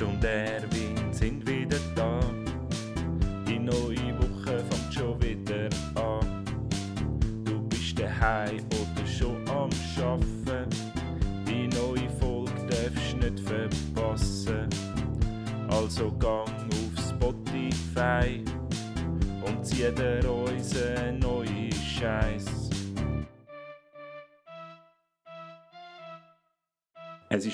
Ernst 0.00 0.02
und 0.02 0.89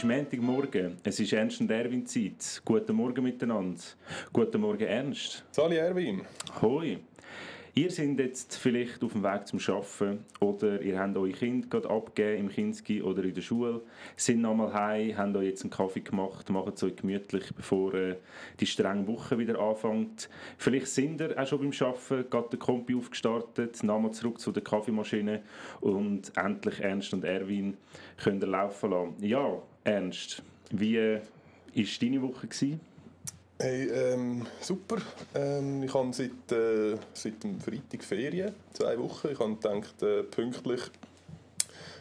Montagmorgen, 0.07 0.99
es 1.03 1.19
ist 1.19 1.33
Ernst 1.33 1.61
und 1.61 1.71
Erwin 1.71 2.07
Zeit. 2.07 2.63
Guten 2.65 2.95
Morgen 2.95 3.25
miteinander. 3.25 3.81
Guten 4.33 4.61
Morgen 4.61 4.85
Ernst. 4.85 5.45
Sali 5.51 5.77
Erwin. 5.77 6.23
Hoi. 6.63 6.99
Ihr 7.75 7.91
seid 7.91 8.19
jetzt 8.21 8.57
vielleicht 8.57 9.03
auf 9.03 9.13
dem 9.13 9.25
Weg 9.25 9.49
zum 9.49 9.59
Arbeiten 9.59 10.25
oder 10.39 10.81
ihr 10.81 10.99
habt 10.99 11.17
eure 11.17 11.33
Kind 11.33 11.71
gerade 11.71 11.91
abgegeben 11.91 12.45
im 12.45 12.49
Kinski 12.49 13.03
oder 13.03 13.25
in 13.25 13.35
der 13.35 13.43
Schule, 13.43 13.83
sind 14.17 14.43
nochmal 14.43 14.73
heim, 14.73 15.19
habt 15.19 15.37
euch 15.37 15.49
jetzt 15.49 15.63
einen 15.63 15.71
Kaffee 15.71 16.01
gemacht, 16.01 16.49
macht 16.51 16.77
es 16.77 16.85
euch 16.85 16.97
gemütlich, 16.97 17.53
bevor 17.55 17.93
äh, 17.95 18.17
die 18.61 18.67
strenge 18.67 19.07
Woche 19.09 19.39
wieder 19.39 19.59
anfängt. 19.59 20.31
Vielleicht 20.57 20.87
sind 20.87 21.21
ihr 21.21 21.37
auch 21.37 21.47
schon 21.47 21.59
beim 21.59 21.73
Arbeiten, 21.81 22.31
gerade 22.31 22.49
den 22.51 22.61
Kompi 22.61 22.95
aufgestartet, 22.95 23.83
nochmal 23.83 24.13
zurück 24.13 24.39
zu 24.39 24.53
der 24.53 24.63
Kaffeemaschine 24.63 25.43
und 25.81 26.33
endlich 26.37 26.81
Ernst 26.81 27.13
und 27.13 27.25
Erwin 27.25 27.77
könnt 28.23 28.43
ihr 28.43 28.49
laufen 28.49 28.91
lassen. 28.91 29.15
Ja, 29.21 29.61
Ernst, 29.87 30.43
wie 30.71 30.99
war 30.99 31.21
deine 32.01 32.23
Woche? 32.23 32.49
Gewesen? 32.49 32.81
Hey, 33.57 33.85
ähm, 33.89 34.45
super. 34.61 34.97
Ähm, 35.33 35.85
ich 35.85 35.95
habe 35.95 36.13
seit, 36.13 36.51
äh, 36.51 36.97
seit 37.13 37.45
dem 37.45 37.61
Freitag 37.61 38.03
Ferien, 38.03 38.53
zwei 38.73 38.99
Wochen. 38.99 39.29
Ich 39.31 39.39
habe 39.39 39.55
gedacht, 39.55 40.03
äh, 40.03 40.25
pünktlich 40.25 40.81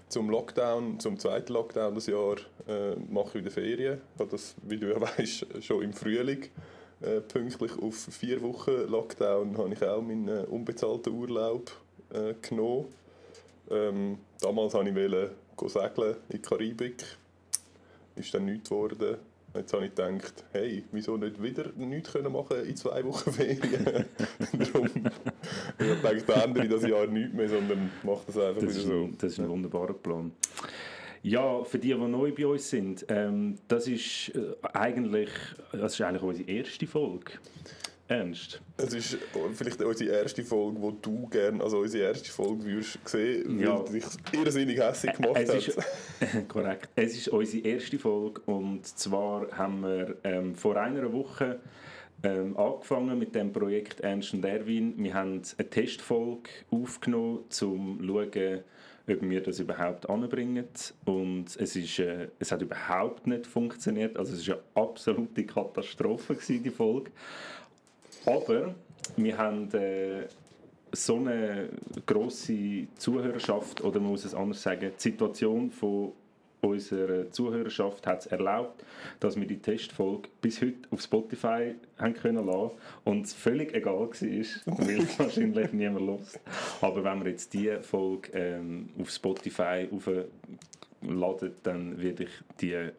zum 0.09 0.31
Lockdown, 0.31 0.99
zum 0.99 1.19
zweiten 1.19 1.53
Lockdown 1.53 1.93
des 1.93 2.07
Jahr 2.07 2.37
äh, 2.67 2.95
mache 3.07 3.27
ich 3.27 3.33
wieder 3.35 3.51
Ferien. 3.51 4.01
Ich 4.15 4.19
habe 4.19 4.31
das, 4.31 4.55
wie 4.63 4.77
du 4.77 4.89
ja 4.89 4.99
weißt, 5.17 5.45
schon 5.61 5.83
im 5.83 5.93
Frühling 5.93 6.45
äh, 7.01 7.21
pünktlich 7.21 7.77
auf 7.77 7.95
vier 7.95 8.41
Wochen 8.41 8.89
Lockdown 8.89 9.55
habe 9.59 9.73
ich 9.73 9.83
auch 9.83 10.01
meinen 10.01 10.27
äh, 10.27 10.47
unbezahlten 10.49 11.13
Urlaub 11.13 11.71
äh, 12.11 12.33
genommen. 12.41 12.87
Ähm, 13.69 14.17
damals 14.41 14.73
wollte 14.73 14.89
ich 14.89 14.95
segeln 15.71 16.15
in 16.29 16.31
die 16.31 16.39
Karibik. 16.39 17.05
Ist 18.15 18.33
dann 18.33 18.45
nichts 18.45 18.69
geworden 18.69 19.17
Jetzt 19.55 19.71
habe 19.73 19.85
ich 19.85 19.95
gedacht, 19.95 20.43
hey, 20.51 20.83
wieso 20.91 21.15
nicht 21.15 21.41
wieder 21.41 21.71
nichts 21.77 22.11
können 22.11 22.33
machen 22.33 22.65
in 22.65 22.75
zwei 22.75 23.03
Wochen 23.05 23.31
Ferien? 23.31 23.59
Darum, 24.51 24.89
ich 25.79 25.89
habe 25.89 25.95
gedacht, 25.95 26.23
da 26.27 26.43
ändere 26.43 26.65
ich 26.65 26.71
das 26.71 26.85
Jahr 26.85 27.07
nichts 27.07 27.33
mehr, 27.33 27.47
sondern 27.47 27.89
mache 28.03 28.23
das 28.27 28.37
einfach 28.37 28.61
das 28.61 28.75
wieder 28.75 28.81
so. 28.81 29.09
Das 29.17 29.31
ist 29.31 29.39
ein 29.39 29.47
wunderbarer 29.47 29.93
Plan. 29.93 30.33
Ja, 31.23 31.63
für 31.63 31.79
die, 31.79 31.93
die 31.93 31.95
neu 31.95 32.33
bei 32.33 32.45
uns 32.45 32.69
sind, 32.69 33.05
ähm, 33.07 33.55
das, 33.67 33.87
ist, 33.87 34.31
äh, 34.35 34.55
eigentlich, 34.73 35.29
das 35.71 35.93
ist 35.93 36.01
eigentlich 36.01 36.21
unsere 36.21 36.51
erste 36.51 36.85
Folge. 36.85 37.31
Ernst? 38.07 38.61
Es 38.77 38.93
ist 38.93 39.17
vielleicht 39.53 39.81
unsere 39.81 40.11
erste 40.21 40.43
Folge, 40.43 40.81
wo 40.81 40.91
du 40.91 41.27
gerne, 41.27 41.63
also 41.63 41.79
unsere 41.79 42.05
erste 42.05 42.29
Folge 42.29 42.63
würdest 42.65 42.99
sehen, 43.05 43.59
ja. 43.59 43.79
weil 43.79 43.93
dich 43.93 44.05
irrsinnig 44.31 44.79
hässlich 44.79 45.13
gemacht 45.13 45.37
es 45.37 45.67
ist, 45.67 45.79
korrekt. 46.47 46.89
Es 46.95 47.15
ist 47.15 47.29
unsere 47.29 47.67
erste 47.67 47.97
Folge 47.97 48.41
und 48.45 48.85
zwar 48.85 49.47
haben 49.57 49.81
wir 49.81 50.17
ähm, 50.23 50.53
vor 50.53 50.77
einer 50.77 51.11
Woche 51.11 51.59
ähm, 52.23 52.55
angefangen 52.57 53.17
mit 53.17 53.33
dem 53.33 53.51
Projekt 53.51 54.01
Ernst 54.01 54.33
und 54.33 54.45
Erwin. 54.45 54.93
Wir 54.97 55.13
haben 55.13 55.41
eine 55.57 55.69
Testfolge 55.69 56.49
aufgenommen, 56.71 57.37
um 57.37 57.49
zu 57.49 57.97
schauen, 58.01 58.63
ob 59.07 59.21
wir 59.21 59.41
das 59.41 59.59
überhaupt 59.59 60.09
anbringen. 60.09 60.65
Und 61.05 61.55
es, 61.57 61.75
ist, 61.75 61.99
äh, 61.99 62.29
es 62.39 62.51
hat 62.51 62.61
überhaupt 62.61 63.27
nicht 63.27 63.45
funktioniert. 63.45 64.17
Also 64.17 64.33
es 64.33 64.47
war 64.47 64.55
eine 64.55 64.87
absolute 64.87 65.45
Katastrophe, 65.45 66.35
gewesen, 66.35 66.63
die 66.63 66.69
Folge. 66.71 67.11
Aber 68.25 68.73
wir 69.17 69.37
haben 69.37 69.71
äh, 69.73 70.27
so 70.91 71.17
eine 71.17 71.69
grosse 72.05 72.87
Zuhörerschaft, 72.95 73.83
oder 73.83 73.99
man 73.99 74.11
muss 74.11 74.25
es 74.25 74.33
anders 74.33 74.61
sagen, 74.61 74.91
die 74.97 75.01
Situation 75.01 75.69
von 75.69 76.13
unserer 76.61 77.29
Zuhörerschaft 77.29 78.07
hat 78.07 78.21
es 78.21 78.25
erlaubt, 78.27 78.83
dass 79.19 79.35
wir 79.35 79.45
die 79.45 79.59
Testfolge 79.59 80.29
bis 80.41 80.61
heute 80.61 80.77
auf 80.89 81.01
Spotify 81.01 81.75
haben 81.99 82.13
können 82.15 82.45
lassen 82.45 82.71
und 83.03 83.25
es 83.25 83.33
völlig 83.33 83.73
egal 83.75 83.93
war, 83.93 84.09
weil 84.09 85.01
es 85.01 85.19
wahrscheinlich 85.19 85.71
niemand 85.73 86.07
los. 86.07 86.39
Aber 86.81 87.03
wenn 87.03 87.23
wir 87.23 87.31
jetzt 87.31 87.53
diese 87.53 87.81
Folge 87.81 88.31
ähm, 88.33 88.89
auf 88.99 89.11
Spotify 89.11 89.87
aufladen, 89.91 91.51
dann 91.61 92.01
werde 92.01 92.23
ich 92.23 92.31
die 92.59 92.89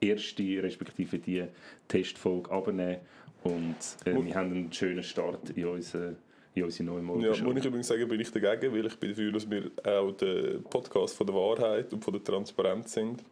erste, 0.00 0.62
respektive 0.62 1.18
die 1.18 1.44
Testfolge 1.86 2.50
abnehmen 2.50 2.98
und 3.44 3.76
äh, 4.04 4.24
wir 4.24 4.34
haben 4.34 4.52
einen 4.52 4.72
schönen 4.72 5.02
Start 5.02 5.50
in 5.50 5.66
unsere, 5.66 6.16
in 6.54 6.64
unsere 6.64 6.84
neue 6.84 7.02
Morgen. 7.02 7.20
Ja, 7.20 7.30
muss 7.42 7.56
ich 7.56 7.64
übrigens 7.64 7.88
sagen, 7.88 8.08
bin 8.08 8.20
ich 8.20 8.30
dagegen, 8.30 8.74
weil 8.74 8.86
ich 8.86 8.96
bin 8.96 9.10
dafür, 9.10 9.32
dass 9.32 9.48
wir 9.48 9.70
auch 9.84 10.12
der 10.12 10.58
Podcast 10.70 11.14
von 11.14 11.26
der 11.26 11.36
Wahrheit 11.36 11.92
und 11.92 12.02
von 12.02 12.14
der 12.14 12.24
Transparenz 12.24 12.92
sind. 12.92 13.22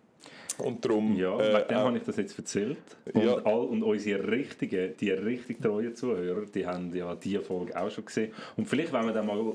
Und 0.58 0.84
darum, 0.84 1.16
ja, 1.16 1.38
äh, 1.40 1.66
dem 1.66 1.78
habe 1.78 1.96
ich 1.96 2.04
das 2.04 2.16
jetzt 2.16 2.38
erzählt. 2.38 2.76
Und, 3.12 3.24
ja. 3.24 3.36
all, 3.44 3.60
und 3.60 3.82
unsere 3.82 4.30
richtigen, 4.30 4.94
die 5.00 5.10
richtig 5.10 5.62
treuen 5.62 5.94
Zuhörer, 5.94 6.44
die 6.54 6.66
haben 6.66 6.94
ja 6.94 7.14
diese 7.14 7.40
Folge 7.40 7.74
auch 7.80 7.90
schon 7.90 8.04
gesehen. 8.04 8.32
Und 8.56 8.66
vielleicht, 8.66 8.92
wenn 8.92 9.06
wir 9.06 9.14
dann 9.14 9.26
mal 9.26 9.54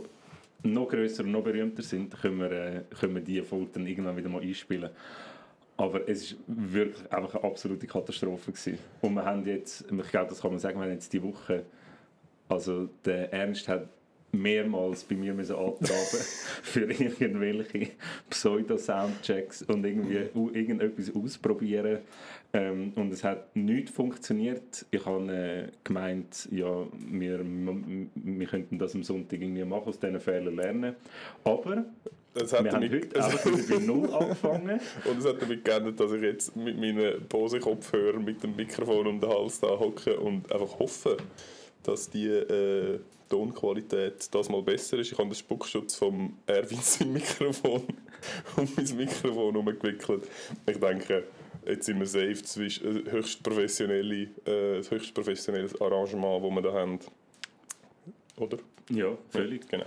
noch 0.63 0.87
grösser 0.87 1.23
und 1.23 1.31
noch 1.31 1.43
berühmter 1.43 1.83
sind, 1.83 2.19
können 2.19 2.39
wir, 2.39 2.51
äh, 2.51 2.81
können 2.99 3.13
wir 3.13 3.21
diese 3.21 3.43
Folge 3.43 3.67
dann 3.73 3.85
irgendwann 3.85 4.17
wieder 4.17 4.29
mal 4.29 4.41
einspielen. 4.41 4.89
Aber 5.77 6.09
es 6.09 6.33
war 6.33 6.73
wirklich 6.73 7.11
einfach 7.11 7.35
eine 7.35 7.43
absolute 7.43 7.85
Katastrophe. 7.87 8.51
Gewesen. 8.51 8.79
Und 9.01 9.13
wir 9.13 9.25
haben 9.25 9.45
jetzt, 9.45 9.85
ich 9.91 10.09
glaube, 10.09 10.29
das 10.29 10.41
kann 10.41 10.51
man 10.51 10.59
sagen, 10.59 10.79
wir 10.79 10.85
haben 10.85 10.93
jetzt 10.93 11.13
die 11.13 11.21
Woche, 11.21 11.65
also 12.49 12.89
der 13.05 13.31
Ernst 13.31 13.67
hat 13.67 13.87
mehrmals 14.31 15.03
bei 15.03 15.15
mir 15.15 15.33
müssen 15.33 15.55
antraben 15.55 15.85
für 16.63 16.91
irgendwelche 16.91 17.91
Pseudo-Soundchecks 18.29 19.63
und 19.63 19.85
irgendwie 19.85 20.29
irgendetwas 20.33 21.13
ausprobieren. 21.15 21.99
Ähm, 22.53 22.93
und 22.95 23.11
es 23.11 23.23
hat 23.23 23.55
nicht 23.55 23.89
funktioniert. 23.89 24.85
Ich 24.91 25.05
habe 25.05 25.31
äh, 25.31 25.71
gemeint, 25.83 26.47
ja, 26.51 26.85
wir, 27.09 27.41
wir 27.43 28.47
könnten 28.47 28.79
das 28.79 28.95
am 28.95 29.03
Sonntag 29.03 29.41
irgendwie 29.41 29.65
machen, 29.65 29.87
aus 29.87 29.99
diesen 29.99 30.19
Fehlern 30.19 30.55
lernen. 30.55 30.95
Aber 31.43 31.85
es 32.33 32.53
hat 32.53 32.63
wir 32.63 32.71
haben 32.71 32.89
heute 32.89 33.23
einfach 33.23 33.43
bei 33.43 33.79
Null 33.85 34.13
angefangen. 34.13 34.79
Und 35.05 35.17
es 35.17 35.25
hat 35.25 35.41
damit 35.41 35.65
geändert, 35.65 35.99
dass 35.99 36.11
ich 36.11 36.21
jetzt 36.21 36.55
mit 36.55 36.79
meinen 36.79 37.27
Bose-Kopfhörern 37.27 38.23
mit 38.23 38.41
dem 38.43 38.55
Mikrofon 38.55 39.07
um 39.07 39.19
den 39.19 39.29
Hals 39.29 39.59
da 39.59 39.67
hocke 39.67 40.17
und 40.17 40.51
einfach 40.51 40.79
hoffe, 40.79 41.17
dass 41.83 42.09
die 42.09 42.27
äh, 42.27 42.99
Tonqualität 43.29 44.33
das 44.33 44.49
mal 44.49 44.61
besser 44.61 44.99
ist. 44.99 45.11
Ich 45.11 45.17
habe 45.17 45.29
den 45.29 45.35
Spuckschutz 45.35 45.95
vom 45.95 46.37
Erwin 46.45 46.79
sein 46.81 47.11
Mikrofon 47.11 47.83
um 48.55 48.67
mein 48.75 48.97
Mikrofon 48.97 49.53
herumgewickelt. 49.53 50.27
Ich 50.65 50.79
denke, 50.79 51.23
jetzt 51.67 51.85
sind 51.85 51.99
wir 51.99 52.05
safe 52.05 52.41
zwischen 52.43 53.07
äh, 53.07 53.11
höchst 53.11 53.43
professionelle, 53.43 54.29
äh, 54.45 54.81
höchst 54.89 55.13
professionelles 55.13 55.79
Arrangement, 55.79 56.43
das 56.43 56.51
wir 56.51 56.61
da 56.61 56.73
haben. 56.73 56.99
Oder? 58.37 58.57
Ja, 58.89 59.17
völlig. 59.29 59.63
Ja, 59.63 59.77
genau. 59.77 59.85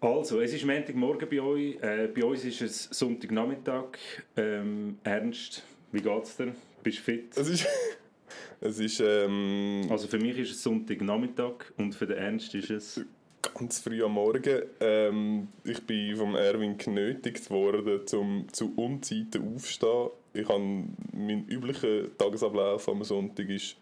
Also, 0.00 0.40
es 0.40 0.52
ist 0.52 0.64
Montagmorgen 0.64 1.28
bei 1.28 1.40
euch. 1.40 1.76
Äh, 1.82 2.08
bei 2.14 2.24
uns 2.24 2.44
ist 2.44 2.62
es 2.62 2.84
Sonntagnachmittag. 2.84 3.98
Ähm, 4.36 4.98
Ernst, 5.02 5.64
wie 5.90 6.00
geht's 6.00 6.36
dir? 6.36 6.54
Bist 6.82 6.98
du 6.98 7.02
fit? 7.02 7.36
Es 7.36 7.48
ist, 7.48 7.66
es 8.60 8.78
ist 8.78 9.00
ähm, 9.00 9.86
also 9.90 10.06
für 10.06 10.18
mich 10.18 10.38
ist 10.38 10.52
es 10.52 10.62
Sonntagnachmittag 10.62 11.72
und 11.76 11.94
für 11.94 12.06
den 12.06 12.18
Ernst 12.18 12.54
ist 12.54 12.70
es... 12.70 13.00
Ganz 13.54 13.80
früh 13.80 14.02
am 14.04 14.12
Morgen. 14.12 14.62
Ähm, 14.80 15.48
ich 15.64 15.80
bin 15.84 16.16
vom 16.16 16.34
Erwin 16.34 16.76
genötigt 16.76 17.50
worden, 17.50 18.06
zum 18.06 18.46
zu 18.52 18.74
Unzeiten 18.76 19.54
aufzustehen. 19.54 20.10
Ich 20.32 20.48
habe 20.48 20.60
meinen 21.12 21.46
üblichen 21.48 22.16
Tagesablauf 22.16 22.88
am 22.88 23.02
Sonntag 23.04 23.48
ist... 23.48 23.76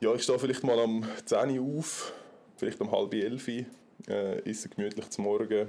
Ja, 0.00 0.14
ich 0.14 0.22
stehe 0.22 0.38
vielleicht 0.38 0.62
mal 0.62 0.78
am 0.78 1.04
10 1.24 1.58
Uhr 1.58 1.78
auf, 1.78 2.12
vielleicht 2.56 2.80
um 2.80 2.90
halb 2.92 3.12
elf 3.14 3.48
äh, 3.48 3.64
esse 4.48 4.68
gemütlich 4.68 5.08
zum 5.10 5.24
Morgen. 5.24 5.68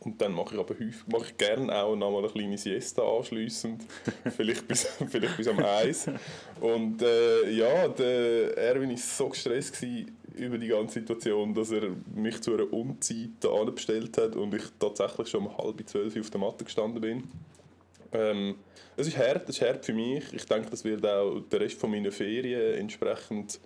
Und 0.00 0.20
dann 0.20 0.32
mache 0.32 0.54
ich 0.54 0.60
aber 0.60 0.74
häufig, 0.74 1.06
mache 1.06 1.26
ich 1.26 1.38
gerne 1.38 1.74
auch 1.74 1.96
noch 1.96 2.10
mal 2.10 2.18
eine 2.18 2.28
kleine 2.28 2.58
Siesta 2.58 3.02
anschliessend, 3.02 3.82
vielleicht 4.36 4.66
bis, 4.68 4.86
vielleicht 5.08 5.36
bis 5.36 5.48
am 5.48 5.58
Eis. 5.60 6.06
Und 6.60 7.00
äh, 7.00 7.50
ja, 7.50 7.88
der 7.88 8.56
Erwin 8.58 8.90
war 8.90 8.96
so 8.96 9.28
gestresst 9.28 9.82
über 10.36 10.58
die 10.58 10.68
ganze 10.68 11.00
Situation, 11.00 11.54
dass 11.54 11.70
er 11.70 11.90
mich 12.14 12.40
zu 12.42 12.54
einer 12.54 12.70
Unzeit 12.72 13.46
anbestellt 13.46 14.18
hat 14.18 14.36
und 14.36 14.52
ich 14.54 14.64
tatsächlich 14.78 15.28
schon 15.28 15.46
um 15.46 15.56
halb 15.56 15.88
zwölf 15.88 16.16
auf 16.18 16.30
der 16.30 16.40
Matte 16.40 16.64
gestanden 16.64 17.00
bin. 17.00 17.24
Ähm, 18.14 18.56
es 18.96 19.08
ist 19.08 19.18
hart, 19.18 19.48
es 19.48 19.56
ist 19.56 19.62
hart 19.62 19.84
für 19.84 19.92
mich. 19.92 20.32
Ich 20.32 20.46
denke, 20.46 20.70
das 20.70 20.84
wird 20.84 21.04
auch 21.04 21.40
den 21.40 21.58
Rest 21.60 21.78
von 21.78 21.90
meiner 21.90 22.12
Ferien 22.12 22.78
entsprechend 22.78 23.60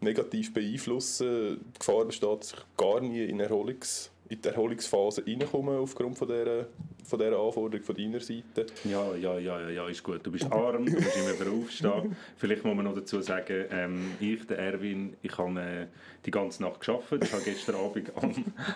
negativ 0.00 0.52
beeinflussen. 0.52 1.58
Die 1.74 1.78
Gefahr 1.78 2.04
besteht, 2.04 2.40
dass 2.40 2.52
ich 2.52 2.76
gar 2.76 3.00
nie 3.00 3.24
in, 3.24 3.40
Erholungs, 3.40 4.10
in 4.28 4.42
die 4.42 4.48
Erholungsphase 4.48 5.24
reinkomme 5.26 5.78
aufgrund 5.78 6.18
von 6.18 6.28
dieser, 6.28 6.66
von 7.04 7.18
dieser 7.18 7.38
Anforderung 7.38 7.82
von 7.82 7.96
deiner 7.96 8.20
Seite. 8.20 8.66
Ja, 8.84 9.14
ja, 9.14 9.38
ja, 9.38 9.70
ja, 9.70 9.88
ist 9.88 10.02
gut. 10.02 10.24
Du 10.24 10.30
bist 10.30 10.50
arm, 10.52 10.84
du 10.84 10.92
musst 10.92 11.16
immer 11.16 11.40
wieder 11.40 11.50
aufstehen. 11.50 12.16
Vielleicht 12.36 12.64
muss 12.64 12.76
man 12.76 12.84
noch 12.84 12.94
dazu 12.94 13.22
sagen, 13.22 13.64
ähm, 13.70 14.12
ich, 14.20 14.46
der 14.46 14.58
Erwin, 14.58 15.14
ich 15.22 15.36
habe 15.38 15.60
äh, 15.60 15.86
die 16.26 16.30
ganze 16.30 16.62
Nacht 16.62 16.80
gearbeitet. 16.80 17.24
Ich 17.24 17.32
habe 17.32 17.42
gestern 17.42 17.76
Abend 17.76 18.12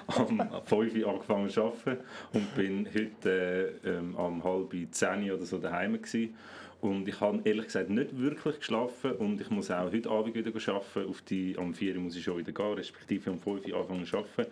am, 0.08 0.40
am 0.40 0.62
5 0.64 0.94
Uhr 0.94 1.08
angefangen 1.08 1.50
zu 1.50 1.62
arbeiten 1.64 1.98
und 2.32 2.54
bin 2.54 2.88
heute 2.94 3.78
äh, 3.84 3.88
ähm, 3.88 4.14
um 4.14 4.42
halb 4.42 4.74
10 4.90 5.30
oder 5.30 5.44
so 5.44 5.58
daheim 5.58 6.00
gewesen. 6.00 6.34
Und 6.82 7.06
ich 7.06 7.20
habe 7.20 7.40
ehrlich 7.44 7.66
gesagt 7.66 7.90
nicht 7.90 8.18
wirklich 8.18 8.58
geschlafen 8.58 9.12
und 9.12 9.40
ich 9.40 9.48
muss 9.50 9.70
auch 9.70 9.92
heute 9.92 10.10
Abend 10.10 10.34
wieder 10.34 10.50
arbeiten. 10.50 11.08
Auf 11.08 11.22
die, 11.22 11.54
am 11.56 11.72
4 11.72 11.94
Uhr 11.94 12.00
muss 12.00 12.16
ich 12.16 12.24
schon 12.24 12.38
wieder 12.38 12.50
gehen, 12.50 12.74
respektive 12.74 13.30
um 13.30 13.38
5 13.38 13.68
Uhr 13.68 13.76
anfangen 13.76 14.04
zu 14.04 14.16
arbeiten. 14.16 14.50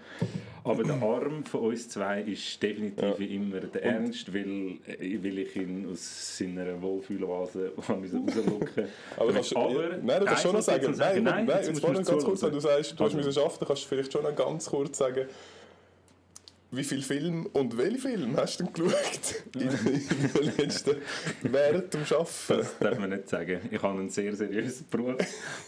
Aber 0.63 0.85
der 0.85 1.03
Arm 1.03 1.45
von 1.45 1.61
uns 1.61 1.89
zwei 1.89 2.23
ist 2.23 2.63
definitiv 2.63 3.19
ja. 3.19 3.27
immer 3.27 3.59
der 3.59 3.83
Ernst, 3.83 4.33
weil, 4.33 4.79
äh, 4.87 5.19
weil 5.21 5.39
ich 5.41 5.57
ihn 5.57 5.89
aus 5.91 6.39
seiner 6.39 6.81
Wohlfühloase 6.81 7.73
rauslocken 7.77 8.85
Aber, 9.17 9.33
kannst, 9.33 9.57
aber 9.57 9.83
ja, 9.83 9.99
Nein, 10.01 10.21
du 10.21 10.27
kannst 10.27 10.43
schon 10.43 10.53
noch 10.53 10.63
sagen, 10.63 10.95
sagen, 10.95 11.25
nein, 11.25 11.25
nein, 11.25 11.47
nein, 11.47 11.57
jetzt, 11.57 11.83
jetzt 11.83 11.83
ganz 11.83 12.25
kurz, 12.25 12.43
wenn 12.45 12.53
du 12.53 12.61
sagst, 12.61 12.93
du 12.93 13.03
also. 13.03 13.19
hast 13.19 13.27
müssen 13.27 13.43
arbeiten, 13.43 13.65
kannst 13.67 13.83
du 13.83 13.89
vielleicht 13.89 14.13
schon 14.13 14.23
noch 14.23 14.37
ganz 14.37 14.67
kurz 14.67 14.99
sagen, 14.99 15.27
wie 16.73 16.85
viele 16.85 17.03
Filme 17.03 17.49
und 17.49 17.77
welche 17.77 17.99
Filme 17.99 18.37
hast 18.37 18.61
du 18.61 18.65
denn 18.65 18.73
geschaut 18.73 19.45
in, 19.55 19.63
in 20.41 20.57
letzten, 20.57 20.97
während 21.43 21.93
dem 21.93 22.03
Arbeiten? 22.03 22.29
Das 22.49 22.79
darf 22.79 22.99
man 22.99 23.11
nicht 23.11 23.29
sagen. 23.29 23.61
Ich 23.71 23.83
habe 23.83 23.99
einen 23.99 24.09
sehr 24.09 24.35
seriösen 24.37 24.87
Beruf, 24.89 25.17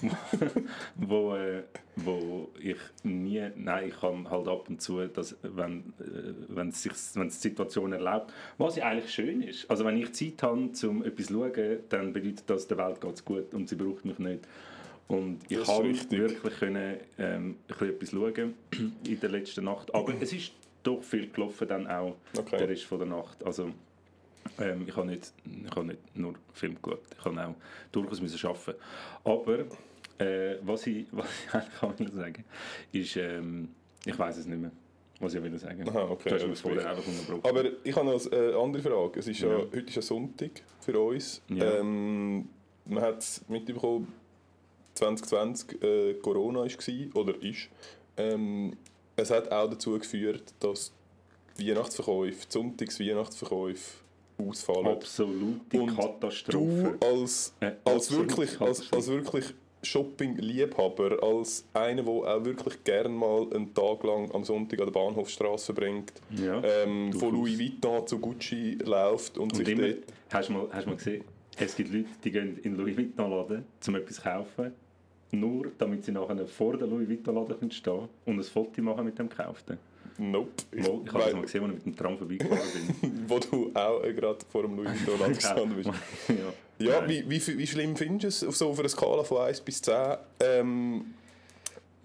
wo, 0.97 1.35
äh, 1.35 1.65
wo 1.97 2.51
ich 2.61 2.77
nie, 3.03 3.43
nein, 3.57 3.89
ich 3.89 4.01
kann 4.01 4.31
halt 4.31 4.47
ab 4.47 4.69
und 4.69 4.81
zu, 4.81 5.05
dass, 5.09 5.37
wenn, 5.43 5.93
äh, 5.99 6.35
wenn, 6.49 6.69
es 6.69 6.83
sich, 6.83 6.93
wenn 7.15 7.27
es 7.27 7.41
die 7.41 7.49
Situation 7.49 7.93
erlaubt, 7.93 8.33
was 8.59 8.77
ja 8.77 8.85
eigentlich 8.85 9.13
schön 9.13 9.43
ist. 9.43 9.69
Also 9.69 9.85
wenn 9.85 9.97
ich 9.97 10.13
Zeit 10.13 10.43
habe, 10.43 10.71
um 10.85 11.05
etwas 11.05 11.27
zu 11.27 11.33
schauen, 11.35 11.79
dann 11.89 12.13
bedeutet 12.13 12.45
das, 12.47 12.69
der 12.69 12.79
Welt 12.79 13.01
geht 13.01 13.15
es 13.15 13.25
gut 13.25 13.53
und 13.55 13.69
sie 13.69 13.77
braucht 13.77 14.05
mich 14.05 14.19
nicht. 14.19 14.47
Und 15.09 15.41
ich 15.49 15.67
habe 15.67 15.93
wirklich 16.11 16.59
können, 16.59 16.97
ähm, 17.19 17.57
etwas 17.69 18.11
schauen 18.11 18.55
in 19.07 19.21
der 19.21 19.31
letzten 19.31 19.65
Nacht. 19.65 19.95
Aber 19.95 20.15
es 20.21 20.33
ist 20.33 20.53
doch 20.83 21.03
viel 21.03 21.29
gelaufen 21.31 21.69
dann 21.69 21.87
auch 21.87 22.17
okay. 22.37 22.59
der 22.59 22.69
Rest 22.69 22.85
von 22.85 22.99
der 22.99 23.09
Nacht. 23.09 23.45
Also 23.45 23.71
ähm, 24.61 24.85
ich 24.87 24.97
habe 24.97 25.07
nicht, 25.07 25.33
ich 25.45 25.71
habe 25.71 25.87
nicht 25.87 26.17
nur 26.17 26.35
Film 26.53 26.77
geschaut, 26.81 27.03
ich 27.17 27.25
habe 27.25 27.47
auch 27.47 27.55
durchaus 27.91 28.21
müssen 28.21 28.47
arbeiten. 28.47 28.75
Aber 29.25 29.59
äh, 30.19 30.59
was, 30.63 30.87
ich, 30.87 31.07
was 31.13 31.27
ich 31.47 31.83
eigentlich 31.83 32.13
will 32.13 32.17
sagen 32.17 32.45
ist, 32.93 33.17
ähm, 33.17 33.69
ich 34.05 34.19
weiß 34.19 34.39
es 34.39 34.47
nicht 34.47 34.61
mehr. 34.61 34.73
Was 35.21 35.35
ich 35.35 35.43
will 35.43 35.57
sagen. 35.57 35.89
Aha, 35.89 36.03
okay. 36.11 36.31
Du 36.31 36.35
hast 36.35 36.65
ja, 36.65 36.91
einfach 36.91 37.49
Aber 37.49 37.65
ich 37.85 37.95
habe 37.95 38.07
noch 38.07 38.33
eine 38.33 38.57
andere 38.57 38.83
Frage. 38.83 39.21
Es 39.21 39.29
ist 39.29 39.39
ja. 39.41 39.51
ja 39.51 39.59
heute 39.59 39.79
ist 39.79 39.95
ja 39.95 40.03
Sonntag 40.03 40.51
für 40.81 40.99
uns. 40.99 41.41
Ja. 41.49 41.79
Ähm, 41.79 42.49
man 42.87 43.05
hat 43.05 43.25
mitbekommen, 43.47 44.13
2020 44.95 45.81
äh, 45.81 46.15
Corona 46.15 46.61
war 46.61 47.17
oder 47.23 47.41
ist. 47.41 47.69
Ähm, 48.17 48.77
es 49.23 49.31
hat 49.31 49.51
auch 49.51 49.69
dazu 49.71 49.99
geführt, 49.99 50.55
dass 50.61 50.93
Weihnachtsverkäufe, 51.59 52.47
die 52.47 52.53
Sonntags-Weihnachtsverkäufe 52.53 54.03
ausfallen. 54.39 54.87
Absolute 54.87 55.81
Und 55.81 55.97
Katastrophe. 55.97 56.99
Du 57.01 57.07
als, 57.07 57.55
äh, 57.61 57.73
als, 57.85 58.11
wirklich, 58.11 58.61
als, 58.61 58.93
als 58.93 59.09
wirklich 59.09 59.55
Shopping-Liebhaber, 59.83 61.23
als 61.23 61.65
einer, 61.75 62.03
der 62.03 62.13
auch 62.13 62.45
wirklich 62.45 62.85
gerne 62.85 63.09
mal 63.09 63.47
einen 63.53 63.75
Tag 63.75 64.05
lang 64.05 64.31
am 64.33 64.45
Sonntag 64.45 64.81
an 64.81 64.87
der 64.87 64.93
Bahnhofstraße 64.93 65.67
verbringt, 65.67 66.13
ja, 66.31 66.63
ähm, 66.63 67.13
von 67.13 67.33
Louis 67.33 67.59
Vuitton 67.59 68.07
zu 68.07 68.19
Gucci 68.19 68.79
läuft 68.85 69.39
und, 69.39 69.53
und 69.53 69.57
sich 69.57 69.69
immer, 69.69 69.89
dort... 69.89 69.99
Hast 70.31 70.49
du 70.49 70.53
mal, 70.53 70.69
hast 70.71 70.87
mal 70.87 70.97
gesehen, 70.97 71.25
es 71.57 71.77
gibt 71.77 71.93
Leute, 71.93 72.09
die 72.25 72.31
gehen 72.31 72.59
in 72.63 72.77
Louis 72.77 72.97
Vuitton-Laden, 72.97 73.65
um 73.87 73.95
etwas 73.97 74.17
zu 74.17 74.23
kaufen 74.23 74.73
nur 75.33 75.73
damit 75.79 76.05
sie 76.05 76.13
nachher 76.13 76.47
vor 76.47 76.77
der 76.77 76.87
Louis 76.87 77.09
Vuitton-Laden 77.09 77.71
stehen 77.71 78.09
und 78.27 78.39
ein 78.39 78.43
Foto 78.45 78.81
machen 78.83 79.05
mit 79.05 79.19
dem 79.19 79.29
Gekauften. 79.29 79.79
Nope. 80.19 80.51
Ich, 80.71 80.83
Mal, 80.87 81.01
ich 81.05 81.13
habe 81.13 81.25
das 81.25 81.33
mal 81.33 81.43
gesehen, 81.43 81.65
als 81.65 81.73
ich 81.73 81.87
mit 81.87 81.87
dem 81.87 81.97
Tram 81.97 82.19
vorbeigefahren 82.19 82.69
bin. 83.01 83.25
Wo 83.29 83.39
du 83.39 83.71
auch 83.75 84.05
äh, 84.05 84.13
gerade 84.13 84.39
vor 84.51 84.63
dem 84.63 84.77
Louis 84.77 84.91
Vuitton-Laden 84.91 85.35
gestanden 85.35 85.75
bist. 85.75 85.91
ja, 86.79 86.87
ja 86.87 87.09
wie, 87.09 87.29
wie, 87.29 87.59
wie 87.59 87.67
schlimm 87.67 87.97
findest 87.97 88.43
du 88.43 88.49
es 88.49 88.59
so 88.59 88.69
auf 88.69 88.79
einer 88.79 88.89
Skala 88.89 89.25
von 89.25 89.39
1 89.39 89.63
bis 89.63 89.81
10? 89.81 89.95
Ähm, 90.41 91.15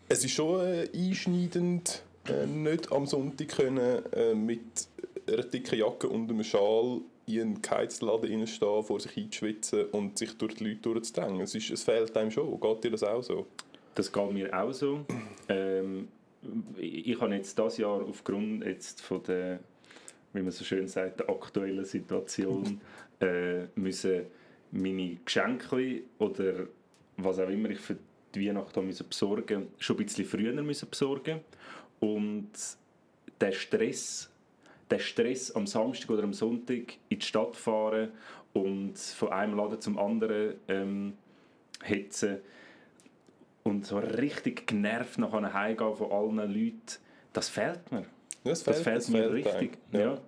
es 0.07 0.23
ist 0.23 0.31
schon 0.31 0.65
äh, 0.65 0.87
einschneidend, 0.95 2.03
äh, 2.29 2.45
nicht 2.45 2.91
am 2.93 3.05
Sonntag 3.05 3.49
können, 3.49 4.03
äh, 4.13 4.33
mit 4.33 4.87
einer 5.27 5.43
dicken 5.43 5.77
Jacke 5.77 6.07
und 6.07 6.29
einem 6.29 6.43
Schal 6.43 7.01
in 7.27 7.41
einen 7.41 7.61
Geheizladen 7.61 8.31
reinstehen, 8.31 8.83
vor 8.83 8.99
sich 8.99 9.17
einzuschwitzen 9.17 9.85
und 9.91 10.17
sich 10.17 10.37
durch 10.37 10.55
die 10.55 10.65
Leute 10.65 10.81
durchzudrängen. 10.81 11.41
Es, 11.41 11.53
ist, 11.53 11.69
es 11.69 11.83
fehlt 11.83 12.15
einem 12.15 12.31
schon. 12.31 12.59
Geht 12.59 12.83
dir 12.83 12.91
das 12.91 13.03
auch 13.03 13.21
so? 13.21 13.45
Das 13.95 14.11
geht 14.11 14.31
mir 14.31 14.57
auch 14.57 14.71
so. 14.71 15.05
Ähm, 15.49 16.07
ich 16.77 17.19
habe 17.19 17.35
jetzt 17.35 17.57
dieses 17.57 17.77
Jahr 17.77 18.01
aufgrund 18.01 18.63
jetzt 18.63 19.01
von 19.01 19.21
der, 19.23 19.59
wie 20.33 20.41
man 20.41 20.51
so 20.51 20.63
schön 20.63 20.87
sagt, 20.87 21.19
der 21.19 21.29
aktuellen 21.29 21.83
Situation 21.83 22.79
äh, 23.19 23.65
müssen 23.75 24.27
meine 24.71 25.17
Geschenke 25.25 26.03
oder 26.19 26.67
was 27.17 27.39
auch 27.39 27.49
immer 27.49 27.69
ich 27.69 27.79
für 27.79 27.97
die 28.35 28.47
Weihnachten 28.47 28.85
müssen 28.85 29.07
besorgen 29.07 29.67
schon 29.79 29.97
ein 29.97 30.05
bisschen 30.05 30.25
früher 30.25 30.53
müssen 30.61 30.89
besorgen 30.89 31.39
und 31.99 32.51
der 33.39 33.51
Stress 33.51 34.29
der 34.89 34.99
Stress 34.99 35.51
am 35.51 35.67
Samstag 35.67 36.09
oder 36.09 36.23
am 36.23 36.33
Sonntag 36.33 36.93
in 37.09 37.19
die 37.19 37.25
Stadt 37.25 37.55
fahren 37.55 38.09
und 38.53 38.97
von 38.97 39.29
einem 39.29 39.57
Laden 39.57 39.81
zum 39.81 39.97
anderen 39.99 40.55
ähm, 40.67 41.13
hetzen 41.83 42.37
und 43.63 43.85
so 43.85 43.97
richtig 43.99 44.65
genervt 44.65 45.17
nach 45.19 45.31
Hause 45.31 45.75
gehen 45.75 45.95
von 45.95 46.11
allen 46.11 46.37
Leuten, 46.37 46.81
das 47.33 47.49
fehlt 47.49 47.91
mir. 47.91 48.05
Das 48.43 48.63
fehlt, 48.63 48.77
das 48.77 48.83
fehlt 48.83 48.97
das 48.97 49.09
mir 49.09 49.29
fehlt 49.29 49.33
richtig. 49.33 49.77
Ja. 49.91 49.99
ja. 49.99 50.21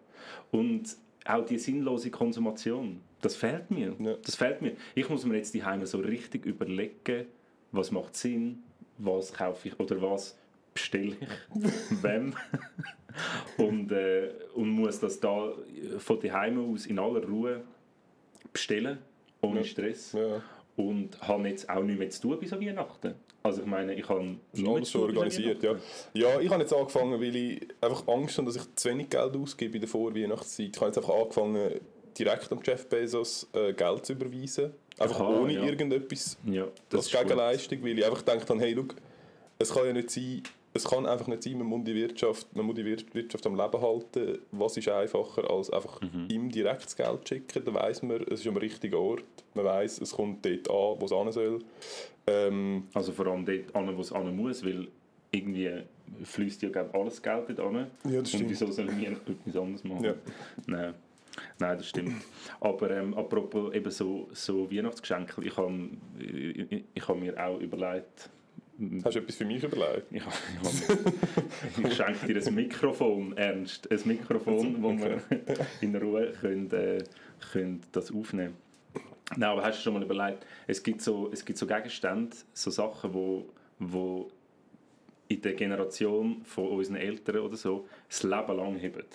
Und 0.52 0.96
auch 1.26 1.46
die 1.46 1.58
sinnlose 1.58 2.12
Konsumation, 2.12 3.02
das 3.22 3.36
fehlt 3.36 3.72
mir. 3.72 3.96
Ja. 4.00 4.16
Das 4.24 4.36
fehlt 4.36 4.62
mir. 4.62 4.74
Ich 4.96 5.10
muss 5.10 5.26
mir 5.26 5.38
jetzt 5.38 5.54
die 5.54 5.64
Heime 5.64 5.88
so 5.88 6.00
richtig 6.00 6.46
überlegen, 6.46 7.28
was 7.72 7.92
macht 7.92 8.16
Sinn, 8.16 8.64
was 8.98 9.34
kaufe 9.34 9.70
ich 9.70 9.80
oder 9.80 10.02
was 10.02 10.38
bestelle 10.80 11.16
ich, 11.20 12.04
wem 12.04 12.34
und, 13.58 13.92
äh, 13.92 14.30
und 14.56 14.70
muss 14.70 15.00
das 15.00 15.20
da 15.20 15.54
von 15.98 16.20
daheim 16.20 16.74
aus 16.74 16.86
in 16.86 17.00
aller 17.00 17.24
Ruhe 17.26 17.62
bestellen, 18.54 19.00
ohne 19.42 19.60
ja. 19.60 19.66
Stress. 19.66 20.14
Ja. 20.14 20.42
Und 20.76 21.22
habe 21.22 21.50
jetzt 21.50 21.70
auch 21.70 21.84
nichts 21.84 22.00
mehr 22.00 22.10
zu 22.10 22.22
tun 22.22 22.40
bis 22.40 22.54
an 22.54 22.62
Weihnachten. 22.62 23.16
Also 23.44 23.62
ich 23.62 23.68
meine, 23.68 23.94
ich 23.94 24.08
habe 24.08 24.36
alles 24.66 24.92
schon 24.92 25.02
organisiert, 25.02 25.64
ja. 25.64 25.76
Ja, 26.14 26.40
ich 26.40 26.50
habe 26.50 26.62
jetzt 26.62 26.74
angefangen, 26.74 27.20
weil 27.20 27.36
ich 27.36 27.68
einfach 27.82 28.08
Angst 28.08 28.38
habe, 28.38 28.48
dass 28.48 28.58
ich 28.58 28.76
zu 28.76 28.90
wenig 28.90 29.10
Geld 29.10 29.36
ausgebe 29.36 29.76
in 29.76 29.82
der 29.82 29.90
Vorweihnachtszeit. 29.90 30.70
Ich 30.74 30.78
habe 30.78 30.88
jetzt 30.88 30.98
einfach 30.98 31.16
angefangen, 31.16 31.80
direkt 32.18 32.52
am 32.52 32.60
Jeff 32.64 32.88
Bezos 32.88 33.48
äh, 33.54 33.74
Geld 33.74 34.06
zu 34.06 34.14
überweisen. 34.14 34.72
Einfach 34.98 35.22
Aha, 35.22 35.40
ohne 35.40 35.54
ja. 35.54 35.64
irgendetwas 35.64 36.38
ja, 36.46 36.68
als 36.92 37.10
Gegenleistung, 37.10 37.82
weil 37.82 37.98
ich 37.98 38.06
einfach 38.06 38.26
gedacht 38.26 38.50
habe, 38.50 38.60
hey, 38.60 38.74
look, 38.74 38.96
es 39.58 39.74
kann 39.74 39.86
ja 39.86 39.94
nicht 39.94 40.10
sein, 40.10 40.44
es 40.74 40.84
kann 40.84 41.06
einfach 41.06 41.28
nicht 41.28 41.44
sein, 41.44 41.58
man 41.58 41.68
muss 41.68 41.84
die 41.84 41.96
Wirtschaft, 41.96 42.56
man 42.56 42.66
muss 42.66 42.76
die 42.76 42.86
Wirtschaft 42.86 43.46
am 43.48 43.56
Leben 43.56 43.82
halten. 43.82 44.40
Was 44.52 44.78
ist 44.78 44.88
einfacher, 44.88 45.50
als 45.50 45.72
einfach 45.72 46.00
mhm. 46.02 46.28
ihm 46.30 46.52
direkt 46.52 46.86
das 46.86 46.96
Geld 46.96 47.28
zu 47.28 47.36
schicken? 47.36 47.66
Dann 47.66 47.74
weiss 47.74 48.04
man, 48.04 48.22
es 48.24 48.42
ist 48.42 48.48
am 48.48 48.58
richtigen 48.58 48.96
Ort. 48.96 49.24
Man 49.56 49.66
weiss, 49.66 50.00
es 50.00 50.12
kommt 50.12 50.46
dort 50.46 50.70
an, 50.70 51.02
wo 51.02 51.06
es 51.06 51.12
hin 51.12 51.32
soll. 51.32 51.60
Ähm, 52.28 52.88
also 52.94 53.12
vor 53.12 53.28
allem 53.28 53.46
dort 53.46 53.76
an, 53.76 53.96
wo 53.98 54.02
es 54.02 54.12
hin 54.12 54.36
muss, 54.36 54.64
weil 54.64 54.88
irgendwie 55.32 55.72
fließt 56.24 56.62
ja 56.62 56.70
glaub, 56.70 56.94
alles 56.94 57.22
Geld 57.22 57.50
dort 57.50 57.60
an. 57.60 57.88
Ja, 58.10 58.20
das 58.20 58.30
stimmt. 58.30 58.44
Und 58.44 58.50
wieso 58.50 58.72
sollen 58.72 59.00
wir 59.00 59.12
etwas 59.12 59.56
anderes 59.56 59.84
machen? 59.84 60.04
Ja. 60.04 60.16
Nein. 60.68 60.94
Nein, 61.58 61.78
das 61.78 61.88
stimmt. 61.88 62.16
Aber 62.60 62.92
ähm, 62.92 63.14
apropos 63.14 63.74
eben 63.74 63.92
so, 63.92 64.28
so 64.34 64.70
Weihnachtsgeschenke, 64.72 65.44
ich 65.44 65.56
habe 65.58 65.90
ich, 66.20 66.84
ich 66.94 67.08
hab 67.08 67.18
mir 67.18 67.38
auch 67.44 67.60
überlegt, 67.60 68.30
Hast 69.04 69.16
du 69.16 69.20
etwas 69.20 69.36
für 69.36 69.46
mich 69.46 69.64
überlegt? 69.64 70.06
Ich, 70.12 70.24
ich, 70.24 71.86
ich 71.86 71.94
schenke 71.96 72.34
dir 72.34 72.48
ein 72.48 72.56
Mikrofon, 72.56 73.36
Ernst. 73.36 73.92
Ein 73.92 74.00
Mikrofon, 74.06 74.82
wo 74.82 74.98
wir 74.98 75.22
in 75.82 75.96
Ruhe 75.96 76.32
können, 76.40 76.72
äh, 76.72 77.04
können 77.52 77.82
das 77.92 78.12
aufnehmen 78.12 78.56
Nein, 79.36 79.50
aber 79.50 79.64
hast 79.64 79.80
du 79.80 79.84
schon 79.84 79.94
mal 79.94 80.04
überlegt, 80.04 80.46
es 80.66 80.82
gibt 80.82 81.02
so, 81.02 81.30
es 81.32 81.46
gibt 81.46 81.60
so 81.60 81.68
Gegenstände, 81.68 82.36
so 82.54 82.72
Sachen, 82.72 83.14
wo, 83.14 83.46
wo 83.78 84.32
in 85.28 85.42
der 85.42 85.54
Generation 85.54 86.42
von 86.44 86.70
unseren 86.70 86.96
Eltern 86.96 87.38
oder 87.38 87.56
so 87.56 87.88
das 88.08 88.24
Leben 88.24 88.58
lang 88.58 88.82
haben. 88.82 89.06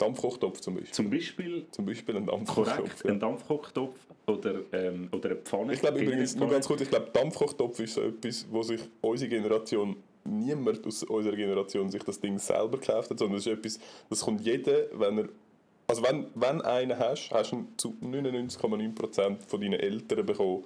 Dampfkochtopf 0.00 0.60
zum 0.60 0.74
Beispiel. 0.74 0.92
Zum 0.92 1.10
Beispiel, 1.10 1.66
Zum 1.70 1.86
Beispiel 1.86 2.16
ein 2.16 2.26
Dampfkochtopf. 2.26 2.76
korrekt, 2.76 3.02
ja. 3.04 3.10
ein 3.10 3.20
Dampfkochtopf 3.20 3.96
oder, 4.26 4.60
ähm, 4.72 5.08
oder 5.12 5.30
eine 5.30 5.38
Pfanne. 5.38 5.74
Ich 5.74 5.80
glaube 5.80 6.00
übrigens, 6.00 6.34
nur 6.36 6.48
ganz 6.48 6.66
kurz, 6.66 6.80
ich 6.80 6.88
glaube, 6.88 7.10
Dampfkochtopf 7.12 7.78
ist 7.80 7.94
so 7.94 8.02
etwas, 8.02 8.46
wo 8.50 8.62
sich 8.62 8.80
unsere 9.00 9.28
Generation, 9.28 9.96
niemand 10.24 10.86
aus 10.86 11.02
unserer 11.02 11.36
Generation 11.36 11.90
sich 11.90 12.02
das 12.02 12.20
Ding 12.20 12.38
selber 12.38 12.78
gekauft 12.78 13.10
hat, 13.10 13.18
sondern 13.18 13.36
das 13.36 13.46
ist 13.46 13.52
etwas, 13.52 13.80
das 14.08 14.20
kommt 14.20 14.40
jeder, 14.40 14.86
wenn 14.98 15.18
er, 15.18 15.28
also 15.86 16.02
wenn, 16.02 16.26
wenn 16.34 16.60
einen 16.62 16.98
hast, 16.98 17.30
hast 17.30 17.52
du 17.52 17.56
ihn 17.56 17.68
zu 17.76 17.94
99,9% 18.02 19.36
von 19.46 19.60
deinen 19.60 19.80
Eltern 19.80 20.24
bekommen, 20.24 20.64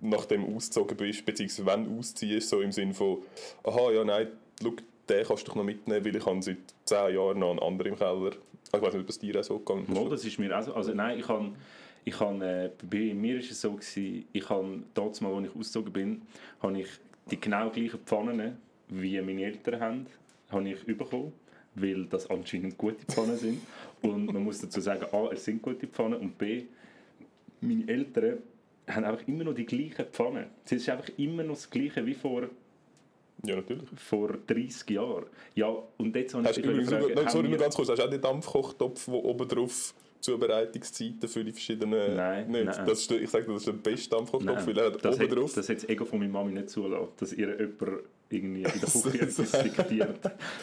nachdem 0.00 0.46
du 0.46 0.56
ausgezogen 0.56 0.96
bist, 0.96 1.24
beziehungsweise 1.24 1.66
wenn 1.66 1.84
du 1.84 1.98
ausziehst, 1.98 2.48
so 2.48 2.60
im 2.60 2.72
Sinne 2.72 2.94
von, 2.94 3.18
aha, 3.64 3.90
ja, 3.92 4.04
nein, 4.04 4.28
schau, 4.62 4.72
den 5.08 5.24
kannst 5.26 5.48
du 5.48 5.54
noch 5.54 5.64
mitnehmen, 5.64 6.04
weil 6.04 6.16
ich 6.16 6.26
habe 6.26 6.42
seit 6.42 6.58
10 6.84 7.14
Jahren 7.14 7.38
noch 7.38 7.50
einen 7.50 7.60
anderen 7.60 7.92
im 7.92 7.98
Keller. 7.98 8.32
Ich 8.72 8.82
weiß 8.82 8.92
nicht, 8.92 9.02
ob 9.02 9.06
das 9.06 9.18
dir 9.18 9.38
auch 9.38 9.44
so 9.44 9.58
gegangen 9.58 9.92
Mal, 9.92 10.08
das 10.08 10.24
ist 10.24 10.38
mir 10.38 10.56
auch 10.56 10.62
so. 10.62 10.74
Also 10.74 10.92
nein, 10.92 11.18
ich 11.18 11.28
habe, 11.28 11.52
ich 12.04 12.18
habe, 12.18 12.44
äh, 12.44 12.70
bei 12.90 13.14
mir 13.14 13.38
ist 13.38 13.50
es 13.50 13.60
so 13.60 13.72
gewesen, 13.72 14.26
ich 14.32 14.48
habe 14.48 14.82
damals 14.94 15.20
mal, 15.20 15.34
als 15.34 15.46
ich 15.46 15.56
ausgezogen 15.56 15.92
bin, 15.92 16.22
habe 16.60 16.80
ich 16.80 16.88
die 17.30 17.40
genau 17.40 17.70
gleichen 17.70 18.00
Pfannen, 18.00 18.58
wie 18.88 19.20
meine 19.20 19.44
Eltern 19.44 19.80
haben, 19.80 20.06
habe 20.50 20.68
ich 20.68 20.84
bekommen, 20.84 21.32
weil 21.74 22.06
das 22.06 22.28
anscheinend 22.30 22.76
gute 22.78 23.04
Pfannen 23.06 23.36
sind. 23.36 23.60
Und 24.02 24.26
man 24.26 24.42
muss 24.42 24.60
dazu 24.60 24.80
sagen, 24.80 25.06
A, 25.12 25.30
es 25.32 25.44
sind 25.44 25.62
gute 25.62 25.86
Pfannen 25.86 26.20
und 26.20 26.38
B, 26.38 26.64
meine 27.60 27.88
Eltern 27.88 28.38
haben 28.88 29.04
einfach 29.04 29.26
immer 29.26 29.44
noch 29.44 29.54
die 29.54 29.66
gleichen 29.66 30.06
Pfannen. 30.06 30.46
Es 30.64 30.72
ist 30.72 30.88
einfach 30.88 31.08
immer 31.16 31.42
noch 31.42 31.54
das 31.54 31.70
Gleiche 31.70 32.04
wie 32.06 32.14
vor, 32.14 32.48
Ja, 33.44 33.56
natürlich. 33.56 33.84
vor 33.96 34.30
30 34.46 34.90
Jahren. 34.90 35.26
Ja, 35.54 35.68
und 35.98 36.16
jetzt 36.16 36.34
habe 36.34 36.48
ich 36.50 36.58
übrigens, 36.58 36.88
fragen, 36.90 37.16
haben 37.16 37.28
sorry, 37.28 37.48
nur 37.48 37.58
ganz 37.58 37.74
kurz, 37.76 37.88
hast 37.90 37.98
du 37.98 38.04
auch 38.04 38.10
den 38.10 38.20
Dampfkochtopf, 38.20 39.06
wo 39.08 39.18
oben 39.18 39.46
drauf 39.48 39.94
Zubereitungszeiten 40.20 41.28
für 41.28 41.44
die 41.44 41.52
verschiedenen... 41.52 42.16
Nein, 42.16 42.50
nicht. 42.50 42.64
nein. 42.64 42.86
Das 42.86 43.00
ist, 43.00 43.10
der- 43.10 43.20
ich 43.22 43.30
sage, 43.30 43.46
das 43.46 43.56
ist 43.58 43.66
der 43.66 43.72
beste 43.72 44.10
Dampfkochtopf, 44.10 44.66
weil 44.66 44.78
er 44.78 44.86
hat 44.86 45.04
das, 45.04 45.16
oben 45.16 45.30
hat, 45.30 45.36
drauf... 45.38 45.54
das 45.54 45.68
hat 45.68 45.76
das 45.76 45.88
Ego 45.88 46.04
von 46.04 46.18
meiner 46.18 46.32
Mami 46.32 46.52
nicht 46.52 46.70
zulassen, 46.70 47.08
dass 47.18 47.32
ihr 47.32 47.48
jemand 47.58 48.00
irgendwie 48.30 48.62
in 48.62 48.64
der 48.64 48.72
Küche 49.02 49.20
etwas 49.22 49.52
diktiert. 49.62 50.20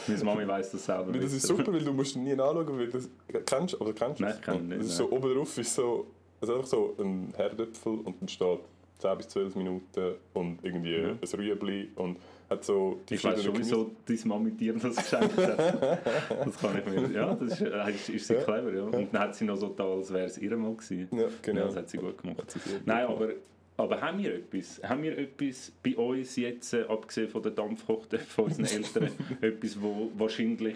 Meine 0.07 0.23
Mami 0.23 0.47
weiss 0.47 0.71
das 0.71 0.85
selber 0.85 1.13
Weil 1.13 1.21
das 1.21 1.33
ist 1.33 1.47
super, 1.47 1.71
weil 1.71 1.83
du 1.83 1.93
musst 1.93 2.15
nie 2.17 2.31
anschauen, 2.31 2.77
weil 2.77 2.87
das 2.89 3.09
kennst 3.45 3.73
du, 3.75 3.79
aber 3.81 3.93
kennst 3.93 4.19
du 4.19 4.23
Nein, 4.25 4.35
ich 4.37 4.41
kenn 4.41 4.55
ihn 4.55 4.67
nicht, 4.67 4.79
Das 4.81 4.87
ist 4.87 4.97
so, 4.97 5.11
oben 5.11 5.33
drauf 5.33 5.57
ist 5.57 5.73
so, 5.75 6.07
also 6.41 6.55
einfach 6.55 6.67
so 6.67 6.95
ein 6.99 7.33
Herdöpfel 7.35 7.93
und 8.03 8.15
dann 8.19 8.27
steht 8.27 8.59
10 8.99 9.17
bis 9.17 9.27
12 9.29 9.55
Minuten 9.55 10.15
und 10.33 10.59
irgendwie 10.63 10.95
Ja. 10.95 11.09
ein 11.09 11.19
Rüebli 11.39 11.89
und 11.95 12.17
hat 12.53 12.63
so 12.63 12.99
die 13.09 13.15
Ich 13.15 13.23
weiß 13.23 13.43
schon, 13.43 13.57
wieso 13.57 13.91
deine 14.05 14.19
Mami 14.25 14.51
dir 14.51 14.73
das 14.73 14.95
geschenkt 14.95 15.37
hat. 15.37 15.99
Das 16.45 16.57
kann 16.59 16.77
ich 16.79 16.85
mir... 16.85 17.11
Ja, 17.11 17.33
das 17.35 17.59
ist, 17.59 17.61
äh, 17.61 17.91
ist, 17.91 18.09
ist 18.09 18.27
sie 18.27 18.33
Ja. 18.35 18.41
clever, 18.43 18.73
ja. 18.73 18.83
Und 18.83 19.13
dann 19.13 19.21
hat 19.21 19.35
sie 19.35 19.45
noch 19.45 19.57
so 19.57 19.69
da, 19.69 19.83
als 19.85 20.11
wäre 20.13 20.25
es 20.25 20.37
ihr 20.37 20.55
mal 20.55 20.73
gewesen. 20.73 21.07
Ja, 21.11 21.27
genau. 21.41 21.59
Ja, 21.61 21.65
das 21.67 21.75
hat 21.75 21.89
sie 21.89 21.97
gut 21.97 22.17
gemacht. 22.21 22.49
Sie 22.51 22.59
Nein, 22.85 23.05
aber, 23.07 23.29
aber 23.77 24.01
haben 24.01 24.19
wir 24.23 24.35
etwas? 24.35 24.81
Haben 24.83 25.03
wir 25.03 25.17
etwas 25.17 25.71
bei 25.83 25.95
uns 25.95 26.35
jetzt, 26.35 26.73
äh, 26.73 26.83
abgesehen 26.87 27.29
von 27.29 27.41
der 27.43 27.51
Dampfkochte 27.51 28.19
von 28.35 28.45
unseren 28.45 28.65
Eltern, 28.65 29.09
etwas, 29.41 29.81
wo 29.81 30.11
wahrscheinlich 30.17 30.75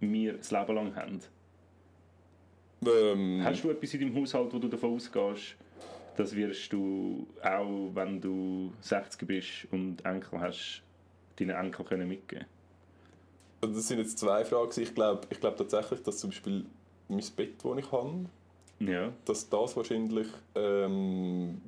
wir 0.00 0.34
das 0.34 0.50
Leben 0.50 0.74
lang 0.74 0.94
haben? 0.96 1.20
Ähm, 2.86 3.40
Hast 3.42 3.64
du 3.64 3.70
etwas 3.70 3.94
in 3.94 4.00
deinem 4.00 4.16
Haushalt, 4.16 4.52
wo 4.52 4.58
du 4.58 4.68
davon 4.68 4.94
ausgehst, 4.94 5.56
das 6.16 6.34
wirst 6.36 6.72
du 6.72 7.26
auch, 7.42 7.90
wenn 7.94 8.20
du 8.20 8.72
60 8.80 9.26
bist 9.26 9.66
und 9.72 10.04
Enkel 10.04 10.38
hast, 10.40 10.82
deinen 11.38 11.50
Enkel 11.50 11.84
können 11.84 12.08
mitgeben 12.08 12.46
Also 13.60 13.74
das 13.74 13.88
sind 13.88 13.98
jetzt 13.98 14.18
zwei 14.18 14.44
Fragen. 14.44 14.70
Ich 14.80 14.94
glaube 14.94 15.26
ich 15.30 15.40
glaub 15.40 15.56
tatsächlich, 15.56 16.02
dass 16.02 16.18
zum 16.18 16.30
Beispiel 16.30 16.64
mein 17.08 17.24
Bett, 17.36 17.54
das 17.62 17.78
ich 17.78 17.92
habe, 17.92 18.24
Ja. 18.80 19.12
dass 19.24 19.48
das 19.48 19.76
wahrscheinlich, 19.76 20.28
ähm, 20.54 21.60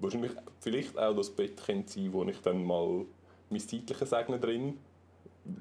wahrscheinlich 0.00 0.32
vielleicht 0.60 0.98
auch 0.98 1.14
das 1.16 1.30
Bett 1.30 1.62
könnte 1.64 1.92
sein, 1.92 2.12
wo 2.12 2.24
ich 2.24 2.40
dann 2.40 2.64
mal 2.64 3.04
mein 3.50 3.60
zeitliches 3.60 4.10
Segne 4.10 4.38
drin, 4.38 4.78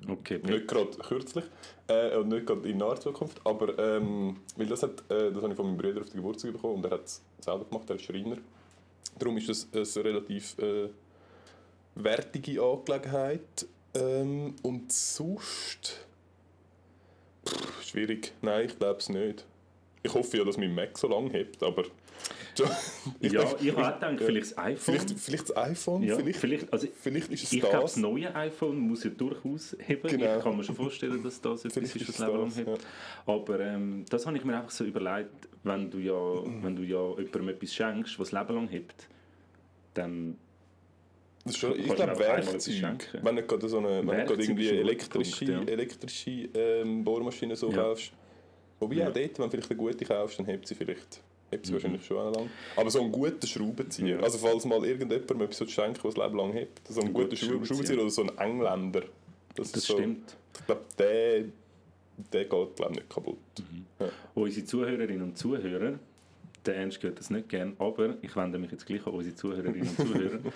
Okay, 0.07 0.39
nicht 0.43 0.67
gerade 0.67 0.91
kürzlich 0.91 1.43
äh, 1.87 2.15
und 2.15 2.27
nicht 2.27 2.45
gerade 2.45 2.69
in 2.69 2.77
naher 2.77 2.99
Zukunft, 2.99 3.41
aber 3.43 3.79
ähm, 3.79 4.37
weil 4.55 4.67
das, 4.67 4.83
hat, 4.83 4.99
äh, 5.09 5.31
das 5.31 5.41
habe 5.41 5.49
ich 5.49 5.55
von 5.55 5.65
meinem 5.65 5.77
Bruder 5.77 6.01
auf 6.01 6.09
die 6.11 6.17
Geburtstag 6.17 6.53
bekommen 6.53 6.75
und 6.75 6.85
er 6.85 6.91
hat 6.91 7.05
es 7.05 7.23
selber 7.39 7.65
gemacht, 7.65 7.89
er 7.89 7.95
ist 7.95 8.03
Schreiner. 8.03 8.37
Darum 9.17 9.37
ist 9.37 9.49
das 9.73 9.97
eine 9.97 10.05
relativ 10.05 10.55
äh, 10.59 10.89
wertige 12.03 12.61
Angelegenheit. 12.61 13.65
Ähm, 13.93 14.55
und 14.61 14.91
sonst... 14.91 16.05
Pff, 17.47 17.83
schwierig. 17.83 18.33
Nein, 18.41 18.67
ich 18.67 18.77
glaube 18.77 18.99
es 18.99 19.09
nicht. 19.09 19.45
Ich 20.03 20.13
hoffe 20.13 20.37
ja, 20.37 20.43
dass 20.43 20.57
mein 20.57 20.73
Mac 20.73 20.97
so 20.97 21.07
lange 21.07 21.29
hebt, 21.31 21.61
aber... 21.63 21.83
ich 23.19 23.31
ja, 23.31 23.43
denke- 23.43 23.63
ich 23.63 23.75
habe 23.75 23.87
auch 23.87 23.99
gedacht, 23.99 24.21
vielleicht 24.25 24.51
das 24.51 24.57
iPhone. 24.57 24.77
Vielleicht, 24.77 25.19
vielleicht 25.19 25.49
das 25.49 25.57
iPhone, 25.57 26.03
ja, 26.03 26.15
vielleicht, 26.15 26.39
vielleicht, 26.39 26.73
also 26.73 26.87
vielleicht 26.99 27.31
ist 27.31 27.43
es 27.43 27.53
ich 27.53 27.61
glaube, 27.61 27.77
das. 27.77 27.93
das 27.93 27.97
neue 28.01 28.35
iPhone 28.35 28.77
muss 28.77 29.03
ja 29.03 29.09
durchaus 29.09 29.75
heben. 29.79 30.07
Genau. 30.07 30.37
Ich 30.37 30.43
kann 30.43 30.57
mir 30.57 30.63
schon 30.63 30.75
vorstellen, 30.75 31.23
dass 31.23 31.41
das 31.41 31.65
etwas 31.65 31.95
ist, 31.95 32.09
das 32.09 32.19
Leben 32.19 32.37
lang 32.37 32.45
das, 32.45 32.57
hebt. 32.57 32.85
Aber 33.25 33.59
ähm, 33.59 34.05
das 34.09 34.25
habe 34.25 34.37
ich 34.37 34.43
mir 34.43 34.57
einfach 34.57 34.69
so 34.69 34.83
überlegt, 34.83 35.47
wenn 35.63 35.89
du 35.89 35.97
ja, 35.99 36.13
wenn 36.61 36.75
du 36.75 36.83
ja 36.83 37.09
jemandem 37.11 37.49
etwas 37.49 37.73
schenkst, 37.73 38.19
was 38.19 38.29
das 38.29 38.39
Leben 38.39 38.55
lang 38.55 38.67
hebt, 38.67 39.07
dann 39.93 40.37
Das 41.43 41.53
ist 41.53 41.59
schon, 41.59 41.79
ich 41.79 41.85
glaube, 41.85 42.19
Werkzeug. 42.19 42.97
Wenn 43.21 43.35
du 43.35 43.43
gerade 43.43 43.67
so 43.69 43.77
eine, 43.79 44.05
wenn 44.07 44.27
du 44.27 44.33
irgendwie 44.35 44.69
elektrische, 44.69 45.45
Punkt, 45.45 45.67
ja. 45.69 45.73
elektrische 45.73 46.29
ähm, 46.53 47.03
Bohrmaschine 47.03 47.55
so 47.55 47.69
Ja. 47.71 47.77
kaufst. 47.77 48.11
Wobei 48.79 48.95
Ja. 48.95 49.09
auch 49.09 49.13
dort, 49.13 49.39
wenn 49.39 49.45
du 49.45 49.49
vielleicht 49.51 49.71
eine 49.71 49.77
gute 49.77 50.05
kaufst, 50.05 50.39
dann 50.39 50.45
hebt 50.45 50.67
sie 50.67 50.75
vielleicht 50.75 51.21
hebt 51.49 51.65
sie 51.65 51.71
Mhm. 51.71 51.75
wahrscheinlich 51.75 52.05
schon 52.05 52.33
lang. 52.33 52.49
Aber 52.77 52.89
so 52.89 53.01
einen 53.01 53.11
guten 53.11 53.45
Schraubenzieher. 53.45 54.17
Ja. 54.17 54.23
Also 54.23 54.37
falls 54.37 54.63
mal 54.65 54.85
irgendjemandem 54.85 55.41
etwas 55.41 55.69
schenken 55.69 55.99
was 56.03 56.13
das 56.13 56.23
Leben 56.25 56.37
lang 56.37 56.53
hebt. 56.53 56.79
So 56.87 57.01
einen 57.01 57.09
Ein 57.09 57.13
guten 57.13 57.35
Schraubenzieher. 57.35 57.65
Schraubenzieher. 57.67 57.99
oder 58.01 58.09
so 58.09 58.21
einen 58.21 58.37
Engländer. 58.37 59.01
Das, 59.55 59.71
das 59.71 59.83
so, 59.83 59.93
stimmt. 59.97 60.37
Ich 60.59 60.65
glaube, 60.65 60.81
der, 60.97 61.43
der 62.31 62.45
geht 62.45 62.49
glaub, 62.75 62.89
nicht 62.91 63.09
kaputt. 63.09 63.37
Unsere 64.33 64.65
Zuhörerinnen 64.65 65.21
und 65.23 65.37
Zuhörer, 65.37 65.99
der 66.65 66.75
Ernst 66.75 67.01
hört 67.03 67.19
das 67.19 67.29
nicht 67.29 67.49
gern, 67.49 67.75
aber 67.79 68.15
ich 68.21 68.35
wende 68.35 68.59
mich 68.59 68.71
jetzt 68.71 68.85
gleich 68.85 69.05
an 69.05 69.13
unsere 69.13 69.35
Zuhörerinnen 69.35 69.87
und 69.87 69.97
Zuhörer. 69.97 70.39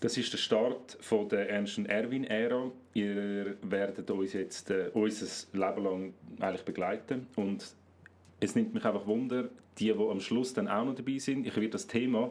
Das 0.00 0.18
ist 0.18 0.30
der 0.30 0.36
Start 0.36 0.98
von 1.00 1.26
der 1.30 1.48
Ernst 1.48 1.78
und 1.78 1.86
Erwin-Ära. 1.86 2.70
Ihr 2.92 3.56
werdet 3.62 4.10
uns 4.10 4.34
jetzt 4.34 4.70
äh, 4.70 4.90
unser 4.92 5.26
Leben 5.54 5.84
lang 5.84 6.14
eigentlich 6.38 6.66
begleiten 6.66 7.26
und 7.34 7.64
es 8.38 8.54
nimmt 8.54 8.74
mich 8.74 8.84
einfach 8.84 9.06
Wunder, 9.06 9.48
die, 9.78 9.92
die 9.92 9.92
am 9.92 10.20
Schluss 10.20 10.52
dann 10.52 10.68
auch 10.68 10.84
noch 10.84 10.94
dabei 10.94 11.18
sind. 11.18 11.46
Ich 11.46 11.56
werde 11.56 11.70
das 11.70 11.86
Thema 11.86 12.30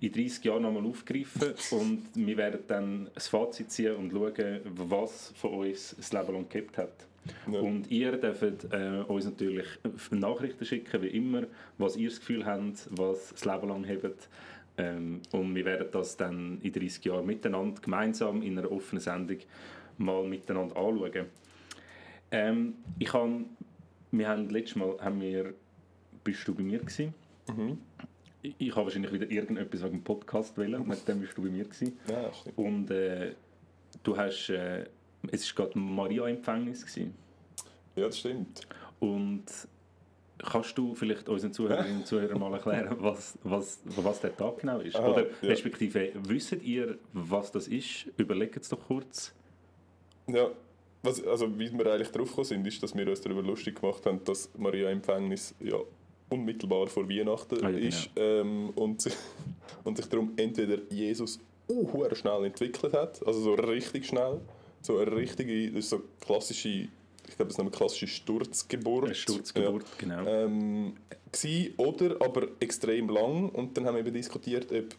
in 0.00 0.10
30 0.10 0.44
Jahren 0.44 0.62
nochmal 0.62 0.84
aufgreifen 0.84 1.54
und 1.70 2.02
wir 2.14 2.36
werden 2.36 2.60
dann 2.66 3.06
ein 3.14 3.20
Fazit 3.20 3.70
ziehen 3.70 3.94
und 3.94 4.10
schauen, 4.10 4.60
was 4.64 5.32
von 5.36 5.52
uns 5.52 5.94
das 5.96 6.12
Leben 6.12 6.32
lang 6.32 6.48
gehabt 6.48 6.78
hat. 6.78 7.06
Ja. 7.50 7.60
Und 7.60 7.90
ihr 7.90 8.12
dürft 8.16 8.72
äh, 8.72 9.02
uns 9.06 9.24
natürlich 9.24 9.66
Nachrichten 10.10 10.64
schicken, 10.64 11.02
wie 11.02 11.08
immer, 11.08 11.44
was 11.78 11.96
ihr 11.96 12.08
das 12.08 12.20
Gefühl 12.20 12.44
habt, 12.44 12.88
was 12.90 13.30
das 13.30 13.44
Leben 13.44 13.68
lang 13.68 13.86
habt. 13.88 14.28
Ähm, 14.78 15.22
und 15.32 15.54
wir 15.54 15.64
werden 15.64 15.88
das 15.90 16.16
dann 16.16 16.60
in 16.60 16.72
30 16.72 17.04
Jahren 17.04 17.26
miteinander, 17.26 17.80
gemeinsam 17.80 18.42
in 18.42 18.58
einer 18.58 18.70
offenen 18.70 19.00
Sendung 19.00 19.38
mal 19.98 20.24
miteinander 20.24 20.76
anschauen. 20.76 21.26
Ähm, 22.30 22.74
ich 22.98 23.12
habe, 23.12 23.44
wir 24.10 24.28
haben 24.28 24.50
letztes 24.50 24.76
Mal, 24.76 24.96
haben 25.00 25.20
wir, 25.20 25.54
bist 26.24 26.46
du 26.46 26.54
bei 26.54 26.62
mir 26.62 26.78
gewesen? 26.80 27.14
Mhm. 27.48 27.78
Ich, 28.42 28.54
ich 28.58 28.70
habe 28.76 28.84
wahrscheinlich 28.84 29.12
wieder 29.12 29.30
irgendetwas 29.30 29.82
wegen 29.82 29.98
dem 29.98 30.04
Podcast 30.04 30.58
wählen, 30.58 30.82
und 30.82 31.08
dann 31.08 31.20
bist 31.20 31.38
du 31.38 31.42
bei 31.42 31.48
mir 31.48 31.64
gewesen. 31.64 31.98
Ja. 32.10 32.30
Und 32.56 32.90
äh, 32.90 33.32
du 34.02 34.16
hast, 34.16 34.50
äh, 34.50 34.84
es 35.30 35.56
war 35.56 35.66
gerade 35.66 35.78
Maria-Empfängnis 35.78 36.84
gewesen. 36.86 37.14
ja, 37.96 38.06
das 38.06 38.18
stimmt. 38.18 38.66
Und 39.00 39.44
kannst 40.38 40.76
du 40.76 40.94
vielleicht 40.94 41.28
unseren 41.28 41.52
Zuhörerinnen 41.52 41.98
und 41.98 42.06
Zuhörern 42.06 42.38
mal 42.38 42.52
erklären, 42.52 42.96
was, 43.00 43.38
was, 43.42 43.80
was 43.84 44.20
der 44.20 44.36
Tag 44.36 44.58
genau 44.58 44.80
ist? 44.80 44.96
Aha, 44.96 45.08
Oder 45.08 45.22
ja. 45.22 45.32
respektive, 45.42 46.12
wisst 46.14 46.52
ihr, 46.52 46.98
was 47.12 47.52
das 47.52 47.68
ist? 47.68 48.06
Überlegt 48.16 48.56
es 48.56 48.68
doch 48.68 48.86
kurz. 48.86 49.34
Ja, 50.28 50.50
was, 51.02 51.24
also 51.24 51.58
wie 51.58 51.72
wir 51.72 51.86
eigentlich 51.92 52.10
drauf 52.10 52.28
gekommen 52.28 52.44
sind, 52.46 52.66
ist, 52.66 52.82
dass 52.82 52.94
wir 52.94 53.08
uns 53.08 53.20
darüber 53.20 53.42
lustig 53.42 53.80
gemacht 53.80 54.04
haben, 54.06 54.22
dass 54.24 54.50
Maria 54.56 54.90
Empfängnis 54.90 55.54
ja 55.60 55.76
unmittelbar 56.28 56.88
vor 56.88 57.08
Weihnachten 57.08 57.64
Ah, 57.64 57.70
ja, 57.70 57.76
genau. 57.76 57.86
ist 57.86 58.10
ähm, 58.16 58.70
und, 58.70 59.00
sich, 59.00 59.14
und 59.84 59.96
sich 59.96 60.06
darum 60.06 60.32
entweder 60.36 60.78
Jesus 60.90 61.38
uh, 61.68 62.14
schnell 62.14 62.44
entwickelt 62.44 62.92
hat, 62.92 63.24
also 63.26 63.40
so 63.40 63.54
richtig 63.54 64.06
schnell, 64.06 64.40
so 64.86 64.98
eine 64.98 65.14
richtige, 65.14 65.70
das 65.70 65.84
ist 65.84 65.90
so 65.90 66.02
klassische, 66.20 66.68
ich 66.68 67.36
glaube, 67.36 67.46
das 67.46 67.54
ist 67.54 67.60
eine 67.60 67.70
klassische 67.70 68.06
Sturzgeburt. 68.06 69.04
Eine 69.06 69.14
Sturzgeburt, 69.14 69.84
genau. 69.98 70.22
Ja. 70.24 70.44
Ähm, 70.44 70.94
gsi, 71.32 71.74
oder 71.76 72.16
aber 72.20 72.48
extrem 72.60 73.08
lang 73.08 73.50
und 73.50 73.76
dann 73.76 73.86
haben 73.86 73.94
wir 73.94 74.00
eben 74.00 74.14
diskutiert, 74.14 74.72
ob, 74.72 74.94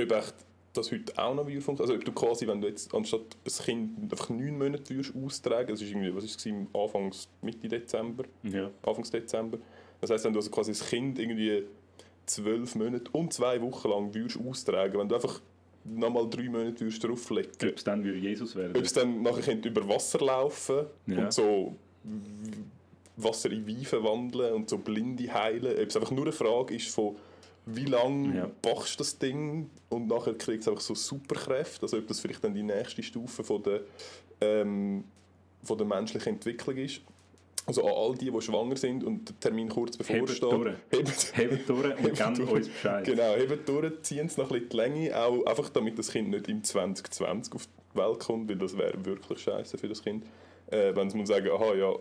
ob 0.00 0.12
echt 0.12 0.34
das 0.72 0.90
heute 0.90 1.12
auch 1.18 1.34
noch 1.34 1.44
funktioniert. 1.44 1.80
Also 1.80 1.94
ob 1.94 2.04
du 2.04 2.12
quasi, 2.12 2.46
wenn 2.46 2.60
du 2.60 2.68
jetzt 2.68 2.94
anstatt 2.94 3.36
ein 3.44 3.64
Kind 3.64 4.12
einfach 4.12 4.30
neun 4.30 4.56
Monate 4.58 4.94
würdest 4.94 5.14
austragen, 5.14 5.68
das 5.68 5.82
ist 5.82 5.90
irgendwie, 5.90 6.14
was 6.14 6.24
ist 6.24 6.44
es, 6.44 6.52
Anfangs, 6.72 7.28
Mitte 7.42 7.68
Dezember, 7.68 8.24
Ja. 8.42 8.70
Anfangs 8.82 9.10
Dezember. 9.10 9.58
Das 10.00 10.10
heisst, 10.10 10.24
wenn 10.24 10.32
du 10.32 10.38
also 10.38 10.50
quasi 10.50 10.72
das 10.72 10.88
Kind 10.88 11.18
irgendwie 11.18 11.64
zwölf 12.26 12.74
Monate 12.74 13.10
und 13.12 13.32
zwei 13.32 13.60
Wochen 13.60 13.88
lang 13.88 14.14
würdest 14.14 14.38
austragen, 14.38 14.98
wenn 14.98 15.08
du 15.08 15.14
einfach 15.14 15.40
nochmal 15.84 16.28
drei 16.30 16.44
Monate 16.48 16.80
würdest 16.80 17.02
drauflegen, 17.04 17.50
Ob 17.62 17.76
es 17.76 17.84
dann 17.84 18.04
Jesus 18.04 18.54
werden 18.56 18.76
ob 18.76 18.82
es 18.84 18.92
dann 18.92 19.22
nachher 19.22 19.42
könnte 19.42 19.68
über 19.68 19.88
Wasser 19.88 20.18
laufen 20.20 20.86
Ja. 21.06 21.18
und 21.24 21.32
so 21.32 21.74
Wasser 23.16 23.50
in 23.50 23.66
Wein 23.66 23.84
verwandeln 23.84 24.54
und 24.54 24.68
so 24.70 24.78
Blinde 24.78 25.32
heilen, 25.32 25.76
ob 25.80 25.88
es 25.88 25.96
einfach 25.96 26.10
nur 26.10 26.24
eine 26.24 26.32
Frage 26.32 26.74
ist 26.74 26.88
von 26.88 27.16
wie 27.66 27.84
lange 27.84 28.36
Ja. 28.36 28.50
bachst 28.60 28.94
du 28.94 28.98
das 28.98 29.18
Ding 29.18 29.70
und 29.88 30.08
nachher 30.08 30.34
kriegt 30.34 30.62
es 30.62 30.68
einfach 30.68 30.80
so 30.82 30.94
Superkräfte, 30.94 31.82
also 31.82 31.98
ob 31.98 32.06
das 32.08 32.18
vielleicht 32.20 32.42
dann 32.42 32.54
die 32.54 32.62
nächste 32.62 33.02
Stufe 33.02 33.44
von 33.44 33.62
der, 33.62 33.82
ähm, 34.40 35.04
von 35.62 35.78
der 35.78 35.86
menschlichen 35.86 36.34
Entwicklung 36.34 36.76
ist. 36.76 37.02
Also 37.64 37.84
an 37.86 37.92
all 37.94 38.14
die, 38.16 38.30
die 38.30 38.40
schwanger 38.42 38.76
sind 38.76 39.04
und 39.04 39.28
der 39.28 39.38
Termin 39.40 39.68
kurz 39.68 39.96
Hebt 39.96 40.08
bevorsteht. 40.26 40.76
Hebt, 40.90 41.36
Hebt 41.36 41.68
durch 41.68 41.84
und 41.96 41.98
Hebt 42.04 42.16
gebt 42.18 42.38
uns 42.50 42.68
Bescheid. 42.68 43.04
Genau, 43.04 43.36
eben 43.36 43.58
durch, 43.64 44.02
ziehen 44.02 44.26
es 44.26 44.36
noch 44.36 44.50
ein 44.50 44.54
bisschen 44.54 44.68
die 44.70 44.76
Länge, 44.76 45.16
auch 45.16 45.44
einfach 45.46 45.68
damit 45.70 45.96
das 45.98 46.10
Kind 46.10 46.30
nicht 46.30 46.48
im 46.48 46.64
2020 46.64 47.54
auf 47.54 47.66
die 47.94 47.98
Welt 47.98 48.18
kommt, 48.18 48.48
weil 48.48 48.56
das 48.56 48.76
wäre 48.76 49.04
wirklich 49.04 49.38
scheiße 49.40 49.78
für 49.78 49.88
das 49.88 50.02
Kind. 50.02 50.24
Äh, 50.70 50.94
wenn 50.96 51.08
sie 51.08 51.16
muss 51.16 51.28
sagen, 51.28 51.48
aha, 51.50 51.74
ja, 51.74 51.92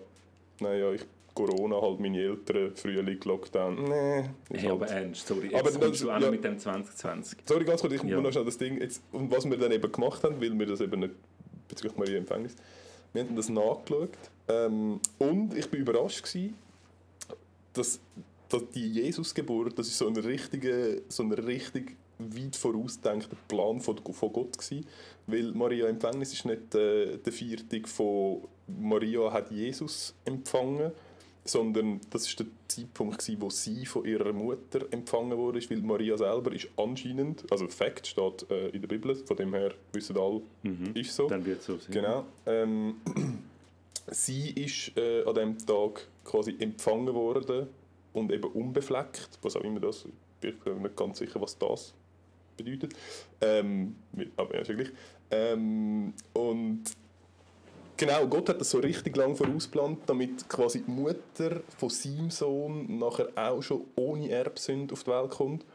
naja, 0.61 0.93
ich 0.93 1.01
Corona, 1.33 1.79
halt 1.81 1.99
meine 2.01 2.19
Eltern, 2.21 2.75
Frühling, 2.75 3.19
Lockdown, 3.23 3.83
nee. 3.85 4.23
Hey, 4.51 4.67
aber 4.69 4.85
halt- 4.87 5.03
ernst, 5.03 5.27
sorry, 5.27 5.47
jetzt 5.47 5.53
Aber 5.55 5.69
kommst 5.71 5.83
das- 5.83 5.99
du 6.01 6.09
auch 6.11 6.15
noch 6.19 6.25
ja. 6.25 6.31
mit 6.31 6.43
dem 6.43 6.57
2020. 6.59 7.39
Sorry, 7.45 7.63
ganz 7.63 7.79
kurz, 7.81 7.93
ich 7.93 8.03
Ja. 8.03 8.15
muss 8.15 8.23
noch 8.23 8.31
schnell 8.33 8.45
das 8.45 8.57
Ding, 8.57 8.81
jetzt, 8.81 9.01
und 9.13 9.31
was 9.31 9.49
wir 9.49 9.55
dann 9.57 9.71
eben 9.71 9.89
gemacht 9.91 10.23
haben, 10.23 10.41
weil 10.41 10.57
wir 10.59 10.65
das 10.65 10.81
eben 10.81 10.99
nicht, 10.99 11.13
bezüglich 11.69 11.97
Maria 11.97 12.17
Empfängnis, 12.17 12.55
wir 13.13 13.23
haben 13.23 13.35
das 13.35 13.49
nachgeschaut. 13.49 14.17
Ähm, 14.47 14.99
und 15.17 15.55
ich 15.55 15.69
bin 15.69 15.81
überrascht 15.81 16.23
gewesen, 16.23 16.55
dass, 17.73 17.99
dass 18.49 18.69
die 18.73 18.87
Jesusgeburt, 18.93 19.77
das 19.77 19.87
ist 19.87 19.97
so 19.97 20.07
ein 20.07 20.15
richtiger, 20.15 20.97
so 21.07 21.23
ein 21.23 21.31
richtig 21.31 21.95
weit 22.19 22.55
vorausgedachter 22.55 23.35
Plan 23.47 23.81
von, 23.81 23.97
von 23.97 24.33
Gott 24.33 24.57
gewesen, 24.57 24.85
weil 25.27 25.51
Maria 25.53 25.87
Empfängnis 25.87 26.33
ist 26.33 26.45
nicht 26.45 26.75
äh, 26.75 27.17
der 27.17 27.33
Viertag 27.33 27.87
von 27.87 28.41
Maria 28.67 29.31
hat 29.31 29.51
Jesus 29.51 30.13
empfangen, 30.25 30.91
sondern 31.43 31.99
das 32.11 32.27
ist 32.27 32.39
der 32.39 32.45
Zeitpunkt 32.67 33.19
gewesen, 33.19 33.41
wo 33.41 33.49
sie 33.49 33.85
von 33.85 34.05
ihrer 34.05 34.31
Mutter 34.31 34.85
empfangen 34.91 35.37
wurde, 35.37 35.59
weil 35.69 35.81
Maria 35.81 36.17
selber 36.17 36.51
ist 36.53 36.67
anscheinend, 36.77 37.51
also 37.51 37.67
Fakt 37.67 38.05
steht 38.07 38.49
äh, 38.51 38.69
in 38.69 38.81
der 38.81 38.87
Bibel, 38.87 39.15
von 39.15 39.35
dem 39.37 39.53
her 39.53 39.73
wissen 39.93 40.17
alle, 40.17 40.41
Mhm. 40.63 40.91
ist 40.93 41.15
so. 41.15 41.27
Dann 41.27 41.45
wird 41.45 41.59
es 41.61 41.65
so 41.65 41.77
sein. 41.77 41.91
Genau. 41.91 42.25
Ähm, 42.45 42.95
sie 44.11 44.51
ist 44.51 44.95
äh, 44.97 45.23
an 45.25 45.33
diesem 45.33 45.57
Tag 45.65 46.07
quasi 46.23 46.55
empfangen 46.59 47.13
worden 47.13 47.67
und 48.13 48.31
eben 48.31 48.51
unbefleckt, 48.51 49.39
was 49.41 49.55
auch 49.55 49.61
immer 49.63 49.79
das, 49.79 50.05
ich 50.43 50.57
bin 50.59 50.75
mir 50.75 50.81
nicht 50.83 50.95
ganz 50.97 51.19
sicher, 51.19 51.41
was 51.41 51.57
das 51.57 51.93
bedeutet. 52.57 52.93
Ähm, 53.41 53.95
aber 54.37 54.55
ja, 54.55 54.61
ist 54.61 54.67
ja 54.67 54.75
gleich. 54.75 54.91
Ähm, 55.31 56.13
und 56.33 56.83
genau, 58.01 58.27
Gott 58.27 58.49
hat 58.49 58.59
das 58.59 58.71
so 58.71 58.79
richtig 58.79 59.15
lang 59.15 59.35
vorausplant, 59.35 59.99
damit 60.07 60.49
quasi 60.49 60.81
die 60.81 60.91
Mutter 60.91 61.61
von 61.77 61.89
seinem 61.89 62.31
Sohn 62.31 62.97
nachher 62.97 63.29
auch 63.35 63.61
schon 63.61 63.81
ohne 63.95 64.29
Erbsünde 64.29 64.93
auf 64.93 65.03
die 65.03 65.11
Welt 65.11 65.29
kommt. 65.29 65.65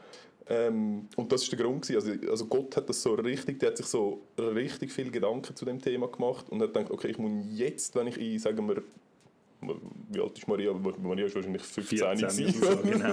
Ähm, 0.48 1.08
und 1.16 1.32
das 1.32 1.42
ist 1.42 1.52
der 1.52 1.58
Grund 1.58 1.86
gewesen. 1.86 2.10
Also, 2.10 2.30
also 2.30 2.46
Gott 2.46 2.76
hat 2.76 2.88
das 2.88 3.02
so 3.02 3.14
richtig, 3.14 3.58
der 3.60 3.70
hat 3.70 3.76
sich 3.76 3.86
so 3.86 4.22
richtig 4.38 4.92
viel 4.92 5.10
Gedanken 5.10 5.54
zu 5.54 5.64
dem 5.64 5.80
Thema 5.80 6.08
gemacht 6.08 6.46
und 6.50 6.60
hat 6.62 6.74
gedacht, 6.74 6.90
okay, 6.90 7.08
ich 7.08 7.18
muss 7.18 7.30
jetzt, 7.52 7.94
wenn 7.94 8.08
ich 8.08 8.18
in, 8.18 8.38
sagen 8.38 8.68
wir, 8.68 8.82
wie 10.10 10.20
alt 10.20 10.36
ist 10.36 10.46
Maria? 10.46 10.72
Maria 10.72 11.26
ist 11.26 11.34
wahrscheinlich 11.34 11.62
15 11.62 11.98
14 11.98 12.28
gewesen. 12.28 12.62
oder 12.62 12.76
so, 12.76 12.82
genau. 12.82 13.08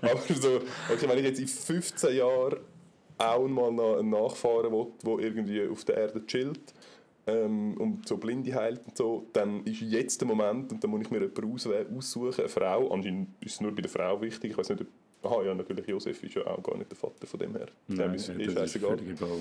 Aber 0.00 0.20
so, 0.40 0.60
okay, 0.92 1.08
wenn 1.08 1.18
ich 1.18 1.24
jetzt 1.24 1.40
in 1.40 1.46
15 1.48 2.16
Jahren 2.16 2.58
auch 3.18 3.48
mal 3.48 3.98
einen 3.98 4.10
Nachfahren 4.10 4.72
will, 4.72 4.86
der 5.04 5.18
irgendwie 5.18 5.68
auf 5.68 5.84
der 5.84 5.96
Erde 5.96 6.26
chillt 6.26 6.74
ähm, 7.26 7.76
und 7.78 8.06
so 8.08 8.16
Blinde 8.16 8.54
heilt 8.54 8.80
und 8.86 8.96
so, 8.96 9.26
dann 9.32 9.64
ist 9.64 9.80
jetzt 9.80 10.20
der 10.20 10.28
Moment 10.28 10.72
und 10.72 10.82
dann 10.82 10.90
muss 10.90 11.02
ich 11.02 11.10
mir 11.10 11.20
jemanden 11.20 11.52
auswählen, 11.52 11.86
aussuchen, 11.96 12.40
eine 12.40 12.48
Frau. 12.48 12.90
Anscheinend 12.92 13.28
ist 13.40 13.54
es 13.54 13.60
nur 13.60 13.74
bei 13.74 13.82
der 13.82 13.90
Frau 13.90 14.20
wichtig. 14.20 14.52
Ich 14.52 14.58
weiß 14.58 14.70
nicht, 14.70 14.82
ob 14.82 14.86
Aha, 15.22 15.42
ja, 15.42 15.54
natürlich, 15.54 15.86
Josef 15.88 16.22
ist 16.22 16.34
ja 16.34 16.46
auch 16.46 16.62
gar 16.62 16.76
nicht 16.76 16.90
der 16.90 16.96
Vater 16.96 17.26
von 17.26 17.40
dem 17.40 17.56
her. 17.56 17.66
Nein, 17.88 18.14
ist 18.14 18.28
das 18.28 18.36
eh 18.36 18.42
ist 18.44 18.52
scheißegal. 18.52 18.96
völlig 18.98 19.10
egal. 19.20 19.40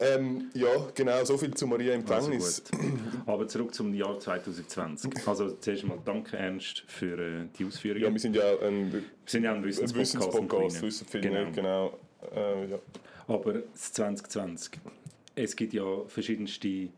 Ähm, 0.00 0.50
ja, 0.54 0.68
genau, 0.92 1.24
so 1.24 1.38
viel 1.38 1.54
zu 1.54 1.68
Maria 1.68 1.92
Empfängnis. 1.94 2.64
Also 2.72 2.82
gut. 2.82 2.98
Aber 3.26 3.46
zurück 3.46 3.74
zum 3.74 3.94
Jahr 3.94 4.18
2020. 4.18 5.28
Also 5.28 5.52
zuerst 5.52 5.82
einmal 5.84 5.98
danke 6.04 6.36
Ernst 6.36 6.82
für 6.88 7.16
äh, 7.16 7.46
die 7.56 7.64
Ausführungen. 7.64 8.02
ja, 8.02 8.12
wir 8.12 8.18
sind 8.18 8.34
ja 8.34 8.58
ein, 8.60 8.92
wir 8.92 9.02
sind 9.24 9.44
ja 9.44 9.52
ein 9.54 9.62
Wissenspodcast. 9.62 10.16
ein 10.16 10.20
Wissenspodcast, 10.32 10.82
wissen 10.82 11.06
viele 11.08 11.28
Genau. 11.28 11.44
nicht, 11.44 11.54
genau. 11.54 11.98
Äh, 12.34 12.70
ja. 12.70 12.78
Aber 13.28 13.52
das 13.52 13.92
2020. 13.92 14.80
Es 15.36 15.54
gibt 15.54 15.72
ja 15.74 15.84
verschiedenste. 16.08 16.88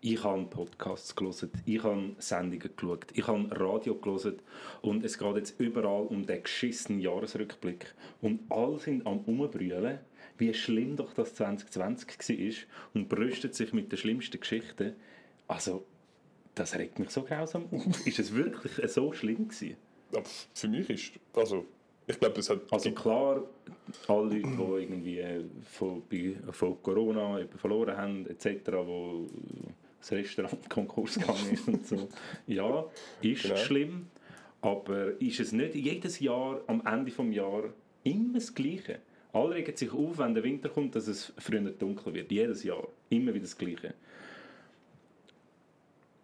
Ich 0.00 0.22
habe 0.22 0.44
Podcasts 0.44 1.16
gelesen, 1.16 1.50
ich 1.66 1.82
habe 1.82 2.14
Sendungen 2.18 2.70
geschaut, 2.76 3.06
ich 3.14 3.26
habe 3.26 3.48
Radio 3.50 3.96
gelesen 3.96 4.36
und 4.80 5.04
es 5.04 5.18
geht 5.18 5.36
jetzt 5.36 5.58
überall 5.58 6.06
um 6.06 6.24
den 6.24 6.40
geschissenen 6.40 7.00
Jahresrückblick. 7.00 7.94
Und 8.20 8.40
alle 8.48 8.78
sind 8.78 9.04
am 9.06 9.18
Umbrüllen, 9.20 9.98
wie 10.36 10.54
schlimm 10.54 10.94
doch 10.94 11.14
das 11.14 11.34
2020 11.34 12.08
war 12.08 12.54
und 12.94 13.08
brüstet 13.08 13.56
sich 13.56 13.72
mit 13.72 13.90
den 13.90 13.98
schlimmsten 13.98 14.38
Geschichten. 14.38 14.94
Also, 15.48 15.84
das 16.54 16.76
regt 16.76 17.00
mich 17.00 17.10
so 17.10 17.22
grausam 17.22 17.64
auf. 17.72 17.84
ist 18.06 18.20
es 18.20 18.32
wirklich 18.32 18.90
so 18.92 19.12
schlimm 19.12 19.48
gewesen? 19.48 19.76
Aber 20.12 20.28
für 20.54 20.68
mich 20.68 20.88
ist, 20.90 21.12
also, 21.34 21.66
ich 22.06 22.20
glaube, 22.20 22.36
das 22.36 22.48
hat... 22.50 22.60
Also 22.70 22.92
klar, 22.92 23.42
alle 24.06 24.38
Leute, 24.38 24.48
die 24.48 24.82
irgendwie 24.82 25.44
von, 25.64 26.02
von 26.52 26.82
Corona 26.84 27.40
verloren 27.56 27.96
haben, 27.96 28.26
etc., 28.26 28.72
wo 28.84 29.26
das 30.00 30.12
Restaurant 30.12 30.68
Konkurs 30.70 31.14
gegangen 31.18 31.50
ist 31.52 31.68
und 31.68 31.86
so. 31.86 32.08
Ja, 32.46 32.84
ist 33.22 33.42
Genau. 33.42 33.56
schlimm, 33.56 34.06
aber 34.60 35.20
ist 35.20 35.40
es 35.40 35.52
nicht 35.52 35.74
jedes 35.74 36.20
Jahr, 36.20 36.60
am 36.66 36.82
Ende 36.86 37.10
des 37.10 37.34
Jahres, 37.34 37.70
immer 38.04 38.34
das 38.34 38.54
Gleiche? 38.54 39.00
Alle 39.32 39.56
regen 39.56 39.76
sich 39.76 39.92
auf, 39.92 40.18
wenn 40.18 40.34
der 40.34 40.42
Winter 40.42 40.68
kommt, 40.68 40.94
dass 40.96 41.06
es 41.06 41.32
früher 41.38 41.60
dunkel 41.60 42.14
wird. 42.14 42.32
Jedes 42.32 42.64
Jahr. 42.64 42.88
Immer 43.10 43.34
wieder 43.34 43.44
das 43.44 43.56
Gleiche. 43.58 43.94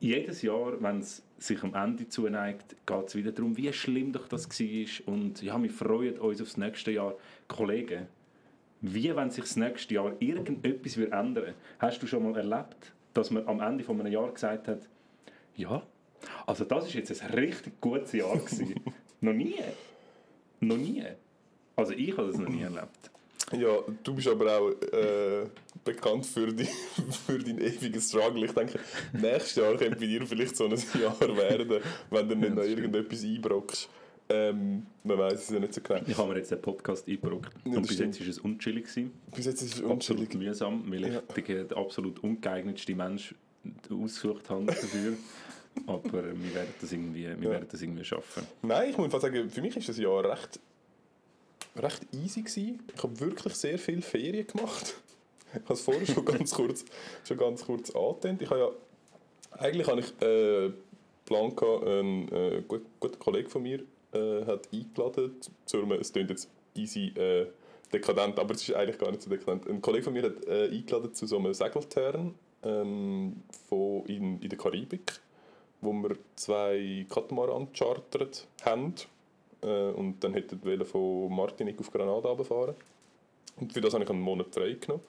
Jedes 0.00 0.42
Jahr, 0.42 0.82
wenn 0.82 0.98
es 1.00 1.22
sich 1.38 1.62
am 1.62 1.74
Ende 1.74 2.08
zuneigt, 2.08 2.76
geht 2.86 3.06
es 3.06 3.14
wieder 3.14 3.32
darum, 3.32 3.56
wie 3.56 3.72
schlimm 3.72 4.12
doch 4.12 4.26
das 4.28 4.48
war. 4.48 5.14
Und 5.14 5.42
ja, 5.42 5.62
wir 5.62 5.70
freuen 5.70 6.18
uns 6.18 6.42
aufs 6.42 6.56
nächste 6.56 6.92
Jahr. 6.92 7.14
Kollegen, 7.48 8.06
wie 8.80 9.14
wenn 9.14 9.30
sich 9.30 9.44
das 9.44 9.56
nächste 9.56 9.94
Jahr 9.94 10.12
irgendetwas 10.20 10.96
würde 10.96 11.12
ändern 11.12 11.54
Hast 11.78 12.02
du 12.02 12.06
schon 12.06 12.22
mal 12.22 12.36
erlebt, 12.36 12.92
dass 13.14 13.30
man 13.30 13.46
am 13.46 13.60
Ende 13.60 13.84
von 13.84 13.98
einem 14.00 14.12
Jahr 14.12 14.30
gesagt 14.30 14.68
hat, 14.68 14.80
ja, 15.56 15.82
also 16.46 16.64
das 16.64 16.86
ist 16.86 16.94
jetzt 16.94 17.22
ein 17.22 17.30
richtig 17.30 17.80
gutes 17.80 18.12
Jahr 18.12 18.36
gewesen. 18.36 18.74
noch 19.20 19.32
nie. 19.32 19.56
Noch 20.60 20.76
nie. 20.76 21.04
Also 21.76 21.92
ich 21.92 22.16
habe 22.16 22.28
das 22.28 22.38
noch 22.38 22.48
nie 22.48 22.62
erlebt. 22.62 23.10
Ja, 23.52 23.76
du 24.02 24.14
bist 24.14 24.26
aber 24.26 24.58
auch 24.58 24.70
äh, 24.70 25.46
bekannt 25.84 26.26
für, 26.26 26.52
die, 26.52 26.64
für 27.26 27.38
deinen 27.38 27.60
ewigen 27.60 28.00
Struggle. 28.00 28.46
Ich 28.46 28.52
denke, 28.52 28.78
nächstes 29.12 29.56
Jahr 29.56 29.76
könnte 29.76 29.96
bei 29.96 30.06
dir 30.06 30.26
vielleicht 30.26 30.56
so 30.56 30.64
ein 30.64 30.70
Jahr 31.00 31.20
werden, 31.36 31.82
wenn 32.10 32.28
du 32.28 32.36
nicht 32.36 32.54
noch 32.54 32.62
irgendetwas 32.62 33.22
einbrockst. 33.22 33.88
Ähm, 34.30 34.86
man 35.02 35.18
weiß 35.18 35.34
es 35.34 35.50
ja 35.50 35.60
nicht 35.60 35.74
so 35.74 35.80
genau. 35.82 36.00
Ich 36.06 36.16
habe 36.16 36.30
mir 36.32 36.38
jetzt 36.38 36.50
den 36.50 36.60
Podcast 36.62 37.06
eingebrockt. 37.06 37.52
Ja, 37.66 37.76
und 37.76 37.82
bis 37.82 37.92
stimmt. 37.94 38.14
jetzt 38.16 38.20
war 38.22 38.28
es 38.30 38.38
unchillig. 38.38 38.84
Gewesen. 38.86 39.12
Bis 39.36 39.44
jetzt 39.46 39.60
ist 39.62 39.74
es 39.74 39.84
Absolut 39.84 39.92
unschuldig. 39.92 40.34
mühsam, 40.34 40.90
weil 40.90 41.12
Ja. 41.12 41.22
ich 41.36 41.44
den 41.44 41.72
absolut 41.74 42.18
ungeeignetsten 42.22 42.96
Mensch 42.96 43.34
ausgesucht 43.90 44.48
habe 44.48 44.64
dafür. 44.66 45.14
Aber 45.86 46.20
äh, 46.24 46.32
wir 46.42 46.54
werden 46.54 46.74
das 46.80 46.92
irgendwie, 46.92 47.24
wir 47.24 47.30
Ja. 47.36 47.50
werden 47.50 47.66
das 47.70 47.82
irgendwie 47.82 48.04
schaffen. 48.04 48.46
Nein, 48.62 48.90
ich 48.90 48.96
muss 48.96 49.10
fast 49.10 49.22
sagen, 49.22 49.50
für 49.50 49.60
mich 49.60 49.76
ist 49.76 49.88
das 49.90 49.98
Jahr 49.98 50.24
recht, 50.24 50.58
recht 51.76 52.06
easy 52.14 52.40
gewesen. 52.42 52.82
Ich 52.96 53.02
habe 53.02 53.20
wirklich 53.20 53.54
sehr 53.54 53.78
viel 53.78 54.00
Ferien 54.00 54.46
gemacht. 54.46 54.94
Ich 55.52 55.60
habe 55.62 55.74
es 55.74 55.80
vorher 55.82 56.06
schon 56.06 56.24
ganz 56.24 56.50
kurz, 56.54 56.84
schon 57.26 57.36
ganz 57.36 57.64
kurz 57.64 57.90
angetönt. 57.90 58.40
Ich 58.42 58.48
habe 58.50 58.60
ja, 58.60 59.58
eigentlich 59.58 59.86
habe 59.86 60.00
ich 60.00 60.22
äh, 60.22 60.72
Plan 61.26 61.54
gehabt, 61.54 61.86
ein 61.86 62.28
äh, 62.32 62.62
gut, 62.66 62.82
guter 63.00 63.18
Kollege 63.18 63.48
von 63.50 63.62
mir 63.62 63.82
äh, 64.14 64.44
hat 64.46 64.68
eingeladen 64.72 65.36
einem, 65.72 65.92
es 65.92 66.12
klingt 66.12 66.30
jetzt 66.30 66.48
easy 66.74 67.08
äh, 67.16 67.46
dekadent, 67.92 68.38
aber 68.38 68.54
es 68.54 68.68
ist 68.68 68.74
eigentlich 68.74 68.98
gar 68.98 69.10
nicht 69.10 69.22
so 69.22 69.30
dekadent. 69.30 69.68
Ein 69.68 69.82
Kollege 69.82 70.04
von 70.04 70.12
mir 70.12 70.24
hat 70.24 70.44
äh, 70.46 70.68
eingeladen 70.70 71.12
zu 71.14 71.26
so 71.26 71.38
einem 71.38 71.54
Segeltern 71.54 72.34
ähm, 72.62 73.42
von 73.68 74.04
in, 74.06 74.40
in 74.40 74.48
der 74.48 74.58
Karibik 74.58 75.20
wo 75.84 75.92
wir 75.92 76.16
zwei 76.34 77.06
Katamaran 77.08 77.68
chartert 77.72 78.46
haben 78.64 78.94
äh, 79.62 79.90
und 79.90 80.24
dann 80.24 80.32
hätten 80.32 80.60
wir 80.64 80.84
von 80.84 81.34
Martinique 81.34 81.78
auf 81.80 81.90
Granada 81.90 82.28
runterfahren. 82.28 82.74
Und 83.60 83.72
für 83.72 83.80
das 83.80 83.94
habe 83.94 84.04
ich 84.04 84.10
einen 84.10 84.20
Monat 84.20 84.52
frei 84.52 84.72
genommen. 84.80 85.02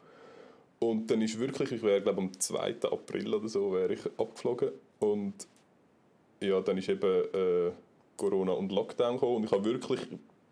Und 0.80 1.10
dann 1.10 1.22
ist 1.22 1.40
wirklich, 1.40 1.72
ich 1.72 1.82
wäre 1.82 2.02
glaube 2.02 2.22
am 2.22 2.40
2. 2.40 2.76
April 2.84 3.34
oder 3.34 3.48
so, 3.48 3.74
wäre 3.74 3.94
ich 3.94 4.06
abgeflogen. 4.18 4.70
Und 5.00 5.48
ja, 6.42 6.60
dann 6.62 6.78
ist 6.78 6.90
eben 6.90 7.24
äh, 7.34 7.72
Corona 8.18 8.54
und 8.54 8.72
Lockdown 8.72 9.16
gekommen. 9.16 9.38
Und 9.38 9.44
ich 9.46 9.52
habe 9.52 9.66
wirklich, 9.66 10.02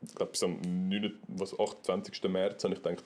ich 0.01 0.15
glaube 0.15 0.31
bis 0.31 0.43
am 0.43 0.59
9, 0.61 1.13
was, 1.27 1.57
28. 1.57 2.23
März 2.29 2.63
habe 2.63 2.75
ich 2.75 2.83
gedacht, 2.83 3.03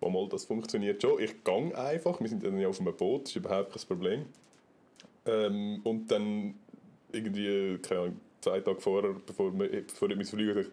mal, 0.00 0.28
das 0.28 0.44
funktioniert 0.44 1.00
schon. 1.02 1.20
Ich 1.20 1.42
gehe 1.44 1.78
einfach. 1.78 2.20
Wir 2.20 2.28
sind 2.28 2.44
dann 2.44 2.58
ja 2.58 2.68
auf 2.68 2.80
einem 2.80 2.94
Boot, 2.94 3.22
das 3.22 3.30
ist 3.30 3.36
überhaupt 3.36 3.72
kein 3.72 3.82
Problem. 3.86 4.26
Ähm, 5.26 5.80
und 5.84 6.10
dann 6.10 6.54
irgendwie, 7.12 7.78
keine 7.78 8.00
Ahnung, 8.00 8.20
zwei 8.40 8.60
Tage 8.60 8.80
vorher, 8.80 9.14
bevor, 9.26 9.50
bevor 9.52 10.10
ich 10.10 10.16
mich 10.16 10.28
fliege, 10.28 10.66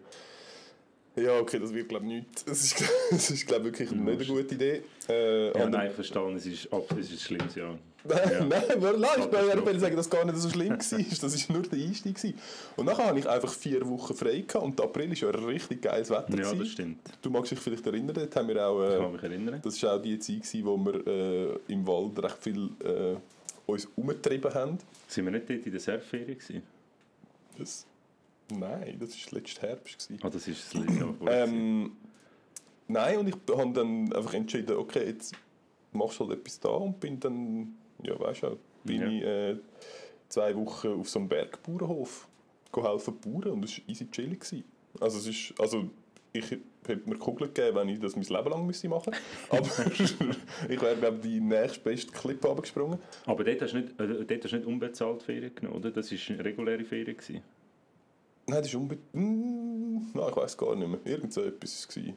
ja, 1.14 1.38
okay, 1.38 1.58
das 1.58 1.74
wird 1.74 1.88
glaube 1.88 2.06
ich 2.06 2.12
nichts. 2.12 2.44
Das 2.44 2.62
ist, 2.62 2.84
das 3.10 3.30
ist 3.30 3.46
glaube 3.46 3.66
wirklich 3.66 3.90
nicht 3.90 4.00
eine 4.00 4.24
gute 4.24 4.54
Idee. 4.54 4.82
Äh, 5.08 5.58
ja, 5.58 5.68
nein, 5.68 5.90
verstanden, 5.90 6.36
es 6.36 6.46
ist, 6.46 6.68
es 6.72 6.98
ist 6.98 7.12
ein 7.12 7.18
schlimmes 7.18 7.54
Nein, 8.08 8.48
nein, 8.48 9.00
nein 9.00 9.58
ich 9.58 9.66
will 9.66 9.78
sagen, 9.80 9.96
dass 9.96 10.10
gar 10.10 10.24
nicht 10.24 10.36
so 10.36 10.50
schlimm 10.50 10.70
war. 10.70 10.76
Das 11.20 11.48
war 11.48 11.56
nur 11.56 11.62
der 11.62 11.78
Einstieg. 11.78 12.34
Und 12.76 12.86
dann 12.86 12.98
hatte 12.98 13.18
ich 13.18 13.28
einfach 13.28 13.52
vier 13.52 13.88
Wochen 13.88 14.14
frei 14.14 14.40
gehabt 14.40 14.64
und 14.64 14.78
der 14.78 14.86
April 14.86 15.10
war 15.10 15.40
ja 15.40 15.46
richtig 15.46 15.82
geiles 15.82 16.10
Wetter. 16.10 16.36
Ja, 16.36 16.52
das 16.52 16.68
stimmt. 16.68 16.98
Du 17.20 17.30
magst 17.30 17.52
dich 17.52 17.60
vielleicht 17.60 17.86
erinnern, 17.86 18.14
dort 18.14 18.34
haben 18.34 18.48
wir 18.48 18.66
auch... 18.66 18.82
Äh, 18.82 18.94
ich 18.94 19.00
kann 19.00 19.12
mich 19.12 19.22
erinnern. 19.22 19.60
Das 19.62 19.82
war 19.82 19.94
auch 19.94 20.02
die 20.02 20.18
Zeit, 20.18 20.42
wo 20.64 20.76
wir 20.76 21.06
äh, 21.06 21.58
im 21.68 21.86
Wald 21.86 22.22
recht 22.22 22.38
viel 22.40 22.70
äh, 22.84 23.16
uns 23.66 23.88
umgetrieben 23.94 24.52
haben. 24.52 24.78
Sind 25.06 25.24
wir 25.24 25.32
nicht 25.32 25.48
dort 25.48 25.64
in 25.64 25.72
der 25.72 25.80
Surfferie? 25.80 26.36
Das 27.56 27.86
Nein, 28.58 28.98
das 28.98 29.10
war 29.10 29.38
letztes 29.38 29.62
Herbst. 29.62 30.08
Ah, 30.22 30.28
das 30.28 30.46
ist 30.48 30.74
das 30.74 30.74
letzte 30.74 30.98
Jahr 30.98 31.14
ähm, 31.26 31.92
Nein, 32.88 33.18
und 33.18 33.28
ich 33.28 33.36
habe 33.56 33.72
dann 33.72 34.12
einfach 34.12 34.34
entschieden, 34.34 34.76
okay, 34.76 35.06
jetzt 35.06 35.34
machst 35.92 36.18
du 36.18 36.28
halt 36.28 36.40
etwas 36.40 36.60
da 36.60 36.70
und 36.70 37.00
bin 37.00 37.18
dann, 37.18 37.74
ja 38.02 38.18
weißt 38.18 38.42
du, 38.42 38.58
bin 38.84 39.00
ja. 39.00 39.06
ich 39.08 39.22
äh, 39.22 39.56
zwei 40.28 40.54
Wochen 40.56 41.00
auf 41.00 41.08
so 41.08 41.18
einem 41.18 41.28
Bergbauernhof 41.28 42.28
helfen 42.74 43.20
Bauern 43.20 43.52
und 43.52 43.64
es 43.64 43.78
war 43.78 43.88
easy 43.88 44.10
chillig. 44.10 44.40
Gewesen. 44.40 44.64
Also 45.00 45.18
es 45.18 45.26
ist, 45.26 45.54
also 45.60 45.90
ich 46.32 46.50
hätte 46.50 47.08
mir 47.08 47.16
Kugeln 47.16 47.52
gegeben, 47.52 47.76
wenn 47.76 47.88
ich 47.90 48.00
das 48.00 48.16
mein 48.16 48.24
Leben 48.24 48.50
lang 48.50 48.66
müsste 48.66 48.88
machen 48.88 49.12
müsste. 49.12 50.24
Aber 50.24 50.72
ich 50.72 50.80
wäre, 50.80 50.96
glaube 50.96 51.18
die 51.18 51.40
nächstbeste 51.40 52.12
Klippe 52.12 52.48
abgesprungen. 52.48 52.98
Aber 53.26 53.44
dort 53.44 53.60
hast 53.60 53.72
du 53.72 53.78
nicht, 53.78 54.00
äh, 54.00 54.24
dort 54.24 54.44
hast 54.44 54.52
du 54.52 54.56
nicht 54.56 54.66
unbezahlt 54.66 55.22
Ferien 55.22 55.54
genommen, 55.54 55.76
oder? 55.76 55.90
Das 55.90 56.10
war 56.10 56.18
eine 56.34 56.44
reguläre 56.44 56.84
Ferien. 56.84 57.16
Gewesen. 57.16 57.42
Nein, 58.46 58.58
das 58.58 58.68
ist 58.68 58.74
unbedingt. 58.74 59.12
Hm, 59.12 60.10
nein, 60.14 60.28
ich 60.30 60.36
weiß 60.36 60.56
gar 60.56 60.74
nicht 60.74 60.88
mehr. 60.88 61.00
Irgend 61.04 61.32
so 61.32 61.42
etwas 61.42 61.88
war 61.88 62.02
es. 62.02 62.14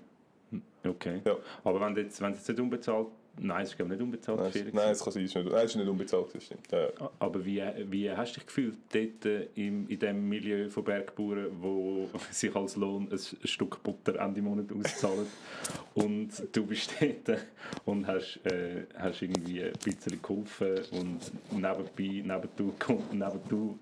Hm, 0.52 0.62
okay. 0.88 1.22
Ja. 1.26 1.36
Aber 1.64 1.82
wenn 1.82 1.94
du 1.94 2.02
jetzt, 2.02 2.22
wenn 2.22 2.34
jetzt 2.34 2.48
nicht 2.48 2.60
unbezahlt 2.60 3.08
Nein, 3.38 3.64
es 3.64 3.70
ist 3.70 3.76
glaube 3.76 3.92
nicht 3.92 4.02
unbezahlt. 4.02 4.40
Nein, 4.40 4.70
nein 4.74 4.92
es 4.92 5.04
kann 5.04 5.12
sein, 5.14 5.24
es 5.24 5.30
ist 5.30 5.36
nicht, 5.36 5.52
nein, 5.52 5.66
es 5.66 5.72
ist 5.72 5.76
nicht 5.76 5.88
unbezahlt, 5.88 6.28
das 6.34 6.44
stimmt. 6.44 6.72
Ja, 6.72 6.84
ja. 6.84 7.12
Aber 7.20 7.46
wie, 7.46 7.62
wie 7.90 8.10
hast 8.12 8.36
du 8.36 8.40
dich 8.40 8.48
gefühlt 8.48 8.78
dort 8.92 9.26
äh, 9.26 9.48
im, 9.56 9.88
in 9.90 10.00
dem 10.00 10.30
Milieu 10.30 10.70
von 10.70 10.84
Bergbauern, 10.84 11.48
wo 11.60 12.10
sich 12.32 12.56
als 12.56 12.76
Lohn 12.76 13.10
ein, 13.12 13.48
Stück 13.48 13.84
Butter 13.84 14.16
Ende 14.20 14.42
Monat 14.42 14.72
auszahlen 14.72 15.28
und 15.96 16.30
du 16.52 16.66
bist 16.66 16.94
dort 17.00 17.40
und 17.86 18.08
hast, 18.08 18.40
äh, 18.46 18.86
hast 18.98 19.22
irgendwie 19.22 19.64
ein 19.64 19.74
bisschen 19.84 20.22
geholfen 20.22 20.80
und 20.92 21.20
nebenbei, 21.52 21.86
neben 21.98 22.50
du, 22.56 22.74
neben 23.12 23.40
du 23.50 23.80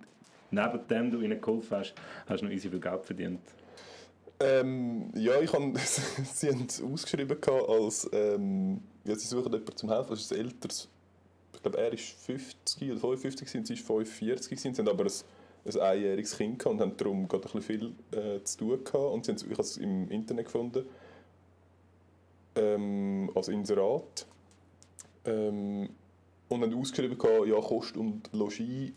neben 0.53 1.11
du 1.11 1.21
ihnen 1.21 1.41
geholfen 1.41 1.77
hast, 1.77 1.93
hast 2.27 2.41
du 2.41 2.45
noch 2.45 2.53
easy 2.53 2.69
viel 2.69 2.79
Geld 2.79 3.03
verdient? 3.03 3.41
Ähm, 4.39 5.11
ja, 5.15 5.39
ich 5.39 5.51
hab, 5.51 5.61
sie 5.77 6.49
haben 6.49 6.65
es 6.67 6.81
ausgeschrieben 6.81 7.37
als, 7.67 8.09
ähm, 8.13 8.81
ja, 9.05 9.15
sie 9.15 9.27
suchen 9.27 9.51
jemanden 9.51 9.75
zum 9.75 9.89
Helfen, 9.89 10.09
das 10.11 10.21
ist 10.21 10.33
ein 10.33 10.39
älteres, 10.39 10.87
ich 11.53 11.61
glaube 11.61 11.77
er 11.77 11.93
ist 11.93 12.09
50 12.25 12.91
oder 12.91 12.99
55 12.99 13.55
und 13.55 13.67
sie 13.67 13.73
ist 13.73 13.85
45 13.85 14.59
sie 14.59 14.69
haben 14.69 14.87
aber 14.87 15.05
ein, 15.05 15.11
ein 15.65 15.79
einjähriges 15.79 16.37
Kind 16.37 16.65
und 16.65 16.79
haben 16.79 16.97
darum 16.97 17.27
gerade 17.27 17.47
ein 17.47 17.51
bisschen 17.51 17.61
viel 17.61 18.17
äh, 18.17 18.43
zu 18.43 18.57
tun 18.57 18.83
gehabt 18.83 19.13
und 19.13 19.25
sie 19.25 19.31
haben, 19.31 19.37
ich 19.37 19.51
habe 19.51 19.61
es 19.61 19.77
im 19.77 20.09
Internet 20.09 20.45
gefunden, 20.45 20.85
ähm, 22.55 23.31
als 23.35 23.47
Inserat 23.47 24.25
ähm, 25.25 25.89
und 26.49 26.61
haben 26.61 26.73
ausgeschrieben 26.73 27.17
gehabt, 27.17 27.47
ja, 27.47 27.59
Kost 27.59 27.97
und 27.97 28.29
Logis 28.33 28.91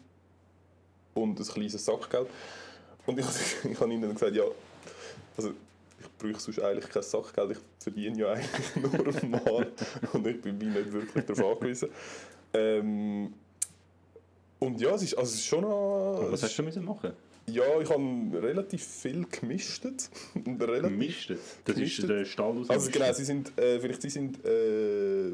und 1.14 1.40
ein 1.40 1.46
kleines 1.46 1.84
Sackgeld. 1.84 2.28
Und 3.06 3.18
ich, 3.18 3.26
ich 3.70 3.80
habe 3.80 3.92
ihnen 3.92 4.02
dann 4.02 4.12
gesagt, 4.12 4.34
ja, 4.34 4.44
also 5.36 5.52
brauche 6.18 6.40
sonst 6.40 6.60
eigentlich 6.60 6.88
kein 6.88 7.02
Sackgeld, 7.02 7.52
ich 7.52 7.58
verdiene 7.78 8.18
ja 8.18 8.32
eigentlich 8.32 8.76
nur 9.22 9.30
mal 9.30 9.72
und 10.12 10.26
ich 10.26 10.40
bin 10.40 10.58
nicht 10.58 10.92
wirklich 10.92 11.24
darauf 11.24 11.56
angewiesen. 11.56 11.88
Ähm, 12.52 13.34
und 14.58 14.80
ja, 14.80 14.94
es 14.94 15.02
ist, 15.02 15.14
also 15.14 15.28
es 15.28 15.34
ist 15.36 15.46
schon 15.46 15.62
noch... 15.62 16.28
was 16.30 16.42
hast 16.42 16.58
du 16.58 16.62
müssen 16.62 16.84
machen 16.84 17.12
ja, 17.48 17.80
ich 17.80 17.88
habe 17.88 18.42
relativ 18.42 18.84
viel 18.84 19.24
gemischt. 19.24 19.86
gemischt? 20.34 21.30
Das 21.64 21.76
gemischt. 21.76 22.00
ist 22.00 22.08
der 22.08 22.24
Stall 22.24 22.58
aus 22.58 22.70
Also 22.70 22.90
genau, 22.90 23.12
sie 23.12 23.24
sind, 23.24 23.56
äh, 23.58 23.78
vielleicht 23.78 24.02
sie 24.02 24.10
sind 24.10 24.44
äh, 24.44 25.32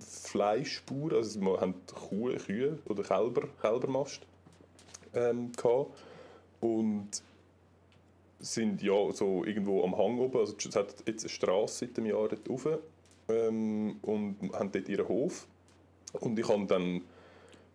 Fleischspuren, 0.00 1.18
also 1.18 1.40
wir 1.40 1.60
haben 1.60 1.74
Kuh, 1.86 2.30
Kühe 2.36 2.78
oder 2.86 3.02
Kälber, 3.02 3.48
Kälbermast 3.60 4.22
ähm, 5.14 5.52
gehabt. 5.52 5.90
und 6.60 7.10
sind 8.42 8.82
ja 8.82 9.10
so 9.12 9.44
irgendwo 9.44 9.82
am 9.84 9.96
Hang 9.96 10.18
oben, 10.18 10.38
also 10.38 10.54
es 10.58 10.76
hat 10.76 10.94
jetzt 11.06 11.24
eine 11.24 11.30
Straße 11.30 11.86
seit 11.86 11.96
dem 11.96 12.06
Jahr 12.06 12.28
dort 12.28 12.48
rauf, 12.48 12.68
ähm, 13.28 13.96
und 14.02 14.36
haben 14.52 14.72
dort 14.72 14.88
ihren 14.88 15.08
Hof 15.08 15.46
und 16.20 16.38
ich 16.38 16.48
habe 16.48 16.66
dann 16.66 17.02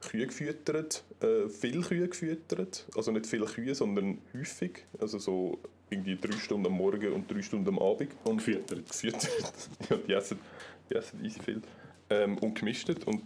Kühe 0.01 0.27
gefüttert, 0.27 1.03
äh, 1.21 1.49
viele 1.49 1.81
Kühe 1.81 2.07
gefüttert, 2.07 2.85
also 2.95 3.11
nicht 3.11 3.25
viele 3.25 3.45
Kühe, 3.45 3.73
sondern 3.73 4.19
häufig, 4.33 4.85
also 4.99 5.17
so 5.17 5.57
irgendwie 5.89 6.15
drei 6.15 6.37
Stunden 6.37 6.67
am 6.67 6.73
Morgen 6.73 7.13
und 7.13 7.31
drei 7.31 7.41
Stunden 7.41 7.69
am 7.69 7.79
Abend. 7.79 8.11
Und 8.25 8.37
gefüttert. 8.37 8.87
gefüttert. 8.89 9.29
ja, 9.89 9.97
die 9.97 10.13
essen, 10.13 10.39
die 10.89 10.95
essen 10.95 11.23
easy 11.23 11.39
viel. 11.41 11.61
Ähm, 12.09 12.37
und 12.37 12.55
gemischt 12.55 12.89
und 13.05 13.23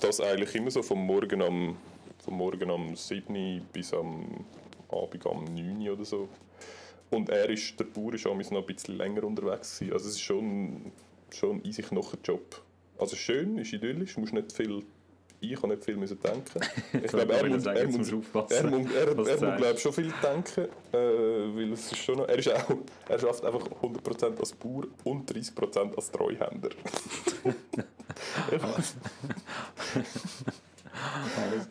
das 0.00 0.20
eigentlich 0.20 0.54
immer 0.54 0.70
so 0.70 0.82
vom 0.82 1.04
Morgen 1.06 1.42
am 1.42 1.76
vom 2.24 2.36
Morgen 2.36 2.70
am 2.70 2.96
7 2.96 3.62
bis 3.72 3.94
am 3.94 4.44
Abend 4.92 5.26
am 5.26 5.44
9 5.44 5.88
oder 5.88 6.04
so. 6.04 6.28
Und 7.10 7.28
er 7.28 7.48
ist, 7.50 7.78
der 7.78 7.84
Bauer 7.84 8.14
ist 8.14 8.24
noch 8.24 8.34
ein 8.34 8.66
bisschen 8.66 8.96
länger 8.96 9.24
unterwegs 9.24 9.78
gewesen. 9.78 9.92
Also 9.92 10.08
es 10.08 10.14
ist 10.14 10.20
schon, 10.20 10.92
schon 11.30 11.56
ein 11.56 11.64
easy 11.64 11.82
Knochenjob. 11.82 12.62
Also 12.98 13.16
schön, 13.16 13.58
ist 13.58 13.72
idyllisch, 13.72 14.16
musst 14.16 14.32
nicht 14.32 14.52
viel 14.52 14.84
ich 15.40 15.56
habe 15.56 15.68
nicht 15.68 15.84
viel 15.84 15.96
müssen 15.96 16.18
denken. 16.20 16.60
Ich 16.92 17.06
glaube, 17.10 17.32
er, 17.32 17.46
muss, 17.46 17.64
er, 17.64 17.86
muss, 17.86 18.10
er, 18.10 18.16
muss, 18.16 18.26
er, 18.92 19.08
er, 19.08 19.14
muss 19.14 19.38
glaube 19.38 19.78
schon 19.78 19.92
viel 19.92 20.12
denken, 20.22 20.66
äh, 20.92 20.96
weil 20.96 21.72
es 21.72 21.92
ist 21.92 21.98
schon 21.98 22.18
noch, 22.18 22.28
er 22.28 22.38
ist 22.38 22.52
auch, 22.52 22.70
er 23.08 23.18
schafft 23.18 23.44
einfach 23.44 23.66
100% 23.82 24.38
als 24.38 24.52
Bauer 24.52 24.84
und 25.04 25.32
30% 25.32 25.96
als 25.96 26.10
Treuhänder. 26.10 26.68
Alles 28.62 28.96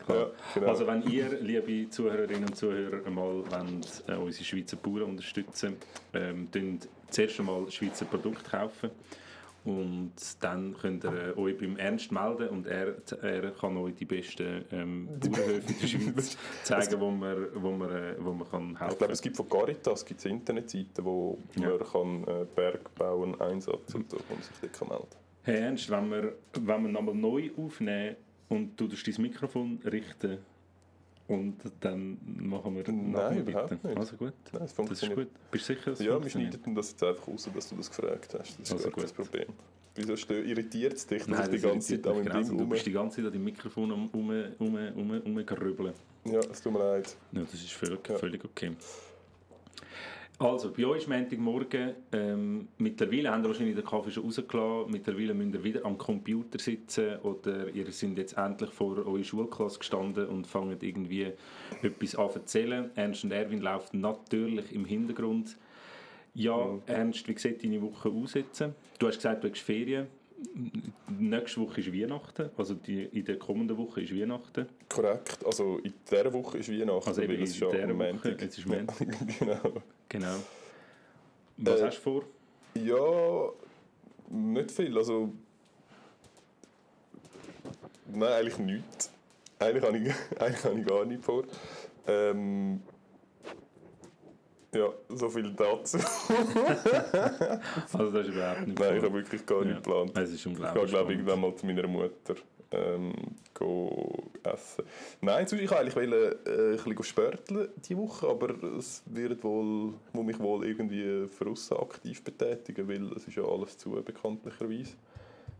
klar. 0.04 0.18
Ja, 0.18 0.26
genau. 0.60 0.70
Also 0.70 0.86
wenn 0.86 1.02
ihr, 1.02 1.40
liebe 1.40 1.90
Zuhörerinnen 1.90 2.44
und 2.44 2.56
Zuhörer, 2.56 3.04
einmal 3.06 3.42
wollt, 3.50 4.04
äh, 4.06 4.14
unsere 4.14 4.44
Schweizer 4.44 4.76
Bauern 4.76 5.02
unterstützen 5.02 5.76
ähm, 6.14 6.48
zuerst 7.10 7.40
einmal 7.40 7.70
Schweizer 7.70 8.04
Produkte 8.04 8.48
kaufen 8.48 8.90
und 9.64 10.12
dann 10.40 10.74
könnt 10.80 11.04
ihr 11.04 11.36
äh, 11.36 11.38
euch 11.38 11.58
beim 11.58 11.76
Ernst 11.76 12.10
melden 12.10 12.48
und 12.48 12.66
er, 12.66 12.94
er 13.22 13.50
kann 13.50 13.76
euch 13.76 13.94
die 13.94 14.06
besten 14.06 14.64
ähm, 14.72 15.08
Bauernhöfe 15.20 15.72
in 15.72 15.80
der 15.80 15.86
Schweiz 15.86 16.38
zeigen, 16.62 17.00
wo 17.00 17.10
man, 17.10 17.46
wo 17.54 17.70
man, 17.70 17.90
äh, 17.90 18.14
wo 18.18 18.32
man 18.32 18.48
kann 18.50 18.60
helfen 18.60 18.76
kann. 18.78 18.90
Ich 18.90 18.98
glaube, 18.98 19.12
es 19.12 19.22
gibt 19.22 19.36
von 19.36 19.48
Caritas 19.48 20.04
gibt's 20.06 20.24
Internetseiten, 20.24 21.04
wo 21.04 21.38
ja. 21.56 21.68
man 21.68 21.78
kann, 21.80 22.24
äh, 22.24 22.46
Bergbau 22.54 23.34
Einsatz 23.38 23.94
und 23.94 24.10
so 24.10 24.16
sich 24.16 24.70
dort 24.78 24.88
melden 24.88 25.16
Hey 25.42 25.60
Ernst, 25.60 25.90
wenn 25.90 26.10
wir, 26.10 26.34
wenn 26.52 26.82
wir 26.82 26.92
nochmal 26.92 27.14
neu 27.14 27.50
aufnehmen 27.56 28.16
und 28.50 28.78
du 28.78 28.86
darfst 28.86 29.06
dein 29.06 29.22
Mikrofon 29.22 29.78
richten 29.84 30.38
und 31.28 31.56
dann 31.80 32.18
machen 32.24 32.74
wir 32.74 32.92
Nein, 32.92 33.38
überhaupt 33.38 33.84
nicht. 33.84 33.96
Also 33.96 34.16
gut. 34.16 34.34
Nein, 34.52 34.62
es 34.64 34.74
das 34.74 35.02
ist 35.02 35.14
gut. 35.14 35.28
Bist 35.50 35.68
du 35.68 35.74
sicher, 35.74 35.90
dass 35.92 36.00
Ja, 36.00 36.22
wir 36.22 36.28
schneiden 36.28 36.74
das 36.74 36.90
jetzt 36.90 37.02
einfach 37.04 37.28
raus, 37.28 37.48
dass 37.54 37.68
du 37.68 37.76
das 37.76 37.88
gefragt 37.88 38.34
hast. 38.38 38.58
Das 38.58 38.68
ist 38.68 38.72
also 38.72 38.90
gut. 38.90 39.04
das 39.04 39.12
Problem. 39.12 39.46
Wieso 39.94 40.14
irritiert 40.34 40.94
es 40.94 41.06
dich, 41.06 41.18
dass 41.18 41.28
Nein, 41.28 41.50
die 41.50 41.58
ganze 41.58 42.02
Zeit 42.02 42.06
am 42.06 42.22
genau, 42.24 42.42
Ding 42.42 42.58
Du 42.58 42.66
bist 42.66 42.86
die 42.86 42.92
ganze 42.92 43.16
Zeit 43.16 43.26
an 43.26 43.32
deinem 43.32 43.44
Mikrofon 43.44 43.92
um, 43.92 44.10
um, 44.10 44.30
um, 44.58 44.74
um, 44.96 45.20
umgerübeln. 45.22 45.92
Ja, 46.24 46.40
es 46.40 46.60
tut 46.60 46.72
mir 46.72 46.78
leid. 46.80 47.16
Ja, 47.32 47.42
das 47.42 47.54
ist 47.54 47.72
völlig, 47.72 48.08
ja. 48.08 48.18
völlig 48.18 48.44
okay. 48.44 48.72
Also, 50.40 50.72
bei 50.72 50.86
euch 50.86 51.02
ist 51.02 51.08
Montagmorgen, 51.08 51.96
ähm, 52.12 52.68
mittlerweile 52.78 53.30
haben 53.30 53.42
wir 53.42 53.50
wahrscheinlich 53.50 53.76
den 53.76 53.84
Kaffee 53.84 54.10
schon 54.10 54.24
rausgelassen, 54.24 54.90
mittlerweile 54.90 55.34
müsst 55.34 55.52
ihr 55.52 55.62
wieder 55.62 55.84
am 55.84 55.98
Computer 55.98 56.58
sitzen 56.58 57.18
oder 57.18 57.68
ihr 57.68 57.92
seid 57.92 58.16
jetzt 58.16 58.38
endlich 58.38 58.70
vor 58.70 58.96
eurer 58.96 59.22
Schulklasse 59.22 59.78
gestanden 59.78 60.28
und 60.28 60.46
fangt 60.46 60.82
irgendwie 60.82 61.32
etwas 61.82 62.14
an 62.14 62.30
zu 62.30 62.38
erzählen. 62.38 62.90
Ernst 62.94 63.22
und 63.22 63.32
Erwin 63.32 63.60
laufen 63.60 64.00
natürlich 64.00 64.74
im 64.74 64.86
Hintergrund. 64.86 65.58
Ja, 66.32 66.78
Ernst, 66.86 67.28
wie 67.28 67.36
sieht 67.36 67.62
deine 67.62 67.82
Woche 67.82 68.08
aus 68.08 68.32
jetzt? 68.32 68.64
Du 68.98 69.08
hast 69.08 69.16
gesagt, 69.16 69.44
du 69.44 69.50
hast 69.50 69.60
Ferien. 69.60 70.06
Nächste 71.18 71.60
Woche 71.60 71.80
ist 71.80 71.92
Weihnachten, 71.92 72.50
also 72.56 72.74
die, 72.74 73.04
in 73.04 73.24
der 73.24 73.38
kommenden 73.38 73.76
Woche 73.76 74.00
ist 74.02 74.14
Weihnachten. 74.14 74.66
Korrekt, 74.88 75.44
also 75.44 75.78
in 75.78 75.92
dieser 76.10 76.32
Woche 76.32 76.58
ist 76.58 76.70
Weihnachten, 76.70 77.08
Also 77.08 77.22
eben 77.22 77.34
weil 77.34 77.42
es 77.42 77.52
dieser 77.52 77.98
Woche, 77.98 78.36
jetzt 78.40 78.58
ist 78.58 78.66
Montag. 78.66 78.96
genau. 79.38 79.82
Genau. 80.08 80.36
Was 81.58 81.80
Äh, 81.80 81.84
hast 81.86 81.96
du 81.98 82.00
vor? 82.02 82.24
Ja, 82.74 83.50
nicht 84.30 84.70
viel. 84.70 84.96
Also. 84.96 85.32
Nein, 88.12 88.22
eigentlich 88.32 88.58
nichts. 88.58 89.12
Eigentlich 89.58 89.84
habe 89.84 89.98
ich, 89.98 90.14
eigentlich 90.40 90.64
habe 90.64 90.80
ich 90.80 90.86
gar 90.86 91.04
nichts 91.04 91.26
vor. 91.26 91.44
Ähm, 92.06 92.80
ja, 94.74 94.88
so 95.08 95.28
viel 95.28 95.52
dazu. 95.52 95.98
Also 97.92 98.10
das 98.10 98.26
ist 98.26 98.34
überhaupt 98.34 98.66
nicht 98.66 98.78
Nein, 98.78 98.96
ich 98.96 99.02
habe 99.02 99.14
wirklich 99.14 99.44
gar 99.46 99.60
Ja. 99.62 99.64
nicht 99.68 99.82
geplant. 99.82 100.12
Es 100.16 100.30
ist 100.30 100.34
Ich 100.36 100.42
gehe, 100.44 100.52
unglaublich. 100.52 100.72
glaube 100.72 100.86
ich, 100.86 100.90
spannend. 100.90 101.10
irgendwann 101.10 101.40
mal 101.40 101.56
zu 101.56 101.66
meiner 101.66 101.86
Mutter 101.88 102.34
ähm, 102.72 103.12
essen. 104.44 104.84
Nein, 105.20 105.46
sonst- 105.46 105.60
ich 105.62 105.70
wollte 105.70 105.80
eigentlich 105.82 105.96
wollen, 105.96 106.12
äh, 106.12 106.70
ein 106.70 106.76
bisschen 106.76 107.02
spörteln 107.02 107.68
diese 107.84 107.98
Woche, 107.98 108.28
aber 108.28 108.54
es 108.78 109.02
wird 109.06 109.42
wohl, 109.42 109.94
muss 110.12 110.24
mich 110.26 110.38
wohl 110.38 110.64
irgendwie 110.64 111.26
für 111.26 111.46
aussen 111.50 111.76
aktiv 111.78 112.22
betätigen, 112.22 112.88
weil 112.88 113.12
es 113.16 113.26
ist 113.26 113.36
ja 113.36 113.42
alles 113.44 113.76
zu, 113.76 113.90
bekanntlicherweise. 113.90 114.94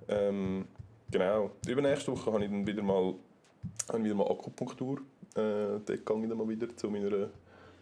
Ähm, 0.09 0.67
genau. 1.11 1.51
Übernächste 1.67 2.13
Woche 2.13 2.33
habe 2.33 2.45
ich 2.45 2.51
dann 2.51 2.67
wieder 2.67 2.83
mal, 2.83 3.15
habe 3.93 4.05
wieder 4.05 4.15
mal 4.15 4.31
Akupunktur. 4.31 4.99
Äh, 5.35 5.81
dort 5.85 5.87
gehe 5.87 5.97
ich 5.97 6.05
dann 6.29 6.39
mal 6.39 6.49
wieder 6.49 6.69
zu 6.77 6.89
meiner, 6.91 7.29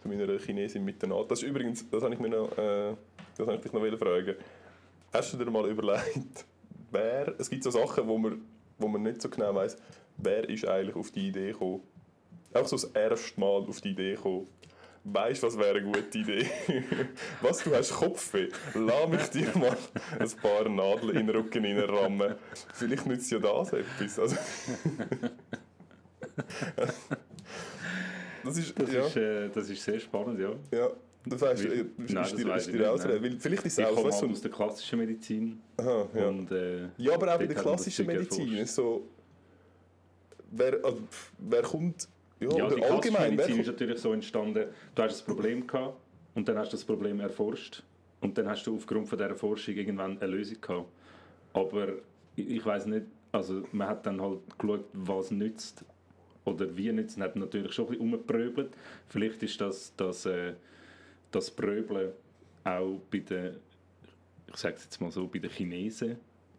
meiner 0.09 0.39
Chinesin 0.39 0.85
mit 0.85 1.01
der 1.03 1.09
Naht. 1.09 1.31
Das 1.31 1.43
ist 1.43 1.49
übrigens, 1.49 1.89
das 1.91 2.03
habe 2.03 2.15
ich 2.15 2.21
mir 2.21 2.29
noch, 2.29 2.57
äh, 2.59 2.95
das 3.37 3.47
habe 3.47 3.57
ich 3.57 3.63
dich 3.63 3.73
noch 3.73 3.99
fragen. 3.99 4.37
Hast 5.13 5.33
du 5.33 5.37
dir 5.37 5.51
mal 5.51 5.69
überlegt, 5.69 6.45
wer, 6.91 7.35
es 7.39 7.49
gibt 7.49 7.65
so 7.65 7.71
Sachen, 7.71 8.07
wo 8.07 8.19
man, 8.19 8.43
wo 8.79 8.89
man 8.89 9.03
nicht 9.03 9.23
so 9.23 9.29
genau 9.29 9.55
weiß, 9.55 9.77
wer 10.17 10.49
ist 10.49 10.67
eigentlich 10.67 10.97
auf 10.97 11.11
die 11.11 11.29
Idee 11.29 11.53
gekommen? 11.53 11.83
Auch 12.53 12.67
so 12.67 12.77
das 12.77 12.85
erste 12.85 13.41
Mal 13.41 13.65
auf 13.69 13.81
die 13.81 13.91
Idee 13.91 14.15
gekommen. 14.15 14.49
Weißt 15.05 15.43
du, 15.43 15.47
was 15.47 15.59
wäre 15.59 15.79
eine 15.79 15.83
gute 15.83 16.19
Idee? 16.19 16.47
was, 17.41 17.65
du 17.65 17.75
hast 17.75 17.95
Kopfweh? 17.95 18.49
Lass 18.75 19.09
mich 19.09 19.27
dir 19.29 19.59
mal 19.59 19.77
ein 20.19 20.31
paar 20.43 20.69
Nadeln 20.69 21.17
in 21.17 21.27
den 21.27 21.37
Rücken 21.37 21.65
reinrammen. 21.65 22.35
Vielleicht 22.75 23.07
nützt 23.07 23.31
ja 23.31 23.39
das 23.39 23.73
etwas. 23.73 24.19
Also, 24.19 24.37
das 28.45 28.59
ist, 28.59 28.81
Das, 28.81 28.93
ja, 28.93 29.07
ist, 29.07 29.17
äh, 29.17 29.49
das 29.51 29.71
ist 29.71 29.83
sehr 29.83 29.99
spannend, 30.01 30.39
ja. 30.41 30.53
ja. 30.77 30.89
Das 31.27 31.41
weißt 31.43 31.65
du, 31.65 31.71
Wie- 31.71 31.75
äh, 31.81 31.85
Nein, 31.97 32.25
ist 32.25 32.33
das 32.47 32.67
ist 32.67 32.73
dir 32.75 32.91
ausreden. 32.93 33.23
Weil 33.23 33.39
Vielleicht 33.39 33.67
ist 33.67 33.79
es 33.79 33.85
auch 33.85 34.05
was 34.05 34.17
so 34.17 34.23
halt 34.23 34.33
aus 34.33 34.41
der 34.41 34.51
klassischen 34.51 34.99
Medizin. 34.99 35.61
Aha, 35.77 36.07
ja. 36.15 36.29
Und, 36.29 36.51
äh, 36.53 36.89
Ja, 36.97 37.15
aber 37.15 37.35
auch 37.35 37.41
in 37.41 37.49
der 37.49 37.57
klassischen 37.57 38.07
Medizin 38.07 38.55
ist 38.57 38.75
so. 38.75 39.07
Wer, 40.51 40.83
also, 40.85 40.99
wer 41.39 41.63
kommt. 41.63 42.09
Ja, 42.41 42.49
Ja, 42.57 42.71
die 42.71 42.83
allgemein. 42.83 43.37
Medizin 43.37 43.61
ist 43.61 43.67
natürlich 43.67 43.99
so 43.99 44.13
entstanden, 44.13 44.67
du 44.95 45.03
hast 45.03 45.21
ein 45.23 45.27
Problem 45.35 45.67
gehabt 45.67 45.97
und 46.35 46.49
dann 46.49 46.57
hast 46.57 46.73
du 46.73 46.77
das 46.77 46.85
Problem 46.85 47.21
erforscht 47.21 47.83
und 48.21 48.39
dann 48.39 48.49
hast 48.49 48.65
du 48.67 48.77
aufgrund 48.77 49.09
von 49.09 49.19
dieser 49.19 49.35
Forschung 49.35 49.75
irgendwann 49.75 50.19
eine 50.19 50.31
Lösung 50.33 50.61
gehabt. 50.61 50.87
Aber 51.53 51.89
ich, 52.37 52.49
ich 52.49 52.65
weiß 52.65 52.87
nicht, 52.87 53.07
also 53.33 53.65
man 53.73 53.89
hat 53.89 54.07
dann 54.07 54.21
halt 54.23 54.39
geschaut, 54.57 54.85
was 54.93 55.31
nützt 55.33 55.85
oder 56.49 56.67
nützt, 56.67 57.17
und 57.17 57.23
hat 57.23 57.37
natürlich 57.37 57.73
schon 57.73 57.87
ein 57.87 57.89
bisschen 57.91 58.05
umgepröbelt. 58.05 58.71
Vielleicht 59.09 59.43
ist 59.43 59.61
das, 59.61 59.93
das, 59.97 60.27
äh, 60.27 60.55
das 61.31 61.51
Pröbeln 61.51 62.13
auch 62.65 63.01
bei 63.11 63.19
den, 63.19 63.57
ich 64.49 64.57
sage 64.57 64.77
es 64.77 64.85
jetzt 64.85 65.01
mal 65.01 65.11
so, 65.11 65.27
bei 65.27 65.39
den 65.39 65.51
Chinesen 65.51 66.17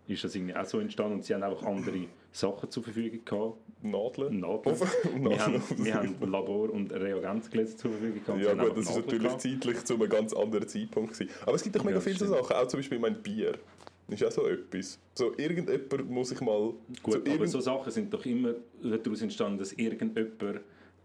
ist 0.07 0.23
das 0.23 0.33
irgendwie 0.35 0.55
auch 0.55 0.65
so 0.65 0.79
entstanden 0.79 1.15
und 1.15 1.25
sie 1.25 1.33
haben 1.33 1.43
einfach 1.43 1.63
andere 1.63 2.05
Sachen 2.31 2.69
zur 2.71 2.83
Verfügung 2.83 3.23
gehabt, 3.25 3.57
Nadeln. 3.81 4.39
Nadeln. 4.39 4.75
Wir 5.23 5.39
haben, 5.45 5.61
wir 5.77 5.93
haben 5.93 6.31
Labor- 6.31 6.69
und 6.71 6.91
Reagenzgläser 6.91 7.77
zur 7.77 7.91
Verfügung 7.91 8.23
gehabt. 8.25 8.41
Ja, 8.43 8.49
haben 8.51 8.59
gut, 8.59 8.77
das 8.77 8.85
ist 8.85 8.89
Nadeln 8.89 9.05
natürlich 9.05 9.23
gehabt. 9.23 9.41
zeitlich 9.41 9.85
zu 9.85 9.93
einem 9.95 10.09
ganz 10.09 10.33
anderen 10.33 10.67
Zeitpunkt. 10.67 11.13
Gewesen. 11.13 11.31
Aber 11.43 11.53
es 11.55 11.63
gibt 11.63 11.75
doch 11.75 11.83
mega 11.83 11.97
Ja, 11.97 12.01
viele. 12.01 12.27
Sachen. 12.27 12.55
Auch 12.55 12.67
zum 12.67 12.79
Beispiel 12.79 12.99
mein 12.99 13.21
Bier. 13.21 13.53
Ist 14.11 14.23
auch 14.23 14.31
so 14.31 14.47
etwas. 14.47 14.99
So, 15.15 15.33
irgendjemand 15.37 16.09
muss 16.09 16.31
ich 16.31 16.41
mal. 16.41 16.73
Gut, 17.03 17.25
so 17.25 17.31
aber 17.31 17.47
so 17.47 17.59
Sachen 17.59 17.91
sind 17.91 18.13
doch 18.13 18.25
immer 18.25 18.53
daraus 18.81 19.21
entstanden, 19.21 19.57
dass 19.59 19.73
irgendjemand 19.73 20.61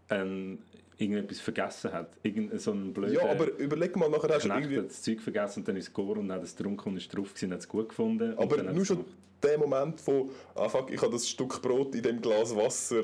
ähm, 0.09 0.59
irgendetwas 0.97 1.39
vergessen 1.39 1.91
hat. 1.91 2.17
Irgend 2.23 2.59
so 2.59 2.71
ein 2.71 2.93
blöder 2.93 3.13
ja, 3.13 3.29
aber 3.29 3.51
überleg 3.57 3.95
mal, 3.95 4.09
nachher 4.09 4.35
hast 4.35 4.45
du 4.45 4.49
irgendwie. 4.49 4.75
das 4.77 5.01
Zeug 5.01 5.21
vergessen 5.21 5.59
und 5.59 5.67
dann 5.67 5.77
ist 5.77 5.87
es 5.87 5.93
gegangen 5.93 6.17
und 6.17 6.27
dann 6.29 6.37
hat 6.37 6.43
es 6.45 6.55
getrunken 6.55 6.89
und 6.89 6.97
ist 6.97 7.15
drauf 7.15 7.33
gewesen 7.33 7.45
und 7.45 7.53
hat 7.53 7.59
es 7.59 7.67
gut 7.67 7.89
gefunden. 7.89 8.33
und 8.33 8.39
Aber 8.39 8.63
nur 8.63 8.85
schon 8.85 9.05
der 9.41 9.57
Moment 9.57 9.99
von, 9.99 10.29
ah 10.55 10.69
fuck, 10.69 10.91
ich 10.91 11.01
habe 11.01 11.11
das 11.11 11.27
Stück 11.27 11.61
Brot 11.61 11.95
in 11.95 12.01
dem 12.01 12.21
Glas 12.21 12.55
Wasser 12.55 13.03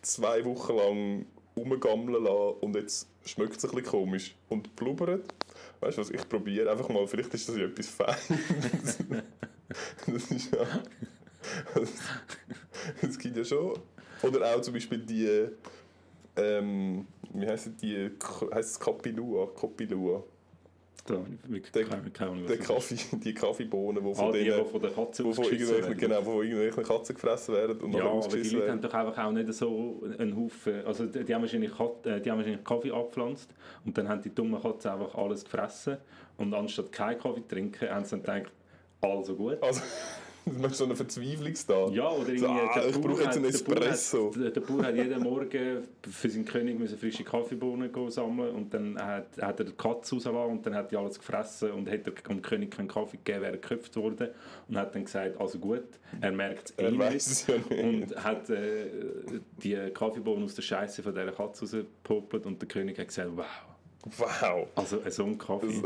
zwei 0.00 0.44
Wochen 0.44 0.76
lang 0.76 1.26
rumgammeln 1.56 2.24
lassen 2.24 2.56
und 2.60 2.76
jetzt 2.76 3.08
schmeckt 3.24 3.56
es 3.56 3.64
ein 3.64 3.70
bisschen 3.70 3.84
komisch 3.90 4.34
und 4.48 4.74
blubbert. 4.74 5.32
Weißt 5.82 5.98
du 5.98 6.02
was, 6.02 6.10
ich 6.10 6.28
probiere 6.28 6.70
einfach 6.70 6.88
mal, 6.88 7.04
vielleicht 7.08 7.34
ist 7.34 7.48
das 7.48 7.56
ja 7.56 7.64
etwas 7.64 7.88
Feines. 7.88 8.98
das 10.06 10.30
ist 10.30 10.54
ja... 10.54 10.64
Es 13.02 13.18
gibt 13.18 13.36
ja 13.36 13.44
schon... 13.44 13.76
Oder 14.22 14.54
auch 14.54 14.60
zum 14.60 14.74
Beispiel 14.74 14.98
die... 14.98 15.48
Ähm, 16.36 17.06
wie 17.34 17.46
heisst 17.48 17.82
die? 17.82 18.10
Heißt 18.54 18.70
es 18.70 18.80
Kapilua? 18.80 19.48
Kapilua. 19.58 20.22
Da 21.04 21.14
habe 21.14 21.26
ich 21.34 21.50
wirklich 21.50 21.72
Der- 21.72 21.84
keine, 21.84 22.10
keine 22.10 22.30
Ahnung, 22.30 22.46
Der 22.46 22.58
Kaffee, 22.58 22.96
die 23.18 23.34
Kaffeebohnen, 23.34 24.04
die 24.04 24.14
von 24.14 24.28
Ah, 24.28 24.30
die, 24.32 24.44
denen... 24.44 24.64
die 24.64 24.70
von 24.70 24.80
der 24.82 24.90
Katze 24.92 25.24
wo 25.24 25.32
von 25.32 25.44
ausgeschissen 25.44 25.74
irgendwelchen, 25.74 26.00
werden. 26.10 26.22
genau, 26.22 26.32
wo 26.32 26.42
irgendwelche 26.42 26.82
Katzen 26.82 27.14
gefressen 27.16 27.54
werden 27.54 27.80
und 27.80 27.92
Ja, 27.92 28.04
aber 28.04 28.28
die 28.28 28.48
Leute 28.50 28.70
haben 28.70 28.80
doch 28.80 28.94
einfach 28.94 29.24
auch 29.24 29.32
nicht 29.32 29.52
so 29.52 30.02
einen 30.16 30.36
Haufen. 30.36 30.86
Also, 30.86 31.06
die, 31.06 31.24
die, 31.24 31.34
haben 31.34 31.42
wahrscheinlich 31.42 31.72
äh, 31.72 32.20
die 32.20 32.30
haben 32.30 32.38
wahrscheinlich 32.38 32.64
Kaffee 32.64 32.92
abgepflanzt 32.92 33.50
und 33.84 33.98
dann 33.98 34.08
haben 34.08 34.22
die 34.22 34.32
dummen 34.32 34.62
Katzen 34.62 34.92
einfach 34.92 35.14
alles 35.16 35.42
gefressen. 35.44 35.96
Und 36.38 36.54
anstatt 36.54 36.92
keinen 36.92 37.18
Kaffee 37.18 37.42
zu 37.42 37.48
trinken, 37.48 37.90
haben 37.90 38.04
sie 38.04 38.18
dann 38.20 38.44
gedacht, 38.44 38.52
also 39.00 39.34
gut. 39.34 39.60
Also, 39.60 39.80
du 40.46 40.58
machst 40.60 40.76
so 40.76 40.84
eine 40.84 40.96
Verzweiflungstat. 40.96 41.90
Ja, 41.92 42.08
oder 42.10 42.20
irgendwie, 42.28 42.38
So, 42.38 42.46
ah, 42.48 42.70
der 42.74 42.88
ich 42.88 43.00
brauche 43.00 43.22
jetzt 43.22 43.36
einen 43.36 43.50
der 43.52 43.58
Bauer 43.58 43.76
hat- 43.76 43.82
Espresso. 43.84 44.32
Der, 44.36 44.60
Bauer 44.60 44.82
hat 44.84 44.94
jeden 44.96 45.22
Morgen 45.22 45.82
für 46.10 46.30
seinen 46.30 46.44
König 46.44 46.78
müssen 46.78 46.98
frische 46.98 47.24
Kaffeebohnen 47.24 47.92
gehen 47.92 48.10
sammeln 48.10 48.54
und 48.54 48.72
dann 48.74 48.98
hat, 48.98 49.26
hat 49.40 49.58
er 49.60 49.64
die 49.66 49.72
Katze 49.72 50.14
rausgelassen 50.16 50.50
und 50.50 50.66
dann 50.66 50.74
hat 50.74 50.90
die 50.90 50.96
alles 50.96 51.18
gefressen 51.18 51.70
und 51.72 51.90
hat 51.90 52.06
dem 52.06 52.42
König 52.42 52.70
keinen 52.70 52.88
Kaffee 52.88 53.16
gegeben, 53.18 53.42
wäre 53.42 53.52
er 53.52 53.58
geköpft 53.58 53.94
worden 53.96 54.28
und 54.68 54.76
hat 54.76 54.94
dann 54.94 55.04
gesagt, 55.04 55.40
also 55.40 55.58
gut, 55.58 55.84
er 56.20 56.32
merkt 56.32 56.70
es 56.70 56.78
eh 56.78 56.84
Er 56.86 56.98
weiß 56.98 57.46
ja 57.46 57.54
nicht. 57.56 57.70
und 58.10 58.24
hat 58.24 58.50
äh, 58.50 58.86
die 59.62 59.76
Kaffeebohnen 59.94 60.44
aus 60.44 60.54
der 60.54 60.62
Scheiße 60.62 61.02
von 61.02 61.14
dieser 61.14 61.32
Katze 61.32 61.60
rausgepopelt 61.62 62.46
und 62.46 62.60
der 62.60 62.68
König 62.68 62.98
hat 62.98 63.08
gesagt, 63.08 63.30
wow, 63.34 63.46
Wow. 64.18 64.66
also 64.74 64.98
äh, 65.00 65.10
so 65.12 65.24
ein 65.24 65.38
Kaffee. 65.38 65.82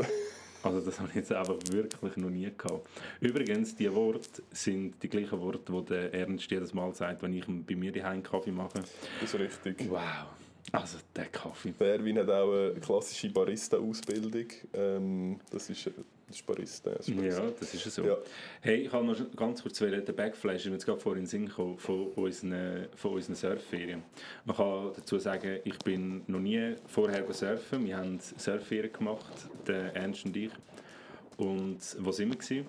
Also 0.67 0.81
das 0.81 0.99
habe 0.99 1.09
ich 1.09 1.15
jetzt 1.15 1.31
einfach 1.31 1.55
wirklich 1.69 2.17
noch 2.17 2.29
nie 2.29 2.51
gehabt. 2.55 2.87
Übrigens, 3.19 3.75
die 3.75 3.93
Worte 3.93 4.43
sind 4.51 5.01
die 5.01 5.09
gleichen 5.09 5.39
Worte, 5.39 5.71
die 5.71 5.85
der 5.85 6.13
Ernst 6.13 6.49
jedes 6.49 6.73
Mal 6.73 6.93
sagt, 6.93 7.21
wenn 7.23 7.33
ich 7.33 7.45
bei 7.45 7.75
mir 7.75 7.91
die 7.91 8.01
Kaffee 8.01 8.51
mache. 8.51 8.79
Das 9.21 9.33
ist 9.33 9.39
richtig. 9.39 9.89
Wow, 9.89 10.01
also 10.71 10.97
der 11.15 11.27
Kaffee. 11.27 11.73
Der 11.79 11.93
Erwin 11.93 12.19
hat 12.19 12.29
auch 12.29 12.51
eine 12.51 12.73
klassische 12.79 13.29
Barista-Ausbildung. 13.29 14.47
Ähm, 14.73 15.39
das, 15.51 15.69
ist, 15.69 15.89
das 16.27 16.35
ist 16.35 16.45
Barista. 16.45 16.91
Das 16.91 17.07
ist 17.07 17.15
Barista. 17.15 17.43
Ja, 17.43 17.51
das 17.57 17.73
ist 17.73 17.85
ja 17.85 17.91
so. 17.91 18.03
Ja. 18.03 18.17
Hey, 18.61 18.75
ich 18.85 18.91
habe 18.91 19.05
noch 19.05 19.35
ganz 19.35 19.61
kurz 19.61 19.79
wollen, 19.81 20.03
den 20.03 20.15
Backflash, 20.15 20.57
ist 20.57 20.65
mir 20.65 20.73
jetzt 20.73 20.85
gerade 20.85 20.99
vorhin 20.99 21.19
in 21.19 21.25
den 21.25 21.29
Sinn 21.29 21.45
gekommen, 21.47 21.77
von 21.77 22.07
unseren, 22.15 22.87
von 22.95 23.13
unseren 23.13 23.35
Surfferien. 23.35 24.03
Man 24.43 24.55
kann 24.55 24.91
dazu 24.95 25.19
sagen, 25.19 25.59
ich 25.63 25.79
bin 25.79 26.23
noch 26.27 26.39
nie 26.39 26.75
vorher 26.87 27.25
surfen. 27.33 27.85
Wir 27.85 27.97
haben 27.97 28.19
Surfferien 28.19 28.91
gemacht, 28.91 29.33
der 29.65 29.95
Ernst 29.95 30.25
und 30.25 30.35
ich. 30.35 30.51
Und 31.37 31.79
wo 31.99 32.11
sind 32.11 32.29
wir? 32.29 32.37
Gewesen? 32.37 32.67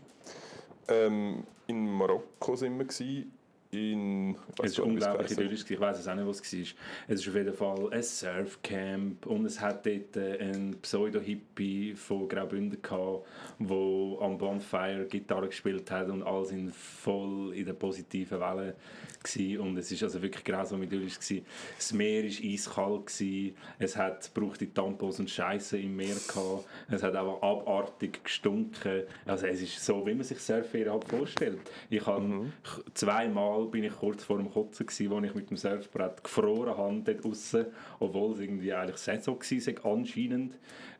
Ähm, 0.89 1.45
in 1.67 1.87
Marokko 1.87 2.55
sind 2.55 2.79
wir. 2.79 2.85
Gewesen, 2.85 3.33
in, 3.71 4.37
Es 4.63 4.71
nicht, 4.71 4.79
wie 4.79 4.83
unglaublich 4.83 5.29
heisst. 5.29 5.41
idyllisch. 5.41 5.71
Ich 5.71 5.81
weiß 5.81 5.99
es 5.99 6.09
auch 6.09 6.15
nicht, 6.15 6.27
was 6.27 6.41
es 6.41 6.53
war. 6.53 6.75
Es 7.09 7.21
ist 7.21 7.29
auf 7.29 7.35
jeden 7.35 7.55
Fall 7.55 7.93
ein 7.93 8.03
Surfcamp 8.03 9.27
und 9.27 9.45
es 9.45 9.61
hat 9.61 9.85
dort 9.85 10.17
äh, 10.17 10.39
einen 10.39 10.81
Pseudo-Hippie 10.81 11.95
von 11.95 12.29
Graubünden 12.29 12.81
gehabt, 12.81 13.27
der 13.59 14.21
am 14.21 14.39
Bonfire 14.39 15.07
Gitarre 15.09 15.49
gespielt 15.49 15.91
hat 15.91 16.09
und 16.09 16.23
alle 16.23 16.47
sind 16.47 16.75
voll 16.75 17.55
in 17.55 17.67
der 17.67 17.75
positiven 17.75 18.41
Welle 18.41 18.75
gewesen. 19.33 19.61
und 19.61 19.77
es 19.77 19.91
ist 19.91 20.03
also 20.03 20.21
wirklich 20.23 20.45
grausam 20.45 20.83
idyllisch 20.83 21.19
gewesen. 21.19 21.45
Das 21.77 21.93
Meer 21.93 22.25
war 22.25 22.53
eiskalt 22.53 23.07
gewesen. 23.07 23.55
es 23.79 23.97
hat 23.97 24.31
brauchte 24.35 24.73
Tampons 24.73 25.21
und 25.21 25.31
Scheiße 25.31 25.79
im 25.79 25.97
Meer 25.97 26.17
gehabt. 26.27 26.67
es 26.91 27.03
hat 27.03 27.15
einfach 27.15 27.43
abartig 27.43 28.23
gestunken. 28.25 29.03
Also 29.27 29.47
es 29.47 29.63
ist 29.63 29.85
so, 29.85 30.07
wie 30.07 30.15
man 30.15 30.25
sich 30.25 30.39
Surfferien 30.39 30.93
halt 30.93 31.05
vorstellt. 31.05 31.61
Ich 31.91 32.07
habe 32.07 32.53
zweimal 32.95 33.39
Mal 33.39 33.67
bin 33.67 33.85
ich 33.85 33.93
kurz 33.93 34.25
vor 34.25 34.39
dem 34.39 34.51
Kotzen 34.51 34.87
gewesen, 34.87 35.11
wo 35.11 35.21
ich 35.21 35.35
mit 35.35 35.51
dem 35.51 35.57
Surfbrett 35.57 36.25
gefroren 36.25 36.77
habe 36.77 37.03
dort 37.05 37.25
draussen, 37.25 37.67
obwohl 38.01 38.33
es 38.33 38.41
irgendwie 38.41 38.73
eigentlich 38.73 38.97
Saison 38.97 39.39
war, 39.39 39.93
anscheinend. 39.93 40.55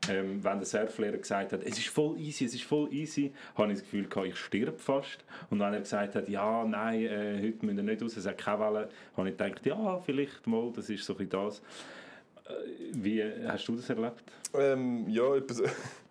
Ähm, 0.09 0.43
wenn 0.43 0.59
der 0.59 0.65
Surflehrer 0.65 1.19
gesagt 1.19 1.53
hat, 1.53 1.63
es 1.65 1.79
ist 1.79 1.89
voll 1.89 2.19
easy, 2.19 2.45
es 2.45 2.55
ist 2.55 2.63
voll 2.63 2.93
easy, 2.93 3.33
habe 3.57 3.73
ich 3.73 3.79
das 3.79 3.83
Gefühl 3.83 4.09
gehabt, 4.09 4.29
ich 4.29 4.37
stirb 4.37 4.81
fast. 4.81 5.25
Und 5.51 5.61
wenn 5.61 5.75
er 5.75 5.81
gesagt 5.81 6.15
hat, 6.15 6.29
ja, 6.29 6.65
nein, 6.65 7.03
äh, 7.03 7.39
heute 7.43 7.67
müssen 7.67 7.77
wir 7.77 7.83
nicht 7.83 8.03
raus, 8.03 8.17
es 8.17 8.27
hat 8.27 8.39
keine 8.39 8.61
Welle, 8.61 8.89
habe 9.17 9.29
ich 9.29 9.37
gedacht, 9.37 9.67
ja, 9.67 9.99
vielleicht 9.99 10.47
mal, 10.47 10.73
das 10.73 10.89
ist 10.89 11.05
so 11.05 11.17
ein 11.17 11.29
das. 11.29 11.59
Äh, 11.59 12.53
wie 12.93 13.23
hast 13.47 13.67
du 13.69 13.77
das 13.77 13.91
erlebt? 13.91 14.23
Ähm, 14.55 15.09
ja, 15.09 15.35
etwa 15.35 15.55
so. 15.55 15.65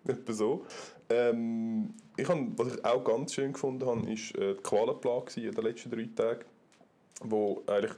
so. 0.28 0.66
Ähm, 1.10 1.94
ich 2.16 2.28
hab, 2.28 2.38
was 2.56 2.76
ich 2.76 2.84
auch 2.84 3.02
ganz 3.02 3.34
schön 3.34 3.52
gefunden 3.52 3.86
habe, 3.86 4.12
ist 4.12 4.36
äh, 4.36 4.54
die 4.54 4.62
Qualenplage 4.62 5.40
in 5.40 5.52
den 5.52 5.64
letzten 5.64 5.90
drei 5.90 6.08
Tagen, 6.14 6.44
wo 7.22 7.62
eigentlich 7.66 7.94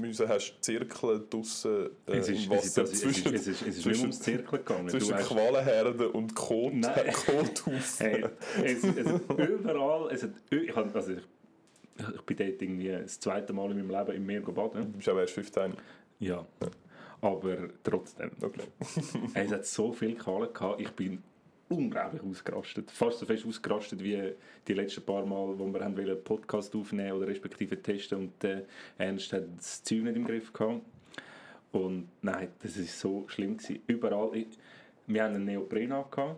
müssen 0.00 0.28
hast 0.28 0.56
Zirkel 0.60 1.26
draussen 1.28 1.90
äh, 2.06 2.16
es 2.16 2.28
ist, 2.28 2.44
im 2.44 2.50
Wasser 2.50 2.82
es 2.82 2.92
ist, 2.92 3.00
zwischen, 3.02 3.34
es 3.34 3.46
ist, 3.46 3.62
es 3.62 3.78
ist, 3.78 3.86
nicht 3.86 4.00
ums 4.00 4.20
Zirkel 4.20 4.58
gegangen. 4.58 4.88
Zwischen 4.88 5.16
Qualenherden 5.16 6.08
und 6.08 6.34
Kot, 6.34 6.72
Kothaufen. 7.26 7.80
hey, 7.98 8.24
es, 8.64 8.84
es 8.84 9.06
überall, 9.38 10.10
es 10.12 10.22
hat, 10.22 10.30
ich, 10.50 10.76
also 10.76 11.12
ich, 11.12 11.22
ich 12.14 12.22
bin 12.22 12.36
dort 12.36 12.62
irgendwie 12.62 12.88
das 12.88 13.20
zweite 13.20 13.52
Mal 13.52 13.70
in 13.70 13.86
meinem 13.86 13.90
Leben 13.90 14.16
im 14.16 14.26
Meer 14.26 14.40
baden. 14.40 14.92
Du 14.92 14.98
bist 14.98 15.08
auch 15.08 15.18
erst 15.18 15.34
15. 15.34 15.74
Ja. 16.20 16.46
ja. 16.62 16.68
Aber 17.20 17.56
trotzdem. 17.82 18.30
Okay. 18.40 18.62
es 19.34 19.52
hat 19.52 19.66
so 19.66 19.92
viel 19.92 20.14
Qualen 20.14 20.52
gehabt, 20.52 20.80
ich 20.80 20.90
bin 20.90 21.22
unglaublich 21.68 22.22
ausgerastet. 22.22 22.90
Fast 22.90 23.18
so 23.18 23.26
fest 23.26 23.46
ausgerastet 23.46 24.02
wie 24.02 24.32
die 24.66 24.74
letzten 24.74 25.02
paar 25.02 25.24
Mal, 25.24 25.58
wo 25.58 25.66
wir 25.66 25.80
haben 25.80 25.98
einen 25.98 26.22
Podcast 26.22 26.74
aufnehmen 26.74 27.12
oder 27.12 27.26
respektive 27.26 27.80
testen 27.80 28.18
und 28.18 28.44
äh, 28.44 28.62
Ernst 28.96 29.32
hat 29.32 29.44
das 29.56 29.82
Zeug 29.82 30.02
nicht 30.02 30.16
im 30.16 30.24
Griff 30.24 30.52
gehabt. 30.52 30.82
Und 31.72 32.08
nein, 32.22 32.48
das 32.62 32.76
ist 32.76 32.98
so 32.98 33.24
schlimm 33.28 33.56
gewesen. 33.56 33.80
Überall, 33.86 34.30
ich, 34.34 34.46
wir 35.06 35.24
haben 35.24 35.34
einen 35.34 35.44
Neopren 35.44 35.88
gehabt. 35.88 36.36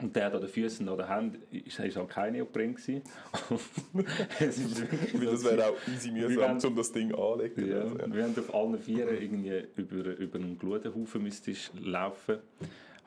Und 0.00 0.16
der 0.16 0.26
hat 0.26 0.34
an 0.34 0.40
den 0.40 0.48
Füßen 0.48 0.88
oder 0.88 1.04
den 1.04 1.14
Händen, 1.14 1.42
ist, 1.50 1.78
ist 1.78 1.96
halt 1.96 2.08
kein 2.08 2.32
Neopren 2.32 2.74
gewesen. 2.74 3.02
es 4.38 4.58
ist 4.58 4.80
das 4.80 5.44
wäre 5.44 5.66
auch 5.66 5.76
easy 5.92 6.10
mühsam, 6.10 6.58
um 6.64 6.76
das 6.76 6.92
Ding 6.92 7.12
anzulegen. 7.14 7.68
Ja, 7.68 7.80
also, 7.80 7.98
ja. 7.98 8.14
Wir 8.14 8.22
haben 8.22 8.38
auf 8.38 8.54
allen 8.54 8.78
Vieren 8.78 9.20
irgendwie 9.20 9.64
über, 9.76 10.16
über 10.16 10.38
einen 10.38 10.58
Glutenhaufen 10.58 11.22
müsstest 11.22 11.72
laufen 11.78 12.38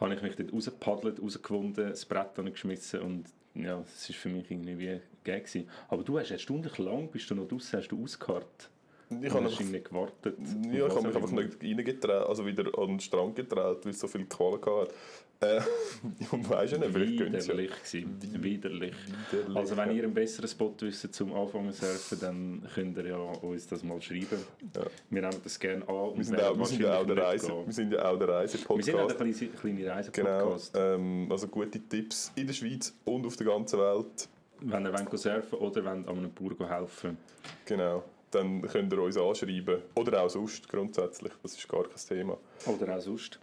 habe 0.03 0.15
ich 0.15 0.21
mich 0.21 0.35
dort 0.35 0.53
rausgepaddelt, 0.53 1.21
rausgewunden, 1.21 1.89
das 1.89 2.05
Brett 2.05 2.35
geschmissen 2.35 3.01
und 3.01 3.25
ja, 3.55 3.77
das 3.77 4.09
war 4.09 4.15
für 4.15 4.29
mich 4.29 4.49
irgendwie 4.49 4.77
wie 4.77 4.99
geil 5.23 5.43
Aber 5.87 6.03
du 6.03 6.19
hast 6.19 6.29
ja 6.29 6.37
stundenlang, 6.37 7.09
bist 7.09 7.29
du 7.29 7.35
noch 7.35 7.47
draußen, 7.47 7.79
hast 7.79 7.89
du 7.89 8.03
ausgeharrt. 8.03 8.69
Ich 9.09 9.33
habe 9.33 9.45
nicht 9.45 9.85
gewartet. 9.89 10.37
Ja, 10.71 10.87
ich 10.87 10.95
habe 10.95 11.07
mich 11.07 11.15
einfach 11.15 11.31
nicht 11.31 11.61
reingetraut, 11.61 12.29
also 12.29 12.45
wieder 12.45 12.65
an 12.77 12.87
den 12.87 12.99
Strand 12.99 13.35
getraut, 13.35 13.85
weil 13.85 13.91
es 13.91 13.99
so 13.99 14.07
viel 14.07 14.25
Qualen 14.25 14.61
hatte. 14.61 14.93
Äh, 15.43 15.61
und 16.31 16.49
weisst 16.49 16.73
du 16.73 16.79
nicht, 16.79 16.91
vielleicht 16.91 17.33
Widerlich 17.33 17.71
ja. 17.93 18.43
Widerlich. 18.43 18.93
Widerlich. 19.31 19.55
Also 19.55 19.75
wenn 19.77 19.91
ihr 19.95 20.03
einen 20.03 20.13
besseren 20.13 20.47
Spot 20.47 20.73
wisst 20.79 21.13
zum 21.13 21.33
Anfangen 21.33 21.73
zu 21.73 21.85
surfen, 21.85 22.19
dann 22.21 22.69
könnt 22.73 22.97
ihr 22.97 23.07
ja 23.07 23.17
uns 23.17 23.67
das 23.67 23.83
mal 23.83 24.01
schreiben. 24.01 24.39
Ja. 24.75 24.83
Wir 25.09 25.21
nehmen 25.21 25.41
das 25.43 25.59
gerne 25.59 25.87
an. 25.87 26.15
Wir 26.15 26.23
sind, 26.23 26.41
auch, 26.41 26.57
wir 26.57 26.65
sind 26.65 26.81
ja 26.81 26.97
auch 26.97 27.05
der 27.05 27.17
Reise, 27.17 27.53
wir 27.65 27.73
sind 27.73 27.93
ja 27.93 28.09
auch 28.09 28.17
der 28.17 28.29
Reisepodcast. 28.29 28.77
Wir 28.77 28.83
sind 28.83 28.99
auch 28.99 29.17
kleiner, 29.17 29.33
kleiner 29.33 29.95
Reisepodcast. 29.95 30.73
Genau, 30.73 30.85
ähm, 30.85 31.27
also 31.29 31.47
gute 31.47 31.79
Tipps 31.79 32.31
in 32.35 32.47
der 32.47 32.53
Schweiz 32.53 32.93
und 33.05 33.25
auf 33.25 33.35
der 33.35 33.47
ganzen 33.47 33.79
Welt. 33.79 34.29
Wenn 34.61 34.85
ihr 34.85 34.93
wollt 34.93 35.19
surfen 35.19 35.59
oder 35.59 35.83
wollt 35.83 36.07
an 36.07 36.17
einem 36.17 36.31
Bauer 36.31 36.69
helfen 36.69 37.17
Genau 37.65 38.03
dann 38.33 38.61
könnt 38.63 38.93
ihr 38.93 39.01
uns 39.01 39.17
anschreiben. 39.17 39.81
Oder 39.95 40.23
auch 40.23 40.29
sonst 40.29 40.67
grundsätzlich, 40.67 41.33
das 41.41 41.57
ist 41.57 41.67
gar 41.67 41.83
kein 41.83 41.97
Thema. 42.07 42.37
Oder 42.65 42.97
auch 42.97 43.01
sonst. 43.01 43.39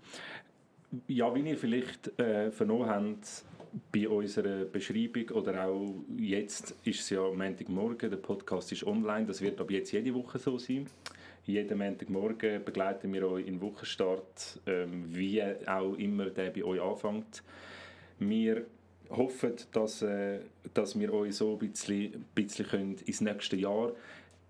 Ja, 1.07 1.33
wie 1.35 1.48
ihr 1.48 1.57
vielleicht 1.57 2.18
äh, 2.18 2.50
vernommen 2.50 2.88
habt, 2.88 3.44
bei 3.92 4.09
unserer 4.09 4.64
Beschreibung 4.64 5.29
oder 5.31 5.66
auch 5.66 5.94
jetzt 6.16 6.74
ist 6.85 7.00
es 7.00 7.11
ja 7.11 7.22
Montagmorgen, 7.22 8.11
der 8.11 8.16
Podcast 8.16 8.72
ist 8.72 8.85
online, 8.85 9.26
das 9.26 9.40
wird 9.40 9.61
ab 9.61 9.70
jetzt 9.70 9.92
jede 9.92 10.12
Woche 10.14 10.38
so 10.38 10.59
sein. 10.59 10.87
Jeden 11.46 11.79
Montagmorgen 11.79 12.64
begleiten 12.64 13.12
wir 13.12 13.29
euch 13.29 13.46
den 13.46 13.61
Wochenstart, 13.61 14.61
ähm, 14.66 15.05
wie 15.09 15.42
auch 15.66 15.94
immer 15.94 16.26
der 16.26 16.50
bei 16.50 16.64
euch 16.64 16.81
anfängt. 16.81 17.42
Wir 18.18 18.66
hoffen, 19.09 19.55
dass, 19.72 20.03
äh, 20.03 20.40
dass 20.74 20.98
wir 20.98 21.12
euch 21.12 21.35
so 21.37 21.53
ein 21.53 21.59
bisschen, 21.59 22.14
ein 22.14 22.24
bisschen 22.35 22.96
ins 23.05 23.20
nächste 23.20 23.57
Jahr 23.57 23.92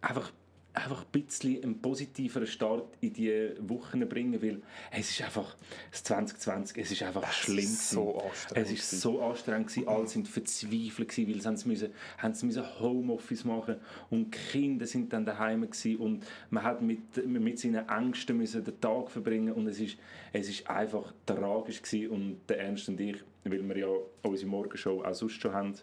einfach 0.00 0.32
einfach 0.72 1.04
ein 1.04 1.22
bisschen 1.22 1.62
einen 1.62 1.80
positiveren 1.80 2.46
Start 2.46 2.84
in 3.00 3.12
die 3.12 3.50
Wochen 3.60 4.08
bringen, 4.08 4.40
weil 4.40 4.62
es 4.90 5.10
ist 5.10 5.22
einfach, 5.22 5.56
das 5.90 6.04
2020, 6.04 6.78
es 6.78 6.92
ist 6.92 7.02
einfach 7.02 7.28
es 7.28 7.34
schlimm 7.34 7.58
ist 7.58 7.90
so. 7.90 8.22
Es 8.54 8.70
ist 8.70 9.00
so 9.00 9.20
anstrengend 9.20 9.68
gewesen, 9.68 9.88
alle 9.88 10.06
sind 10.06 10.28
verzweifelt 10.28 11.08
gewesen, 11.08 11.44
weil 11.44 11.56
sie 11.56 11.68
müssen, 11.68 11.92
haben 12.18 12.34
sie 12.34 12.46
müssen 12.46 12.80
Homeoffice 12.80 13.44
machen 13.44 13.76
und 14.10 14.34
die 14.34 14.38
Kinder 14.38 14.86
sind 14.86 15.12
dann 15.12 15.26
daheim 15.26 15.62
gewesen 15.62 15.96
und 15.96 16.24
man 16.50 16.62
hat 16.62 16.82
mit, 16.82 17.26
mit 17.26 17.58
seinen 17.58 17.88
Ängsten 17.88 18.36
müssen 18.36 18.64
den 18.64 18.80
Tag 18.80 19.10
verbringen 19.10 19.52
und 19.52 19.66
es 19.66 19.80
ist, 19.80 19.98
es 20.32 20.48
ist 20.48 20.68
einfach 20.70 21.12
tragisch 21.26 21.82
gewesen 21.82 22.10
und 22.10 22.40
der 22.48 22.60
Ernst 22.60 22.88
und 22.88 23.00
ich, 23.00 23.16
weil 23.44 23.68
wir 23.68 23.76
ja 23.76 23.88
unsere 24.22 24.50
Morgenshow 24.50 25.02
auch 25.02 25.14
sonst 25.14 25.40
schon 25.40 25.52
haben, 25.52 25.74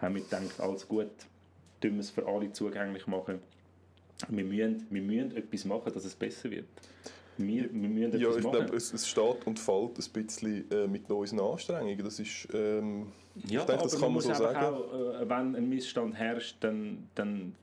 haben 0.00 0.14
wir 0.16 0.22
gedacht, 0.22 0.58
alles 0.60 0.88
gut, 0.88 1.10
tun 1.80 1.92
wir 1.92 2.00
es 2.00 2.10
für 2.10 2.26
alle 2.26 2.50
zugänglich 2.52 3.06
machen 3.06 3.40
wir 4.28 4.44
müssen, 4.44 4.86
wir 4.90 5.02
müssen 5.02 5.36
etwas 5.36 5.64
machen, 5.64 5.92
dass 5.92 6.04
es 6.04 6.14
besser 6.14 6.50
wird. 6.50 6.66
Wir, 7.38 7.62
wir 7.72 7.88
müssen 7.88 8.20
ja, 8.20 8.30
ich 8.30 8.40
glaube, 8.40 8.76
es, 8.76 8.92
es, 8.92 9.08
steht 9.08 9.46
und 9.46 9.58
fällt 9.58 9.98
ein 9.98 10.12
bisschen 10.12 10.70
äh, 10.70 10.86
mit 10.86 11.10
unseren 11.10 11.40
Anstrengungen. 11.40 12.04
Das 12.04 12.20
ist, 12.20 12.46
ähm, 12.52 13.06
ja, 13.46 13.60
ich 13.60 13.66
denke, 13.66 13.82
das 13.84 13.98
kann 13.98 14.12
man 14.12 14.22
so 14.22 14.34
sagen. 14.34 14.58
Auch, 14.58 15.20
äh, 15.20 15.28
wenn 15.28 15.56
ein 15.56 15.68
Missstand 15.68 16.14
herrscht, 16.14 16.56
dann, 16.60 17.08
dann, 17.14 17.54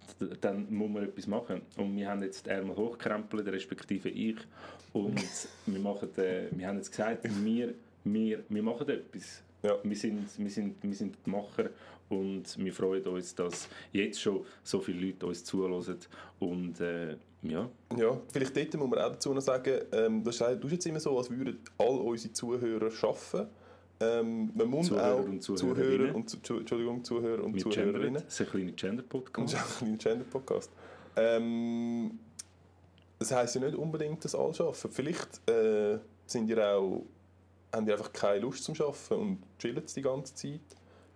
dann 0.41 0.65
muss 0.73 0.89
man 0.89 1.03
etwas 1.03 1.27
machen. 1.27 1.61
Und 1.77 1.95
wir 1.95 2.09
haben 2.09 2.23
jetzt 2.23 2.47
die 2.47 2.49
Ärmel 2.49 2.75
hochkrempelt, 2.75 3.47
respektive 3.47 4.09
ich. 4.09 4.37
Und 4.91 5.21
wir, 5.67 5.79
machen, 5.79 6.09
äh, 6.17 6.47
wir 6.51 6.67
haben 6.67 6.77
jetzt 6.77 6.89
gesagt, 6.89 7.27
wir, 7.43 7.73
wir, 8.03 8.43
wir 8.49 8.63
machen 8.63 8.89
etwas. 8.89 9.43
Ja. 9.61 9.75
Wir, 9.83 9.95
sind, 9.95 10.27
wir, 10.37 10.49
sind, 10.49 10.75
wir 10.81 10.95
sind 10.95 11.15
die 11.25 11.29
Macher 11.29 11.69
und 12.09 12.57
wir 12.57 12.73
freuen 12.73 13.05
uns, 13.05 13.35
dass 13.35 13.69
jetzt 13.91 14.21
schon 14.21 14.45
so 14.63 14.79
viele 14.79 15.07
Leute 15.07 15.25
uns 15.25 15.43
zuhören 15.43 15.97
und 16.39 16.79
äh, 16.81 17.17
ja. 17.41 17.69
Ja, 17.95 18.19
vielleicht 18.31 18.55
dort 18.55 18.73
muss 18.75 18.89
man 18.89 18.99
auch 18.99 19.11
dazu 19.11 19.33
noch 19.33 19.41
sagen, 19.41 19.79
ähm, 19.91 20.23
das 20.23 20.41
ist, 20.41 20.63
jetzt 20.71 20.85
immer 20.85 20.99
so, 20.99 21.17
als 21.17 21.29
würden 21.29 21.59
all 21.77 21.97
unsere 21.99 22.33
Zuhörer 22.33 22.91
arbeiten. 23.01 23.49
Ähm, 24.01 24.51
man 24.55 24.67
muss 24.67 24.87
Zuhörer 24.87 25.13
auch 25.13 25.25
und 25.25 25.41
Zuhörer 25.41 26.15
und, 26.15 26.33
Entschuldigung, 26.33 27.03
Zuhörer 27.03 27.43
und 27.43 27.59
Zuhörerinnen. 27.59 28.23
Das 28.23 28.33
ist 28.33 28.41
ein 28.41 28.47
kleiner 28.47 28.71
Gender-Podcast. 28.71 29.53
Das 29.53 29.61
ist 29.69 29.81
ein 29.81 29.97
kleiner 29.97 29.97
Gender-Podcast. 29.97 30.71
Ähm, 31.15 32.19
das 33.17 33.31
heisst 33.31 33.55
ja 33.55 33.61
nicht 33.61 33.75
unbedingt, 33.75 34.23
dass 34.23 34.35
alle 34.35 34.53
arbeiten. 34.59 34.89
Vielleicht 34.91 35.49
äh, 35.49 35.99
sind 36.25 36.49
ihr 36.49 36.65
auch, 36.65 37.03
haben 37.73 37.87
ihr 37.87 37.93
einfach 37.93 38.13
keine 38.13 38.39
Lust 38.39 38.63
zum 38.63 38.75
Arbeiten 38.75 39.13
und 39.13 39.43
chillen 39.59 39.83
die 39.93 40.01
ganze 40.01 40.33
Zeit. 40.33 40.61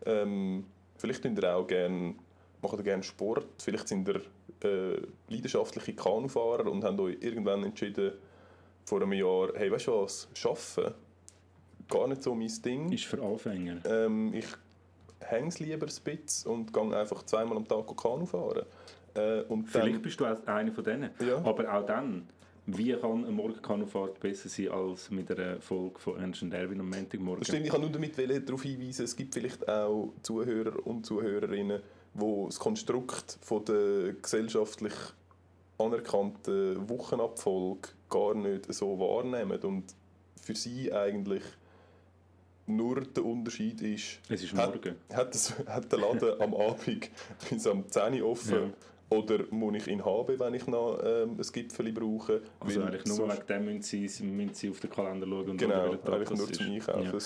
Ähm, 0.06 0.65
Vielleicht 0.97 1.21
macht 1.21 1.38
ihr 1.38 1.56
auch 1.56 1.67
gerne, 1.67 2.15
macht 2.62 2.77
ihr 2.77 2.84
gerne 2.84 3.03
Sport, 3.03 3.45
vielleicht 3.58 3.88
sind 3.88 4.08
ihr 4.08 4.21
äh, 4.63 5.01
leidenschaftliche 5.27 5.93
Kanufahrer 5.93 6.71
und 6.71 6.84
haben 6.84 6.99
euch 6.99 7.17
irgendwann 7.21 7.63
entschieden, 7.63 8.13
vor 8.86 9.01
einem 9.01 9.13
Jahr, 9.13 9.49
hey, 9.56 9.71
weißt 9.71 9.88
du 9.88 10.03
was, 10.03 10.27
Arbeiten, 10.43 10.93
gar 11.89 12.08
nicht 12.08 12.23
so 12.23 12.36
mein 12.36 12.51
Ding. 12.63 12.91
Ist 12.91 13.06
für 13.06 13.21
Anfänger. 13.21 13.77
Ähm, 13.86 14.34
ich 14.34 14.47
hänge 15.19 15.47
es 15.47 15.60
lieber 15.60 15.88
ein 15.88 16.17
bisschen 16.17 16.51
und 16.51 16.73
gehe 16.73 16.97
einfach 16.97 17.23
zweimal 17.23 17.58
am 17.58 17.67
Tag 17.67 17.86
Kanu 17.95 18.25
fahren. 18.25 18.65
Äh, 19.15 19.41
und 19.43 19.65
Vielleicht 19.65 19.95
dann, 19.95 20.01
bist 20.01 20.19
du 20.19 20.25
einer 20.25 20.71
von 20.71 20.84
denen. 20.84 21.12
Ja. 21.25 21.38
Aber 21.38 21.73
auch 21.73 21.85
dann, 21.85 22.27
wie 22.66 22.94
kann 22.94 23.26
eine 23.26 23.32
Morgenkanufahrt 23.32 24.20
besser 24.20 24.48
sein 24.48 24.70
als 24.70 25.12
mit 25.12 25.30
einer 25.32 25.60
Folge 25.60 26.00
von 26.00 26.20
Ernst 26.20 26.44
und 26.44 26.54
Erwin 26.54 26.80
am 26.80 26.90
Montagmorgen? 26.90 27.44
Stimmt, 27.44 27.66
ich 27.66 27.72
kann 27.72 27.82
nur 27.82 27.90
damit 27.90 28.18
darauf 28.18 28.64
hinweisen, 28.64 29.04
es 29.04 29.16
gibt 29.16 29.34
vielleicht 29.34 29.68
auch 29.68 30.14
Zuhörer 30.22 30.86
und 30.86 31.06
Zuhörerinnen, 31.06 31.82
die 32.14 32.46
das 32.46 32.60
Konstrukt 32.60 33.38
von 33.42 33.66
der 33.66 34.14
gesellschaftlich 34.14 34.94
anerkannten 35.78 36.88
Wochenabfolge 36.90 37.90
gar 38.10 38.36
nicht 38.36 38.74
so 38.74 38.98
wahrnehmen 38.98 39.60
und 39.60 39.84
für 40.42 40.56
sie 40.56 40.94
eigentlich 40.94 41.44
nur 42.66 43.02
der 43.02 43.26
Unterschied 43.26 43.82
ist, 43.82 44.20
es 44.30 44.44
ist 44.44 44.54
morgen. 44.54 44.96
Hat, 45.10 45.18
hat, 45.18 45.34
das, 45.34 45.54
hat 45.68 45.92
der 45.92 46.00
Laden 46.00 46.42
am 46.42 46.54
Abend 46.54 47.10
bis 47.50 47.68
am 47.68 47.90
10 47.90 48.22
Uhr 48.22 48.30
offen 48.30 48.54
ja. 48.54 48.70
Oder 49.14 49.46
muss 49.52 49.76
ich 49.76 49.88
ihn 49.88 50.04
haben, 50.04 50.40
wenn 50.40 50.54
ich 50.54 50.68
noch 50.68 51.00
ähm, 51.04 51.38
ein 51.38 51.48
Gipfel 51.54 51.92
brauche? 51.92 52.42
Also 52.60 52.82
eigentlich 52.82 53.06
nur 53.06 53.30
wegen 53.32 53.48
dem 53.48 53.66
müssen 53.66 54.08
sie, 54.08 54.24
müssen 54.24 54.54
sie 54.54 54.70
auf 54.70 54.80
den 54.80 54.90
Kalender 54.90 55.28
schauen 55.28 55.50
und 55.50 55.58
genau, 55.58 55.86
schauen, 55.86 56.14
eigentlich 56.14 56.38
nur 56.38 56.52
zum 56.52 56.66
Einkaufen. 56.66 57.22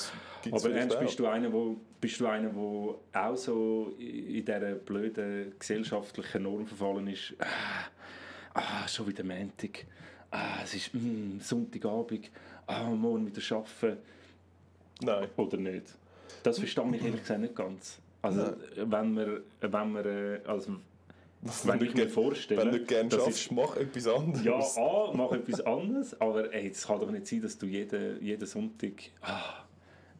Ja. 0.46 0.54
Aber 0.54 0.72
ernst, 0.72 1.00
bist 1.00 1.20
du 1.20 1.28
einer, 1.28 1.54
wo, 1.54 1.78
bist 2.02 2.20
du 2.20 2.28
einer, 2.28 2.54
wo 2.54 3.00
auch 3.14 3.36
so 3.36 3.96
in 3.98 4.44
dieser 4.44 4.76
blöden 4.76 5.54
gesellschaftlichen 5.58 6.44
Norm 6.44 6.66
verfallen 6.66 7.08
ist? 7.08 7.36
Ah, 7.40 7.88
ah 8.54 8.88
schon 8.88 9.08
wieder 9.08 9.24
Montag. 9.24 9.86
Ah, 10.32 10.60
es 10.64 10.74
ist 10.74 10.94
mm, 10.94 11.40
Sonntagabend. 11.40 12.30
Ah, 12.66 12.90
morgen 12.90 13.26
wieder 13.28 13.56
arbeiten. 13.56 13.98
Nein. 15.02 15.28
Oder 15.38 15.58
nicht? 15.58 15.96
Das 16.44 16.60
verstehe 16.60 16.96
ich 16.96 17.04
ehrlich 17.04 17.22
gesagt 17.22 17.40
nicht 17.40 17.56
ganz. 17.56 18.00
Also, 18.22 18.42
Nein. 18.42 18.92
wenn 18.92 19.16
wir, 19.16 19.42
wenn 19.62 19.94
wir 19.94 20.06
äh, 20.06 20.40
also, 21.46 21.68
wenn 21.68 21.84
ich 21.84 21.94
mir 21.94 22.10
vorstelle... 22.10 22.62
Wenn 22.62 22.72
du 22.72 22.86
gerne 22.86 23.12
schaffst, 23.12 23.52
mach 23.52 23.78
etwas 23.78 24.08
anderes. 24.08 24.44
Ja, 24.44 24.60
A, 24.60 25.12
mach 25.14 25.32
etwas 25.32 25.62
anderes, 25.62 26.20
aber 26.20 26.54
es 26.54 26.86
kann 26.86 27.00
doch 27.00 27.12
nicht 27.12 27.28
sein, 27.28 27.42
dass 27.42 27.58
du 27.58 27.66
jeden, 27.66 28.22
jeden 28.24 28.46
Sonntag... 28.46 28.94
Ah, 29.22 29.66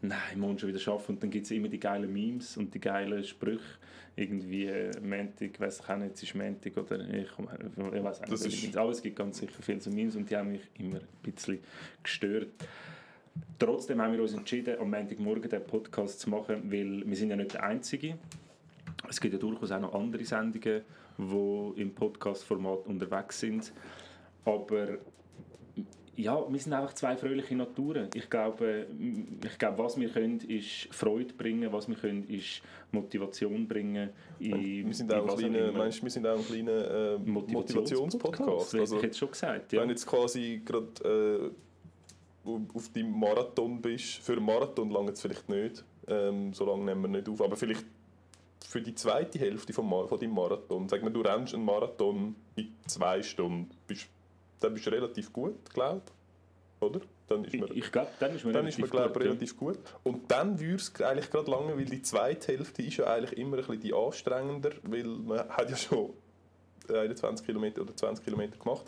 nein, 0.02 0.38
morgen 0.38 0.60
schon 0.60 0.74
wieder 0.74 0.92
arbeiten 0.92 1.14
und 1.14 1.24
dann 1.24 1.30
gibt 1.30 1.46
es 1.46 1.52
immer 1.52 1.68
die 1.70 1.80
geilen 1.80 2.12
Memes 2.12 2.58
und 2.58 2.74
die 2.74 2.80
geilen 2.80 3.24
Sprüche. 3.24 3.64
Irgendwie 4.16 4.66
äh, 4.66 5.00
Montag, 5.00 5.60
weiss 5.60 5.80
ich 5.80 5.90
auch 5.90 5.98
nicht, 5.98 6.16
es 6.16 6.24
ist 6.24 6.34
Montag 6.34 6.76
oder 6.76 7.00
ich, 7.08 7.28
ich 7.28 8.04
weiß 8.04 8.24
auch 8.24 8.28
nicht. 8.30 8.78
Aber 8.78 8.90
es 8.90 9.02
gibt 9.02 9.16
ganz 9.16 9.38
sicher 9.38 9.62
viele 9.62 9.80
so 9.80 9.92
Memes 9.92 10.16
und 10.16 10.28
die 10.30 10.36
haben 10.36 10.52
mich 10.52 10.64
immer 10.80 10.98
ein 10.98 11.32
bisschen 11.32 11.60
gestört. 12.02 12.48
Trotzdem 13.60 14.02
haben 14.02 14.14
wir 14.14 14.22
uns 14.22 14.34
entschieden, 14.34 14.80
am 14.80 14.90
Montagmorgen 14.90 15.50
den 15.50 15.64
Podcast 15.64 16.20
zu 16.20 16.32
machen, 16.32 16.72
weil 16.72 17.08
wir 17.08 17.16
sind 17.16 17.30
ja 17.30 17.36
nicht 17.36 17.54
der 17.54 17.64
Einzige. 17.64 18.18
Es 19.08 19.22
gibt 19.22 19.36
ja 19.36 19.40
durchaus 19.40 19.72
auch 19.72 19.80
noch 19.80 19.94
andere 19.94 20.26
Sendungen, 20.26 20.82
die 21.18 21.82
im 21.82 21.94
Podcast-Format 21.94 22.88
unterwegs 22.88 23.40
sind. 23.40 23.74
Aber 24.46 24.98
ja, 26.18 26.44
wir 26.52 26.60
sind 26.60 26.74
einfach 26.74 26.94
zwei 26.94 27.16
fröhliche 27.16 27.56
Naturen. 27.56 28.10
Ich 28.16 28.28
glaube, 28.30 28.88
ich 29.46 29.58
glaube, 29.60 29.78
was 29.78 30.00
wir 30.00 30.10
können, 30.10 30.40
ist 30.40 30.88
Freude 30.92 31.34
bringen, 31.34 31.72
was 31.72 31.88
wir 31.88 31.96
können, 31.96 32.24
ist 32.28 32.62
Motivation 32.92 33.68
bringen. 33.68 34.10
In, 34.40 34.88
wir, 34.88 34.94
sind 34.96 35.14
auch 35.14 35.30
ein 35.30 35.38
kleiner, 35.38 35.72
meinst, 35.72 36.02
wir 36.02 36.10
sind 36.10 36.26
auch 36.26 36.38
ein 36.38 36.46
kleiner 36.46 36.92
äh, 36.92 37.18
Motivationspodcast. 37.20 38.74
Das 38.74 38.80
also, 38.80 38.98
ich 38.98 39.04
jetzt 39.04 39.20
schon 39.20 39.30
gesagt. 39.30 39.74
Ja. 39.74 39.82
Wenn 39.82 39.90
jetzt 39.90 40.08
quasi 40.08 40.62
gerade 40.66 41.54
äh, 42.46 42.50
auf 42.74 42.90
deinem 42.90 43.12
Marathon 43.12 43.80
bist, 43.80 44.18
für 44.18 44.34
einen 44.34 44.46
Marathon 44.46 44.90
lange 44.90 45.12
es 45.12 45.22
vielleicht 45.22 45.48
nicht, 45.48 45.86
ähm, 46.08 46.52
so 46.52 46.66
lange 46.66 46.84
nehmen 46.84 47.02
wir 47.04 47.10
nicht 47.10 47.30
auf, 47.30 47.42
aber 47.42 47.56
vielleicht 47.56 47.86
für 48.66 48.82
die 48.82 48.96
zweite 48.96 49.40
Hälfte 49.40 49.74
vom 49.74 49.90
Mar 49.90 50.08
von 50.08 50.20
deinem 50.20 50.34
Marathon, 50.34 50.90
sag 50.90 51.04
mal, 51.04 51.12
du 51.12 51.22
rennst 51.22 51.54
einen 51.54 51.66
Marathon 51.66 52.36
in 52.56 52.74
zwei 52.88 53.22
Stunden, 53.24 53.70
bist, 53.88 54.08
dann 54.60 54.74
bist 54.74 54.86
du 54.88 54.92
relativ 54.92 55.32
gut, 55.32 55.70
glaube 55.74 56.02
oder? 56.80 57.02
Dann 57.28 57.44
ist 57.44 57.56
man, 57.56 57.70
ich 57.74 57.92
glaube, 57.92 58.10
dann 58.20 58.36
ist 58.36 58.46
man, 58.46 58.54
dann 58.54 58.62
relativ, 58.62 58.86
ist 58.86 58.94
man, 58.94 59.02
glaub, 59.02 59.14
gut, 59.14 59.24
relativ 59.24 59.58
gut. 59.58 59.80
Und 60.04 60.32
dann 60.32 60.60
würde 60.60 60.76
es 60.76 61.02
eigentlich 61.02 61.30
gerade 61.30 61.52
lange, 61.52 61.78
weil 61.78 61.86
die 61.86 62.02
zweite 62.02 62.54
Hälfte 62.54 62.84
ist 62.84 62.98
ja 62.98 63.06
eigentlich 63.06 63.38
immer 63.38 63.58
ein 63.58 63.66
bisschen 63.66 63.80
die 63.82 63.94
anstrengender, 63.94 64.72
weil 64.84 65.04
man 65.04 65.50
hat 65.50 65.70
ja 65.70 65.76
schon 65.76 66.14
21 66.90 67.46
Kilometer 67.46 67.82
oder 67.82 67.96
20 67.96 68.24
Kilometer 68.24 68.58
gemacht. 68.58 68.86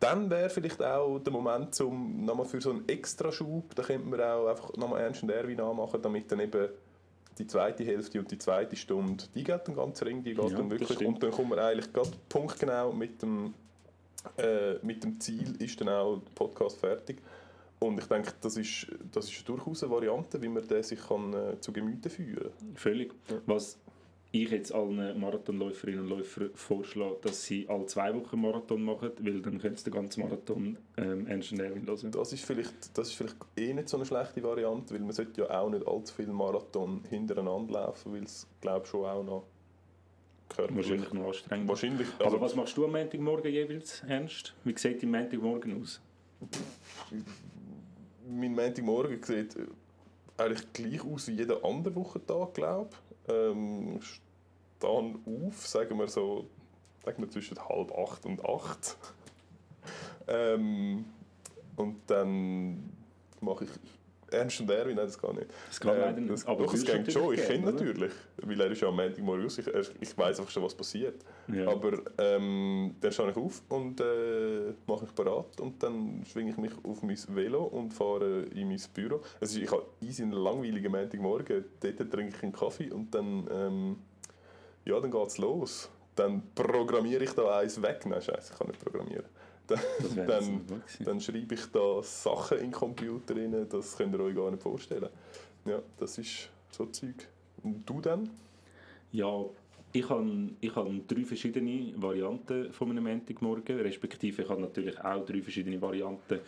Dann 0.00 0.28
wäre 0.30 0.50
vielleicht 0.50 0.82
auch 0.82 1.20
der 1.20 1.32
Moment, 1.32 1.80
um 1.80 2.24
nochmal 2.24 2.46
für 2.46 2.60
so 2.60 2.70
einen 2.70 2.88
Extraschub, 2.88 3.72
da 3.76 3.84
könnte 3.84 4.08
man 4.08 4.20
auch 4.20 4.48
einfach 4.48 4.76
nochmal 4.76 5.02
Ernst 5.02 5.22
und 5.22 5.30
Erwin 5.30 5.60
anmachen, 5.60 6.02
damit 6.02 6.32
dann 6.32 6.40
eben 6.40 6.70
die 7.38 7.46
zweite 7.46 7.84
Hälfte 7.84 8.18
und 8.18 8.30
die 8.30 8.38
zweite 8.38 8.76
Stunde, 8.76 9.24
die 9.34 9.44
geht 9.44 9.66
dann 9.66 9.74
ganz 9.74 10.02
ring, 10.02 10.22
die 10.22 10.34
geht 10.34 10.50
ja, 10.50 10.56
dann 10.56 10.70
wirklich. 10.70 11.06
Und 11.06 11.22
dann 11.22 11.30
kommt 11.30 11.50
man 11.50 11.58
eigentlich 11.58 11.92
gerade 11.92 12.10
punktgenau 12.28 12.92
mit 12.92 13.22
dem, 13.22 13.54
äh, 14.36 14.74
mit 14.82 15.02
dem 15.04 15.20
Ziel, 15.20 15.56
ist 15.62 15.80
dann 15.80 15.88
auch 15.88 16.16
der 16.16 16.30
Podcast 16.34 16.78
fertig. 16.78 17.22
Und 17.78 17.98
ich 17.98 18.06
denke, 18.06 18.32
das 18.40 18.56
ist, 18.56 18.86
das 19.10 19.28
ist 19.28 19.48
durchaus 19.48 19.82
eine 19.82 19.92
Variante, 19.92 20.40
wie 20.40 20.48
man 20.48 20.66
den 20.66 20.82
sich 20.82 21.00
kann, 21.00 21.32
äh, 21.32 21.60
zu 21.60 21.72
Gemüte 21.72 22.10
führen 22.10 22.50
kann. 22.58 22.76
Völlig. 22.76 23.12
Ja. 23.28 23.36
Was 23.46 23.78
ich 24.32 24.50
jetzt 24.50 24.72
allen 24.72 25.20
Marathonläuferinnen 25.20 26.00
und 26.00 26.08
Läufern 26.08 26.50
vorschlage, 26.54 27.16
dass 27.20 27.44
sie 27.44 27.68
alle 27.68 27.84
zwei 27.86 28.14
Wochen 28.14 28.40
Marathon 28.40 28.82
machen, 28.82 29.10
weil 29.20 29.42
dann 29.42 29.58
können 29.58 29.76
sie 29.76 29.84
den 29.84 29.92
ganzen 29.92 30.22
Marathon 30.22 30.78
ähm, 30.96 31.26
ernst 31.26 31.52
und 31.52 31.60
hören. 31.60 31.84
Das 31.84 32.32
ist, 32.32 32.44
vielleicht, 32.44 32.96
das 32.96 33.08
ist 33.08 33.14
vielleicht 33.14 33.36
eh 33.56 33.74
nicht 33.74 33.90
so 33.90 33.98
eine 33.98 34.06
schlechte 34.06 34.42
Variante, 34.42 34.94
weil 34.94 35.00
man 35.00 35.12
sollte 35.12 35.42
ja 35.42 35.60
auch 35.60 35.68
nicht 35.68 35.86
allzu 35.86 36.14
viele 36.14 36.32
Marathon 36.32 37.02
hintereinander 37.10 37.74
laufen, 37.74 38.14
weil 38.14 38.22
es, 38.22 38.46
glaube 38.62 38.86
schon 38.86 39.04
auch 39.04 39.22
noch 39.22 39.44
körperlich... 40.48 40.88
Wahrscheinlich 40.88 41.12
noch 41.12 41.26
anstrengend. 41.26 41.68
Wahrscheinlich, 41.68 42.08
also 42.18 42.24
Aber 42.24 42.40
was 42.40 42.56
machst 42.56 42.74
du 42.76 42.86
am 42.86 42.92
Montagmorgen 42.92 43.52
jeweils, 43.52 44.02
Ernst? 44.08 44.54
Wie 44.64 44.74
sieht 44.78 45.02
dein 45.02 45.10
Montagmorgen 45.10 45.82
aus? 45.82 46.00
mein 48.26 48.54
Montagmorgen 48.54 49.22
sieht 49.22 49.56
eigentlich 50.38 50.72
gleich 50.72 51.04
aus 51.04 51.28
wie 51.28 51.32
jeder 51.32 51.62
andere 51.62 51.94
Wochentag, 51.94 52.54
glaube 52.54 52.88
ich 52.90 52.98
ähm, 53.28 54.00
stehe 54.02 55.14
auf, 55.26 55.66
sagen 55.66 55.98
wir 55.98 56.08
so, 56.08 56.46
sagen 57.04 57.22
wir 57.22 57.30
zwischen 57.30 57.58
halb 57.58 57.92
acht 57.92 58.24
und 58.26 58.44
acht. 58.44 58.96
ähm, 60.28 61.04
und 61.76 61.98
dann 62.06 62.92
mache 63.40 63.64
ich 63.64 63.70
Ernst 64.32 64.60
und 64.60 64.70
Erwin, 64.70 64.96
nein, 64.96 65.06
das 65.06 65.20
geht 65.20 65.34
nicht. 65.34 65.50
Das 65.68 65.80
geht 65.80 65.90
leider 65.90 66.20
nicht. 66.20 66.32
Das, 66.32 66.46
aber 66.46 66.64
doch, 66.64 66.74
es 66.74 66.84
geht 66.84 67.12
schon, 67.12 67.34
ich 67.34 67.42
kenne 67.46 67.72
natürlich. 67.72 68.12
Weil 68.38 68.60
er 68.60 68.70
ist 68.70 68.80
ja 68.80 68.88
am 68.88 68.96
Montagmorgen 68.96 69.46
aus, 69.46 69.58
ich, 69.58 69.66
ich 70.00 70.18
weiß 70.18 70.38
einfach 70.38 70.50
schon, 70.50 70.62
was 70.62 70.74
passiert. 70.74 71.24
Ja. 71.48 71.68
Aber 71.68 71.98
ähm, 72.18 72.96
dann 73.00 73.12
stehe 73.12 73.30
ich 73.30 73.36
auf 73.36 73.62
und 73.68 74.00
äh, 74.00 74.74
mache 74.86 75.04
mich 75.04 75.14
parat 75.14 75.60
und 75.60 75.82
dann 75.82 76.24
schwinge 76.30 76.50
ich 76.50 76.56
mich 76.56 76.72
auf 76.84 77.02
mein 77.02 77.18
Velo 77.28 77.64
und 77.64 77.92
fahre 77.92 78.42
in 78.54 78.68
mein 78.68 78.80
Büro. 78.94 79.20
Also 79.40 79.60
ich 79.60 79.70
habe 79.70 79.84
easy 80.00 80.22
einen 80.22 80.32
langweiligen 80.32 80.90
Montagmorgen, 80.90 81.64
dort 81.80 82.10
trinke 82.10 82.36
ich 82.36 82.42
einen 82.42 82.52
Kaffee 82.52 82.90
und 82.90 83.14
dann, 83.14 83.48
ähm, 83.52 83.96
ja, 84.84 84.98
dann 85.00 85.10
geht 85.10 85.26
es 85.26 85.38
los. 85.38 85.90
Dann 86.14 86.42
programmiere 86.54 87.24
ich 87.24 87.32
da 87.32 87.58
eins 87.58 87.80
weg. 87.80 88.04
Nein, 88.04 88.20
scheiße, 88.20 88.52
ich 88.52 88.58
kann 88.58 88.68
nicht 88.68 88.80
programmieren 88.80 89.24
dann, 90.16 90.26
dann, 90.26 90.82
dann, 91.04 91.20
schreibe 91.20 91.54
ich 91.54 91.66
da 91.66 92.02
Sachen 92.02 92.58
in 92.58 92.64
den 92.64 92.72
Computer 92.72 93.36
rein, 93.36 93.66
das 93.68 93.96
könnt 93.96 94.14
ihr 94.14 94.20
euch 94.20 94.34
gar 94.34 94.50
nicht 94.50 94.62
vorstellen. 94.62 95.08
Ja, 95.64 95.80
das 95.98 96.18
ist 96.18 96.48
so 96.70 96.86
Zeug. 96.86 97.28
Und 97.62 97.88
du 97.88 98.00
dann? 98.00 98.28
Ja, 99.12 99.44
ich 99.92 100.08
habe, 100.08 100.50
ich 100.60 100.74
habe 100.74 101.00
drei 101.06 101.24
verschiedene 101.24 101.92
Varianten 101.96 102.72
von 102.72 102.90
einem 102.90 103.04
Montagmorgen, 103.04 103.80
respektive 103.80 104.42
ich 104.42 104.48
habe 104.48 104.60
natürlich 104.60 104.98
auch 105.00 105.24
drei 105.24 105.42
verschiedene 105.42 105.80
Varianten 105.80 106.40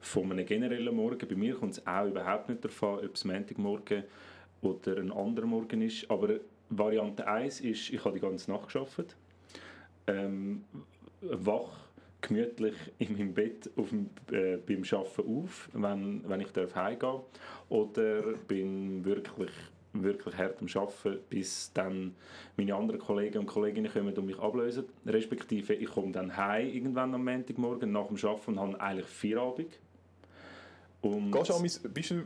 von 0.00 0.30
einem 0.30 0.44
generellen 0.44 0.94
Morgen. 0.94 1.28
Bei 1.28 1.34
mir 1.34 1.54
kommt 1.54 1.72
es 1.72 1.86
auch 1.86 2.06
überhaupt 2.06 2.48
nicht 2.48 2.64
davon, 2.64 3.04
ob 3.04 3.14
es 3.14 3.24
Montagmorgen 3.24 4.04
oder 4.62 4.98
ein 4.98 5.12
anderer 5.12 5.46
Morgen 5.46 5.82
ist, 5.82 6.10
aber 6.10 6.40
Variante 6.70 7.26
1 7.26 7.60
ist, 7.60 7.90
ich 7.90 8.04
habe 8.04 8.16
die 8.16 8.20
ganze 8.20 8.50
Nacht 8.50 8.72
gearbeitet, 8.72 9.16
ähm, 10.06 10.64
wach 11.20 11.87
gemütlich 12.20 12.74
in 12.98 13.16
meinem 13.16 13.34
Bett 13.34 13.70
auf 13.76 13.90
dem, 13.90 14.10
äh, 14.32 14.56
beim 14.56 14.82
Arbeiten 14.82 15.44
auf, 15.44 15.68
wenn, 15.72 16.28
wenn 16.28 16.40
ich 16.40 16.52
darf 16.52 16.74
heimgehen 16.74 17.20
Oder 17.68 18.22
bin 18.48 19.04
wirklich, 19.04 19.50
wirklich 19.92 20.36
hart 20.36 20.60
am 20.60 20.68
Arbeiten, 20.74 21.20
bis 21.28 21.72
dann 21.72 22.14
meine 22.56 22.74
anderen 22.74 23.00
Kollegen 23.00 23.38
und 23.38 23.46
Kolleginnen 23.46 23.92
kommen 23.92 24.14
und 24.14 24.26
mich 24.26 24.38
ablösen. 24.38 24.84
Respektive, 25.06 25.74
ich 25.74 25.90
komme 25.90 26.12
dann 26.12 26.36
heim 26.36 26.68
irgendwann 26.68 27.14
am 27.14 27.24
Montagmorgen 27.24 27.92
nach 27.92 28.08
dem 28.08 28.16
Arbeiten 28.16 28.50
und 28.50 28.60
habe 28.60 28.80
eigentlich 28.80 29.06
Feierabend. 29.06 29.78
Und 31.00 31.30
Gehst 31.30 31.50
du 31.50 31.88
bist 31.88 32.10
du 32.10 32.24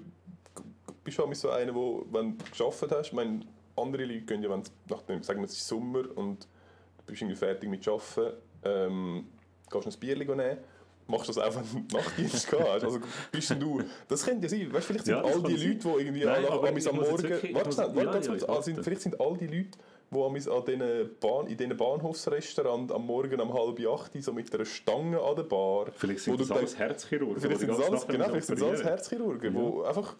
bist 1.05 1.19
du 1.19 1.35
so 1.35 1.51
einer, 1.51 1.75
wo, 1.75 2.07
wenn 2.11 2.39
du 2.39 2.45
gearbeitet 2.57 2.93
hast, 2.93 3.13
meine, 3.13 3.41
andere 3.77 4.05
Leute 4.05 4.23
gehen 4.23 4.43
ja, 4.43 4.51
wenn 4.51 4.63
nach 4.89 5.03
dem, 5.03 5.23
sagen 5.23 5.41
wir, 5.41 5.47
es 5.47 5.53
ist 5.53 5.69
Sommer 5.69 6.05
und 6.17 6.45
du 6.45 7.05
bist 7.07 7.23
irgendwie 7.23 7.37
fertig 7.37 7.69
mit 7.69 7.87
Arbeiten, 7.87 8.37
ähm, 8.65 9.27
gehst 9.73 9.87
ein 9.87 10.01
Bier 10.01 10.17
nehmen, 10.17 10.59
machst 11.07 11.29
das 11.29 11.39
auch, 11.39 11.55
wenn 11.73 11.89
du 11.89 11.97
Nachtdienst 11.97 12.51
gehst. 12.51 12.63
Also 12.63 13.01
bist 13.31 13.51
du, 13.51 13.83
das 14.09 14.25
könnte 14.25 14.47
ja 14.47 14.49
sein, 14.49 14.73
weißt, 14.73 14.87
vielleicht 14.87 15.05
sind 15.07 15.17
ja, 15.17 15.25
all 15.25 15.43
die 15.43 15.57
Leute, 15.57 15.79
die 15.79 15.89
irgendwie 15.89 16.25
Nein, 16.25 16.45
am, 16.47 16.53
am 16.53 16.97
Morgen, 16.97 17.23
wirklich, 17.23 17.55
warte, 17.55 17.77
warte, 17.77 18.01
ja, 18.01 18.07
warte, 18.07 18.37
ja, 18.37 18.49
also, 18.49 18.83
vielleicht 18.83 19.03
sind 19.03 19.21
all 19.21 19.37
die 19.37 19.47
Leute, 19.47 19.79
die 20.13 20.51
an 20.51 20.65
diesen 20.65 21.11
Bahn, 21.21 21.47
in 21.47 21.57
diesen 21.57 21.77
Bahnhofsrestaurants 21.77 22.93
am 22.93 23.07
Morgen 23.07 23.41
um 23.41 23.55
halb 23.55 23.81
acht 23.87 24.23
so 24.23 24.33
mit 24.33 24.53
einer 24.55 24.65
Stange 24.65 25.21
an 25.21 25.37
der 25.37 25.45
Bar. 25.45 25.87
Vielleicht 25.97 26.21
sind 26.21 26.39
das 26.39 26.51
alles 26.51 26.79
Herzchirurgen. 26.79 27.41
Vielleicht 27.41 27.61
sind 27.61 27.71
das 27.71 27.81
alles, 27.81 28.07
genau, 28.07 28.25
vielleicht 28.27 28.47
sind 28.47 28.63
alles 28.63 28.85
Herzchirurgen, 28.85 29.55
die 29.55 29.79
ja. 29.79 29.89
einfach 29.89 30.15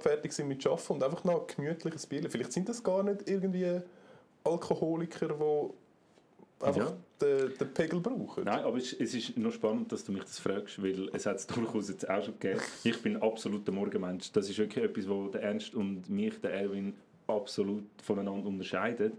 fertig 0.00 0.32
sind 0.32 0.48
mit 0.48 0.66
Arbeiten 0.66 0.92
und 0.92 1.02
einfach 1.02 1.24
noch 1.24 1.46
gemütliches 1.46 2.06
Bier. 2.06 2.28
Vielleicht 2.28 2.52
sind 2.52 2.68
das 2.68 2.82
gar 2.82 3.02
nicht 3.02 3.28
irgendwie 3.28 3.80
Alkoholiker, 4.44 5.28
die 5.28 5.83
einfach 6.60 6.90
ja. 6.90 6.96
den, 7.20 7.58
den 7.58 7.74
Pegel 7.74 8.00
brauchen. 8.00 8.44
Nein, 8.44 8.60
aber 8.60 8.78
es, 8.78 8.92
es 8.92 9.14
ist 9.14 9.36
noch 9.36 9.52
spannend, 9.52 9.92
dass 9.92 10.04
du 10.04 10.12
mich 10.12 10.22
das 10.22 10.38
fragst, 10.38 10.82
weil 10.82 11.08
es 11.12 11.26
hat 11.26 11.36
es 11.36 11.46
durchaus 11.48 11.88
jetzt 11.88 12.08
auch 12.08 12.22
schon 12.22 12.38
gegeben. 12.38 12.60
Ich 12.84 13.00
bin 13.02 13.20
absoluter 13.22 13.72
Morgenmensch. 13.72 14.32
Das 14.32 14.48
ist 14.48 14.58
wirklich 14.58 14.84
etwas, 14.84 15.08
wo 15.08 15.28
der 15.28 15.42
Ernst 15.42 15.74
und 15.74 16.08
mich, 16.08 16.40
der 16.40 16.54
Erwin, 16.54 16.94
absolut 17.26 17.84
voneinander 18.02 18.48
unterscheidet. 18.48 19.14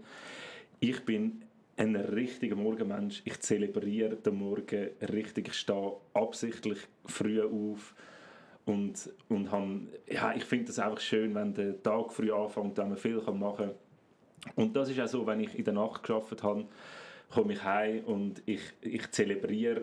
Ich 0.80 1.04
bin 1.04 1.42
ein 1.76 1.96
richtiger 1.96 2.56
Morgenmensch. 2.56 3.22
Ich 3.24 3.40
zelebriere 3.40 4.16
den 4.16 4.36
Morgen 4.36 4.90
richtig. 5.12 5.48
Ich 5.48 5.54
stehe 5.54 5.96
absichtlich 6.14 6.78
früh 7.04 7.42
auf 7.42 7.94
und, 8.64 9.10
und 9.28 9.52
han, 9.52 9.88
ja, 10.08 10.34
ich 10.34 10.44
finde 10.44 10.70
es 10.70 10.78
einfach 10.78 11.00
schön, 11.00 11.34
wenn 11.34 11.54
der 11.54 11.80
Tag 11.82 12.12
früh 12.12 12.32
anfängt, 12.32 12.76
wenn 12.78 12.88
man 12.88 12.98
viel 12.98 13.20
machen 13.32 13.66
kann. 13.66 13.74
Und 14.54 14.76
das 14.76 14.90
ist 14.90 15.00
auch 15.00 15.06
so, 15.06 15.26
wenn 15.26 15.40
ich 15.40 15.56
in 15.56 15.64
der 15.64 15.74
Nacht 15.74 16.02
geschafft 16.02 16.42
habe, 16.42 16.66
komme 17.30 17.54
ich 17.54 17.62
heim 17.62 18.04
und 18.04 18.42
ich, 18.46 18.60
ich 18.80 19.10
zelebriere 19.10 19.82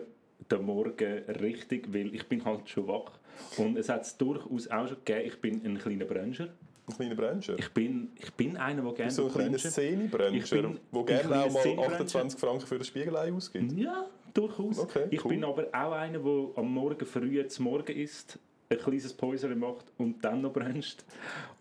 den 0.50 0.64
Morgen 0.64 1.22
richtig, 1.40 1.92
weil 1.92 2.14
ich 2.14 2.26
bin 2.26 2.44
halt 2.44 2.68
schon 2.68 2.88
wach. 2.88 3.12
Und 3.56 3.76
es 3.76 3.88
hat 3.88 4.02
es 4.02 4.16
durchaus 4.16 4.68
auch 4.68 4.86
schon 4.86 4.98
gegeben, 5.04 5.26
ich 5.26 5.40
bin 5.40 5.64
ein 5.64 5.78
kleiner 5.78 6.04
Bruncher. 6.04 6.48
Ein 6.86 6.96
kleiner 6.96 7.14
Bruncher? 7.14 7.58
Ich 7.58 7.70
bin, 7.70 8.10
ich 8.16 8.32
bin 8.34 8.56
einer, 8.56 8.82
der 8.82 8.92
gerne 8.92 9.10
So 9.10 9.26
ein 9.26 9.32
kleiner 9.32 9.58
Szene-Bruncher, 9.58 10.62
der 10.62 11.02
gerne 11.04 11.44
auch 11.44 11.76
mal 11.76 11.86
28 11.86 12.38
Franken 12.38 12.66
für 12.66 12.78
das 12.78 12.88
Spiegelei 12.88 13.32
ausgibt? 13.32 13.72
Ja, 13.72 14.06
durchaus. 14.32 14.78
Okay, 14.78 15.06
ich 15.10 15.24
cool. 15.24 15.30
bin 15.30 15.44
aber 15.44 15.66
auch 15.72 15.92
einer, 15.92 16.18
der 16.18 16.48
am 16.56 16.72
Morgen 16.72 17.06
früh 17.06 17.46
zum 17.46 17.64
Morgen 17.64 17.96
isst, 17.96 18.38
ein 18.68 18.78
kleines 18.78 19.12
Päuschen 19.12 19.58
macht 19.58 19.86
und 19.98 20.24
dann 20.24 20.42
noch 20.42 20.52
bruncht. 20.52 21.04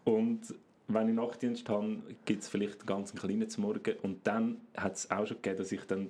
Und 0.03 0.41
wenn 0.87 1.09
ich 1.09 1.15
Nachtdienst 1.15 1.67
habe, 1.69 1.97
gibt 2.25 2.41
es 2.43 2.49
vielleicht 2.49 2.79
einen 2.79 2.85
ganz 2.87 3.13
kleinen 3.13 3.49
zum 3.49 3.63
Morgen. 3.63 3.95
Und 4.01 4.25
dann 4.27 4.57
hat 4.75 4.95
es 4.95 5.09
auch 5.09 5.25
schon 5.25 5.37
gegeben, 5.37 5.57
dass 5.59 5.71
ich 5.71 5.81
dann 5.85 6.09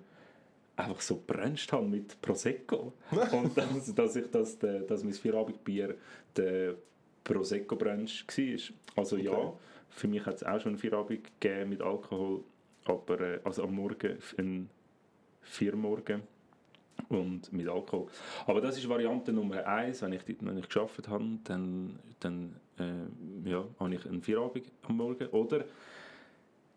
einfach 0.75 1.01
so 1.01 1.21
bruncht 1.25 1.71
habe 1.71 1.85
mit 1.87 2.19
Prosecco. 2.21 2.93
und 3.31 3.55
dass, 3.57 3.93
dass, 3.93 4.15
ich 4.15 4.27
das, 4.31 4.57
der- 4.57 4.81
dass 4.81 5.03
mein 5.03 5.13
Vierabendbier 5.13 5.95
der 6.35 6.75
Prosecco-Brunch 7.23 8.25
war. 8.27 8.75
Also 9.03 9.17
ja, 9.17 9.31
Okay. 9.31 9.57
für 9.89 10.07
mich 10.07 10.25
hat 10.25 10.35
es 10.35 10.43
auch 10.43 10.59
schon 10.59 10.71
einen 10.73 10.79
Vierabend 10.79 11.23
gegeben 11.39 11.69
mit 11.69 11.81
Alkohol, 11.81 12.43
aber 12.85 13.19
äh, 13.21 13.39
also 13.43 13.63
am 13.63 13.75
Morgen 13.75 14.17
ein 14.37 14.69
Viermorgen 15.41 16.21
und 17.09 17.51
mit 17.53 17.67
Alkohol. 17.67 18.07
Aber 18.47 18.61
das 18.61 18.77
ist 18.77 18.87
Variante 18.89 19.31
Nummer 19.33 19.65
eins. 19.67 20.01
Wenn 20.01 20.13
ich, 20.13 20.21
wenn 20.41 20.57
ich 20.57 20.67
geschafft 20.67 21.07
habe, 21.07 21.37
dann, 21.43 21.99
dann 22.19 22.55
äh, 22.79 23.49
ja, 23.49 23.65
habe 23.79 23.95
ich 23.95 24.05
einen 24.05 24.21
Vierabend 24.21 24.71
am 24.83 24.97
Morgen. 24.97 25.27
Oder 25.27 25.65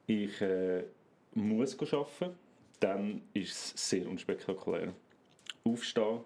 ich 0.06 0.40
äh, 0.40 0.84
muss 1.34 1.78
arbeiten, 1.80 2.34
dann 2.80 3.22
ist 3.32 3.74
es 3.74 3.90
sehr 3.90 4.08
unspektakulär. 4.08 4.92
Aufstehen, 5.64 6.04
eine 6.04 6.20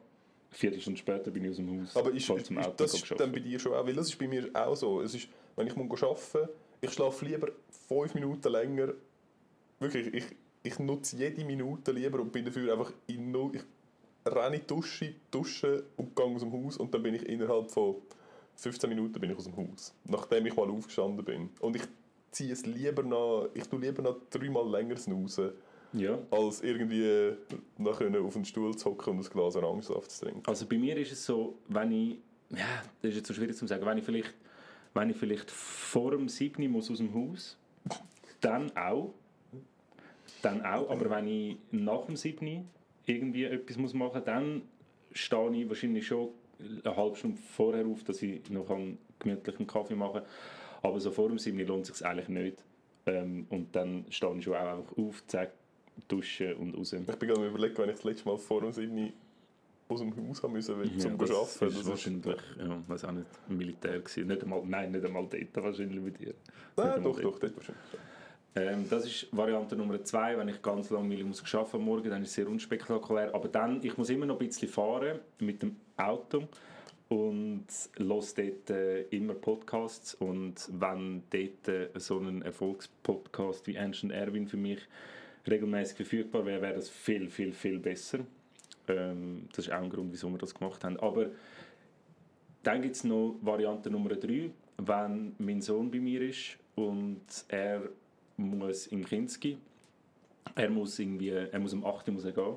Viertelstunde 0.51 0.99
später 0.99 1.31
bin 1.31 1.45
ich 1.45 1.51
aus 1.51 1.57
dem 1.57 1.81
Haus. 1.81 1.97
Aber 1.97 2.11
ist, 2.13 2.27
zum 2.27 2.37
ist, 2.37 2.67
Auto, 2.67 2.75
das 2.77 2.95
ist 2.95 3.15
dann 3.19 3.33
bei 3.33 3.41
dir 3.41 3.59
schon 3.59 3.73
auch, 3.73 3.87
weil 3.87 3.95
das 3.95 4.09
ist 4.09 4.19
bei 4.19 4.29
mir 4.29 4.51
auch 4.53 4.75
so. 4.75 5.01
Es 5.01 5.15
ist, 5.15 5.29
wenn 5.57 5.67
ich 5.67 5.77
muss 5.77 6.03
arbeiten 6.03 6.49
ich 6.81 6.93
schlafe 6.93 7.25
lieber 7.25 7.49
fünf 7.89 8.15
Minuten 8.15 8.51
länger. 8.51 8.95
Wirklich, 9.79 10.15
ich, 10.15 10.25
ich 10.63 10.79
nutze 10.79 11.17
jede 11.17 11.45
Minute 11.45 11.93
lieber 11.93 12.21
und 12.21 12.33
bin 12.33 12.45
dafür 12.45 12.73
einfach 12.73 12.93
in 13.07 13.31
null. 13.31 13.53
Ich 13.55 14.33
renne 14.33 14.57
in 14.57 14.63
die 14.63 14.67
Dusche, 14.67 15.15
dusche 15.31 15.85
und 15.97 16.15
gehe 16.17 16.25
aus 16.25 16.41
dem 16.41 16.53
Haus 16.53 16.77
und 16.77 16.93
dann 16.95 17.03
bin 17.03 17.15
ich 17.15 17.27
innerhalb 17.27 17.71
von 17.71 17.97
15 18.61 18.89
Minuten 18.91 19.19
bin 19.21 19.31
ich 19.31 19.37
aus 19.37 19.45
dem 19.45 19.57
Haus. 19.57 19.95
Nachdem 20.05 20.47
ich 20.47 20.55
mal 20.55 20.69
aufgestanden 20.69 21.25
bin. 21.25 21.49
Und 21.61 21.77
ich 21.77 21.83
ziehe 22.31 22.53
es 22.53 22.65
lieber 22.67 23.03
noch, 23.03 23.49
ich 23.55 23.65
tue 23.69 23.81
lieber 23.81 24.03
noch 24.03 24.17
dreimal 24.31 24.69
länger 24.71 24.97
snoozen, 24.97 25.53
Ja. 25.93 26.19
als 26.31 26.61
irgendwie 26.63 27.33
können 27.97 28.25
auf 28.25 28.35
den 28.35 28.45
Stuhl 28.45 28.77
zu 28.77 28.91
hocken 28.91 29.19
und 29.19 29.27
ein 29.27 29.31
Glas 29.31 29.57
Orangensaft 29.57 30.11
zu 30.11 30.25
trinken. 30.27 30.43
Also 30.47 30.67
bei 30.67 30.79
mir 30.79 30.97
ist 30.97 31.11
es 31.13 31.25
so, 31.25 31.59
wenn 31.69 31.91
ich, 31.91 32.19
ja, 32.51 32.83
das 33.03 33.11
ist 33.11 33.17
jetzt 33.17 33.29
so 33.29 33.35
schwierig 33.35 33.57
zu 33.57 33.67
sagen, 33.67 33.85
wenn 33.87 33.99
ich 33.99 34.05
vielleicht, 34.05 34.35
wenn 34.95 35.11
ich 35.11 35.17
vielleicht 35.17 35.51
vor 35.51 36.13
dem 36.13 36.29
7 36.29 36.71
muss 36.71 36.91
aus 36.91 36.99
dem 36.99 37.13
Haus, 37.15 37.57
dann 38.41 38.75
auch, 38.77 39.13
dann 40.43 40.65
auch, 40.65 40.89
aber 40.91 41.11
wenn 41.11 41.27
ich 41.27 41.57
nach 41.73 42.07
dem 42.07 42.17
7 42.17 42.69
irgendwie 43.07 43.45
etwas 43.45 43.77
muss 43.77 43.95
machen, 43.95 44.23
dann 44.25 44.63
stehe 45.13 45.51
ich 45.57 45.69
wahrscheinlich 45.69 46.07
schon 46.07 46.29
eine 46.85 46.97
halbe 46.97 47.17
Stunde 47.17 47.39
vorher 47.55 47.87
auf, 47.87 48.03
dass 48.05 48.23
ich 48.23 48.49
noch 48.51 48.71
einen 48.71 48.99
gemütlichen 49.19 49.67
Kaffee 49.67 49.95
machen 49.95 50.21
kann. 50.23 50.31
Aber 50.83 51.01
so 51.01 51.11
vor 51.11 51.29
dem 51.29 51.39
7 51.39 51.59
lohnt 51.67 51.89
es 51.89 51.99
sich 51.99 52.07
eigentlich 52.07 52.29
nicht. 52.29 52.65
Ähm, 53.07 53.47
und 53.51 53.75
dann 53.75 54.05
stehe 54.11 54.35
ich 54.37 54.45
schon 54.45 54.55
auch 54.55 54.79
einfach 54.79 54.97
auf, 54.97 55.27
zack, 55.27 55.53
duschen 56.09 56.55
und 56.55 56.75
raus. 56.77 56.93
Ich 56.93 57.05
bin 57.05 57.29
gerade 57.29 57.41
am 57.41 57.47
überlegen, 57.49 57.77
wenn 57.79 57.89
ich 57.91 57.97
das 57.97 58.05
letzte 58.05 58.29
Mal 58.29 58.39
vor 58.39 58.61
dem 58.63 58.73
7 58.73 59.13
aus 59.89 60.01
dem 60.01 60.29
Haus 60.29 60.43
haben 60.43 60.53
müssen, 60.53 60.79
weil- 60.79 60.97
zum 60.99 61.19
das 61.19 61.31
arbeiten. 61.31 61.79
Ist 61.81 61.87
wahrscheinlich, 61.89 62.37
ja, 62.59 62.83
weiß 62.87 63.05
auch 63.07 63.13
nicht, 63.13 63.27
Militär 63.49 63.99
gewesen. 63.99 64.29
Nicht 64.29 64.43
einmal, 64.43 64.63
nein, 64.65 64.93
nicht 64.93 65.05
einmal 65.05 65.27
dort 65.29 65.57
wahrscheinlich 65.65 66.03
bei 66.03 66.11
dir. 66.11 66.35
Nein, 66.77 67.03
doch, 67.03 67.21
doch, 67.21 67.39
dort 67.39 67.57
wahrscheinlich. 67.57 67.85
Ähm, 68.55 68.87
das 68.89 69.07
ist 69.07 69.29
Variante 69.31 69.77
Nummer 69.77 70.03
zwei. 70.03 70.37
Wenn 70.37 70.49
ich 70.49 70.61
ganz 70.61 70.91
lange 70.91 71.09
muss 71.25 71.55
arbeiten 71.55 71.85
Morgen, 71.85 72.11
dann 72.11 72.23
ist 72.23 72.31
es 72.31 72.35
sehr 72.35 72.49
unspektakulär. 72.49 73.35
Aber 73.35 73.49
dann, 73.49 73.83
ich 73.83 73.97
muss 73.97 74.11
immer 74.11 74.27
noch 74.27 74.41
ein 74.41 74.47
bisschen 74.47 74.69
fahren 74.69 75.21
mit 75.39 75.63
dem 75.63 75.77
Auto 75.97 76.49
und 77.09 77.67
höre 77.97 78.35
dort 78.35 78.71
äh, 78.71 79.03
immer 79.11 79.35
Podcasts. 79.35 80.15
Und 80.15 80.69
wenn 80.73 81.23
dort 81.31 81.69
äh, 81.69 81.89
so 81.99 82.19
ein 82.19 82.43
Erfolgspodcast 82.43 83.67
wie 83.67 83.79
und 84.05 84.11
Erwin 84.11 84.49
für 84.49 84.57
mich 84.57 84.81
regelmäßig 85.49 85.97
verfügbar 85.97 86.45
wäre, 86.45 86.63
wäre 86.63 86.75
das 86.75 86.89
viel, 86.89 87.29
viel, 87.29 87.53
viel 87.53 87.79
besser. 87.79 88.21
Ähm, 88.89 89.49
das 89.55 89.67
ist 89.67 89.73
auch 89.73 89.83
ein 89.83 89.91
Grund, 89.91 90.13
wieso 90.13 90.29
wir 90.31 90.39
das 90.39 90.55
gemacht 90.55 90.83
haben. 90.83 90.99
Aber 90.99 91.31
dann 92.63 92.83
gibt 92.83 92.97
es 92.97 93.05
noch 93.05 93.37
Variante 93.43 93.91
Nummer 93.91 94.15
drei, 94.17 94.51
wenn 94.77 95.35
mein 95.39 95.61
Sohn 95.63 95.91
bei 95.91 95.99
mir 95.99 96.23
ist 96.23 96.59
und 96.75 97.23
er 97.49 97.83
muss 98.41 98.87
in 98.89 99.05
Kinski, 99.05 99.59
er 100.55 100.71
muss 100.71 100.99
irgendwie, 100.99 101.29
er 101.31 101.59
muss 101.59 101.73
um 101.73 101.85
8 101.85 102.09
Uhr 102.09 102.15
muss 102.15 102.25
er 102.25 102.33
gehen. 102.33 102.55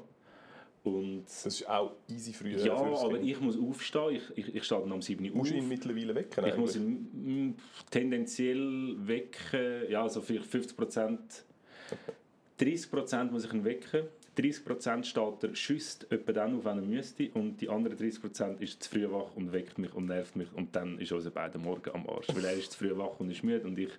Und 0.84 1.23
Das 1.25 1.45
ist 1.45 1.69
auch 1.69 1.93
easy 2.09 2.34
früher. 2.34 2.57
ja, 2.57 2.73
aber 2.75 3.17
ich 3.21 3.39
muss 3.39 3.57
aufstehen, 3.57 4.15
ich, 4.15 4.38
ich, 4.38 4.55
ich 4.55 4.63
stehe 4.65 4.81
dann 4.81 4.91
um 4.91 5.01
7 5.01 5.23
Uhr 5.29 5.36
Musst 5.38 5.51
du 5.51 5.55
auf. 5.55 5.61
ihn 5.61 5.69
mittlerweile 5.69 6.13
wecken? 6.15 6.45
Ich 6.45 6.57
muss 6.57 6.75
eigentlich? 6.75 7.13
ihn 7.13 7.47
mm, 7.49 7.55
tendenziell 7.89 8.95
wecken, 9.07 9.89
ja, 9.89 10.03
also 10.03 10.21
vielleicht 10.21 10.45
50 10.47 10.75
Prozent. 10.75 11.45
30 12.57 12.91
Prozent 12.91 13.31
muss 13.31 13.45
ich 13.45 13.53
ihn 13.53 13.63
wecken. 13.63 14.03
30 14.36 14.65
Prozent 14.65 15.05
steht 15.07 15.43
er, 15.43 15.55
schüsst 15.55 16.11
etwa 16.11 16.34
dann 16.34 16.57
auf, 16.57 16.65
wenn 16.65 16.79
er 16.79 16.84
müsste. 16.84 17.29
Und 17.34 17.61
die 17.61 17.69
anderen 17.69 17.97
30 17.97 18.19
Prozent 18.21 18.61
ist 18.61 18.84
zu 18.84 18.89
früh 18.89 19.09
wach 19.09 19.36
und 19.36 19.53
weckt 19.53 19.77
mich 19.77 19.93
und 19.93 20.07
nervt 20.07 20.36
mich. 20.36 20.51
Und 20.53 20.75
dann 20.75 20.99
ist 20.99 21.11
unser 21.11 21.29
beide 21.29 21.59
Morgen 21.59 21.91
am 21.93 22.09
Arsch. 22.09 22.27
Weil 22.34 22.43
er 22.45 22.53
ist 22.53 22.71
zu 22.73 22.79
früh 22.79 22.97
wach 22.97 23.19
und 23.19 23.29
ist 23.29 23.43
müde 23.43 23.65
und 23.65 23.77
ich. 23.77 23.91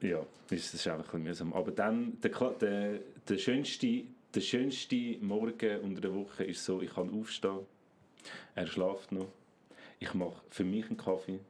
Ja, 0.00 0.24
das 0.48 0.74
ist 0.74 0.86
einfach 0.86 1.14
ein 1.14 1.24
bisschen 1.24 1.48
mühsam. 1.48 1.52
Aber 1.52 1.72
dann, 1.72 2.20
der, 2.20 2.30
der, 2.30 2.98
der, 3.28 3.38
schönste, 3.38 4.04
der 4.32 4.40
schönste 4.40 5.16
Morgen 5.20 5.80
unter 5.80 6.00
der 6.00 6.14
Woche 6.14 6.44
ist 6.44 6.64
so, 6.64 6.80
ich 6.80 6.94
kann 6.94 7.10
aufstehen, 7.10 7.60
er 8.54 8.66
schläft 8.68 9.10
noch, 9.10 9.26
ich 9.98 10.14
mache 10.14 10.40
für 10.50 10.62
mich 10.62 10.86
einen 10.86 10.96
Kaffee, 10.96 11.40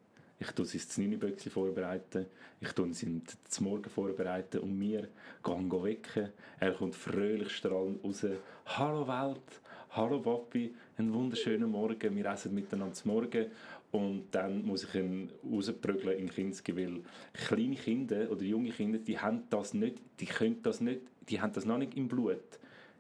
ich 0.41 0.51
tue 0.53 0.65
sein 0.65 0.81
Znini-Böckchen 0.81 1.53
vorbereiten, 1.53 2.25
ich 2.61 2.73
tue 2.73 2.87
ihn 2.87 3.23
zum 3.49 3.67
Morgen 3.67 3.91
vorbereiten 3.91 4.61
und 4.61 4.79
mir 4.79 5.09
gehen 5.45 5.71
wecken. 5.71 6.31
Er 6.59 6.73
kommt 6.73 6.95
fröhlich 6.95 7.51
strahlend 7.51 8.03
raus. 8.03 8.25
Hallo 8.65 9.07
Welt, 9.07 9.61
hallo 9.91 10.21
Papi, 10.21 10.75
einen 10.97 11.13
wunderschönen 11.13 11.71
Morgen, 11.71 12.17
wir 12.17 12.27
essen 12.27 12.55
miteinander 12.55 12.95
zum 12.95 13.13
Morgen. 13.13 13.51
Und 13.91 14.27
dann 14.33 14.67
muss 14.67 14.85
ich 14.85 14.95
ihn 14.95 15.33
rausprügeln 15.51 16.19
in 16.19 16.29
Kinski, 16.29 16.77
weil 16.77 17.01
kleine 17.33 17.77
Kinder 17.77 18.31
oder 18.31 18.43
junge 18.43 18.71
Kinder, 18.71 18.99
die 18.99 19.19
haben 19.19 19.45
das 19.49 19.73
nicht, 19.73 19.99
die 20.21 20.27
können 20.27 20.63
das 20.63 20.81
nicht, 20.81 21.01
die 21.29 21.41
haben 21.41 21.53
das 21.53 21.65
noch 21.65 21.79
nicht 21.79 21.97
im 21.97 22.07
Blut. 22.07 22.43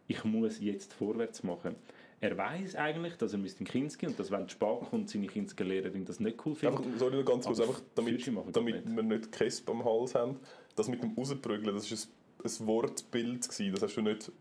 Ich 0.06 0.24
muss 0.24 0.60
jetzt 0.60 0.94
vorwärts 0.94 1.42
machen. 1.42 1.74
Er 2.20 2.36
weiß 2.36 2.74
eigentlich, 2.76 3.16
dass 3.16 3.32
er 3.32 3.38
müsste 3.38 3.60
in 3.60 3.66
Kinski 3.66 4.06
und 4.06 4.18
dass 4.18 4.30
wenn 4.30 4.46
die 4.46 4.52
Spar 4.52 4.80
kommt, 4.80 5.08
seine 5.10 5.26
Kinski-Lehrerin 5.26 6.04
das 6.04 6.18
nicht 6.18 6.44
cool 6.44 6.54
findet. 6.54 6.80
Einfach, 6.80 6.98
sorry, 6.98 7.16
noch 7.16 7.24
ganz 7.24 7.46
kurz, 7.46 7.60
einfach 7.60 7.80
damit, 7.94 8.26
damit 8.52 8.86
nicht. 8.86 8.96
wir 8.96 9.02
nicht 9.02 9.30
Kesp 9.30 9.68
am 9.70 9.84
Hals 9.84 10.14
haben. 10.14 10.36
Das 10.74 10.88
mit 10.88 11.02
dem 11.02 11.12
Rausprügeln, 11.12 11.74
das 11.74 11.90
war 11.90 11.98
ein, 11.98 12.50
ein 12.50 12.66
Wortbild, 12.66 13.48
gewesen. 13.48 13.72
das 13.72 13.82
hast 13.82 13.96
du 13.96 14.02
nicht 14.02 14.32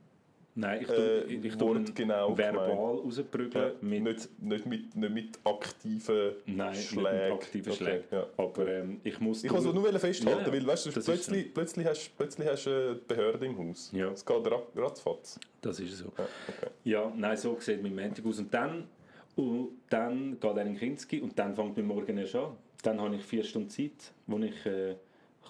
Nein, 0.59 0.81
ich 0.81 0.89
äh, 0.89 0.95
tue, 0.95 1.23
ich, 1.25 1.45
ich 1.45 1.55
tue 1.55 1.75
wortgenau 1.75 2.35
verbal 2.35 2.71
rausprügeln. 2.71 3.73
mit, 3.81 4.03
nicht, 4.03 4.41
nicht, 4.41 4.65
mit, 4.65 4.95
nicht 4.95 5.13
mit 5.13 5.39
aktiven 5.43 6.31
nein, 6.47 6.73
Schlägen. 6.73 7.11
mit 7.11 7.31
aktiven 7.33 7.71
Okay, 7.73 7.83
Schlägen. 7.83 8.03
ja. 8.11 8.25
Aber 8.37 8.67
ähm, 8.67 8.99
ich 9.03 9.19
muss... 9.19 9.43
Ich 9.43 9.51
wollte 9.51 9.67
nur 9.67 9.99
festhalten, 9.99 10.45
Ja, 10.47 10.51
weil 10.51 10.65
weißt 10.65 10.87
du, 10.87 10.91
plötzlich, 10.99 11.53
plötzlich 11.53 11.85
hast 11.85 12.09
plötzlich 12.17 12.47
hast 12.47 12.65
du 12.65 12.69
eine 12.71 12.95
Behörde 12.95 13.45
im 13.45 13.57
Haus. 13.69 13.91
Ja. 13.93 14.09
Es 14.11 14.25
geht 14.25 14.51
ra- 14.51 14.63
ratzfatz. 14.75 15.39
Das 15.61 15.79
ist 15.79 15.95
so. 15.97 16.05
Ja, 16.17 16.23
okay. 16.47 16.71
Ja, 16.85 17.13
nein, 17.15 17.37
so 17.37 17.55
sieht 17.59 17.83
mein 17.83 17.95
Montag 17.95 18.25
aus. 18.25 18.39
Und 18.39 18.51
dann, 18.51 18.87
und 19.35 19.69
dann 19.91 20.39
geht 20.39 20.57
er 20.57 20.65
in 20.65 20.75
Kinski 20.75 21.21
und 21.21 21.37
dann 21.37 21.55
fängt 21.55 21.77
mein 21.77 21.85
Morgen 21.85 22.17
erst 22.17 22.35
an. 22.35 22.53
Dann 22.81 22.99
habe 22.99 23.15
ich 23.15 23.23
vier 23.23 23.43
Stunden 23.43 23.69
Zeit, 23.69 24.11
wo 24.25 24.39
ich 24.39 24.65
äh, 24.65 24.95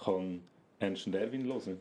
kann 0.04 0.42
Ernst 0.80 1.08
und 1.08 1.16
Erwin 1.16 1.46
hören 1.46 1.80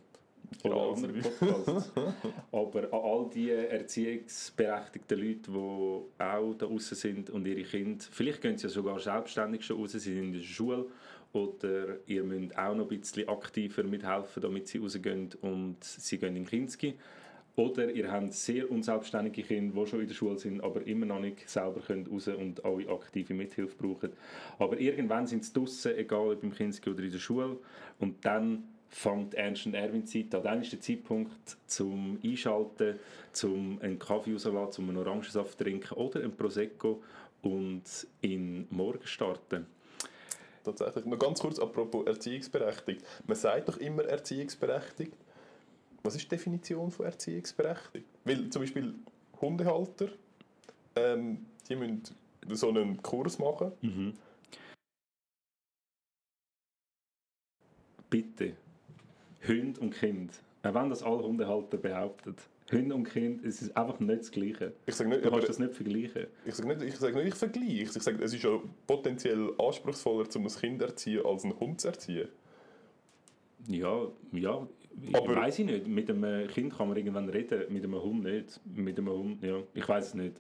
Ja, 0.63 0.71
Oder 0.71 0.97
andere 0.97 1.13
Podcasts. 1.13 1.93
Aber 2.53 2.81
an 2.81 2.89
all 2.93 3.31
die 3.33 3.51
erziehungsberechtigten 3.51 5.19
Leute, 5.19 5.51
die 5.51 5.57
auch 5.57 6.09
da 6.19 6.67
draußen 6.67 6.97
sind 6.97 7.31
und 7.31 7.47
ihre 7.47 7.63
Kinder, 7.63 8.05
vielleicht 8.11 8.41
gehen 8.41 8.57
sie 8.57 8.65
ja 8.65 8.71
sogar 8.71 8.99
selbstständig 8.99 9.65
schon 9.65 9.79
raus, 9.79 9.93
sie 9.93 9.99
sind 9.99 10.19
in 10.19 10.33
der 10.33 10.41
Schule 10.41 10.87
oder 11.33 11.99
ihr 12.07 12.25
müsst 12.25 12.57
auch 12.57 12.75
noch 12.75 12.91
ein 12.91 12.99
bisschen 13.01 13.29
aktiver 13.29 13.83
mithelfen, 13.83 14.43
damit 14.43 14.69
sie 14.69 14.79
rausgehen 14.79 15.31
und 15.43 15.83
sie 15.83 16.19
gehen 16.19 16.37
in 16.37 16.47
Kinski. 16.47 16.95
Oder 17.57 17.91
ihr 17.91 18.13
habt 18.13 18.35
sehr 18.35 18.71
unselbstständige 18.71 19.43
Kinder, 19.43 19.83
die 19.83 19.87
schon 19.89 20.01
in 20.03 20.07
der 20.07 20.15
Schule 20.15 20.39
sind, 20.39 20.63
aber 20.63 20.87
immer 20.87 21.07
noch 21.07 21.21
nicht 21.21 21.49
selber 21.49 21.81
können 21.81 22.07
raus 22.07 22.29
und 22.29 22.63
alle 22.65 22.87
aktive 22.91 23.33
Mithilfe 23.33 23.75
brauchen. 23.77 24.13
Aber 24.59 24.79
irgendwann 24.79 25.27
sind 25.27 25.43
sie 25.43 25.55
draußen, 25.55 25.97
egal 25.97 26.33
ob 26.33 26.43
im 26.43 26.53
Kinski 26.53 26.91
oder 26.91 27.03
in 27.03 27.13
der 27.13 27.19
Schule. 27.19 27.57
Und 27.99 28.23
dann 28.27 28.65
fängt 28.97 29.35
Ernst 29.35 29.67
und 29.67 29.75
Erwin 29.75 30.07
Zeit 30.07 30.35
an. 30.35 30.43
Dann 30.43 30.63
ist 30.63 30.73
der 30.73 30.81
Zeitpunkt 30.81 31.59
zum 31.67 32.19
Einschalten, 32.25 32.99
zum 33.31 33.79
einen 33.83 33.99
Kaffee 33.99 34.33
rauslassen, 34.33 34.73
zum 34.73 34.89
einen 34.89 34.97
Orangensaft 34.97 35.59
trinken 35.59 35.95
oder 35.95 36.23
ein 36.23 36.35
Prosecco 36.35 37.03
und 37.43 37.83
in 38.23 38.67
Morgen 38.71 39.07
starten. 39.07 39.67
Tatsächlich. 40.65 41.05
Noch 41.05 41.19
ganz 41.19 41.41
kurz 41.41 41.59
apropos 41.59 42.07
Erziehungsberechtigt. 42.07 43.05
Man 43.27 43.37
sagt 43.37 43.69
doch 43.69 43.77
immer 43.77 44.03
Erziehungsberechtigt. 44.05 45.13
Was 46.03 46.15
ist 46.15 46.25
die 46.25 46.29
Definition 46.29 46.91
von 46.91 47.05
Erziehungsberechtigt? 47.05 48.07
Weil 48.25 48.49
zum 48.49 48.63
Beispiel 48.63 48.95
Hundehalter, 49.43 50.09
ähm, 50.97 51.45
die 51.69 51.77
müssen 51.77 52.03
so 52.49 52.71
einen 52.71 53.03
Kurs 53.03 53.39
machen. 53.39 53.73
Mhm. 53.83 54.15
Bitte, 58.09 58.55
Hund 59.47 59.79
und 59.79 59.91
Kind, 59.91 60.33
auch 60.63 60.75
wenn 60.75 60.91
das 60.91 61.03
alle 61.03 61.23
Hundehalter 61.23 61.77
behaupten, 61.77 62.35
Hund 62.73 62.93
und 62.93 63.05
Kind, 63.05 63.45
es 63.45 63.63
ist 63.63 63.77
einfach 63.77 64.01
nicht 64.01 64.21
das 64.21 64.31
Gleiche. 64.33 64.73
Ich 64.87 64.95
sag 64.97 65.07
nicht, 65.09 65.25
Du 65.25 65.31
kannst 65.31 65.49
das 65.49 65.59
nicht 65.61 65.75
vergleichen. 65.75 66.27
Ich 66.45 66.55
sage 66.55 66.69
nicht, 66.69 66.83
ich, 66.83 66.97
sag 66.97 67.15
nicht, 67.15 67.27
ich 67.29 67.35
vergleiche. 67.35 67.83
Ich 67.83 67.93
sage, 67.93 68.23
es 68.25 68.35
ist 68.35 68.43
ja 68.43 68.59
potenziell 68.87 69.51
anspruchsvoller, 69.59 70.27
um 70.35 70.47
ein 70.47 70.53
Kind 70.53 70.81
zu 70.81 70.87
erziehen, 70.87 71.25
als 71.25 71.45
einen 71.45 71.59
Hund 71.61 71.81
zu 71.81 71.89
erziehen. 71.89 72.29
Ja, 73.69 74.07
ja, 74.33 74.67
Aber- 75.13 75.37
weiß 75.37 75.59
ich 75.61 75.67
nicht. 75.67 75.87
Mit 75.87 76.11
einem 76.11 76.49
Kind 76.49 76.77
kann 76.77 76.89
man 76.89 76.97
irgendwann 76.97 77.29
reden, 77.29 77.73
mit 77.73 77.85
einem 77.85 78.03
Hund 78.03 78.25
nicht. 78.25 78.61
Mit 78.65 78.99
einem 78.99 79.11
Hund, 79.11 79.43
ja, 79.43 79.59
ich 79.75 79.89
weiß 79.89 80.09
es 80.09 80.15
nicht. 80.15 80.35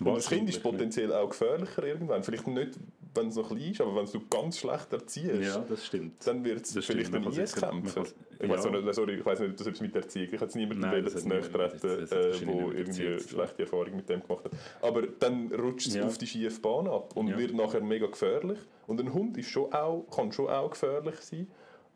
Und 0.00 0.16
das 0.16 0.28
Kind 0.28 0.48
ist 0.48 0.62
potenziell 0.62 1.12
auch 1.12 1.28
gefährlicher 1.30 1.84
irgendwann. 1.86 2.22
Vielleicht 2.22 2.46
nicht, 2.48 2.78
wenn 3.14 3.28
es 3.28 3.36
noch 3.36 3.48
klein 3.48 3.70
ist, 3.70 3.80
aber 3.80 3.94
wenn 3.96 4.06
du 4.06 4.20
ganz 4.28 4.58
schlecht 4.58 4.92
erziehst. 4.92 5.34
Ja, 5.42 5.64
das 5.68 5.86
stimmt. 5.86 6.26
dann 6.26 6.44
wird 6.44 6.64
es 6.64 6.72
vielleicht 6.84 7.14
ein 7.14 7.22
kann's- 7.22 8.14
Ich 8.40 8.48
weiß 8.48 8.64
ja. 8.64 8.92
sorry, 8.92 9.14
ich 9.14 9.24
weiß 9.24 9.40
nicht, 9.40 9.60
ob 9.60 9.66
etwas 9.66 9.80
mit 9.80 9.94
der 9.94 10.02
Erziehung. 10.02 10.28
Ich 10.32 10.40
jetzt 10.40 10.56
niemanden 10.56 10.80
Nein, 10.82 11.04
das 11.04 11.14
das- 11.14 11.22
treten, 11.24 12.46
niemand 12.46 12.74
irgendwie 12.74 13.18
schlechte 13.20 13.62
Erfahrungen 13.62 13.96
mit 13.96 14.08
dem 14.08 14.20
gemacht 14.22 14.44
hat. 14.46 14.52
Aber 14.82 15.02
dann 15.02 15.52
rutscht 15.52 15.86
es 15.88 15.94
Ja. 15.94 16.04
auf 16.06 16.18
die 16.18 16.26
schiefe 16.26 16.60
Bahn 16.60 16.86
ab 16.88 17.16
und 17.16 17.28
Ja. 17.28 17.38
wird 17.38 17.54
nachher 17.54 17.80
mega 17.80 18.06
gefährlich. 18.06 18.58
Und 18.86 19.00
ein 19.00 19.12
Hund 19.14 19.36
ist 19.38 19.48
schon 19.48 19.72
auch, 19.72 20.04
kann 20.14 20.32
schon 20.32 20.48
auch 20.48 20.70
gefährlich 20.70 21.16
sein. 21.20 21.46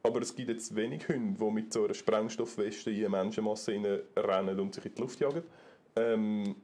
Aber 0.05 0.21
es 0.23 0.35
gibt 0.35 0.49
jetzt 0.49 0.75
wenig 0.77 1.09
Hunde, 1.09 1.39
die 1.45 1.51
mit 1.51 1.73
so 1.73 1.85
einer 1.85 1.93
Sprengstoffweste 1.95 2.91
in 2.91 2.99
eine 3.07 3.09
Menschenmasse 3.11 4.05
rennen 4.17 4.61
und 4.61 4.75
sich 4.75 4.87
in 4.87 4.95
die 4.95 5.01
Luft 5.03 5.19
jagen. 5.21 5.43
Ähm, 5.97 6.55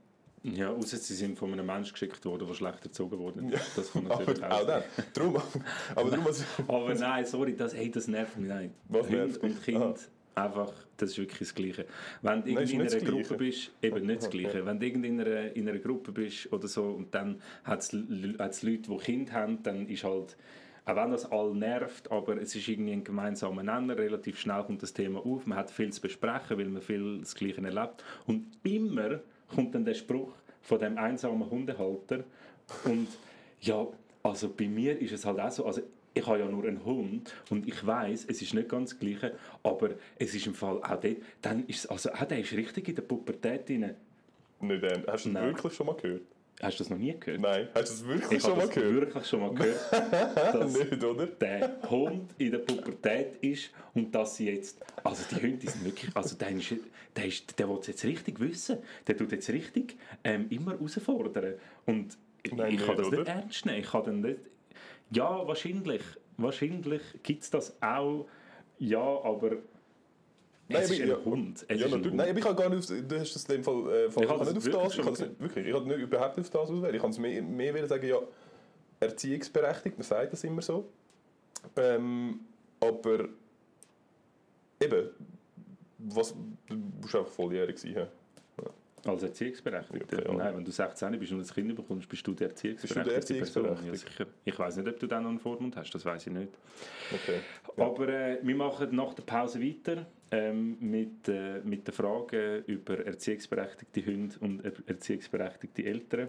Ja, 0.45 0.71
außer 0.71 0.99
sie 0.99 1.15
sind 1.15 1.39
von 1.39 1.51
einem 1.53 1.65
Menschen 1.65 1.95
geschickt 1.95 2.23
worden, 2.27 2.47
der 2.47 2.55
schlecht 2.55 2.85
erzogen 2.85 3.19
wurde. 3.19 3.43
Das 3.75 3.91
kann 3.93 4.05
natürlich 4.05 4.45
aber 4.45 4.55
auch 4.61 4.67
dann. 4.67 4.83
Darum, 5.15 5.37
aber 5.95 6.13
also, 6.27 6.45
Aber 6.69 6.95
nein, 6.95 7.25
sorry, 7.25 7.57
das, 7.57 7.75
hey, 7.75 7.91
das 7.91 8.09
nervt 8.09 8.37
mich 8.37 8.53
nicht. 8.53 8.75
Was 8.89 9.09
Hund 9.09 9.13
nervt 9.13 9.43
und? 9.43 9.63
Kind, 9.63 9.79
Aha. 9.83 9.97
einfach, 10.35 10.73
das 10.99 11.13
ist 11.13 11.19
wirklich 11.19 11.39
das 11.39 11.55
Gleiche. 11.55 11.87
Wenn 12.21 12.43
du 12.43 12.53
Nein, 12.53 12.69
in 12.69 12.81
einer 12.83 13.01
Gruppe 13.01 13.37
bist, 13.37 13.71
eben 13.81 14.05
nicht 14.05 14.21
das 14.21 14.29
Gleiche. 14.29 14.67
Wenn 14.67 14.79
du 14.79 14.87
in 14.87 15.21
einer, 15.21 15.57
in 15.57 15.67
einer 15.67 15.79
Gruppe 15.79 16.13
bist 16.13 16.53
oder 16.53 16.69
so 16.69 16.91
und 16.91 17.15
dann 17.15 17.41
hat 17.65 17.81
es 17.81 17.93
Leute, 18.63 18.91
die 18.91 18.97
Kinder 18.99 19.33
haben, 19.33 19.63
dann 19.63 19.89
ist 19.89 20.05
halt, 20.05 20.37
auch 20.85 20.97
wenn 20.97 21.11
das 21.11 21.25
alle 21.33 21.55
nervt, 21.55 22.11
aber 22.11 22.37
es 22.37 22.55
ist 22.55 22.69
irgendwie 22.69 22.93
ein 22.93 23.03
gemeinsamer 23.03 23.63
Nenner, 23.63 23.97
relativ 23.97 24.39
schnell 24.39 24.63
kommt 24.65 24.83
das 24.83 24.93
Thema 24.93 25.25
auf, 25.25 25.47
man 25.47 25.57
hat 25.57 25.71
viel 25.71 25.91
zu 25.91 26.03
besprechen, 26.03 26.59
weil 26.59 26.69
man 26.69 26.83
viel 26.83 27.21
das 27.21 27.35
Gleiche 27.35 27.63
erlebt. 27.63 28.05
Und 28.27 28.59
immer 28.63 29.21
kommt 29.55 29.75
dann 29.75 29.85
der 29.85 29.95
Spruch 29.95 30.33
von 30.63 30.79
dem 30.79 30.99
einsamen 30.99 31.49
Hundehalter 31.51 32.25
und 32.85 33.09
ja, 33.61 33.87
also 34.23 34.49
bei 34.49 34.67
mir 34.69 34.99
ist 34.99 35.13
es 35.13 35.25
halt 35.25 35.39
auch 35.41 35.51
so, 35.51 35.67
also 35.67 35.83
ich 36.15 36.27
habe 36.27 36.39
ja 36.39 36.47
nur 36.47 36.65
einen 36.65 36.85
Hund 36.85 37.35
und 37.51 37.67
ich 37.67 37.85
weiß, 37.85 38.27
es 38.29 38.41
ist 38.41 38.55
nicht 38.55 38.69
ganz 38.69 38.91
das 38.91 38.99
Gleiche, 39.01 39.37
aber 39.63 39.91
es 40.17 40.35
ist 40.35 40.47
im 40.47 40.55
Fall 40.55 40.79
auch 40.79 41.01
dort, 41.01 41.17
dann 41.43 41.67
ist 41.67 41.81
es, 41.81 41.87
also 41.87 42.13
auch 42.13 42.25
der 42.25 42.39
ist 42.39 42.53
richtig 42.53 42.89
in 42.89 42.95
der 42.95 43.03
Pubertät 43.03 43.69
drin. 43.69 43.95
nicht, 44.61 44.83
äh, 44.83 45.03
hast 45.07 45.25
du 45.27 45.31
das 45.31 45.43
Nein. 45.43 45.47
wirklich 45.47 45.75
schon 45.75 45.87
mal 45.87 45.97
gehört? 45.97 46.23
Hast 46.63 46.79
du 46.79 46.85
das 46.85 46.91
noch 46.91 46.99
nie 46.99 47.15
gehört? 47.19 47.41
Nein. 47.41 47.69
Hast 47.75 47.89
du 47.89 47.93
das 47.95 48.07
wirklich 48.07 48.33
ich 48.39 48.43
schon 48.43 48.57
mal 48.57 48.67
das 48.67 48.75
gehört? 48.75 48.95
wirklich 48.95 49.27
schon 49.27 49.41
mal 49.41 49.55
gehört, 49.55 50.55
dass 50.55 50.73
nicht, 50.73 51.05
oder? 51.05 51.27
der 51.27 51.77
Hund 51.91 52.31
in 52.39 52.51
der 52.53 52.59
Pubertät 52.59 53.37
ist 53.43 53.71
und 53.95 54.15
dass 54.15 54.37
sie 54.37 54.51
jetzt, 54.51 54.81
also 55.03 55.25
die 55.31 55.43
Hunde 55.43 55.69
sind 55.69 55.85
wirklich, 55.85 56.15
also 56.17 56.37
der, 56.37 56.51
ist, 56.51 56.75
der, 57.17 57.25
ist, 57.27 57.59
der 57.59 57.69
will 57.69 57.79
es 57.81 57.87
jetzt 57.89 58.05
richtig 58.05 58.39
wissen, 58.41 58.79
der 59.07 59.17
tut 59.17 59.33
jetzt 59.33 59.51
richtig 59.51 59.97
ähm, 60.23 60.47
immer 60.51 60.73
herausfordern 60.73 61.55
und 61.87 62.17
Nein, 62.53 62.75
ich 62.75 62.79
kann 62.87 62.97
nicht, 62.97 62.99
das 62.99 63.11
nicht 63.11 63.21
oder? 63.21 63.31
ernst 63.31 63.67
nehmen, 63.67 63.79
ich 63.81 63.91
kann 63.91 64.05
dann 64.05 64.21
nicht, 64.21 64.39
ja 65.11 65.47
wahrscheinlich, 65.47 66.03
wahrscheinlich 66.37 67.03
gibt 67.23 67.43
es 67.43 67.51
das 67.51 67.83
auch, 67.83 68.27
ja, 68.79 69.01
aber 69.01 69.57
Nein, 70.67 70.83
es 70.83 70.91
ist 70.91 71.01
ein 71.03 71.09
ja, 71.09 71.25
Hund, 71.25 71.67
es 71.69 71.81
Ja, 71.81 71.89
natürlich. 71.89 72.07
Hund. 72.07 72.15
Nein, 72.15 72.31
aber 72.31 72.39
ich 72.39 72.45
habe 72.45 72.55
gar 72.55 72.69
nicht 72.71 72.91
auf, 72.91 73.09
du 73.09 73.21
hast 73.21 73.35
das 73.35 73.45
in 73.45 73.55
dem 73.57 73.65
Fall, 73.65 73.93
äh, 73.93 74.11
Fall 74.11 74.25
Ich 74.25 74.31
habe 74.31 74.45
nicht 74.45 74.57
auf 74.57 74.69
das, 74.69 74.99
ich 74.99 75.05
nicht, 75.05 75.41
wirklich, 75.41 75.67
ich 75.67 75.75
habe 75.75 75.87
nicht, 75.87 75.99
überhaupt 75.99 76.39
auf 76.39 76.51
das 76.51 76.71
auswählen. 76.71 76.95
Ich 76.95 77.01
kann 77.03 77.11
es 77.11 77.19
mehr, 77.19 77.43
mehr 77.43 77.75
wollen 77.75 77.89
sagen, 77.89 78.07
ja, 78.07 78.19
erziehungsberechtigt, 79.01 79.99
man 79.99 80.05
sagt 80.05 80.33
das 80.33 80.45
immer 80.45 80.63
so. 80.63 80.89
Ähm, 81.77 82.41
aber 82.81 83.29
eben, 84.81 85.11
was, 85.99 86.35
du 86.67 86.77
musst 87.01 87.15
einfach 87.15 87.31
volljährig 87.31 87.79
sein. 87.79 88.09
Als 89.07 89.23
Erziehungsberechtigter? 89.23 90.19
Ja, 90.19 90.25
Ahnung. 90.27 90.39
Nein, 90.39 90.57
wenn 90.57 90.65
du 90.65 90.71
16 90.71 91.19
bist 91.19 91.33
und 91.33 91.41
ein 91.41 91.47
Kind 91.47 91.77
bekommst, 91.77 92.09
bist 92.09 92.27
du 92.27 92.33
der 92.33 92.49
Erziehungsberechtigte 92.49 93.35
Bist 93.35 93.57
du 93.57 93.63
der 93.63 93.69
Person. 93.71 93.87
Ja, 93.87 93.95
sicher. 93.95 94.27
Ich 94.45 94.59
weiß 94.59 94.77
nicht, 94.77 94.89
ob 94.89 94.99
du 94.99 95.07
dann 95.07 95.23
noch 95.23 95.31
einen 95.31 95.39
Vormund 95.39 95.77
hast, 95.77 95.91
das 95.95 96.05
weiß 96.05 96.27
ich 96.27 96.33
nicht. 96.33 96.53
Okay. 97.13 97.41
Aber 97.77 98.09
äh, 98.09 98.39
wir 98.43 98.57
machen 98.57 98.95
nach 98.95 99.15
der 99.15 99.23
Pause 99.23 99.61
weiter 99.63 100.07
ähm, 100.31 100.77
mit, 100.81 101.29
äh, 101.29 101.61
mit 101.65 101.87
den 101.87 101.95
Fragen 101.95 102.65
über 102.67 103.05
erziehungsberechtigte 103.05 104.07
Hunde 104.07 104.37
und 104.41 104.65
er 104.65 104.73
erziehungsberechtigte 104.87 105.85
Eltern. 105.85 106.29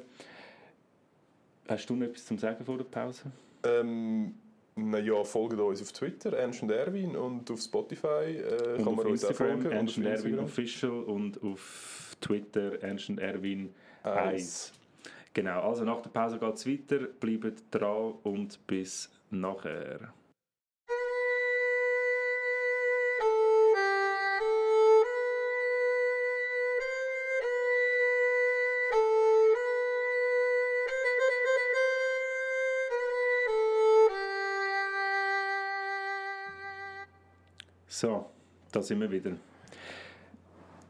Hast 1.68 1.90
du 1.90 1.96
noch 1.96 2.06
etwas 2.06 2.26
zum 2.26 2.38
Sagen 2.38 2.64
vor 2.64 2.78
der 2.78 2.86
Pause? 2.86 3.32
Ähm, 3.64 4.36
naja, 4.76 5.24
folgt 5.24 5.60
uns 5.60 5.82
auf 5.82 5.94
Twitter, 5.94 6.34
Ernst 6.34 6.62
und 6.62 6.70
Erwin, 6.70 7.16
und 7.16 7.50
auf 7.50 7.62
Spotify 7.62 8.38
äh, 8.38 8.76
Und 8.78 8.84
kann 8.84 8.96
man 8.96 9.08
uns 9.08 9.24
auch 9.24 9.34
folgen. 9.34 9.72
Ernst 9.72 9.98
und 9.98 10.06
Erwin. 10.06 10.40
Official 10.40 10.92
und 10.92 11.42
auf 11.42 12.15
Twitter 12.22 12.82
Ernst 12.82 13.10
und 13.10 13.20
Erwin 13.20 13.74
Eins. 14.04 14.72
1. 14.74 14.74
Genau, 15.34 15.62
also 15.62 15.84
nach 15.84 16.02
der 16.02 16.10
Pause 16.10 16.40
geht 16.40 16.54
es 16.56 16.66
weiter. 16.66 17.08
Bleibt 17.20 17.64
dran 17.72 18.14
und 18.24 18.66
bis 18.68 19.12
nachher. 19.30 20.14
So, 37.88 38.30
da 38.74 38.82
sind 38.82 39.00
wir 39.00 39.10
wieder. 39.10 39.32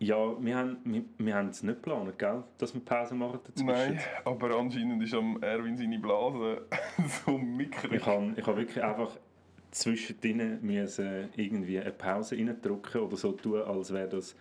Ja, 0.05 0.35
wir 0.39 0.55
haben, 0.55 0.77
wir, 0.83 1.03
wir 1.17 1.33
haben 1.33 1.49
es 1.49 1.63
nicht 1.63 1.81
geplant, 1.81 2.19
gell? 2.19 2.43
dass 2.59 2.75
wir 2.75 2.81
Pause 2.81 3.15
machen 3.15 3.39
dazwischen. 3.43 3.65
Nein, 3.65 3.99
aber 4.23 4.55
anscheinend 4.55 5.01
ist 5.01 5.15
am 5.15 5.41
Erwin 5.41 5.75
seine 5.75 5.97
Blase 5.97 6.61
so 7.25 7.35
mickrig. 7.39 7.93
Ich 7.93 8.05
habe 8.05 8.33
ich 8.37 8.45
hab 8.45 8.55
wirklich 8.55 8.83
einfach 8.83 9.17
zwischendrin 9.71 10.59
müssen 10.61 11.29
irgendwie 11.35 11.79
eine 11.79 11.91
Pause 11.91 12.35
reindrücken 12.35 13.01
oder 13.01 13.17
so 13.17 13.31
tun, 13.31 13.63
als 13.63 13.91
wäre 13.91 14.07
das, 14.07 14.35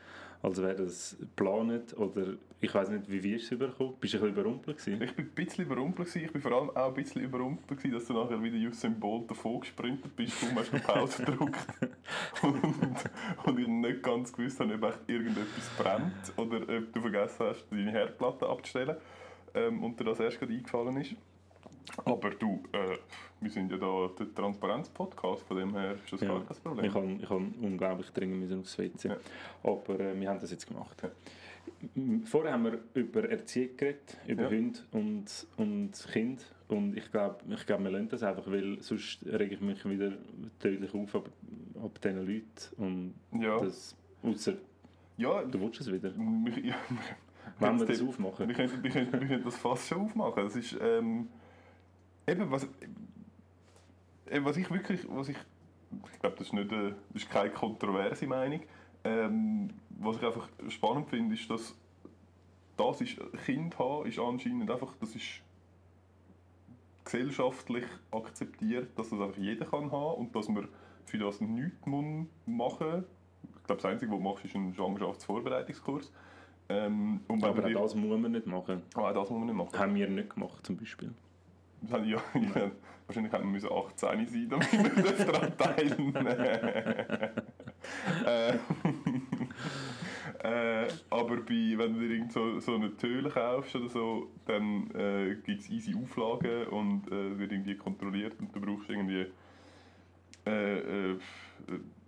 als 0.45 0.61
wäre 0.61 0.77
das 0.77 1.17
geplant. 1.19 1.97
Oder 1.97 2.35
ich 2.61 2.75
weiß 2.75 2.91
nicht, 2.91 3.11
wie 3.11 3.23
wirst 3.23 3.51
du 3.51 3.55
es 3.55 3.61
überkommen? 3.63 3.95
Bist 3.99 4.13
du 4.13 4.19
ein 4.19 4.23
bisschen 4.23 4.35
überrumpelt 4.35 4.79
gewesen? 4.79 5.03
Ich 5.03 5.09
war 5.11 5.19
ein 5.19 5.31
bisschen 5.31 5.65
überrumpelt. 5.65 6.09
gewesen. 6.09 6.25
Ich 6.27 6.35
war 6.35 6.41
vor 6.41 6.53
allem 6.53 6.71
auch 6.71 6.89
ein 6.89 6.95
bisschen 6.95 7.23
überrumpelt, 7.23 7.79
gewesen, 7.79 7.95
dass 7.95 8.07
du 8.07 8.13
nachher 8.13 8.43
wieder 8.43 8.69
Usain 8.69 9.01
Bolt 9.01 9.31
davon 9.31 9.61
gesprintet 9.61 10.15
bist. 10.15 10.43
Du 10.43 10.55
hast 10.55 10.73
eine 10.73 10.83
Pause 10.83 11.25
gedrückt. 11.25 11.67
und, 12.43 12.63
und 13.47 13.59
ich 13.59 13.67
nicht 13.67 14.03
ganz 14.03 14.33
gewusst 14.33 14.61
habe, 14.61 14.75
ob 14.75 14.85
echt 14.85 15.01
irgendetwas 15.07 15.71
brennt 15.79 16.33
oder 16.37 16.61
ob 16.61 16.93
du 16.93 17.01
vergessen 17.01 17.47
hast, 17.47 17.65
deine 17.71 17.91
Herdplatte 17.91 18.47
abzustellen. 18.47 18.97
Ähm, 19.55 19.83
und 19.83 19.99
dir 19.99 20.05
das 20.05 20.21
erst 20.21 20.39
gerade 20.39 20.53
eingefallen 20.53 20.97
ist. 20.99 21.15
Aber 22.05 22.31
du, 22.31 22.63
äh, 22.73 22.97
wir 23.41 23.51
sind 23.51 23.71
ja 23.71 23.77
da 23.77 24.11
der 24.19 24.35
Transparenz-Podcast, 24.35 25.43
von 25.43 25.57
dem 25.57 25.75
her 25.77 25.95
ist 25.95 26.13
das 26.13 26.21
Ja, 26.23 26.29
gar 26.29 26.45
kein 26.45 26.57
Problem. 26.57 26.85
Ich 26.87 26.95
habe 26.95 27.13
ich 27.21 27.31
hab 27.31 27.63
unglaublich 27.63 28.11
dringend 28.11 28.41
müssen 28.41 28.61
aufs 28.61 28.79
WC. 28.79 29.09
Ja. 29.09 29.17
Aber 29.63 30.01
äh, 30.01 30.19
wir 30.19 30.29
haben 30.29 30.41
das 30.41 30.51
jetzt 30.51 30.67
gemacht. 30.67 31.03
Ja. 31.03 31.11
Vorher 32.25 32.53
haben 32.53 32.65
wir 32.65 32.79
über 32.95 33.29
Erziehung 33.29 33.77
geredet, 33.77 34.17
über 34.27 34.45
Ja. 34.45 34.51
Hunde 34.51 34.79
und, 34.93 35.47
und 35.57 35.93
Kind. 36.13 36.45
Und 36.69 36.97
ich 36.97 37.11
glaube, 37.11 37.39
ich 37.49 37.67
glaub, 37.67 37.83
wir 37.83 37.91
lernen 37.91 38.09
das 38.09 38.23
einfach, 38.23 38.47
weil 38.47 38.81
sonst 38.81 39.25
rege 39.27 39.55
ich 39.55 39.61
mich 39.61 39.85
wieder 39.89 40.13
tödlich 40.59 40.95
auf 40.95 41.15
ab, 41.15 41.29
ab 41.83 42.01
diesen 42.01 42.27
Leuten. 42.27 42.45
Und 42.79 43.15
Ja, 43.41 43.61
das, 43.61 43.97
ausser 44.23 44.55
ja 45.17 45.43
du 45.43 45.61
willst 45.61 45.81
es 45.81 45.93
wieder. 45.93 46.13
wir, 46.17 46.65
ja, 46.65 46.75
Wenn 47.59 47.79
wir 47.79 47.87
das 47.87 47.99
das 47.99 48.09
aufmachen. 48.09 48.49
Wir 48.49 48.55
können, 48.55 48.83
wir, 48.83 48.91
können, 48.91 49.13
wir 49.13 49.21
können 49.21 49.45
das 49.45 49.57
fast 49.57 49.89
schon 49.89 50.03
aufmachen. 50.03 50.45
Das 50.45 50.57
ist, 50.57 50.77
ähm, 50.81 51.29
eben, 52.27 52.51
was, 52.51 52.69
eben, 54.31 54.45
was 54.45 54.57
ich 54.57 54.71
wirklich, 54.71 55.07
was 55.09 55.29
ich, 55.29 55.37
ich 56.13 56.21
glaube, 56.21 56.37
das 56.37 56.49
ist, 56.49 56.53
nicht, 56.53 56.73
äh, 56.73 56.95
das 57.13 57.23
ist 57.23 57.31
keine 57.31 57.51
kontroverse 57.51 58.27
Meinung. 58.27 58.63
Ähm, 59.05 59.71
was 59.91 60.17
ich 60.17 60.25
einfach 60.25 60.49
spannend 60.69 61.09
finde, 61.09 61.35
ist, 61.35 61.49
dass 61.51 61.77
das 62.77 63.01
ist, 63.01 63.17
Kind 63.45 63.79
haben 63.79 64.07
ist 64.07 64.19
anscheinend 64.19 64.71
einfach, 64.71 64.95
das 65.01 65.15
ist 65.15 65.43
gesellschaftlich 67.05 67.85
akzeptiert, 68.11 68.99
dass 68.99 69.11
das 69.11 69.21
einfach 69.21 69.39
jeder 69.39 69.67
kann 69.67 69.93
haben 69.93 70.15
und 70.15 70.35
dass 70.35 70.49
man 70.49 70.69
für 71.05 71.19
das 71.19 71.41
nichts 71.41 71.87
muss 71.87 72.27
machen 72.47 73.05
Ich 73.57 73.65
glaube, 73.65 73.83
das 73.83 73.85
Einzige, 73.85 74.11
was 74.11 74.19
du 74.19 74.25
machst, 74.25 74.45
ist 74.45 74.55
ein 74.55 74.75
Schwangerschaftsvorbereitungskurs. 74.75 76.13
Ähm, 76.69 77.21
und 77.29 77.45
Aber 77.45 77.63
auch 77.63 77.83
das 77.83 77.95
muss 77.95 78.19
man 78.19 78.33
nicht 78.33 78.47
machen. 78.47 78.83
Ah, 78.95 79.13
das 79.13 79.29
muss 79.29 79.39
man 79.39 79.47
nicht 79.47 79.57
machen. 79.57 79.79
Haben 79.79 79.95
wir 79.95 80.09
nicht 80.09 80.31
gemacht, 80.31 80.65
zum 80.65 80.77
Beispiel. 80.79 81.13
Das 81.91 82.01
ja, 82.07 82.19
ja, 82.35 82.71
wahrscheinlich 83.07 83.33
hätten 83.33 83.45
wir 83.45 83.53
müssen 83.53 83.71
18 83.71 84.27
sein, 84.27 84.49
damit 84.49 84.73
wir 84.73 85.27
daran 85.27 85.57
teilnehmen 85.59 86.27
äh, 88.27 88.55
äh, 90.45 90.89
Aber 91.11 91.37
bei, 91.37 91.75
wenn 91.77 91.95
du 91.95 92.01
dir 92.01 92.11
irgend 92.17 92.33
so, 92.33 92.59
so 92.61 92.75
eine 92.75 92.97
Töle 92.97 93.31
kaufst 93.31 93.77
oder 93.77 93.89
so, 93.89 94.29
dann 94.47 94.91
äh, 94.91 95.37
gibt 95.45 95.61
es 95.61 95.71
easy 95.71 95.95
Auflagen 95.95 96.67
und 96.69 97.07
äh, 97.09 97.39
wird 97.39 97.53
irgendwie 97.53 97.77
kontrolliert 97.77 98.35
und 98.39 98.55
du 98.55 98.61
brauchst 98.61 98.91
irgendwie 98.91 99.27
äh, 100.47 101.13
äh, 101.13 101.19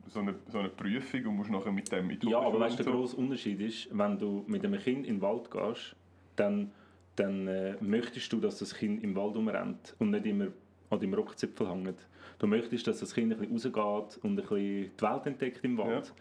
so, 0.08 0.20
eine, 0.20 0.34
so 0.48 0.58
eine 0.58 0.68
Prüfung 0.68 1.26
und 1.26 1.36
musst 1.36 1.50
nachher 1.50 1.72
mit 1.72 1.90
dem 1.90 2.10
in 2.10 2.20
die 2.20 2.28
Ja, 2.28 2.40
aber 2.40 2.60
weißt 2.60 2.78
du, 2.78 2.82
der 2.82 2.92
so. 2.92 2.98
grosse 2.98 3.16
Unterschied 3.16 3.60
ist, 3.60 3.88
wenn 3.96 4.18
du 4.18 4.44
mit 4.46 4.64
einem 4.64 4.80
Kind 4.80 5.06
in 5.06 5.16
den 5.16 5.22
Wald 5.22 5.50
gehst, 5.50 5.96
dann, 6.36 6.70
dann 7.16 7.48
äh, 7.48 7.74
möchtest 7.80 8.32
du, 8.32 8.40
dass 8.40 8.58
das 8.58 8.74
Kind 8.74 9.02
im 9.02 9.16
Wald 9.16 9.36
umrennt 9.36 9.94
und 9.98 10.10
nicht 10.10 10.26
immer 10.26 10.48
an 10.90 11.00
deinem 11.00 11.14
Rockzipfel 11.14 11.68
hängt. 11.68 12.06
Du 12.38 12.46
möchtest, 12.46 12.86
dass 12.86 13.00
das 13.00 13.14
Kind 13.14 13.32
ein 13.32 13.38
bisschen 13.38 13.74
rausgeht 13.74 14.22
und 14.22 14.32
ein 14.32 14.36
bisschen 14.36 14.90
die 14.98 15.02
Welt 15.02 15.26
entdeckt 15.26 15.64
im 15.64 15.78
Wald. 15.78 16.12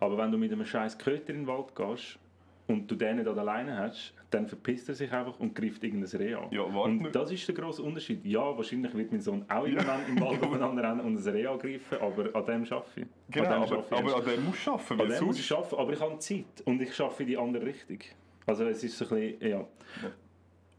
Aber 0.00 0.18
wenn 0.18 0.30
du 0.30 0.38
mit 0.38 0.52
einem 0.52 0.64
scheiß 0.64 0.98
Köter 0.98 1.30
in 1.30 1.40
den 1.40 1.46
Wald 1.46 1.74
gehst 1.74 2.18
und 2.66 2.90
du 2.90 2.94
den 2.94 3.16
nicht 3.16 3.28
alleine 3.28 3.78
hast, 3.78 4.12
dann 4.30 4.46
verpisst 4.46 4.88
er 4.88 4.94
sich 4.94 5.10
einfach 5.12 5.38
und 5.40 5.54
greift 5.54 5.82
irgendein 5.82 6.20
Reh 6.20 6.34
an. 6.34 6.48
Ja, 6.50 6.62
und 6.62 7.10
das 7.12 7.30
ist 7.30 7.46
der 7.48 7.54
grosse 7.54 7.82
Unterschied. 7.82 8.24
Ja, 8.26 8.56
wahrscheinlich 8.56 8.92
wird 8.94 9.12
mein 9.12 9.20
Sohn 9.20 9.44
auch 9.48 9.66
irgendwann 9.66 10.00
im 10.08 10.20
Wald 10.20 10.42
umeinander 10.46 10.82
rennen 10.82 11.00
und 11.00 11.16
ein 11.16 11.32
Reh 11.32 11.46
angreifen, 11.46 11.98
aber 12.00 12.34
an 12.34 12.44
dem 12.44 12.64
arbeite 12.64 13.00
ich. 13.00 13.06
Genau, 13.30 13.62
an 13.62 13.68
dem 13.68 13.72
aber, 13.72 13.86
ich 13.86 13.92
aber 13.92 14.16
an 14.16 14.24
dem 14.24 14.44
musst 14.44 14.66
du 14.66 14.70
arbeiten, 14.72 15.00
an 15.00 15.08
dem 15.08 15.24
muss 15.24 15.38
ich 15.38 15.52
arbeiten, 15.52 15.76
aber 15.76 15.92
ich 15.92 16.00
habe 16.00 16.18
Zeit 16.18 16.44
und 16.64 16.82
ich 16.82 17.00
arbeite 17.00 17.22
in 17.22 17.28
die 17.28 17.38
andere 17.38 17.66
Richtung. 17.66 17.98
Also 18.46 18.64
es 18.64 18.84
ist 18.84 18.98
so 18.98 19.04
ein 19.06 19.38
bisschen, 19.38 19.48
ja. 19.48 19.64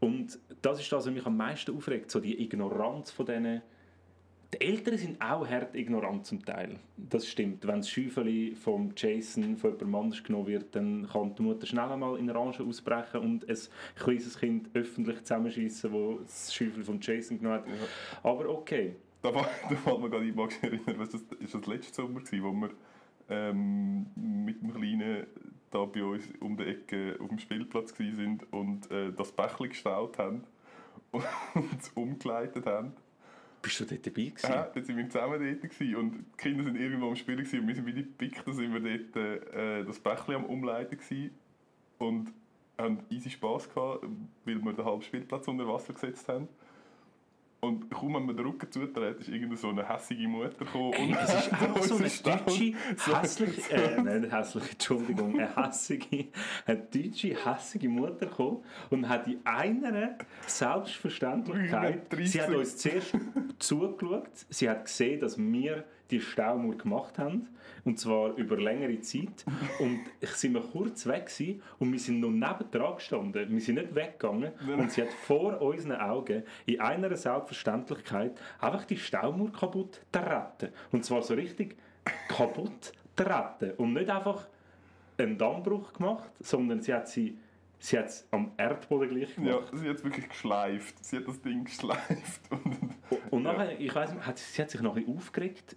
Und 0.00 0.38
das 0.62 0.80
ist 0.80 0.90
das, 0.92 1.06
was 1.06 1.12
mich 1.12 1.26
am 1.26 1.36
meisten 1.36 1.74
aufregt, 1.76 2.10
so 2.10 2.20
die 2.20 2.42
Ignoranz 2.42 3.10
von 3.10 3.26
diesen... 3.26 3.62
Die 4.54 4.62
Eltern 4.62 4.96
sind 4.96 5.20
auch 5.20 5.46
hart 5.46 5.74
ignorant 5.74 6.24
zum 6.24 6.42
Teil. 6.42 6.78
Das 6.96 7.28
stimmt. 7.28 7.66
Wenn 7.66 7.80
das 7.80 7.90
Schäufeli 7.90 8.54
vom 8.54 8.94
Jason 8.96 9.58
von 9.58 9.72
jemandem 9.72 9.94
anders 9.94 10.24
genommen 10.24 10.46
wird, 10.46 10.74
dann 10.74 11.06
kann 11.06 11.34
die 11.34 11.42
Mutter 11.42 11.66
schnell 11.66 11.92
einmal 11.92 12.18
in 12.18 12.30
Orange 12.30 12.62
ausbrechen 12.62 13.20
und 13.20 13.46
ein 13.46 13.58
kleines 13.96 14.38
Kind 14.38 14.70
öffentlich 14.72 15.22
zusammenschießen, 15.22 15.92
wo 15.92 16.20
das 16.20 16.54
Schäufeli 16.54 16.82
von 16.82 16.98
Jason 16.98 17.36
genommen 17.36 17.58
hat. 17.58 17.66
Aber 18.22 18.48
okay. 18.48 18.96
Da, 19.20 19.32
fällt 19.32 20.00
mir 20.00 20.08
gerade 20.08 20.24
ein, 20.24 20.34
dich 20.34 20.62
erinnern, 20.62 20.94
was 20.96 21.10
das, 21.10 21.22
ist 21.40 21.54
das 21.54 21.66
letzte 21.66 21.94
Sommer 21.94 22.20
gewesen, 22.20 22.42
wo 22.42 22.52
wir 22.52 22.70
ähm, 23.28 24.06
mit 24.14 24.62
dem 24.62 24.72
Kleinen 24.72 25.26
da 25.70 25.84
bei 25.84 26.02
uns 26.02 26.24
um 26.40 26.56
die 26.56 26.64
Ecke 26.64 27.16
auf 27.20 27.28
dem 27.28 27.38
Spielplatz 27.38 27.94
sind 27.96 28.52
und 28.52 28.90
äh, 28.90 29.12
das 29.12 29.32
Bächli 29.32 29.68
gestaut 29.68 30.18
haben 30.18 30.44
und 31.12 31.24
es 31.78 31.90
umgeleitet 31.90 32.66
haben. 32.66 32.92
Bist 33.60 33.80
du 33.80 33.84
dort 33.84 34.06
dabei 34.06 34.24
gewesen? 34.24 34.50
Ja, 34.50 34.62
dann 34.72 34.84
sind 34.84 34.96
wir 34.96 35.08
zusammen 35.08 35.40
dort 35.40 35.72
gewesen 35.72 35.96
und 35.96 36.12
die 36.12 36.36
Kinder 36.36 36.64
sind 36.64 36.76
irgendwo 36.76 37.08
am 37.08 37.16
Spielen 37.16 37.38
gewesen 37.38 37.60
und 37.60 37.68
wir 37.68 37.74
sind 37.74 37.86
wie 37.86 37.92
die 37.92 38.02
Pickten 38.02 38.52
sind 38.52 38.72
wir 38.72 38.80
dort 38.80 39.16
äh, 39.54 39.84
das 39.84 39.98
Bächli 39.98 40.34
am 40.34 40.44
Umleiten 40.44 40.96
gewesen 40.96 41.30
und 41.98 42.32
haben 42.78 43.00
easy 43.10 43.30
Spass 43.30 43.68
gehabt, 43.68 44.04
weil 44.44 44.62
wir 44.62 44.72
den 44.72 44.84
halben 44.84 45.02
Spielplatz 45.02 45.48
unter 45.48 45.66
Wasser 45.66 45.92
gesetzt 45.92 46.28
haben. 46.28 46.48
Und 47.60 47.90
kaum 47.90 48.14
haben 48.14 48.26
wir 48.26 48.34
den 48.34 48.46
Rücken 48.46 48.70
zugetreten, 48.70 49.20
ist 49.20 49.28
irgendeine 49.28 49.56
so 49.56 49.68
eine 49.70 49.88
hässige 49.88 50.28
Mutter 50.28 50.64
gekommen. 50.64 50.92
Ey, 50.92 51.06
und 51.06 51.18
es 51.18 51.34
ist 51.34 51.52
einfach 51.60 51.82
so 51.82 51.96
eine 51.96 52.08
deutsche, 52.08 52.74
hässliche, 53.12 53.72
äh, 53.72 54.00
nicht 54.20 54.32
hässliche, 54.32 54.70
Entschuldigung, 54.70 55.40
eine 55.40 55.56
hässige, 55.56 56.26
eine 56.66 56.78
deutsche, 56.78 57.36
hässige 57.44 57.88
Mutter 57.88 58.26
gekommen 58.26 58.62
und 58.90 59.08
hat 59.08 59.26
in 59.26 59.40
einer 59.44 60.18
Selbstverständlichkeit, 60.46 62.12
30. 62.12 62.30
sie 62.30 62.42
hat 62.42 62.50
uns 62.50 62.76
zuerst 62.76 63.16
zugeschaut, 63.58 64.30
sie 64.48 64.70
hat 64.70 64.84
gesehen, 64.84 65.20
dass 65.20 65.36
wir 65.36 65.84
die 66.10 66.20
Staumauer 66.20 66.76
gemacht 66.76 67.18
haben, 67.18 67.48
und 67.84 67.98
zwar 67.98 68.34
über 68.36 68.56
längere 68.56 69.00
Zeit. 69.00 69.44
Und 69.78 70.00
ich 70.20 70.30
sind 70.30 70.54
wir 70.54 70.62
kurz 70.62 71.06
weg 71.06 71.26
gewesen, 71.26 71.62
und 71.78 71.92
wir 71.92 71.98
sind 71.98 72.20
noch 72.20 72.30
nebendran 72.30 72.94
gestanden. 72.96 73.50
Wir 73.50 73.60
sind 73.60 73.74
nicht 73.76 73.94
weggegangen 73.94 74.52
und 74.78 74.90
sie 74.90 75.02
hat 75.02 75.12
vor 75.12 75.60
unseren 75.60 75.96
Augen 76.00 76.42
in 76.66 76.80
einer 76.80 77.14
Selbstverständlichkeit 77.16 78.40
einfach 78.60 78.84
die 78.84 78.96
Staumauer 78.96 79.52
kaputt 79.52 80.00
treten. 80.12 80.72
Und 80.92 81.04
zwar 81.04 81.22
so 81.22 81.34
richtig 81.34 81.76
kaputt 82.28 82.92
treten. 83.16 83.72
Und 83.76 83.92
nicht 83.94 84.10
einfach 84.10 84.46
einen 85.18 85.36
Dammbruch 85.36 85.92
gemacht, 85.92 86.30
sondern 86.40 86.80
sie 86.80 86.94
hat 86.94 87.08
sie, 87.08 87.36
sie 87.78 87.98
hat 87.98 88.06
es 88.06 88.26
am 88.30 88.52
Erdboden 88.56 89.08
gleich 89.10 89.36
Ja, 89.36 89.56
gemacht. 89.58 89.72
sie 89.74 89.88
hat 89.88 89.96
es 89.96 90.04
wirklich 90.04 90.28
geschleift. 90.28 91.04
Sie 91.04 91.16
hat 91.16 91.26
das 91.28 91.40
Ding 91.42 91.64
geschleift. 91.64 92.40
Und, 92.50 92.78
Und 93.30 93.42
nachher, 93.42 93.78
ich 93.78 93.94
weiß 93.94 94.12
nicht, 94.14 94.26
hat, 94.26 94.38
sie 94.38 94.62
hat 94.62 94.70
sich 94.70 94.80
noch 94.80 94.96
ein 94.96 95.02
bisschen 95.04 95.16
aufgeregt 95.18 95.76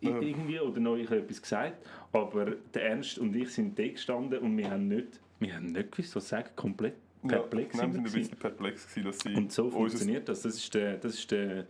Ja. 0.00 0.20
irgendwie 0.20 0.60
oder 0.60 0.80
noch 0.80 0.96
etwas 0.96 1.40
gesagt, 1.40 1.86
aber 2.12 2.52
der 2.74 2.90
Ernst 2.90 3.18
und 3.18 3.34
ich 3.34 3.50
sind 3.50 3.78
da 3.78 3.88
gestanden 3.88 4.38
und 4.40 4.56
wir 4.56 4.70
haben 4.70 4.88
nicht, 4.88 5.20
wir 5.38 5.54
haben 5.54 5.66
nicht 5.66 5.90
gewusst, 5.90 6.14
was 6.16 6.28
sagen, 6.28 6.50
komplett 6.54 6.94
perplex 7.26 7.76
ja, 7.76 7.80
sind 7.80 7.94
wir 7.94 8.10
sind 8.10 8.16
ein 8.16 8.20
bisschen 8.20 8.38
perplex 8.38 8.86
gewesen, 8.88 9.06
dass 9.06 9.18
sie 9.20 9.34
Und 9.34 9.52
so 9.52 9.70
funktioniert 9.70 10.28
das. 10.28 10.42
Das 10.42 10.56
ist 10.56 10.74
der, 10.74 10.96
das 10.96 11.14
ist 11.14 11.30
der, 11.30 11.66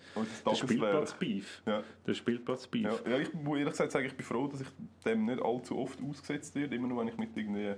der 0.47 0.55
Spielplatz-Beef. 0.55 1.63
Ja. 1.67 1.83
Der 2.07 2.15
Spielplatz-Beef. 2.15 2.85
Ja, 2.85 3.11
ja, 3.11 3.19
ich 3.19 3.33
muss 3.33 3.59
ehrlich 3.59 3.73
gesagt 3.73 3.93
sagen, 3.93 4.07
ich 4.07 4.15
bin 4.15 4.27
froh, 4.27 4.47
dass 4.49 4.61
ich 4.61 4.69
dem 5.05 5.25
nicht 5.25 5.43
allzu 5.43 5.79
oft 5.79 5.99
ausgesetzt 6.03 6.55
werde. 6.55 6.75
Immer 6.75 6.89
nur, 6.89 7.01
wenn 7.01 7.09
ich 7.09 7.17
mit 7.17 7.37
irgendwie 7.37 7.75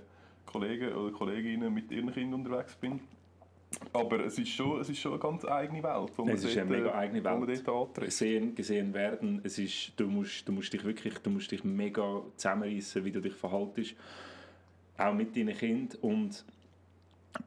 Kollegen 0.46 0.92
oder 0.94 1.12
Kolleginnen 1.12 1.72
mit 1.72 1.90
ihren 1.90 2.12
Kindern 2.12 2.40
unterwegs 2.40 2.74
bin. 2.76 3.00
Aber 3.92 4.24
es 4.24 4.38
ist 4.38 4.48
schon, 4.48 4.80
es 4.80 4.88
ist 4.88 4.98
schon 4.98 5.12
eine 5.12 5.20
ganz 5.20 5.44
eigene 5.44 5.82
Welt, 5.82 6.10
wo 6.16 6.24
man 6.24 6.34
Es 6.34 6.44
ist 6.44 6.56
dort, 6.56 6.66
eine 6.66 6.76
mega 6.76 6.90
äh, 6.90 6.94
eigene 6.94 7.24
wo 7.24 7.28
man 7.28 7.46
Welt. 7.48 7.66
dort 7.66 7.88
antritt. 7.88 8.06
Gesehen, 8.06 8.54
gesehen 8.54 8.94
werden. 8.94 9.40
Es 9.44 9.58
ist, 9.58 9.92
du, 9.96 10.06
musst, 10.06 10.48
du, 10.48 10.52
musst 10.52 10.72
dich 10.72 10.84
wirklich, 10.84 11.18
du 11.18 11.30
musst 11.30 11.50
dich 11.50 11.64
mega 11.64 12.22
zusammenreißen, 12.36 13.04
wie 13.04 13.12
du 13.12 13.20
dich 13.20 13.34
verhaltest. 13.34 13.94
Auch 14.96 15.14
mit 15.14 15.36
deinen 15.36 15.56
Kindern. 15.56 15.98
Und 16.00 16.44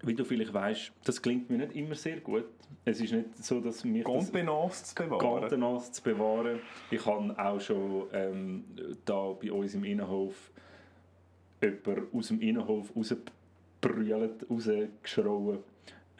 wie 0.03 0.13
du 0.13 0.23
vielleicht 0.23 0.53
weißt, 0.53 0.91
das 1.03 1.21
klingt 1.21 1.49
mir 1.49 1.57
nicht 1.57 1.75
immer 1.75 1.95
sehr 1.95 2.19
gut. 2.19 2.45
Es 2.85 3.01
ist 3.01 3.11
nicht 3.13 3.43
so, 3.43 3.59
dass 3.59 3.83
mir 3.83 4.03
das 4.03 4.11
Contenance 4.11 4.83
zu 4.83 4.95
bewahren. 4.95 5.93
Zu 5.93 6.03
bewahren. 6.03 6.59
Ich 6.89 7.05
habe 7.05 7.37
auch 7.37 7.59
schon 7.59 8.07
ähm, 8.13 8.63
da 9.05 9.33
bei 9.33 9.51
uns 9.51 9.73
im 9.73 9.83
Innenhof 9.83 10.51
jemanden 11.61 12.07
aus 12.13 12.27
dem 12.29 12.41
Innenhof 12.41 12.95
rausgebrüllt, 12.95 14.49
rausgeschrauen. 14.49 15.59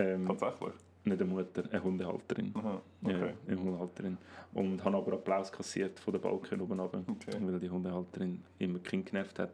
Ähm, 0.01 0.25
Tatsächlich? 0.27 0.73
nicht 1.03 1.19
eine 1.21 1.31
Mutter, 1.31 1.63
eine 1.71 1.83
Hundehalterin. 1.83 2.51
Aha, 2.55 2.81
Ja, 3.01 3.09
okay. 3.09 3.33
eine 3.47 3.59
Hundehalterin. 3.59 4.17
Und 4.53 4.83
habe 4.83 4.97
aber 4.97 5.13
Applaus 5.13 5.51
kassiert 5.51 5.99
von 5.99 6.13
der 6.13 6.19
Balken 6.19 6.61
oben 6.61 6.79
runter, 6.79 7.03
Okay. 7.07 7.37
weil 7.39 7.59
die 7.59 7.69
Hundehalterin 7.69 8.43
immer 8.59 8.77
Kinder 8.79 9.09
genervt 9.09 9.39
hat. 9.39 9.51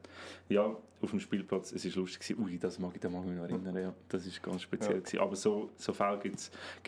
Ja, 0.50 0.76
auf 1.02 1.10
dem 1.12 1.20
Spielplatz, 1.22 1.72
es 1.72 1.86
war 1.86 2.02
lustig. 2.02 2.20
gewesen. 2.28 2.44
Ui, 2.44 2.58
das 2.58 2.80
mag 2.80 2.92
ich, 2.96 3.00
da 3.02 3.10
mag 3.10 3.22
ich 3.24 3.30
mich 3.30 3.38
noch 3.38 3.46
erinnern. 3.50 3.78
Ja, 3.78 3.94
das 4.10 4.26
war 4.26 4.52
ganz 4.52 4.62
speziell. 4.64 4.96
Ja. 4.96 5.00
gewesen. 5.00 5.20
Aber 5.20 5.36
so, 5.36 5.70
so 5.78 5.94
Fälle 5.94 6.20
gibt 6.20 6.38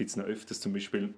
es 0.10 0.16
noch 0.18 0.26
öfters. 0.26 0.60
Zum 0.60 0.74
Beispiel, 0.74 1.14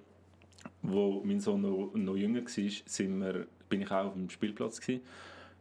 wo 0.82 1.22
mein 1.24 1.40
Sohn 1.40 1.62
noch, 1.62 1.90
noch 1.94 2.16
jünger 2.16 2.42
war, 2.42 2.48
sind 2.86 3.18
wir, 3.20 3.46
bin 3.68 3.80
ich 3.82 3.90
auch 3.90 4.06
auf 4.06 4.12
dem 4.14 4.30
Spielplatz. 4.30 4.80
Gewesen. 4.80 5.02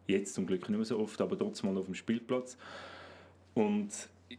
Jetzt 0.08 0.34
zum 0.36 0.46
Glück 0.46 0.68
nicht 0.70 0.78
mehr 0.78 0.86
so 0.86 1.00
oft, 1.00 1.20
aber 1.22 1.36
trotzdem 1.38 1.74
mal 1.74 1.80
auf 1.80 1.86
dem 1.86 1.96
Spielplatz. 1.96 2.58
Und 3.54 3.90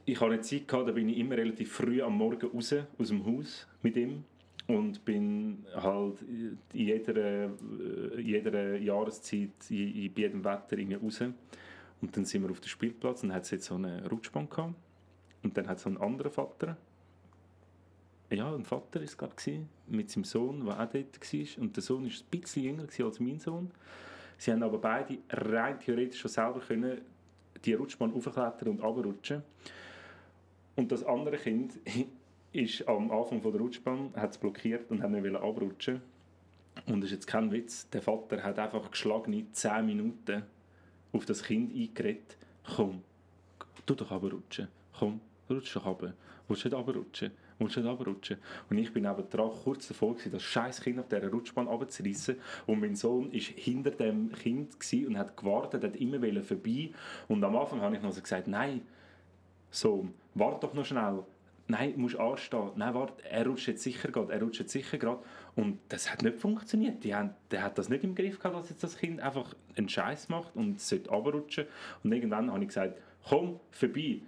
ich 0.05 0.21
hatte 0.21 0.33
eine 0.33 0.41
Zeit, 0.41 0.69
gehabt, 0.69 0.89
da 0.89 0.93
bin 0.93 1.09
ich 1.09 1.19
immer 1.19 1.37
relativ 1.37 1.73
früh 1.73 2.03
am 2.03 2.17
Morgen 2.17 2.47
raus, 2.49 2.75
aus 2.99 3.09
dem 3.09 3.25
Haus 3.25 3.67
mit 3.83 3.97
ihm 3.97 4.25
und 4.67 5.05
bin 5.05 5.65
halt 5.75 6.23
in 6.23 6.59
jeder, 6.73 7.17
äh, 7.17 8.21
jeder 8.21 8.77
Jahreszeit, 8.77 9.51
in, 9.71 10.13
bei 10.15 10.23
jedem 10.23 10.45
Wetter 10.45 10.77
raus. 11.01 11.21
Und 12.01 12.17
dann 12.17 12.25
sind 12.25 12.43
wir 12.43 12.51
auf 12.51 12.61
dem 12.61 12.69
Spielplatz 12.69 13.23
und 13.23 13.33
hat 13.33 13.45
es 13.45 13.51
jetzt 13.53 13.67
so 13.67 13.75
eine 13.75 14.09
Rutschbahn 14.09 14.49
gehabt. 14.49 14.75
Und 15.43 15.57
dann 15.57 15.69
hat 15.69 15.81
so 15.81 15.89
ein 15.89 15.97
anderer 15.99 16.31
Vater, 16.31 16.77
ja, 18.31 18.55
ein 18.55 18.65
Vater 18.65 19.01
war 19.01 19.31
es 19.37 19.51
mit 19.89 20.11
seinem 20.11 20.25
Sohn, 20.25 20.65
der 20.65 20.75
auch 20.75 20.89
dort 20.89 20.95
war. 20.95 21.63
Und 21.63 21.77
der 21.77 21.83
Sohn 21.83 22.05
war 22.05 22.11
ein 22.11 22.31
bisschen 22.31 22.65
jünger 22.65 22.87
als 23.05 23.21
mein 23.21 23.39
Sohn. 23.39 23.71
Sie 24.39 24.51
haben 24.51 24.63
aber 24.63 24.79
beide 24.79 25.19
rein 25.31 25.79
theoretisch 25.79 26.21
schon 26.21 26.31
selber 26.31 26.61
können 26.61 27.01
die 27.65 27.75
Rutschbahn 27.75 28.13
aufklettern 28.13 28.69
und 28.69 28.83
runterrutschen. 28.83 29.43
Und 30.77 30.93
das 30.93 31.05
andere 31.05 31.37
Kind 31.37 31.79
ist 32.53 32.87
am 32.89 33.11
Anfang 33.11 33.43
von 33.43 33.53
der 33.53 33.61
Rutschbahn, 33.61 34.13
hat 34.15 34.33
es 34.33 34.39
blockiert 34.39 34.91
und 34.91 35.03
wollte 35.03 35.21
nicht 35.21 35.37
abrutschen. 35.37 36.01
Und 36.87 37.01
das 37.01 37.11
ist 37.11 37.17
jetzt 37.17 37.27
kein 37.27 37.53
Witz, 37.53 37.89
der 37.91 38.03
Vater 38.03 38.43
hat 38.43 38.59
einfach 38.59 38.91
geschlagene 38.91 39.45
10 39.53 39.85
Minuten 39.85 40.43
auf 41.13 41.27
das 41.27 41.43
Kind 41.43 41.75
eingeredet. 41.75 42.37
Komm, 42.77 43.03
tu 43.85 43.95
doch 43.95 44.11
abrutschen. 44.11 44.69
Komm, 44.99 45.21
rutsch 45.51 45.77
doch 45.77 45.85
runter. 45.85 46.15
Willst 46.49 46.65
du 46.65 46.69
nicht 46.69 46.79
abrutschen? 46.79 47.31
Willst 47.59 47.77
du 47.77 47.81
nicht 47.81 47.91
abrutschen? 47.91 48.39
Und 48.69 48.79
ich 48.79 48.93
bin 48.93 49.05
eben 49.05 49.31
dran, 49.31 49.51
kurz 49.65 49.89
davor 49.89 50.15
gewesen, 50.15 50.33
das 50.33 50.43
scheiß 50.43 50.81
Kind 50.81 50.99
auf 50.99 51.09
dieser 51.09 51.31
Rutschbahn 51.31 51.67
runterzureissen. 51.67 52.37
Und 52.67 52.81
mein 52.81 52.97
Sohn 52.97 53.33
war 53.33 53.41
hinter 53.41 53.91
dem 53.91 54.33
Kind 54.33 54.75
und 55.07 55.19
hat 55.19 55.37
gewartet, 55.37 55.85
hat 55.85 55.97
immer 55.97 56.43
vorbei. 56.43 56.91
Und 57.29 57.45
am 57.45 57.57
Anfang 57.57 57.81
habe 57.81 57.97
ich 57.97 58.03
noch 58.03 58.13
so 58.13 58.21
gesagt, 58.21 58.49
nein, 58.49 58.83
Sohn, 59.73 60.15
warte 60.35 60.67
doch 60.67 60.75
noch 60.75 60.85
schnell 60.87 61.25
nein, 61.73 61.95
du 61.95 62.01
musst 62.01 62.17
anstehen, 62.17 62.71
nein, 62.77 62.95
warte, 62.95 63.25
er 63.29 63.47
rutscht 63.47 63.69
jetzt 63.69 63.83
sicher 63.83 64.11
gerade, 64.11 64.33
er 64.33 64.41
rutscht 64.41 64.61
jetzt 64.61 64.73
sicher 64.73 64.99
gerade. 64.99 65.21
Und 65.57 65.81
das 65.89 66.11
hat 66.11 66.23
nicht 66.23 66.39
funktioniert. 66.39 67.03
Die 67.03 67.15
haben, 67.15 67.31
der 67.51 67.63
hat 67.63 67.79
das 67.79 67.89
nicht 67.89 68.05
im 68.05 68.15
Griff 68.15 68.39
gehabt, 68.39 68.57
dass 68.57 68.71
jetzt 68.71 68.85
das 68.85 68.97
Kind 68.97 69.21
einfach 69.21 69.55
einen 69.77 69.89
Scheiß 69.89 70.29
macht 70.29 70.55
und 70.55 70.77
es 70.77 70.89
sollte 70.89 71.11
runterrutschen. 71.11 71.67
Und 72.05 72.13
irgendwann 72.13 72.51
habe 72.51 72.61
ich 72.63 72.69
gesagt, 72.69 72.99
komm, 73.29 73.59
vorbei. 73.71 74.21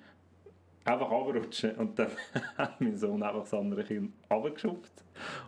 Einfach 0.85 1.11
runterrutschen. 1.11 1.77
Und 1.77 1.99
dann 1.99 2.11
hat 2.57 2.81
mein 2.81 2.97
Sohn 2.97 3.23
einfach 3.23 3.43
das 3.43 3.55
andere 3.55 3.85
Kind 3.85 4.13
runtergeschupft 4.31 4.93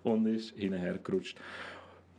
und 0.03 0.26
ist 0.26 0.57
hinterher 0.57 0.99
gerutscht. 0.99 1.38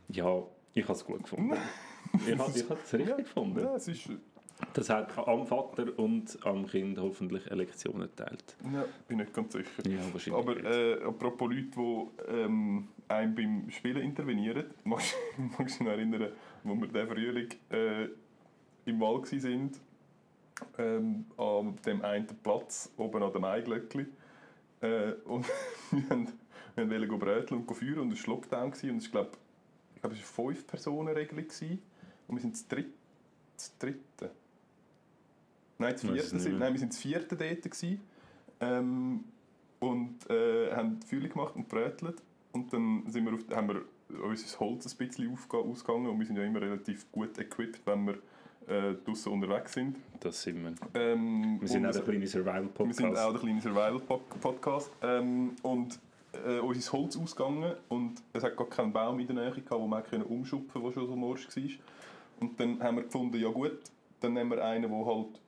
Ja, 0.08 0.42
ich 0.74 0.84
habe 0.84 0.92
es 0.92 1.04
gut 1.04 1.22
gefunden. 1.22 1.56
ich 2.26 2.38
habe 2.38 2.50
es 2.50 2.94
richtig 2.94 3.16
gefunden. 3.16 3.60
Ja, 3.60 3.74
es 3.74 3.88
ist 3.88 4.10
das 4.72 4.90
hat 4.90 5.16
am 5.16 5.46
Vater 5.46 5.98
und 5.98 6.38
am 6.44 6.66
Kind 6.66 6.98
hoffentlich 6.98 7.46
eine 7.50 7.62
Lektion 7.62 8.00
erteilt. 8.00 8.56
Ja, 8.72 8.84
bin 9.06 9.18
nicht 9.18 9.32
ganz 9.32 9.52
sicher. 9.52 9.88
Ja, 9.88 10.00
wahrscheinlich 10.12 10.34
Aber 10.34 10.64
äh, 10.64 11.02
apropos 11.04 11.48
Leute, 11.48 11.70
die 11.76 12.32
ähm, 12.32 12.88
einem 13.06 13.34
beim 13.34 13.70
Spielen 13.70 14.02
intervenieren, 14.02 14.66
magst 14.84 15.14
du 15.36 15.64
dich 15.64 15.80
noch 15.80 15.88
erinnern, 15.88 16.32
wo 16.64 16.74
wir 16.74 16.88
diesen 16.88 17.08
Frühling 17.08 17.48
äh, 17.70 18.08
im 18.86 19.00
Wald 19.00 19.32
waren, 19.32 19.70
ähm, 20.78 21.24
an 21.36 21.76
dem 21.86 22.02
einen 22.02 22.26
Platz, 22.42 22.92
oben 22.96 23.22
an 23.22 23.32
dem 23.32 23.44
Eiglöckli. 23.44 24.06
Äh, 24.80 25.12
und 25.24 25.46
wir, 25.92 26.08
haben, 26.10 26.28
wir 26.74 26.90
wollten 26.90 27.18
bröteln 27.18 27.60
und 27.60 27.74
feuern 27.74 28.00
und 28.00 28.12
es 28.12 28.26
war 28.26 28.34
Lockdown 28.34 28.70
gewesen, 28.72 28.90
und 28.90 28.98
es 28.98 29.14
war, 29.14 29.22
glaube 29.22 29.38
ich, 29.94 30.00
glaube, 30.00 30.16
es 30.16 30.38
war 30.38 30.44
eine 30.44 30.54
Fünf-Personen-Regelung 30.54 31.44
und 32.28 32.36
wir 32.36 32.40
sind 32.40 32.54
das 32.54 32.68
dritte. 32.68 32.90
Das 33.56 33.78
dritte. 33.78 34.30
Nein, 35.78 35.92
das 35.92 36.02
vierte 36.02 36.40
sind, 36.40 36.58
nein, 36.58 36.74
wir 36.74 36.80
waren 36.80 36.88
das 36.88 36.98
vierte 36.98 37.36
dort. 37.36 37.62
Gewesen, 37.62 38.00
ähm, 38.60 39.24
und 39.80 40.28
äh, 40.28 40.74
haben 40.74 41.00
Fühle 41.02 41.28
gemacht 41.28 41.54
und 41.54 41.68
brötelt. 41.68 42.20
Und 42.52 42.72
dann 42.72 43.04
sind 43.06 43.24
wir 43.24 43.34
auf, 43.34 43.56
haben 43.56 43.68
wir 43.68 43.82
unser 44.22 44.60
Holz 44.60 44.86
ein 44.86 45.06
bisschen 45.06 45.30
ausgegangen 45.30 46.06
und 46.06 46.18
wir 46.18 46.26
sind 46.26 46.36
ja 46.36 46.44
immer 46.44 46.60
relativ 46.60 47.10
gut 47.12 47.38
equipped, 47.38 47.80
wenn 47.86 48.06
wir 48.06 48.14
äh, 48.66 48.94
draußen 49.04 49.30
unterwegs 49.30 49.72
sind. 49.74 49.96
Das 50.20 50.42
sind 50.42 50.62
wir. 50.62 50.72
Ähm, 50.94 51.58
wir 51.60 51.68
sind 51.68 51.86
auch 51.86 51.94
ein 51.94 52.04
kleiner 52.04 52.26
Survival-Podcast. 52.26 52.98
Wir 53.00 53.06
sind 53.06 53.18
auch 53.18 53.34
ein 53.34 53.40
kleiner 53.40 53.60
Survival-Podcast. 53.60 54.90
Ähm, 55.02 55.52
und 55.62 56.00
äh, 56.46 56.58
unser 56.58 56.92
Holz 56.92 57.16
ausgegangen 57.16 57.74
und 57.88 58.22
es 58.32 58.42
hat 58.42 58.56
gar 58.56 58.68
keinen 58.68 58.92
Baum 58.92 59.18
in 59.20 59.26
der 59.26 59.36
Nähe 59.36 59.50
gehabt, 59.50 59.70
wo 59.70 59.86
man 59.86 60.02
umschupfen 60.22 60.82
konnte, 60.82 60.88
der 60.88 60.92
schon 60.92 61.06
so 61.06 61.16
morsch 61.16 61.48
war. 61.48 61.62
Und 62.40 62.58
dann 62.60 62.82
haben 62.82 62.96
wir 62.96 63.04
gefunden, 63.04 63.38
ja 63.38 63.48
gut, 63.48 63.78
dann 64.20 64.34
nehmen 64.34 64.50
wir 64.50 64.64
einen, 64.64 64.90
der 64.90 65.06
halt 65.06 65.40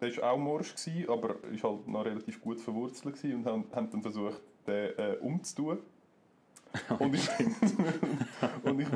der 0.00 0.16
war 0.18 0.32
auch 0.32 0.38
morsch, 0.38 0.74
aber 1.08 1.28
war 1.28 1.70
halt 1.70 1.88
noch 1.88 2.04
relativ 2.04 2.40
gut 2.40 2.60
verwurzelt 2.60 3.22
und 3.24 3.46
haben, 3.46 3.64
haben 3.72 3.90
dann 3.90 4.02
versucht, 4.02 4.40
den 4.66 4.98
äh, 4.98 5.16
umzutun. 5.20 5.78
und 6.98 7.14
ich, 7.14 7.28
und 8.64 8.80
ich, 8.80 8.88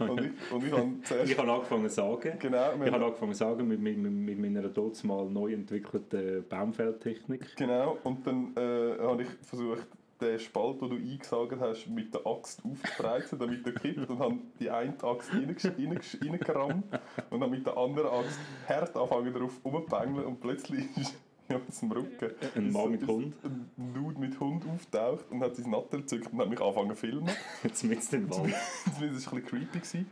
und 0.00 0.20
ich, 0.20 0.52
und 0.52 0.66
ich 0.66 0.72
habe 0.72 0.92
zuerst... 1.04 1.30
Ich 1.30 1.38
habe 1.38 1.52
angefangen 1.52 1.88
zu 1.88 1.94
sagen. 1.94 2.38
Genau. 2.38 2.72
Ich 2.84 2.92
habe 2.92 3.04
angefangen 3.04 3.32
zu 3.32 3.38
sagen 3.38 3.68
mit, 3.68 3.80
mit, 3.80 3.96
mit 3.96 4.38
meiner 4.38 4.68
dort 4.68 5.02
mal 5.04 5.26
neu 5.26 5.52
entwickelten 5.52 6.44
Baumfeldtechnik. 6.48 7.54
Genau, 7.56 7.98
und 8.02 8.26
dann 8.26 8.56
äh, 8.56 8.98
habe 8.98 9.22
ich 9.22 9.28
versucht, 9.42 9.86
den 10.20 10.38
Spalt, 10.38 10.80
den 10.80 10.90
du 10.90 10.96
eingesagt 10.96 11.60
hast, 11.60 11.86
mit 11.88 12.14
der 12.14 12.26
Axt 12.26 12.62
aufzubreiten, 12.64 13.38
damit 13.38 13.66
er 13.66 13.72
kippt 13.72 14.08
und 14.08 14.18
habe 14.18 14.38
die 14.58 14.70
eine 14.70 14.94
Axt 15.02 15.30
reingerammt 15.32 16.84
und 17.30 17.40
dann 17.40 17.50
mit 17.50 17.66
der 17.66 17.76
anderen 17.76 18.10
Axt 18.10 18.38
hart 18.68 18.96
anfangen 18.96 19.32
darauf 19.32 19.52
rumzubängeln 19.64 20.26
und 20.26 20.40
plötzlich 20.40 20.84
ist 20.96 21.14
ja, 21.48 21.60
aus 21.68 21.80
dem 21.80 21.92
Rücken 21.92 22.30
ein 22.54 22.72
Mann 22.72 22.90
mit 22.90 23.06
Hund 23.06 23.34
ein 23.44 23.94
Dude 23.94 24.18
mit 24.18 24.40
Hund 24.40 24.64
auftaucht 24.66 25.30
und 25.30 25.40
hat 25.42 25.56
sein 25.56 25.70
Nattel 25.70 26.00
gezückt 26.00 26.32
und 26.32 26.40
hat 26.40 26.48
mich 26.48 26.60
angefangen 26.60 26.90
zu 26.90 26.96
filmen. 26.96 27.30
Jetzt 27.62 27.84
mit 27.84 28.12
dem 28.12 28.30
Wald. 28.30 28.54
das 28.84 29.00
war 29.00 29.02
ein 29.02 29.14
bisschen 29.14 29.44
creepy. 29.44 29.78
Gewesen. 29.78 30.10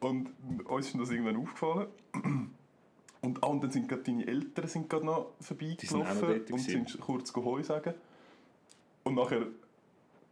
Und 0.00 0.30
uns 0.66 0.88
ist 0.88 1.00
das 1.00 1.10
irgendwann 1.10 1.36
aufgefallen. 1.36 1.86
Und, 3.20 3.42
ah, 3.42 3.46
und 3.48 3.64
dann 3.64 3.70
sind 3.70 3.88
gerade 3.88 4.02
deine 4.02 4.26
Eltern 4.26 4.68
sind 4.68 4.88
gerade 4.88 5.06
noch 5.06 5.32
vorbeigelaufen 5.40 6.44
und 6.52 6.58
sind 6.60 7.00
kurz 7.00 7.34
Heu 7.34 7.62
sagen. 7.62 7.94
Und 9.08 9.14
nachher 9.14 9.46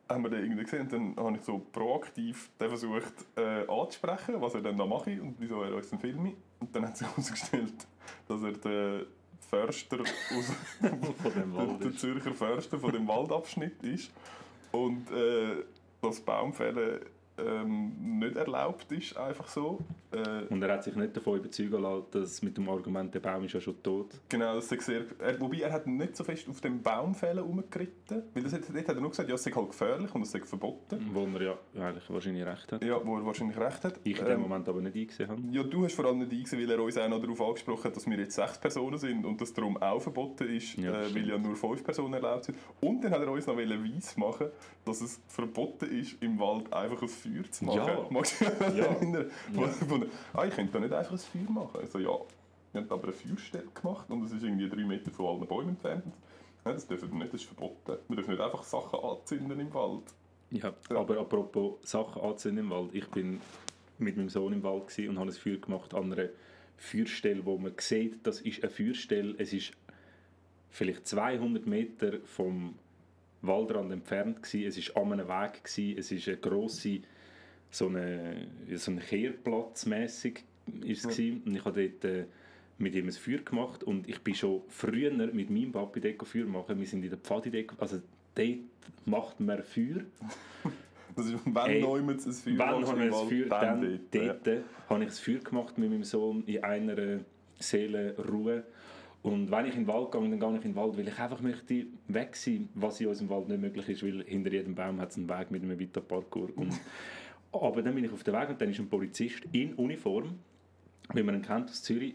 haben 0.07 0.23
wir 0.23 0.29
den 0.29 0.45
irgendwie 0.45 0.65
gesehen 0.65 0.83
und 0.83 0.93
dann 0.93 1.17
habe 1.17 1.37
ich 1.39 1.43
so 1.43 1.59
proaktiv 1.73 2.51
den 2.61 2.69
versucht 2.69 3.15
äh, 3.37 3.67
anzusprechen, 3.67 4.35
was 4.39 4.55
er 4.55 4.61
dann 4.61 4.77
noch 4.77 4.87
mache 4.87 5.21
und 5.21 5.35
wieso 5.39 5.63
er 5.63 5.75
uns 5.75 5.89
filme. 5.99 6.35
Und 6.61 6.77
dann 6.77 6.87
hat 6.87 6.95
sich 6.99 7.07
herausgestellt, 7.11 7.87
dass 8.29 8.43
er 8.43 8.53
der 8.53 9.07
Förster 9.49 10.01
aus 10.01 10.53
von 11.23 11.33
dem 11.33 11.57
Wald 11.57 11.81
der, 11.81 11.89
der 11.89 11.97
Zürcher 11.97 12.35
Förster 12.35 12.79
von 12.79 12.93
dem 12.93 13.09
Waldabschnitt 13.09 13.83
ist 13.83 14.13
und 14.73 15.11
äh, 15.11 15.65
das 16.03 16.21
Baumfällen 16.21 17.01
ähm, 17.39 18.19
nicht 18.19 18.37
erlaubt 18.37 18.93
ist, 18.93 19.17
einfach 19.17 19.49
so. 19.49 19.79
Äh, 20.17 20.53
und 20.53 20.63
er 20.63 20.73
hat 20.73 20.85
sich 20.85 20.95
nicht 20.97 21.17
davon 21.17 21.39
überzeugen 21.39 21.83
lassen, 21.83 22.07
dass 22.13 22.43
mit 22.43 22.57
dem 22.57 22.69
Argument, 22.69 23.15
der 23.15 23.21
Baum 23.21 23.45
ist 23.45 23.53
ja 23.53 23.61
schon 23.61 23.83
tot. 23.83 24.15
Genau, 24.29 24.55
das 24.55 24.71
ist 24.71 24.87
sehr, 24.87 25.03
er, 25.19 25.41
wobei 25.41 25.59
er 25.59 25.73
hat 25.73 25.87
nicht 25.87 26.17
so 26.17 26.25
fest 26.25 26.49
auf 26.49 26.61
dem 26.61 26.83
Baumfällen 26.83 27.39
herumgeritten, 27.39 28.23
weil 28.35 28.43
das, 28.43 28.53
dort 28.53 28.69
hat 28.69 28.89
er 28.89 29.01
nur 29.01 29.11
gesagt, 29.11 29.29
ja, 29.29 29.35
es 29.35 29.43
sei 29.43 29.51
halt 29.51 29.69
gefährlich 29.69 30.15
und 30.15 30.23
es 30.23 30.31
sei 30.31 30.41
verboten. 30.41 31.11
Wo 31.13 31.27
er 31.35 31.43
ja 31.43 31.59
eigentlich 31.87 32.09
wahrscheinlich 32.09 32.47
recht 32.47 32.73
hat. 32.73 32.85
Ja, 32.85 33.05
wo 33.05 33.17
er 33.17 33.27
wahrscheinlich 33.27 33.59
recht 33.59 33.85
hat. 33.85 34.01
Ich 34.05 34.19
in 34.19 34.25
dem 34.25 34.35
ähm, 34.35 34.41
Moment 34.43 34.69
aber 34.69 34.81
nicht 34.81 34.97
eingesehen 34.97 35.29
habe. 35.29 35.43
Ja, 35.51 35.63
du 35.63 35.85
hast 35.85 35.95
vor 35.95 36.07
allem 36.07 36.19
nicht 36.19 36.33
eingesehen, 36.33 36.63
weil 36.63 36.71
er 36.71 36.83
uns 36.83 36.97
auch 36.97 37.09
noch 37.09 37.21
darauf 37.21 37.41
angesprochen 37.41 37.85
hat, 37.85 37.97
dass 37.97 38.07
wir 38.07 38.19
jetzt 38.19 38.35
sechs 38.35 38.59
Personen 38.59 38.99
sind 38.99 39.25
und 39.25 39.41
das 39.41 39.53
darum 39.53 39.77
auch 39.77 40.01
verboten 40.01 40.49
ist, 40.49 40.77
ja, 40.77 41.03
äh, 41.03 41.15
weil 41.15 41.29
ja 41.29 41.39
nur 41.39 41.57
fünf 41.57 41.85
Personen 41.85 42.15
erlaubt 42.15 42.45
sind. 42.45 42.59
Und 42.81 43.05
dann 43.05 43.13
hat 43.13 43.21
er 43.21 43.31
uns 43.31 43.47
noch 43.47 43.57
weiss 43.57 44.17
machen 44.17 44.47
dass 44.87 45.01
es 45.01 45.21
verboten 45.27 45.87
ist, 45.87 46.17
im 46.23 46.39
Wald 46.39 46.73
einfach 46.73 47.03
ein 47.03 47.09
Feuer 47.09 47.51
zu 47.51 47.65
machen. 47.65 47.79
Ja. 47.79 48.07
Magst 48.09 48.41
du 48.41 48.45
dich 48.45 48.77
ja. 48.79 48.85
erinnern? 48.85 49.31
Ja. 49.53 49.69
Ah, 50.35 50.45
ich 50.45 50.55
könnte 50.55 50.73
da 50.73 50.81
nicht 50.81 50.93
einfach 50.93 51.13
ein 51.13 51.19
Feuer 51.19 51.51
machen. 51.51 51.81
Also 51.81 51.99
ja, 51.99 52.19
wir 52.73 52.81
haben 52.81 52.91
aber 52.91 53.05
eine 53.05 53.13
Feuerstelle 53.13 53.69
gemacht 53.75 54.11
und 54.11 54.25
es 54.25 54.33
ist 54.33 54.43
irgendwie 54.43 54.69
drei 54.69 54.85
Meter 54.85 55.11
von 55.11 55.27
allen 55.27 55.47
Bäumen 55.47 55.71
entfernt. 55.71 56.15
Ja, 56.65 56.73
das 56.73 56.87
dürfen 56.87 57.11
wir 57.13 57.19
nicht, 57.19 57.33
das 57.33 57.41
ist 57.41 57.47
verboten. 57.47 57.99
Wir 58.09 58.17
dürfen 58.17 58.33
nicht 58.33 58.43
einfach 58.43 58.63
Sachen 58.63 58.99
anzünden 58.99 59.61
im 59.61 59.73
Wald. 59.73 60.03
Ja, 60.51 60.73
ja. 60.91 60.97
aber 60.97 61.19
apropos 61.19 61.79
Sachen 61.83 62.23
anzünden 62.23 62.65
im 62.65 62.71
Wald. 62.71 62.95
Ich 62.95 63.09
bin 63.09 63.41
mit 63.99 64.17
meinem 64.17 64.29
Sohn 64.29 64.53
im 64.53 64.63
Wald 64.63 64.99
und 64.99 65.19
habe 65.19 65.31
ein 65.31 65.33
Feuer 65.33 65.57
gemacht 65.57 65.95
an 65.95 66.13
einer 66.13 66.29
Feuerstelle, 66.77 67.45
wo 67.45 67.57
man 67.57 67.73
sieht, 67.79 68.27
das 68.27 68.41
ist 68.41 68.63
eine 68.63 68.71
Feuerstelle. 68.71 69.35
Es 69.39 69.53
ist 69.53 69.73
vielleicht 70.71 71.07
200 71.07 71.67
Meter 71.67 72.19
vom 72.25 72.75
Waldrand 73.43 73.93
entfernt 73.93 74.43
gewesen. 74.43 74.69
Es 74.69 74.95
war 74.95 75.03
an 75.03 75.13
einem 75.13 75.29
Weg 75.29 75.65
gewesen. 75.65 75.99
Es 75.99 76.13
ist 76.13 76.29
eine 76.29 76.37
grosse 76.37 77.01
so 77.77 77.89
eine, 77.89 78.47
so 78.75 78.91
ein 78.91 79.01
Kehrplatz 79.01 79.85
mäßig 79.87 80.45
ist 80.85 81.05
es 81.05 81.19
ja. 81.19 81.35
und 81.45 81.55
ich 81.55 81.65
habe 81.65 81.89
dort 81.89 82.05
äh, 82.05 82.25
mit 82.79 82.95
ihm 82.95 83.07
ein 83.07 83.13
Feuer 83.13 83.39
gemacht 83.39 83.85
und 83.85 84.09
ich 84.09 84.21
bin 84.21 84.35
schon 84.35 84.63
früher 84.69 85.11
mit 85.11 85.51
meinem 85.51 85.73
Papi 85.73 86.01
dort 86.01 86.27
Feuer 86.27 86.47
machen. 86.47 86.79
Wir 86.79 86.87
sind 86.87 87.03
in 87.03 87.11
der 87.11 87.19
Pfadi 87.19 87.51
dort, 87.51 87.81
also 87.81 88.01
dort 88.35 88.59
macht 89.05 89.41
man 89.41 89.63
Feuer. 89.63 90.01
Das 91.15 91.25
ist, 91.29 91.39
wenn 91.47 91.55
hey, 91.65 91.83
ein 91.83 92.19
Feuer 92.19 92.59
Wenn 92.59 92.61
haben 92.61 92.99
wir 92.99 93.05
ein 93.07 93.29
Feuer, 93.29 93.47
dann, 93.49 93.81
dann 93.81 94.01
dort, 94.11 94.47
ja. 94.47 94.59
habe 94.91 95.03
ich 95.03 95.09
ein 95.09 95.15
Feuer 95.15 95.39
gemacht 95.39 95.79
mit 95.79 95.89
meinem 95.89 96.05
Sohn 96.05 96.45
in 96.45 96.63
einer 96.63 97.21
Seelenruhe. 97.59 98.65
Und 99.23 99.51
wenn 99.51 99.65
ich 99.65 99.77
in 99.77 99.85
den 99.85 99.87
Wald 99.87 100.13
gehe, 100.13 100.21
dann 100.21 100.39
gehe 100.39 100.49
ich 100.51 100.65
in 100.67 100.73
den 100.73 100.77
Wald, 100.77 100.99
weil 100.99 101.09
ich 101.09 101.19
einfach 101.19 101.41
möchte 101.41 101.87
weg 102.09 102.37
sein, 102.37 102.69
was 102.75 103.01
in 103.01 103.07
unserem 103.07 103.31
Wald 103.31 103.49
nicht 103.49 103.63
möglich 103.63 103.89
ist, 103.89 104.03
weil 104.03 104.25
hinter 104.25 104.53
jedem 104.53 104.75
Baum 104.75 105.01
hat 105.01 105.11
es 105.11 105.17
einen 105.17 105.27
Weg 105.27 105.51
mit 105.51 105.63
einem 105.63 105.81
weiteren 105.81 106.07
Parkour. 106.07 106.51
Und 106.55 106.79
aber 107.63 107.83
dann 107.83 107.95
bin 107.95 108.05
ich 108.05 108.13
auf 108.13 108.23
dem 108.25 108.35
Weg 108.35 108.49
und 108.49 108.61
dann 108.61 108.71
ist 108.71 108.79
ein 108.79 108.89
Polizist 108.89 109.43
in 109.53 109.75
Uniform, 109.75 110.39
wie 111.13 111.23
man 111.23 111.37
ihn 111.37 111.43
kennt 111.43 111.71
aus 111.71 111.83
Zürich, 111.83 112.15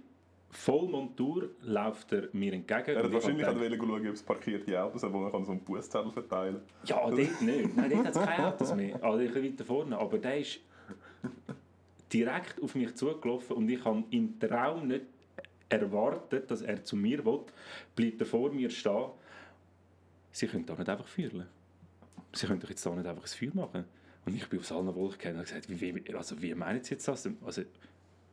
Vollmontur 0.52 1.50
läuft 1.62 2.12
er 2.12 2.28
mir 2.34 2.52
entgegen. 2.54 2.88
Er 2.88 2.98
hat 2.98 3.06
ich 3.06 3.14
wahrscheinlich 3.14 3.48
gedacht, 3.48 3.78
schauen, 3.78 4.08
ob 4.08 4.14
es 4.14 4.24
parkierte 4.24 4.84
Autos 4.84 5.02
hat, 5.04 5.14
wo 5.14 5.20
man 5.20 5.46
so 5.46 5.52
einen 5.52 5.62
Bußzettel 5.62 6.12
verteilen 6.12 6.56
kann. 6.56 6.88
Ja, 6.88 7.10
dort 7.10 7.42
nicht. 7.42 7.78
Nein, 7.78 7.90
dort 7.90 8.06
hat 8.08 8.16
es 8.16 8.22
keine 8.22 8.48
Autos 8.48 8.76
mehr. 8.76 9.04
Also 9.04 9.20
ein 9.20 9.28
bisschen 9.28 9.44
weiter 9.46 9.66
vorne. 9.66 9.98
Aber 9.98 10.18
der 10.18 10.40
ist 10.40 10.60
direkt 12.12 12.62
auf 12.62 12.76
mich 12.76 12.94
zugelaufen 12.96 13.56
und 13.56 13.70
ich 13.70 13.84
habe 13.86 14.04
im 14.10 14.38
Traum 14.40 14.88
nicht 14.88 15.06
erwartet, 15.70 16.52
dass 16.52 16.62
er 16.62 16.84
zu 16.84 16.98
mir 16.98 17.24
will. 17.26 17.40
Bleibt 17.96 18.20
er 18.20 18.28
vor 18.28 18.52
mir 18.52 18.70
stehen. 18.70 19.06
Sie 20.34 20.48
können 20.48 20.66
da 20.66 20.76
nicht 20.76 20.90
einfach 20.90 21.08
führen. 21.08 21.46
Sie 22.34 22.46
können 22.46 22.60
doch 22.60 22.70
jetzt 22.70 22.86
da 22.86 22.94
nicht 22.94 23.08
einfach 23.08 23.24
ein 23.24 23.28
Feuer 23.28 23.52
machen. 23.54 23.86
Und 24.26 24.36
ich 24.36 24.48
bin 24.50 24.60
aus 24.60 24.72
allen 24.72 24.94
Wolken 24.94 25.32
und 25.32 25.38
habe 25.38 25.48
gesagt, 25.48 25.68
wie, 25.70 26.16
also 26.16 26.42
wie 26.42 26.54
meinen 26.54 26.84
Sie 26.84 26.92
jetzt 26.92 27.08
das? 27.08 27.28
Also, 27.44 27.64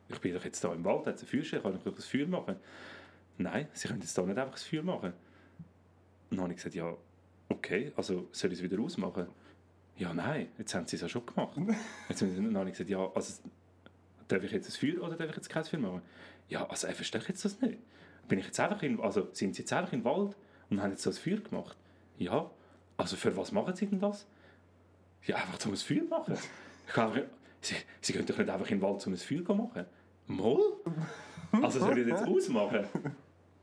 ich 0.07 0.19
bin 0.19 0.33
doch 0.33 0.43
jetzt 0.43 0.63
da 0.63 0.73
im 0.73 0.83
Wald, 0.85 1.07
hat 1.07 1.15
es 1.15 1.23
ein 1.23 1.27
Feuerstelle, 1.27 1.61
kann 1.61 1.75
ich 1.75 1.83
doch 1.83 1.95
ein 1.95 2.01
Feuer 2.01 2.27
machen? 2.27 2.55
Nein, 3.37 3.67
Sie 3.73 3.87
können 3.87 4.01
jetzt 4.01 4.17
da 4.17 4.23
nicht 4.23 4.37
einfach 4.37 4.53
ein 4.53 4.57
Feuer 4.57 4.83
machen. 4.83 5.13
Und 6.29 6.37
dann 6.37 6.41
habe 6.41 6.51
ich 6.51 6.57
gesagt, 6.57 6.75
ja, 6.75 6.95
okay, 7.49 7.91
also 7.95 8.27
soll 8.31 8.51
ich 8.51 8.59
es 8.59 8.63
wieder 8.63 8.81
ausmachen? 8.81 9.27
Ja, 9.97 10.13
nein, 10.13 10.49
jetzt 10.57 10.73
haben 10.75 10.87
Sie 10.87 10.95
es 10.95 11.01
ja 11.01 11.09
schon 11.09 11.25
gemacht. 11.25 11.57
Jetzt, 12.09 12.21
dann 12.21 12.55
habe 12.55 12.69
ich 12.69 12.73
gesagt, 12.73 12.89
ja, 12.89 13.11
also 13.13 13.43
darf 14.29 14.43
ich 14.43 14.51
jetzt 14.51 14.69
ein 14.69 14.79
Feuer 14.79 15.03
oder 15.03 15.17
darf 15.17 15.29
ich 15.29 15.35
jetzt 15.35 15.49
kein 15.49 15.63
Feuer 15.65 15.79
machen? 15.79 16.01
Ja, 16.47 16.65
also 16.69 16.87
ich 16.87 16.95
verstehe 16.95 17.21
jetzt 17.27 17.43
das 17.43 17.59
nicht. 17.59 17.79
Bin 18.27 18.39
ich 18.39 18.45
jetzt 18.45 18.59
einfach 18.59 18.81
in, 18.81 18.99
also 19.01 19.27
sind 19.33 19.55
Sie 19.55 19.63
jetzt 19.63 19.73
einfach 19.73 19.91
im 19.91 20.05
Wald 20.05 20.37
und 20.69 20.81
haben 20.81 20.91
jetzt 20.91 21.03
so 21.03 21.09
ein 21.09 21.15
Feuer 21.15 21.37
gemacht? 21.37 21.75
Ja, 22.17 22.49
also 22.95 23.17
für 23.17 23.35
was 23.35 23.51
machen 23.51 23.75
Sie 23.75 23.87
denn 23.87 23.99
das? 23.99 24.25
Ja, 25.25 25.35
einfach 25.37 25.57
zum 25.59 25.71
ein 25.73 25.77
Feuer 25.77 26.03
machen. 26.09 26.33
Einfach, 26.87 27.21
Sie, 27.61 27.75
Sie 28.01 28.13
können 28.13 28.25
doch 28.25 28.37
nicht 28.37 28.49
einfach 28.49 28.69
in 28.69 28.77
den 28.79 28.81
Wald 28.81 29.01
zum 29.01 29.13
ein 29.13 29.17
Feuer 29.17 29.55
machen. 29.55 29.85
Moll? 30.27 30.61
Also 31.51 31.79
soll 31.79 31.97
ich 31.97 32.07
das 32.07 32.19
jetzt 32.21 32.29
ausmachen? 32.29 32.85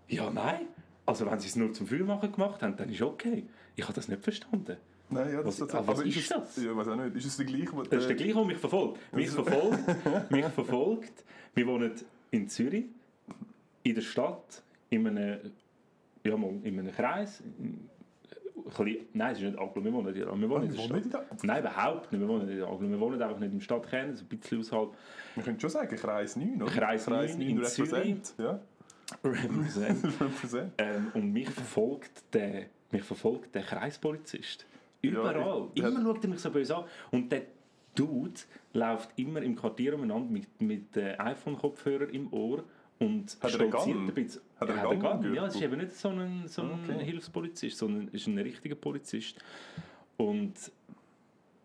Ja, 0.09 0.31
nein. 0.31 0.67
Also 1.05 1.25
wenn 1.27 1.39
Sie 1.39 1.49
es 1.49 1.57
nur 1.57 1.73
zum 1.73 1.87
Feuer 1.87 2.05
machen 2.05 2.31
gemacht 2.33 2.63
haben, 2.63 2.77
dann 2.77 2.89
ist 2.91 3.01
okay. 3.03 3.45
Ich 3.75 3.85
habe 3.85 3.95
das 3.95 4.09
nicht 4.09 4.23
verstanden. 4.23 4.77
Nein, 5.09 5.33
ja, 5.33 5.45
Was- 5.45 5.59
das, 5.59 5.73
ah, 5.73 5.83
was 5.87 6.01
ist 6.01 6.17
es, 6.17 6.29
das? 6.29 6.57
Ja, 6.57 6.77
weiß 6.77 6.89
auch 6.89 6.97
nicht. 6.97 7.15
Ist 7.17 7.27
es 7.27 7.37
der 7.37 7.47
gleiche? 7.47 7.71
Das 7.91 8.01
ist 8.03 8.09
der 8.09 8.17
gleiche, 8.17 8.35
der 8.35 8.45
mich 8.45 8.57
verfolgt. 8.59 8.99
Mich 9.15 9.31
verfolgt, 9.31 10.31
mich 10.31 10.45
verfolgt. 10.47 11.25
Wir 11.55 11.67
wohnen 11.69 11.93
in 12.33 12.49
Zürich, 12.49 12.87
in 13.85 13.95
der 13.95 14.03
Stadt, 14.03 14.63
in 14.91 15.07
einem, 15.07 15.53
ja, 16.25 16.37
mal, 16.37 16.51
in 16.65 16.79
einem 16.81 16.93
Kreis. 16.93 17.41
Ein 17.41 17.89
bisschen- 18.65 19.07
Nein, 19.13 19.33
es 19.33 19.39
ist 19.39 19.45
nicht 19.45 19.59
Aglo, 19.59 19.85
wir 19.85 19.93
wohnen 19.93 20.07
nicht 20.13 20.17
in 20.27 20.41
wir 20.41 20.49
wohnen 20.51 20.65
in 20.65 20.71
der 20.71 20.79
Wir 20.79 20.91
wohnen 20.91 21.05
Stadt. 21.11 21.23
nicht 21.31 21.41
in 21.43 21.47
der- 21.49 21.55
Nein, 21.55 21.61
überhaupt 21.63 22.13
nicht. 22.13 22.21
Wir 22.21 22.29
wohnen 22.29 22.47
nicht 22.47 22.57
in 22.59 22.63
Aglo. 22.65 22.91
Wir 22.91 23.01
wohnen 23.01 23.23
einfach 23.23 23.39
nicht 23.39 23.53
im 23.53 23.61
Stadtkern, 23.61 24.17
so 24.17 24.25
ein 24.25 24.29
bisschen 24.29 24.59
außerhalb. 24.61 24.95
Wir 25.35 25.43
können 25.45 25.61
schon 25.61 25.71
sagen, 25.71 25.97
Kreis 25.97 26.37
9, 26.37 26.63
oder? 26.63 26.71
Kreis 26.73 27.07
9 27.09 27.41
in 27.41 27.59
represent. 27.59 28.35
Ja, 28.39 28.61
Represent. 29.25 30.05
represent. 30.21 30.73
ähm, 30.79 31.11
und 31.15 31.33
mich 31.33 31.49
verfolgt 31.51 32.23
der, 32.35 32.67
mich 32.91 33.03
verfolgt 33.03 33.55
der 33.55 33.63
Kreispolizist. 33.63 34.67
Ja, 35.03 35.11
Überall. 35.11 35.69
ich- 35.75 35.83
immer 35.83 36.03
schaut 36.03 36.25
er 36.25 36.31
mich 36.31 36.41
so 36.41 36.51
böse 36.51 36.77
an. 36.77 36.85
Und 37.13 37.31
der 37.31 37.43
Dude 37.95 38.41
läuft 38.73 39.11
immer 39.17 39.41
im 39.43 39.55
Quartier 39.57 39.95
umeinander 39.95 40.31
mit, 40.31 40.61
mit 40.61 40.97
äh, 40.97 41.17
iPhone-Kopfhörer 41.19 42.09
im 42.11 42.33
Ohr 42.33 42.65
und 42.99 43.37
Hat 43.41 43.53
er 43.55 43.61
einen 43.61 43.71
Gun? 43.71 44.09
ein 44.09 44.15
bisschen. 44.15 44.43
Hat 44.59 44.69
er 44.69 44.77
Ja, 44.77 44.89
einen 44.91 45.01
Gun 45.01 45.35
Ja, 45.35 45.47
es 45.47 45.55
ist 45.55 45.63
eben 45.63 45.77
nicht 45.79 45.93
so 45.93 46.09
ein, 46.09 46.49
so 46.49 46.63
ein 46.63 46.71
Okay. 46.85 47.05
Hilfspolizist, 47.05 47.79
sondern 47.79 48.09
ist 48.09 48.27
ein 48.27 48.39
richtiger 48.39 48.75
Polizist. 48.75 49.37
Und 50.17 50.55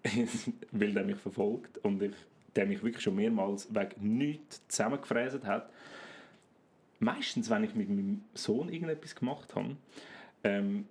weil 0.71 0.93
der 0.93 1.03
mich 1.03 1.17
verfolgt 1.17 1.77
und 1.79 2.01
ich, 2.01 2.13
der 2.55 2.65
mich 2.65 2.81
wirklich 2.83 3.03
schon 3.03 3.15
mehrmals 3.15 3.73
wegen 3.73 4.17
nichts 4.17 4.67
zusammengefräst 4.67 5.43
hat, 5.45 5.69
meistens, 6.99 7.49
wenn 7.49 7.63
ich 7.63 7.75
mit 7.75 7.89
meinem 7.89 8.23
Sohn 8.33 8.69
irgendetwas 8.69 9.15
gemacht 9.15 9.55
habe, 9.55 9.77
ähm, 10.43 10.85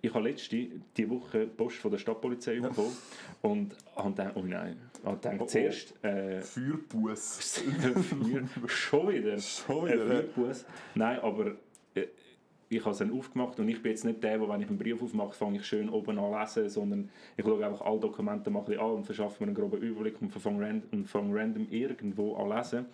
ich 0.00 0.12
habe 0.14 0.28
letzte 0.28 0.66
die 0.96 1.10
Woche 1.10 1.46
Post 1.46 1.76
von 1.76 1.90
der 1.90 1.98
Stadtpolizei 1.98 2.60
bekommen 2.60 2.96
und 3.42 3.74
habe 3.96 4.10
gedacht, 4.10 4.32
oh 4.36 4.42
nein, 4.42 4.76
ich 5.00 5.04
habe 5.04 5.16
gedacht, 5.16 5.36
Oh, 5.40 5.42
oh. 5.44 5.46
zuerst 5.46 6.04
äh, 6.04 6.40
Feuerbuss. 6.40 7.62
Feuer- 7.62 8.68
schon 8.68 9.08
wieder. 9.12 9.38
Schon 9.38 9.86
wieder, 9.86 9.96
ja. 9.96 10.22
Feuerbuss. 10.34 10.64
Nein, 10.94 11.18
aber 11.20 11.52
äh, 11.94 12.06
ich 12.70 12.80
habe 12.80 12.90
es 12.90 12.98
dann 12.98 13.12
aufgemacht 13.12 13.58
und 13.60 13.68
ich 13.68 13.80
bin 13.82 13.92
jetzt 13.92 14.04
nicht 14.04 14.22
der, 14.22 14.36
der, 14.38 14.46
wenn 14.48 14.60
ich 14.60 14.68
einen 14.68 14.76
Brief 14.76 15.02
aufmache, 15.02 15.32
fange 15.32 15.58
ich 15.58 15.64
schön 15.66 15.88
oben 15.88 16.18
an 16.18 16.38
lesen, 16.38 16.68
sondern 16.68 17.08
ich 17.36 17.44
schaue 17.44 17.64
einfach 17.64 17.80
alle 17.80 17.98
Dokumente 17.98 18.50
mal 18.50 18.60
an 18.78 18.90
und 18.90 19.04
verschaffe 19.04 19.42
mir 19.42 19.46
einen 19.48 19.56
groben 19.56 19.80
Überblick 19.80 20.20
und 20.20 20.30
fange 20.30 20.66
random, 20.66 21.06
random 21.32 21.66
irgendwo 21.70 22.36
an 22.36 22.50
lesen. 22.50 22.84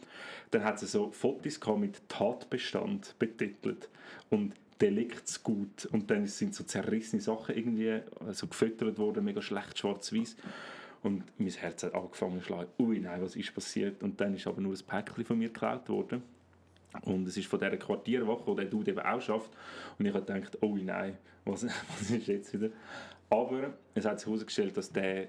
Dann 0.53 0.63
hat 0.63 0.81
es 0.81 0.93
so 0.93 1.11
Fotos 1.11 1.59
mit 1.77 2.09
Tatbestand 2.09 3.17
betitelt 3.19 3.89
und 4.31 4.53
Deliktsgut 4.81 5.87
und 5.87 6.11
dann 6.11 6.27
sind 6.27 6.55
so 6.55 6.65
zerrissene 6.65 7.23
Sachen 7.23 7.57
irgendwie 7.57 8.01
so 8.33 8.47
gefüttert 8.47 8.99
worden, 8.99 9.25
mega 9.25 9.41
schlecht 9.41 9.79
schwarz-weiß. 9.79 10.37
Und 11.03 11.23
mein 11.39 11.51
Herz 11.51 11.83
hat 11.83 11.95
angefangen 11.95 12.39
zu 12.39 12.47
schlagen. 12.47 12.71
Ui, 12.79 12.99
nein, 12.99 13.21
was 13.23 13.37
ist 13.37 13.55
passiert? 13.55 14.03
Und 14.03 14.21
dann 14.21 14.35
ist 14.35 14.47
aber 14.47 14.61
nur 14.61 14.73
ein 14.73 14.87
Päckchen 14.87 15.25
von 15.25 15.39
mir 15.39 15.49
geklaut 15.49 15.89
worden. 15.89 16.23
Und 17.03 17.27
es 17.29 17.37
ist 17.37 17.47
von 17.47 17.59
dieser 17.59 17.77
Quartierwache, 17.77 18.47
wo 18.47 18.55
der 18.55 18.67
Dude 18.67 18.93
eben 18.93 19.01
auch 19.01 19.21
schafft. 19.21 19.51
Und 19.99 20.07
ich 20.07 20.15
habe 20.15 20.25
gedacht, 20.25 20.59
oh 20.63 20.77
nein, 20.77 21.19
was, 21.45 21.65
was 21.99 22.11
ist 22.11 22.27
jetzt 22.27 22.53
wieder? 22.55 22.71
Aber 23.29 23.75
es 23.95 24.05
hat 24.05 24.21
sich 24.21 24.29
herausgestellt, 24.29 24.77
dass 24.77 24.93
der 24.93 25.29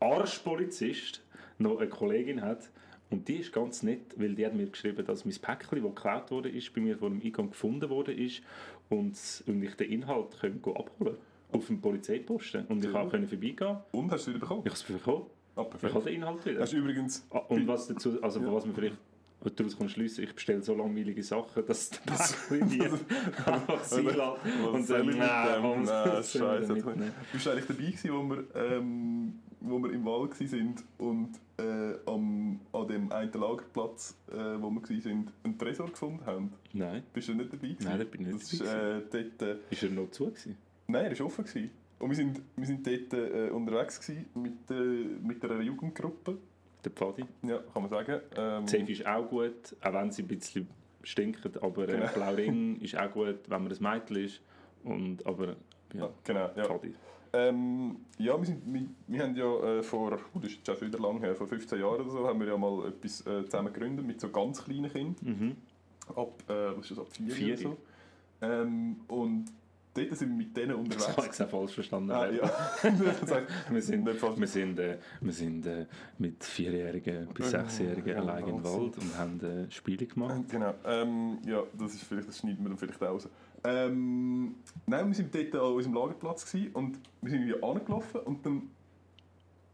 Arschpolizist 0.00 1.22
noch 1.58 1.78
eine 1.78 1.88
Kollegin 1.88 2.42
hat. 2.42 2.70
Und 3.12 3.28
die 3.28 3.36
ist 3.36 3.52
ganz 3.52 3.82
nett, 3.82 4.00
weil 4.16 4.34
die 4.34 4.44
hat 4.46 4.54
mir 4.54 4.66
geschrieben, 4.66 5.04
dass 5.06 5.24
mein 5.24 5.34
Päckchen, 5.34 5.82
das 5.82 5.94
geklaut 5.94 6.30
wurde, 6.30 6.48
ist, 6.48 6.72
bei 6.74 6.80
mir 6.80 6.96
vor 6.96 7.10
dem 7.10 7.20
Eingang 7.22 7.50
gefunden 7.50 7.88
worden 7.90 8.16
ist 8.16 8.42
und, 8.88 9.16
und 9.46 9.62
ich 9.62 9.74
den 9.74 9.90
Inhalt 9.92 10.38
können 10.40 10.60
abholen 10.64 11.16
auf 11.52 11.66
dem 11.66 11.80
Polizeiposten. 11.80 12.64
Und 12.66 12.78
ich 12.78 12.90
Sehr 12.90 12.92
konnte 12.92 13.28
vorbeigehen. 13.28 13.76
Und, 13.92 14.10
hast 14.10 14.26
du 14.26 14.30
wieder 14.30 14.40
bekommen? 14.40 14.62
Ich 14.64 14.70
habe 14.70 14.76
es 14.76 14.82
bekommen. 14.82 15.26
Ah, 15.54 15.66
Ich 15.86 15.94
habe 15.94 16.04
den 16.04 16.14
Inhalt 16.14 16.46
wieder. 16.46 16.60
Hast 16.62 16.72
du 16.72 16.78
übrigens... 16.78 17.26
Ah, 17.30 17.38
Und 17.48 17.68
was 17.68 17.86
dazu, 17.88 18.22
also 18.22 18.40
Ja. 18.40 18.52
was 18.52 18.64
man 18.64 18.74
vielleicht 18.74 18.96
daraus 19.44 19.76
kann 19.76 19.88
schliessen, 19.88 20.24
ich 20.24 20.34
bestelle 20.34 20.62
so 20.62 20.74
langweilige 20.74 21.22
Sachen, 21.22 21.66
dass 21.66 21.90
der 21.90 21.98
Päckchen 22.12 22.68
die 22.70 22.80
einfach 23.46 23.84
sein 23.84 24.04
lässt 24.04 24.18
und 24.72 24.88
dann, 24.88 25.06
nein, 25.06 25.18
Nein, 25.18 25.84
das 25.84 26.32
Scheiße. 26.32 26.74
Bist 27.32 27.46
du 27.46 27.50
eigentlich 27.50 27.66
dabei 27.66 27.82
gewesen, 27.84 28.10
wo 28.12 28.22
wir, 28.30 28.44
ähm, 28.54 29.40
wo 29.64 29.78
wir 29.78 29.92
im 29.92 30.04
Wald 30.04 30.38
waren 30.40 30.74
und 30.98 31.30
äh, 31.58 31.94
am, 32.10 32.60
an 32.72 32.88
dem 32.88 33.12
einen 33.12 33.32
Lagerplatz, 33.32 34.16
äh, 34.30 34.34
wo 34.34 34.70
wir 34.70 34.82
waren, 34.82 35.30
einen 35.44 35.58
Tresor 35.58 35.88
gefunden 35.88 36.24
haben? 36.26 36.52
Nein, 36.72 37.02
Bist 37.12 37.28
du 37.28 37.34
nicht 37.34 37.52
dabei 37.52 37.68
gewesen? 37.68 37.84
Nein, 37.84 37.98
da 37.98 38.04
bin 38.04 38.20
ich 38.22 38.26
nicht 38.28 38.42
das 38.42 38.52
ist, 38.52 38.64
dabei 38.64 38.98
äh, 38.98 39.02
dort, 39.38 39.42
äh, 39.42 39.56
ist 39.70 39.82
er 39.82 39.90
noch 39.90 40.10
zu 40.10 40.24
gewesen? 40.26 40.56
Nein, 40.86 41.04
er 41.06 41.18
war 41.18 41.26
offen. 41.26 41.44
Gewesen. 41.44 41.70
Und 41.98 42.08
wir 42.10 42.16
sind, 42.16 42.42
wir 42.56 42.66
sind 42.66 42.86
dort 42.86 43.12
äh, 43.12 43.50
unterwegs 43.50 44.00
gewesen 44.00 44.26
mit, 44.34 44.70
äh, 44.70 44.74
mit 45.22 45.44
einer 45.44 45.60
Jugendgruppe. 45.60 46.38
Der 46.84 46.90
Pfadi. 46.90 47.24
Ja, 47.42 47.58
kann 47.72 47.82
man 47.82 47.90
sagen. 47.90 48.20
Ähm, 48.36 48.66
Safe 48.66 48.90
ist 48.90 49.06
auch 49.06 49.28
gut, 49.28 49.76
auch 49.80 49.92
wenn 49.92 50.10
sie 50.10 50.22
ein 50.22 50.28
bisschen 50.28 50.66
stinkt, 51.04 51.62
aber 51.62 51.88
äh, 51.88 51.92
Genau. 51.92 52.12
Blauring 52.12 52.80
ist 52.80 52.96
auch 52.98 53.12
gut, 53.12 53.38
wenn 53.48 53.62
man 53.62 53.72
ein 53.72 53.82
Mädchen 53.82 54.16
ist. 54.16 54.40
Und, 54.82 55.24
aber 55.24 55.48
ja, 55.94 56.00
ja, 56.00 56.10
genau. 56.24 56.50
Ja. 56.56 56.64
Pfadi. 56.64 56.92
Ähm, 57.34 57.96
ja, 58.18 58.36
wir, 58.38 58.44
sind, 58.44 58.62
wir, 58.72 58.86
wir 59.06 59.22
haben 59.22 59.34
ja 59.36 59.78
äh, 59.78 59.82
vor, 59.82 60.18
das 60.34 60.44
ist 60.52 60.66
schon 60.66 60.80
wieder 60.82 60.98
lang 60.98 61.18
her, 61.20 61.34
vor 61.34 61.46
15 61.46 61.80
Jahren 61.80 62.00
oder 62.02 62.10
so, 62.10 62.26
haben 62.26 62.38
wir 62.40 62.46
ja 62.48 62.56
mal 62.58 62.88
etwas 62.88 63.26
äh, 63.26 63.44
zusammen 63.46 63.72
gegründet 63.72 64.06
mit 64.06 64.20
so 64.20 64.28
ganz 64.28 64.62
kleinen 64.64 64.92
Kindern, 64.92 65.16
Mhm. 65.22 65.56
ab, 66.14 66.42
äh, 66.48 66.76
was 66.76 66.90
ist 66.90 66.90
das, 66.90 66.98
ab 66.98 67.06
4 67.12 67.24
oder 67.26 67.34
Vier. 67.34 67.56
so. 67.58 67.76
Ähm, 68.42 68.96
und 69.08 69.46
dort 69.94 70.16
sind 70.16 70.30
wir 70.30 70.36
mit 70.36 70.56
denen 70.56 70.88
Das 70.88 71.08
habe 71.08 71.20
ich 71.22 71.28
unterwegs. 71.28 71.50
falsch 71.50 71.74
verstanden. 71.74 72.10
Ah, 72.10 72.30
ja. 72.30 72.42
Das 72.82 73.30
heißt, 73.30 73.46
Wir 73.70 73.82
sind, 73.82 74.06
wir 74.06 74.46
sind, 74.46 74.78
äh, 74.78 74.98
wir 75.20 75.32
sind 75.32 75.66
äh, 75.66 75.86
mit 76.18 76.42
Vierjährigen 76.44 77.28
bis 77.34 77.50
Sechsjährigen 77.50 78.08
Ja, 78.14 78.20
allein 78.20 78.46
im. 78.48 78.64
Wald 78.64 78.96
und 78.98 79.18
haben 79.18 79.40
äh, 79.40 79.70
Spiele 79.70 80.06
gemacht. 80.06 80.48
Genau. 80.48 80.74
Ähm, 80.84 81.38
ja, 81.46 81.62
das, 81.78 81.94
ist 81.94 82.04
vielleicht, 82.04 82.28
das 82.28 82.38
schneiden 82.38 82.62
wir 82.62 82.68
dann 82.70 82.78
vielleicht 82.78 83.02
raus. 83.02 83.28
Ähm, 83.64 84.56
nein, 84.86 85.06
wir 85.06 85.14
sind 85.14 85.34
dort 85.34 85.54
an 85.54 85.72
unserem 85.72 85.94
Lagerplatz 85.94 86.50
gewesen 86.50 86.72
und 86.72 86.98
wir 87.20 87.30
sind 87.30 87.42
irgendwie 87.42 87.62
angelaufen 87.62 88.20
und 88.20 88.44
dann 88.44 88.62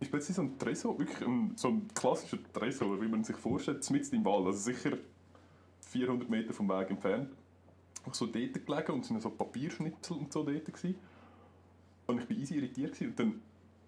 ist 0.00 0.10
plötzlich 0.10 0.36
so 0.36 0.42
ein 0.42 0.58
Tresor, 0.58 0.98
wirklich 0.98 1.26
ein, 1.26 1.52
so 1.56 1.68
ein 1.68 1.88
klassischer 1.94 2.38
Tresor, 2.52 3.00
wie 3.00 3.08
man 3.08 3.24
sich 3.24 3.36
vorstellt, 3.36 3.88
mitten 3.90 4.16
im 4.16 4.24
Wald, 4.24 4.46
also 4.46 4.58
sicher 4.58 4.96
400 5.80 6.28
Meter 6.28 6.52
vom 6.52 6.68
Weg 6.68 6.90
entfernt. 6.90 7.30
So 8.12 8.26
dort 8.26 8.66
gelegen 8.66 8.92
und 8.92 9.04
es 9.04 9.10
waren 9.10 9.20
so 9.20 9.30
Papierschnitzel 9.30 10.16
und 10.16 10.32
so 10.32 10.42
dort. 10.42 10.64
Gewesen. 10.64 10.96
Und 12.06 12.22
ich 12.22 12.30
war 12.30 12.36
easy 12.36 12.56
irritiert 12.56 12.92
gewesen. 12.92 13.10
und 13.10 13.18
dann, 13.18 13.42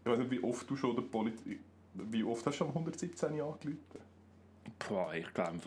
ich 0.05 0.11
weiß 0.11 0.19
nicht, 0.19 0.31
wie 0.31 0.45
oft 0.45 0.69
du 0.69 0.77
schon 0.77 0.95
der 0.95 1.03
Polizei, 1.03 1.59
wie 1.95 2.25
oft 2.25 2.47
hast 2.47 2.59
du 2.59 2.65
am 2.65 2.71
117 2.71 3.29
angerufen? 3.29 3.79
Boah, 4.89 5.15
ich 5.15 5.33
glaube. 5.33 5.59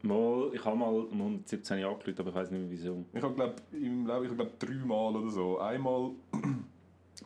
Mal, 0.00 0.50
ich 0.54 0.64
habe 0.64 0.76
mal 0.76 0.94
um 0.94 1.20
117 1.20 1.78
Jahre 1.78 1.94
angerufen, 1.94 2.20
aber 2.20 2.30
ich 2.30 2.36
weiß 2.36 2.50
nicht 2.52 2.60
mehr 2.60 2.70
wieso. 2.70 3.04
Ich 3.12 3.22
habe 3.22 3.34
glaube 3.34 3.56
im 3.72 4.06
Leben, 4.06 4.24
ich 4.26 4.34
glaube 4.34 4.52
dreimal 4.58 5.16
oder 5.16 5.30
so. 5.30 5.58
Einmal 5.58 6.12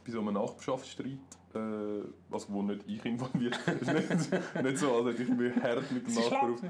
bei 0.04 0.12
so 0.12 0.20
einem 0.20 0.34
Nachbarschaftsstreit, 0.34 1.18
äh, 1.54 1.58
also 2.30 2.46
wo 2.48 2.62
nicht 2.62 2.82
ich 2.86 3.04
involviert 3.04 3.58
bin, 3.64 3.74
nicht, 3.94 4.62
nicht 4.62 4.78
so, 4.78 4.92
also 4.92 5.10
ich 5.10 5.20
irgendwie 5.20 5.52
hart 5.60 5.90
mit 5.92 6.06
dem 6.06 6.14
Nachbar 6.14 6.50
auf, 6.50 6.62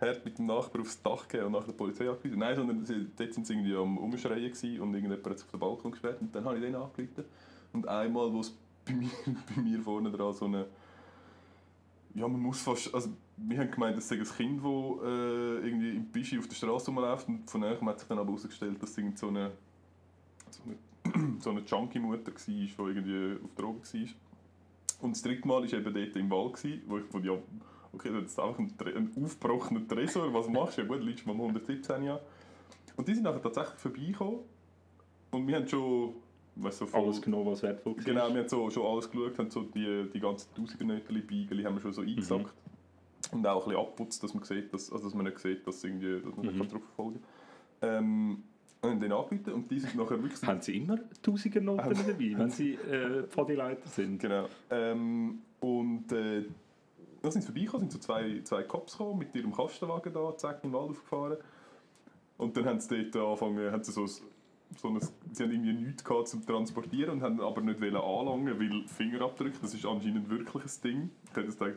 hart 0.00 0.24
mit 0.24 0.38
dem 0.38 0.46
Nachbar 0.46 0.82
aufs 0.82 1.02
Dach 1.02 1.28
gehen 1.28 1.44
und 1.44 1.52
nach 1.52 1.64
der 1.64 1.72
Polizei 1.72 2.08
angerufen. 2.08 2.38
Nein, 2.38 2.56
sondern 2.56 2.84
sie, 2.84 3.06
dort 3.16 3.34
sind 3.34 3.46
sie 3.46 3.54
irgendwie 3.54 3.74
am 3.74 3.98
Umschreien 3.98 4.52
gewesen 4.52 4.80
und 4.80 4.94
irgendjemand 4.94 5.26
hat 5.26 5.38
sich 5.38 5.46
auf 5.46 5.50
den 5.50 5.60
Balkon 5.60 5.90
gesperrt 5.90 6.20
und 6.20 6.34
dann 6.34 6.44
habe 6.44 6.56
ich 6.56 6.62
den 6.62 6.74
angerufen. 6.74 7.24
Und 7.72 7.86
einmal, 7.86 8.32
wo 8.32 8.40
es 8.40 8.56
bei 8.84 8.94
mir, 8.94 9.10
bei 9.54 9.60
mir 9.60 9.80
vorne 9.80 10.10
dran 10.10 10.32
so 10.32 10.46
eine 10.46 10.66
ja, 12.14 12.26
man 12.26 12.40
muss 12.40 12.60
fast, 12.60 12.92
also 12.94 13.10
wir 13.36 13.58
haben 13.58 13.70
gemeint, 13.70 13.96
das 13.96 14.08
sei 14.08 14.16
ein 14.16 14.24
Kind, 14.24 14.58
das 14.58 15.04
äh, 15.04 15.66
irgendwie 15.66 15.90
im 15.90 16.06
Bischi 16.06 16.38
auf 16.38 16.48
der 16.48 16.56
Straße 16.56 16.86
rumläuft 16.86 17.28
und 17.28 17.48
von 17.48 17.60
nachher 17.60 17.80
hat 17.82 18.00
sich 18.00 18.08
dann 18.08 18.18
aber 18.18 18.28
herausgestellt, 18.28 18.82
dass 18.82 18.96
es 18.96 19.20
so 19.20 19.28
eine, 19.28 19.52
so 20.50 20.62
eine, 20.64 20.76
so 21.40 21.50
eine 21.50 21.60
Junkie-Mutter 21.60 22.32
war, 22.32 22.38
die 22.46 22.72
irgendwie 22.78 23.44
auf 23.44 23.54
Drogen 23.54 23.82
war. 23.82 24.08
Und 25.00 25.14
das 25.14 25.22
dritte 25.22 25.46
Mal 25.46 25.62
war 25.62 25.72
eben 25.72 25.94
dort 25.94 26.16
im 26.16 26.30
Wald, 26.30 26.54
gewesen, 26.54 26.82
wo 26.86 26.98
ich 26.98 27.04
von 27.04 27.24
ja, 27.24 27.32
okay, 27.92 28.10
das 28.12 28.32
ist 28.32 28.40
einfach 28.40 28.58
ein, 28.58 28.74
ein 28.96 29.24
aufgebrochener 29.24 29.86
Tresor, 29.86 30.32
was 30.34 30.48
machst 30.48 30.78
du? 30.78 30.82
Ja 30.82 30.88
gut, 30.88 31.02
liegst 31.02 31.26
mal 31.26 31.34
117 31.34 32.02
Jahre. 32.02 32.20
Und 32.96 33.06
die 33.06 33.14
sind 33.14 33.22
nachher 33.22 33.42
tatsächlich 33.42 33.78
vorbeigekommen 33.78 34.40
und 35.30 35.46
wir 35.46 35.56
haben 35.56 35.68
schon 35.68 36.14
weißt, 36.56 36.78
so 36.78 36.86
voll, 36.86 37.02
alles 37.02 37.22
genommen, 37.22 37.46
was 37.46 37.62
wertvoll 37.62 37.94
ist. 37.96 38.04
Genau, 38.04 38.28
wir 38.32 38.40
haben 38.40 38.48
so, 38.48 38.70
schon 38.70 38.86
alles 38.86 39.10
geschaut, 39.10 39.38
haben 39.38 39.50
so 39.50 39.62
die, 39.62 40.08
die 40.12 40.20
ganzen 40.20 40.52
Tausendernötchen, 40.54 41.26
Beigeli 41.26 41.62
haben 41.62 41.76
wir 41.76 41.80
schon 41.80 41.92
so 41.92 42.02
mhm. 42.02 42.08
eingesackt. 42.08 42.54
Mhm. 43.32 43.38
Und 43.38 43.46
auch 43.46 43.62
ein 43.62 43.68
bisschen 43.68 43.80
abputzt, 43.80 44.22
dass 44.22 44.34
man, 44.34 44.44
sieht, 44.44 44.72
dass, 44.72 44.90
also 44.90 45.04
dass 45.04 45.14
man 45.14 45.26
nicht 45.26 45.38
sieht, 45.38 45.66
dass, 45.66 45.84
irgendwie, 45.84 46.20
dass 46.20 46.36
man 46.36 46.46
mhm. 46.46 46.60
nicht 46.60 46.70
verfolgen 46.70 47.22
kann. 47.80 47.90
Ähm, 47.90 48.42
und 48.80 49.00
den 49.00 49.12
angerufen 49.12 49.52
und 49.52 49.70
die 49.70 49.80
sind 49.80 49.96
nachher 49.96 50.22
wirklich... 50.22 50.42
haben 50.42 50.60
Sie 50.60 50.76
immer 50.76 50.98
Tausendernoten 51.22 51.94
dabei, 52.06 52.34
wenn 52.36 52.50
Sie 52.50 52.74
äh, 52.74 53.24
Pfadileiter 53.24 53.88
sind? 53.88 54.20
Genau. 54.20 54.46
Ähm, 54.70 55.42
und 55.60 56.12
äh, 56.12 56.44
dann 57.22 57.32
sind 57.32 57.42
sie 57.42 57.46
vorbeigekommen, 57.46 57.90
sind 57.90 58.02
so 58.02 58.06
zwei, 58.06 58.40
zwei 58.44 58.62
Cops 58.62 58.96
gekommen, 58.96 59.18
mit 59.18 59.34
ihrem 59.34 59.52
Kastenwagen 59.52 60.12
da, 60.12 60.36
zack, 60.36 60.62
den 60.62 60.72
Wald 60.72 60.90
aufgefahren. 60.90 61.38
Und 62.36 62.56
dann 62.56 62.66
haben 62.66 62.80
sie 62.80 63.10
dort 63.10 63.16
angefangen, 63.16 63.72
haben 63.72 63.82
sie 63.82 63.90
so 63.90 64.06
so 64.76 64.88
ein, 64.88 65.00
sie 65.32 65.42
haben 65.42 65.50
irgendwie 65.50 65.72
nichts 65.72 66.04
gehabt 66.04 66.28
zum 66.28 66.44
Transportieren 66.44 67.10
und 67.10 67.22
haben 67.22 67.40
aber 67.40 67.60
nicht 67.60 67.82
anlangen, 67.82 68.60
weil 68.60 68.86
Fingerabdrücke, 68.86 69.58
das 69.62 69.74
ist 69.74 69.86
anscheinend 69.86 70.28
wirklich 70.28 70.64
ein 70.64 70.82
Ding. 70.84 71.10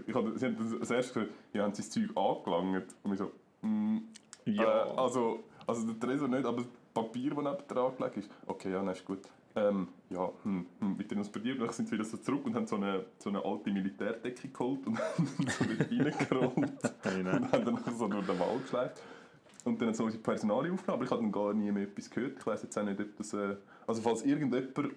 Ich 0.06 0.14
habe, 0.14 0.38
sie 0.38 0.46
haben 0.46 0.80
das 0.80 0.92
erste 0.92 1.14
gesagt, 1.22 1.38
ja, 1.54 1.64
haben 1.64 1.74
sie 1.74 1.82
das 1.82 1.90
Zeug 1.90 2.10
angelangt? 2.16 2.96
Und 3.04 3.14
ich 3.14 3.20
so, 3.20 3.32
mm, 3.62 3.98
ja. 4.46 4.64
Äh, 4.64 4.92
also, 4.98 5.44
also 5.66 5.88
der 5.88 6.00
Tresor 6.00 6.28
nicht, 6.28 6.46
aber 6.46 6.58
das 6.58 6.68
Papier, 6.94 7.34
das 7.34 7.44
neben 7.44 7.68
dran 7.68 7.96
gelegt 7.98 8.18
ist, 8.18 8.30
okay, 8.48 8.72
ja, 8.72 8.80
dann 8.80 8.90
ist 8.90 9.06
gut. 9.06 9.22
Ähm, 9.54 9.90
ja, 10.10 10.30
hm, 10.44 10.66
hm, 10.80 10.98
mit 10.98 11.10
transportiert. 11.10 11.60
Dann 11.60 11.70
sind 11.70 11.90
sie 11.90 11.96
wieder 11.96 12.06
so 12.06 12.18
zurück 12.18 12.46
und 12.46 12.56
haben 12.56 12.68
so 12.68 12.78
eine, 12.78 13.06
so 13.20 13.30
eine 13.30 13.44
alte 13.44 13.70
Militärdecke 13.72 14.48
geholt 14.48 14.88
und 14.88 14.98
haben 15.18 15.28
so 15.48 15.66
dort 15.66 15.92
reingerollt 15.92 16.58
und 16.58 17.52
haben 17.52 17.66
dann 17.66 17.98
so 17.98 18.08
durch 18.08 18.26
den 18.26 18.40
Wald 18.40 18.62
geschleift. 18.64 19.02
Und 19.64 19.80
dann 19.80 19.90
haben 19.90 19.96
sie 19.96 20.04
unsere 20.04 20.24
Personalie 20.24 20.72
aufgenommen, 20.72 20.96
aber 20.96 21.04
ich 21.04 21.12
habe 21.12 21.22
dann 21.22 21.32
gar 21.32 21.54
nie 21.54 21.72
mehr 21.72 21.84
etwas 21.84 22.10
gehört. 22.10 22.38
Ich 22.40 22.46
weiß 22.46 22.64
jetzt 22.64 22.78
auch 22.78 22.84
nicht, 22.84 23.00
ob 23.00 23.16
das... 23.18 23.34
Äh, 23.34 23.56
also 23.86 24.02
falls 24.02 24.24
irgendjemand 24.24 24.94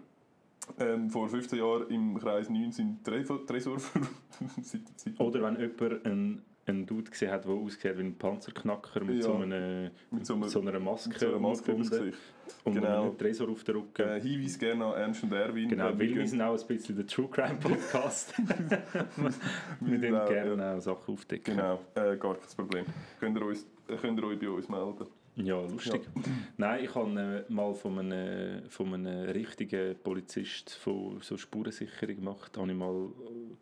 ähm, 0.78 1.10
vor 1.10 1.28
15 1.28 1.58
Jahren 1.58 1.90
im 1.90 2.18
Kreis 2.18 2.48
9 2.48 2.72
seinen 2.72 3.02
Tresor 3.02 3.76
Oder 5.18 5.42
wenn 5.42 5.60
jemand 5.60 6.06
einen, 6.06 6.42
einen 6.66 6.86
Dude 6.86 7.10
gesehen 7.10 7.30
hat, 7.30 7.44
der 7.44 7.52
aussieht 7.52 7.98
wie 7.98 8.02
ein 8.02 8.16
Panzerknacker 8.16 9.04
mit, 9.04 9.16
ja, 9.16 9.22
so, 9.22 9.34
einer, 9.34 9.90
mit, 10.10 10.26
so, 10.26 10.42
so 10.44 10.60
einer 10.60 10.78
Maske, 10.80 11.10
mit 11.10 11.18
so 11.18 11.28
einer 11.28 11.38
Maske 11.38 11.74
Gesicht. 11.74 12.18
Und 12.64 12.74
genau. 12.74 13.04
einen 13.04 13.18
Tresor 13.18 13.48
auf 13.48 13.64
der 13.64 13.76
Rücken. 13.76 14.06
Äh, 14.06 14.20
Hinweis 14.20 14.58
gerne 14.58 14.84
an 14.84 15.00
Ernst 15.00 15.22
und 15.22 15.32
Erwin. 15.32 15.68
Genau, 15.68 15.98
weil 15.98 16.14
wir 16.14 16.26
sind 16.26 16.42
auch 16.42 16.58
ein 16.58 16.66
bisschen 16.66 16.96
der 16.96 17.06
True 17.06 17.28
Crime 17.30 17.56
Podcast. 17.56 18.34
wir 18.38 19.98
können 19.98 20.26
gerne 20.26 20.56
ja. 20.56 20.76
auch 20.76 20.80
Sachen 20.80 21.14
aufdecken. 21.14 21.56
Genau, 21.56 21.80
äh, 21.94 22.16
gar 22.16 22.34
kein 22.34 22.56
Problem. 22.56 22.84
Könnt 23.18 23.38
ihr 23.38 23.46
uns 23.46 23.66
könnt 24.00 24.18
ihr 24.18 24.26
euch 24.26 24.38
bei 24.38 24.48
uns 24.48 24.68
melden. 24.68 25.06
Ja, 25.36 25.60
lustig. 25.60 26.02
Ja. 26.14 26.22
Nein, 26.56 26.84
ich 26.84 26.94
habe 26.94 27.44
äh, 27.48 27.52
mal 27.52 27.74
von 27.74 27.98
einem, 27.98 28.68
von 28.68 28.94
einem 28.94 29.30
richtigen 29.30 29.96
Polizist 30.02 30.74
von 30.74 31.20
so 31.22 31.36
Spurensicherung 31.36 32.16
gemacht, 32.16 32.56
habe 32.56 32.70
ich 32.70 32.76
mal 32.76 33.08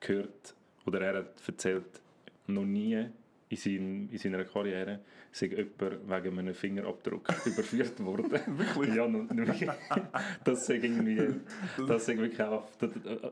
gehört, 0.01 0.55
oder 0.85 1.01
er 1.01 1.19
hat 1.21 1.43
erzählt, 1.47 2.02
noch 2.47 2.65
nie 2.65 3.07
in, 3.49 3.57
sein, 3.57 4.09
in 4.11 4.19
seiner 4.19 4.45
Karriere 4.45 5.01
sei 5.31 5.47
jemand 5.47 6.25
wegen 6.25 6.39
einem 6.39 6.55
Fingerabdruck 6.55 7.29
überführt 7.47 8.05
worden. 8.05 8.31
wirklich? 8.77 9.61
Ja, 9.61 9.77
das 10.45 10.67
sei 10.67 10.77
irgendwie, 10.77 11.41
das 11.87 12.07
sei 12.07 12.17
wirklich 12.17 12.43
auch, 12.43 12.65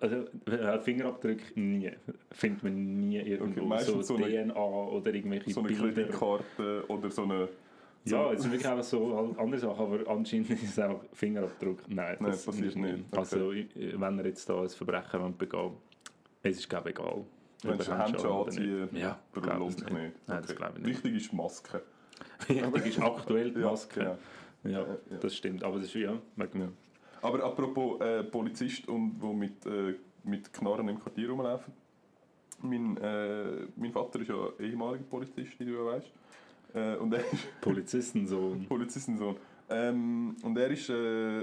also, 0.01 0.25
äh, 0.47 0.81
Fingerabdruck 0.81 1.57
nie, 1.57 1.91
findet 2.31 2.63
man 2.63 3.01
nie 3.01 3.19
irgendwo, 3.19 3.75
okay, 3.75 3.85
so, 3.85 4.03
so 4.03 4.17
DNA 4.17 4.55
oder 4.55 5.15
irgendwelche 5.15 5.51
so 5.51 5.61
eine 5.61 5.69
Bilder. 5.69 5.93
Kreditkarte 5.93 6.85
oder 6.89 7.11
so 7.11 7.23
eine 7.25 7.49
so. 8.03 8.17
Ja, 8.17 8.33
es 8.33 8.41
sind 8.41 8.53
wirklich 8.53 8.67
auch 8.67 8.83
so 8.83 9.15
halt 9.15 9.39
andere 9.39 9.61
Sachen, 9.61 9.79
aber 9.79 10.11
anscheinend 10.11 10.49
ist 10.49 10.63
es 10.63 10.79
auch 10.79 11.05
Fingerabdruck. 11.13 11.87
Nein, 11.87 12.17
das, 12.21 12.47
Nein, 12.47 12.55
passiert 12.55 12.77
nicht. 12.77 13.05
Okay. 13.11 13.19
Also, 13.19 13.53
wenn 14.01 14.19
er 14.19 14.27
jetzt 14.27 14.49
da 14.49 14.63
ein 14.63 14.69
Verbrechen 14.71 15.37
begeht, 15.37 15.73
es 16.43 16.59
ist 16.61 16.69
glaube 16.71 16.91
egal. 16.91 17.25
Wenn 17.63 17.79
du 17.79 17.99
Handschuhe 17.99 18.45
anziehen, 18.45 18.89
ja, 18.93 19.19
lohnt 19.35 19.79
sich 19.79 19.89
nicht. 19.91 19.93
nicht. 19.93 20.29
Nein, 20.29 20.39
okay. 20.39 20.47
das 20.47 20.57
glaube 20.57 20.79
ich 20.79 20.85
nicht. 20.85 21.05
Wichtig 21.05 21.23
ist 21.23 21.33
die 21.33 21.37
Maske. 21.37 21.83
Wichtig 22.49 22.87
ist 22.87 23.03
aktuell 23.03 23.51
die 23.53 23.61
Maske. 23.61 24.19
Ja, 24.65 24.71
ja. 24.71 24.81
ja, 24.81 25.17
das 25.21 25.37
stimmt. 25.37 25.63
Aber 25.63 25.79
das 25.79 25.87
ist 25.87 25.95
ja, 25.95 26.15
wegen, 26.37 26.61
ja. 26.61 26.69
Aber 27.23 27.45
apropos 27.45 28.01
äh, 28.01 28.25
Polizist 28.25 28.89
und 28.89 29.17
wo 29.21 29.33
mit, 29.33 29.65
äh, 29.67 29.95
mit 30.25 30.53
Knarren 30.53 30.89
im 30.89 30.99
Quartier 30.99 31.31
rumlaufen. 31.31 31.73
Mein, 32.63 32.97
äh, 32.99 33.67
mein 33.77 33.93
Vater 33.93 34.21
ist 34.21 34.29
ja 34.29 34.49
ehemaliger 34.59 35.05
Polizist, 35.05 35.59
wie 35.59 35.65
du 35.65 35.73
ja 35.73 35.85
weißt. 35.85 36.13
Äh, 36.75 36.97
und 36.97 37.13
er 37.13 37.21
ist 37.33 37.47
Polizistensohn. 37.61 38.67
Polizistensohn. 38.67 39.37
Ähm, 39.69 40.37
und 40.43 40.59
er 40.59 40.71
ist, 40.71 40.89
äh, 40.91 41.41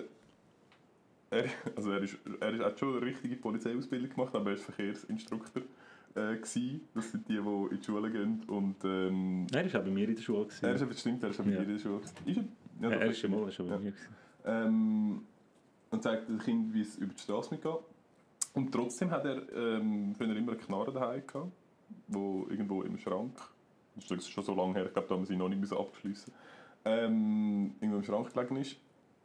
er, 1.30 1.46
also 1.76 1.92
er, 1.92 2.02
ist, 2.02 2.18
er 2.40 2.54
ist, 2.54 2.64
hat 2.64 2.80
schon 2.80 2.98
eine 2.98 3.06
richtige 3.06 3.36
Polizeiausbildung 3.36 4.10
gemacht, 4.10 4.36
aber 4.36 4.52
er 4.52 4.56
ist 4.56 4.64
Verkehrsinstruktor. 4.66 5.64
Äh, 6.18 6.38
gewesen. 6.38 6.82
Das 6.96 7.12
sind 7.12 7.30
die, 7.30 7.34
die 7.34 7.38
in 7.38 7.70
die 7.78 7.84
Schule 7.84 8.10
gehen. 8.10 8.44
Und, 8.48 8.84
ähm, 8.84 9.46
er 9.54 9.72
war 9.72 9.80
auch 9.80 9.86
bei 9.86 9.92
mir 9.92 10.10
in 10.10 10.16
der 10.16 10.22
Schule. 10.24 10.46
Gewesen. 10.46 10.66
Er 10.66 10.74
ist 10.74 10.90
bestimmt, 10.90 11.24
er 11.24 11.30
ist 11.30 11.40
auch 11.40 11.46
bei 11.46 11.52
ja. 11.52 11.60
mir 11.60 11.66
in 11.66 11.74
der 11.74 11.80
Schule. 11.80 12.02
Ist 12.26 12.38
er? 12.38 12.44
Ja, 12.82 12.90
er 12.90 13.06
ist 13.06 13.20
schon 13.20 13.32
mal 13.32 13.52
schon 13.52 13.68
bei 13.68 13.76
ja. 13.76 13.80
mir. 13.80 13.94
Ähm, 14.46 15.22
und 15.92 16.04
zeigt 16.04 16.28
dem 16.28 16.40
Kind, 16.40 16.74
wie 16.74 16.82
es 16.82 16.98
über 16.98 17.14
die 17.14 17.22
Straße 17.22 17.54
mitgeht. 17.54 17.80
Und 18.54 18.72
trotzdem 18.72 19.12
hat 19.12 19.26
er 19.26 19.44
ähm, 19.54 20.16
früher 20.16 20.36
immer 20.36 20.54
eine 20.54 20.62
Knarre 20.62 20.92
daheim 20.92 21.22
gehabt, 21.28 21.52
wo 22.08 22.48
irgendwo 22.50 22.82
im 22.82 22.98
Schrank, 22.98 23.38
das 23.96 24.10
ist 24.10 24.30
schon 24.30 24.44
so 24.44 24.56
lange 24.56 24.74
her, 24.74 24.86
ich 24.88 24.94
glaube, 24.94 25.08
da 25.08 25.16
haben 25.16 25.26
sie 25.26 25.36
noch 25.36 25.50
nicht 25.50 25.72
abgeschlossen, 25.72 26.34
ähm, 26.84 27.76
irgendwo 27.80 27.98
im 27.98 28.04
Schrank 28.04 28.34
gelegen 28.34 28.56
ist. 28.58 28.78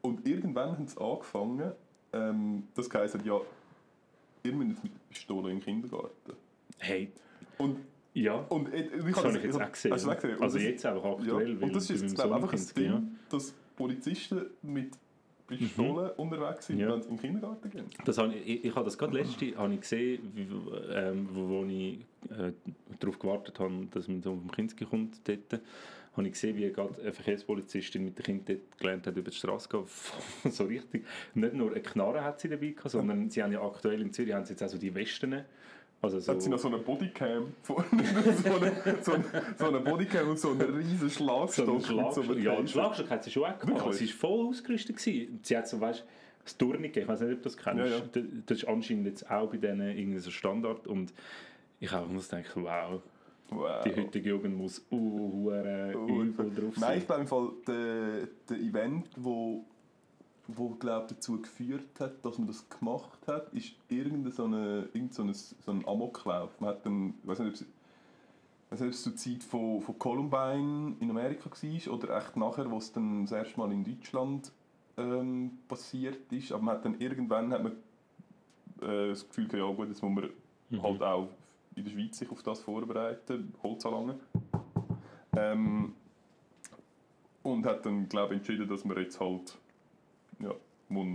Und 0.03 0.27
irgendwann 0.27 0.73
haben 0.73 0.87
sie 0.87 1.01
angefangen, 1.01 1.73
ähm, 2.13 2.65
das 2.75 2.93
heisst 2.93 3.25
ja, 3.25 3.41
ihr 4.43 4.53
müsst 4.53 4.85
mit 4.85 4.93
der 4.93 5.01
Pistole 5.09 5.51
im 5.51 5.61
Kindergarten. 5.61 6.37
Hey. 6.79 7.13
Und 7.59 7.79
ja, 8.15 8.35
und 8.35 8.73
ich, 8.75 8.93
ich 8.93 9.15
das 9.15 9.25
habe 9.25 9.39
ich 9.39 9.45
jetzt 9.45 9.61
auch 9.61 9.73
gesehen. 9.73 9.93
Gesehen? 9.93 10.43
Also 10.43 10.59
jetzt 10.59 10.87
auch 10.87 11.19
aktuell. 11.19 11.59
Ja. 11.59 11.67
Und 11.67 11.75
das 11.75 11.91
ist 11.91 12.15
glaube 12.15 12.35
einfach 12.35 12.53
ein 12.53 12.67
Ding, 12.77 12.85
ja. 12.85 13.03
dass 13.31 13.55
Polizisten 13.75 14.47
mit 14.63 14.91
Pistolen 15.47 16.07
mhm. 16.07 16.11
unterwegs 16.17 16.67
sind, 16.67 16.79
ja. 16.79 16.93
wenn 16.93 17.03
sie 17.03 17.09
in 17.09 17.17
den 17.17 17.21
Kindergarten 17.21 17.71
gehen. 17.71 17.87
Das 18.05 18.19
habe 18.19 18.35
ich, 18.35 18.47
ich, 18.47 18.65
ich 18.67 18.75
habe 18.75 18.85
das 18.85 18.99
gerade 18.99 19.17
letzte 19.17 19.57
habe 19.57 19.73
ich 19.75 19.81
gesehen, 19.81 20.31
wie, 20.35 20.49
ähm, 20.95 21.29
wo, 21.33 21.49
wo 21.49 21.65
ich 21.65 22.01
äh, 22.31 22.53
darauf 23.01 23.19
gewartet 23.19 23.59
habe, 23.59 23.87
dass 23.91 24.09
mein 24.09 24.23
Sohn 24.23 24.41
vom 24.41 24.51
Kinski 24.51 24.85
kommt 24.85 25.27
dort 25.27 25.61
habe 26.17 26.27
ich 26.27 26.35
gesehen, 26.35 26.57
wie 26.57 26.71
gerade 26.71 27.01
eine 27.01 27.13
Verkehrspolizistin 27.13 28.05
mit 28.05 28.19
dem 28.19 28.23
Kind 28.23 28.51
gelernt 28.79 29.07
hat, 29.07 29.17
über 29.17 29.31
die 29.31 29.37
Straße 29.37 29.69
zu 29.69 29.79
gehen. 29.79 30.53
so 30.53 30.65
richtig. 30.65 31.07
Nicht 31.35 31.55
nur 31.55 31.71
eine 31.71 31.81
Knarre 31.81 32.23
hat 32.23 32.41
sie 32.41 32.49
dabei 32.49 32.69
gehabt, 32.69 32.91
sondern 32.91 33.31
sie 33.31 33.43
haben 33.43 33.53
ja 33.53 33.63
aktuell 33.63 34.01
in 34.03 34.13
Zürich 34.13 34.35
haben 34.35 34.45
sie 34.45 34.53
jetzt 34.53 34.63
auch 34.63 34.69
so 34.69 34.79
die 34.79 34.95
Westen. 34.95 35.45
Also 36.03 36.19
so 36.19 36.33
hat 36.33 36.43
sie 36.43 36.51
noch 36.51 36.59
so 36.59 36.67
eine 36.67 36.79
Bodycam 36.79 37.53
vorne, 37.63 37.87
so, 38.43 38.57
eine, 38.57 39.03
so, 39.03 39.13
eine, 39.13 39.25
so 39.57 39.67
eine 39.69 39.81
Bodycam 39.81 40.31
und 40.31 40.39
so 40.39 40.51
einen 40.51 40.75
riesen 40.75 41.09
Schlagstock. 41.09 41.67
So 41.67 41.81
Schlag 41.81 42.13
so 42.13 42.23
ja, 42.35 42.57
einen 42.57 42.67
Schlagstock 42.67 43.09
hat 43.09 43.23
sie 43.23 43.31
schon 43.31 43.45
auch 43.45 43.57
gehabt. 43.57 43.95
Sie 43.95 44.09
war 44.09 44.15
voll 44.15 44.49
ausgerüstet. 44.49 44.97
Gewesen. 44.97 45.39
Sie 45.43 45.57
hat 45.57 45.69
so, 45.69 45.81
weißt 45.81 46.05
das 46.45 46.59
Turnier, 46.59 46.97
ich 46.97 47.07
weiß 47.07 47.21
nicht, 47.21 47.33
ob 47.35 47.39
du 47.39 47.45
das 47.45 47.57
kennst. 47.57 47.79
Ja, 47.79 47.87
ja. 47.87 48.03
Das 48.47 48.59
ist 48.59 48.65
anscheinend 48.67 49.07
jetzt 49.07 49.31
auch 49.31 49.49
bei 49.49 49.59
denen 49.59 49.97
irgendwie 49.97 50.19
so 50.19 50.33
Standard 50.33 50.89
und 50.89 51.13
ich 51.79 51.93
habe 51.93 52.13
muss 52.13 52.29
denken, 52.29 52.65
wow, 52.65 53.01
Wow. 53.55 53.85
Die 53.85 53.95
heutige 53.95 54.31
Jugend 54.31 54.57
muss 54.57 54.83
uh, 54.91 54.97
uh, 54.97 56.23
übel 56.23 56.51
drauf 56.55 56.75
sein. 56.77 56.89
Nein, 56.89 56.99
ich 56.99 57.07
glaube 57.07 57.21
im 57.21 57.27
Fall, 57.27 57.51
der, 57.67 58.29
der 58.49 58.57
Event, 58.57 59.11
wo, 59.17 59.65
wo 60.49 60.71
glaub, 60.71 61.09
dazu 61.09 61.41
geführt 61.41 62.01
hat, 62.01 62.25
dass 62.25 62.39
man 62.39 62.47
das 62.47 62.69
gemacht 62.69 63.27
hat, 63.27 63.53
ist 63.55 63.73
irgendein 63.89 64.33
so 64.33 64.45
eine, 64.45 64.89
irgend 64.93 65.15
so, 65.15 65.31
so 65.33 65.71
ein 65.71 65.87
Amoklauf. 65.87 66.61
Man 66.61 66.71
hat 66.71 66.85
dann, 66.85 67.15
ich 67.23 67.29
weiß 67.29 67.39
nicht, 67.41 67.49
ob 67.49 67.55
es, 67.55 67.61
nicht, 67.61 68.83
ob 68.83 68.89
es 68.89 69.03
zur 69.03 69.17
Zeit 69.17 69.43
von, 69.43 69.81
von 69.81 69.99
Columbine 69.99 70.97
in 71.01 71.11
Amerika 71.11 71.51
war 71.51 71.95
oder 71.95 72.17
echt 72.17 72.37
nachher, 72.37 72.71
wo 72.71 72.79
es 72.79 72.93
dann 72.93 73.23
das 73.25 73.33
erste 73.33 73.59
Mal 73.59 73.73
in 73.73 73.85
Deutschland 73.85 74.51
ähm, 74.97 75.59
passiert 75.69 76.33
ist. 76.33 76.53
Aber 76.53 76.63
man 76.63 76.77
hat 76.77 76.85
dann 76.85 77.01
irgendwann 77.01 77.53
hat 77.53 77.63
man, 77.63 77.73
äh, 78.81 79.09
das 79.09 79.27
Gefühl, 79.29 79.49
ja 79.53 79.67
gut, 79.67 79.89
jetzt 79.89 80.03
muss 80.03 80.13
man 80.13 80.31
Mhm. 80.73 80.83
halt 80.83 81.03
auch 81.03 81.29
in 81.77 81.85
der 81.85 81.91
Schweiz 81.91 82.19
sich 82.19 82.31
auf 82.31 82.43
das 82.43 82.61
vorbereiten, 82.61 83.55
Holz 83.63 83.85
anlangen. 83.87 84.21
Ähm, 85.37 85.95
und 87.43 87.67
hat 87.67 87.85
dann, 87.87 88.09
glaube 88.09 88.35
ich, 88.35 88.41
entschieden, 88.41 88.69
dass 88.69 88.85
wir 88.85 88.99
jetzt 89.01 89.21
halt 89.21 89.59
ja, 90.43 90.55
muss 90.89 91.07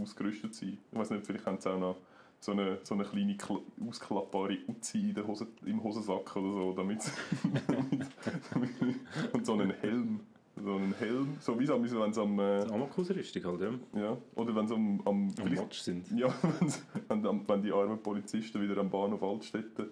ausgerüstet 0.00 0.54
sein. 0.54 0.78
Ich 0.92 0.98
weiß 0.98 1.10
nicht, 1.10 1.26
vielleicht 1.26 1.46
haben 1.46 1.58
sie 1.60 1.70
auch 1.70 1.78
noch 1.78 1.96
so 2.40 2.52
eine, 2.52 2.78
so 2.82 2.94
eine 2.94 3.04
kleine 3.04 3.34
kla- 3.34 3.62
ausklappbare 3.88 4.58
Uzi 4.68 5.08
in 5.10 5.14
der 5.14 5.26
Hose, 5.26 5.46
im 5.64 5.82
Hosensack 5.82 6.36
oder 6.36 6.52
so, 6.52 6.72
damit, 6.74 6.98
damit, 7.68 8.06
damit 8.52 8.70
und 9.32 9.46
so 9.46 9.52
einen 9.54 9.70
Helm. 9.70 10.20
So 10.56 10.76
einen 10.76 10.94
Helm, 10.94 11.36
so 11.40 11.58
wie 11.58 11.64
es 11.64 11.70
am- 11.70 11.82
wenn 11.82 12.10
es 12.10 12.18
am, 12.18 12.38
äh, 12.38 12.60
Amakusrüstung 12.62 13.44
halt, 13.44 13.60
ja. 13.60 14.00
ja, 14.00 14.16
oder 14.36 14.54
wenn 14.54 14.64
es 14.66 14.70
am, 14.70 15.00
am 15.04 15.34
Am 15.40 15.48
Match 15.50 15.80
sind. 15.80 16.08
ja, 16.12 16.28
wenn, 17.08 17.48
wenn 17.48 17.62
die 17.62 17.72
armen 17.72 17.98
Polizisten 18.00 18.60
wieder 18.62 18.78
am 18.80 18.88
Bahnhof 18.88 19.20
Altstädte 19.22 19.88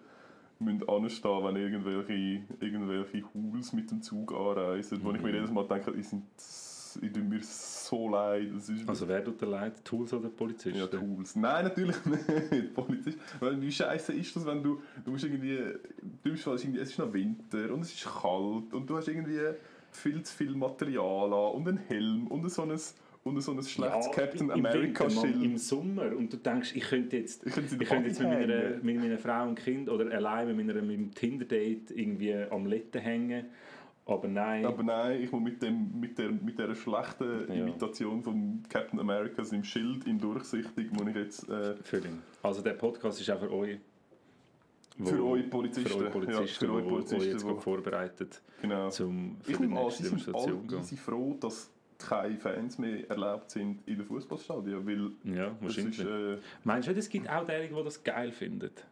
müssen 0.60 0.88
anstehen, 0.88 1.42
wenn 1.44 1.56
irgendwelche, 1.56 2.42
irgendwelche 2.60 3.24
Huls 3.34 3.72
mit 3.72 3.90
dem 3.90 4.02
Zug 4.02 4.32
anreisen, 4.32 5.00
wo 5.02 5.10
ich 5.10 5.20
mir 5.20 5.30
Mhm. 5.30 5.34
jedes 5.34 5.50
Mal 5.50 5.66
denke, 5.66 5.90
die 5.90 6.02
sind, 6.02 6.22
ich 7.00 7.12
tue 7.12 7.22
mir 7.22 7.40
so 7.42 8.08
leid. 8.08 8.48
Also 8.86 9.08
wer 9.08 9.24
tut 9.24 9.40
dir 9.40 9.46
leid? 9.46 9.84
Tools 9.84 10.12
oder 10.12 10.28
Polizisten? 10.28 10.78
ja, 10.78 10.86
Tools. 10.86 11.36
Nein, 11.36 11.64
natürlich 11.64 11.96
nicht. 12.04 12.74
Polizist. 12.74 13.18
Weil 13.40 13.60
wie 13.60 13.70
scheiße 13.72 14.12
ist 14.12 14.34
das, 14.36 14.44
wenn 14.46 14.62
du, 14.62 14.80
du 15.04 15.10
musst 15.12 15.24
irgendwie, 15.24 15.56
du 16.22 16.30
musst, 16.30 16.46
es 16.46 16.54
ist 16.54 16.64
irgendwie- 16.64 16.80
es 16.80 16.90
ist 16.90 16.98
noch 16.98 17.12
Winter 17.12 17.72
und 17.72 17.80
es 17.80 17.92
ist 17.94 18.04
kalt 18.04 18.74
und 18.74 18.88
du 18.88 18.96
hast 18.96 19.08
irgendwie 19.08 19.38
viel 19.90 20.22
zu 20.22 20.34
viel 20.36 20.54
Material 20.54 21.32
an 21.32 21.52
und 21.54 21.68
einen 21.68 21.78
Helm 21.78 22.26
und 22.28 22.48
so 22.50 22.62
ein, 22.62 22.70
und 23.24 23.40
so 23.40 23.52
ein 23.52 23.62
schlechtes 23.62 24.10
Captain 24.10 24.50
im 24.50 24.50
America 24.50 25.04
Winter, 25.04 25.20
Schild. 25.20 25.42
Im 25.44 25.56
Sommer. 25.58 26.16
Und 26.16 26.32
du 26.32 26.36
denkst, 26.38 26.74
ich 26.74 26.82
könnte 26.84 27.18
jetzt, 27.18 27.46
Ich 27.46 27.52
könnte 27.52 27.76
ich 27.80 27.88
könnte 27.88 28.08
jetzt 28.08 28.18
mit, 28.20 28.28
meiner, 28.30 28.70
mit 28.82 28.96
meiner 29.00 29.18
Frau 29.18 29.46
und 29.46 29.54
Kind 29.56 29.88
oder 29.88 30.10
allein 30.14 30.48
mit, 30.48 30.66
meiner, 30.66 30.82
mit 30.82 30.96
dem 30.96 31.14
Tinder-Date 31.14 31.90
irgendwie 31.92 32.34
am 32.34 32.66
Letten 32.66 33.00
hängen. 33.00 33.46
Aber 34.04 34.26
nein. 34.26 34.66
Aber 34.66 34.82
nein, 34.82 35.22
ich 35.22 35.30
muss 35.30 35.42
mit, 35.42 35.62
dem, 35.62 35.98
mit, 36.00 36.18
der, 36.18 36.30
mit 36.30 36.58
dieser 36.58 36.74
schlechten 36.74 37.46
Ja. 37.48 37.54
Imitation 37.66 38.22
von 38.22 38.62
Captain 38.68 38.98
America 38.98 39.42
im 39.52 39.62
Schild 39.62 40.06
in 40.06 40.18
durchsichtig, 40.18 40.90
muss 40.92 41.06
ich 41.08 41.14
jetzt 41.16 41.48
äh, 41.48 41.76
Völlig. 41.76 42.10
Also 42.42 42.62
der 42.62 42.72
Podcast 42.74 43.20
ist 43.20 43.30
auch 43.30 43.38
für 43.38 43.52
euch. 43.52 43.78
wo- 44.98 45.06
für 45.06 45.24
euch 45.24 45.48
Polizisten, 45.48 45.88
Für 45.88 46.04
euch 46.06 46.10
Polizisten, 46.12 46.64
ja, 46.66 46.72
für 46.74 46.82
Polizisten, 46.88 47.22
jetzt 47.30 47.44
wo- 47.46 47.56
vorbereitet 47.56 48.42
genau. 48.60 48.90
zum 48.90 49.36
für 49.40 49.52
Ich 49.52 49.56
die 49.58 49.64
an, 49.64 49.70
nächste 49.70 50.02
sind 50.02 50.06
Demonstration 50.10 50.66
gehen. 50.68 50.78
easy 50.80 50.96
froh, 50.96 51.36
dass 51.40 51.70
keine 51.98 52.36
Fans 52.36 52.78
mehr 52.78 53.08
erlaubt 53.08 53.52
sind 53.52 53.86
in 53.86 53.98
den 53.98 54.04
Fußballstadien, 54.04 54.84
weil 54.84 55.12
Ja, 55.32 55.52
wahrscheinlich. 55.60 56.00
ist 56.00 56.04
äh, 56.04 56.36
Meinst 56.64 56.88
du, 56.88 56.92
es 56.92 57.08
gibt 57.08 57.30
auch 57.30 57.46
derjenige, 57.46 57.76
die 57.76 57.84
das 57.84 58.02
geil 58.02 58.32
findet? 58.32 58.84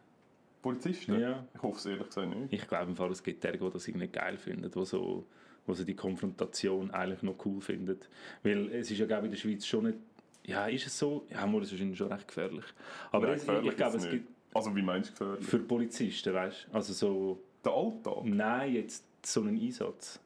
Polizisten. 0.61 1.19
Ja. 1.19 1.45
Ich 1.53 1.61
hoffe 1.61 1.77
es 1.77 1.85
ehrlich 1.85 2.07
gesagt 2.07 2.27
nicht. 2.35 2.53
Ich 2.53 2.67
glaube 2.67 2.89
im 2.91 2.95
Fall, 2.95 3.11
es 3.11 3.23
gibt 3.23 3.43
derjenige, 3.43 3.65
die 3.69 3.73
das 3.73 3.87
irgendwie 3.87 4.07
geil 4.07 4.37
findet, 4.37 4.75
die 4.75 4.85
so, 4.85 5.25
wo 5.65 5.73
so 5.73 5.83
die 5.83 5.95
Konfrontation 5.95 6.91
eigentlich 6.91 7.23
noch 7.23 7.35
cool 7.45 7.61
findet. 7.61 8.09
Weil 8.43 8.69
es 8.73 8.91
ist 8.91 8.97
ja, 8.99 9.05
glaube 9.05 9.23
ich, 9.23 9.25
in 9.25 9.31
der 9.31 9.37
Schweiz 9.37 9.65
schon 9.65 9.85
nicht... 9.85 9.97
Ja, 10.45 10.67
ist 10.67 10.87
es 10.87 10.97
so? 10.97 11.25
Ja, 11.29 11.45
mal, 11.45 11.59
es 11.61 11.67
ist 11.67 11.73
wahrscheinlich 11.73 11.97
schon 11.97 12.11
recht 12.11 12.27
gefährlich. 12.27 12.65
Aber 13.11 13.27
Nein, 13.27 13.35
es, 13.35 13.41
ich, 13.43 13.47
gefährlich 13.47 13.71
ich 13.71 13.77
glaube, 13.77 13.97
es 13.97 14.03
nicht. 14.03 14.11
gibt 14.11 14.29
Also 14.53 14.75
wie 14.75 14.81
meinst 14.81 15.09
du 15.11 15.13
gefährlich? 15.13 15.45
für 15.47 15.59
Polizisten, 15.59 16.33
weißt 16.33 16.67
du, 16.71 16.75
also 16.75 16.93
so... 16.93 17.39
Den 17.63 17.71
Alltag? 17.73 18.23
Nein, 18.25 18.73
jetzt 18.73 19.05
so 19.25 19.41
einen 19.41 19.59
Einsatz. 19.59 20.19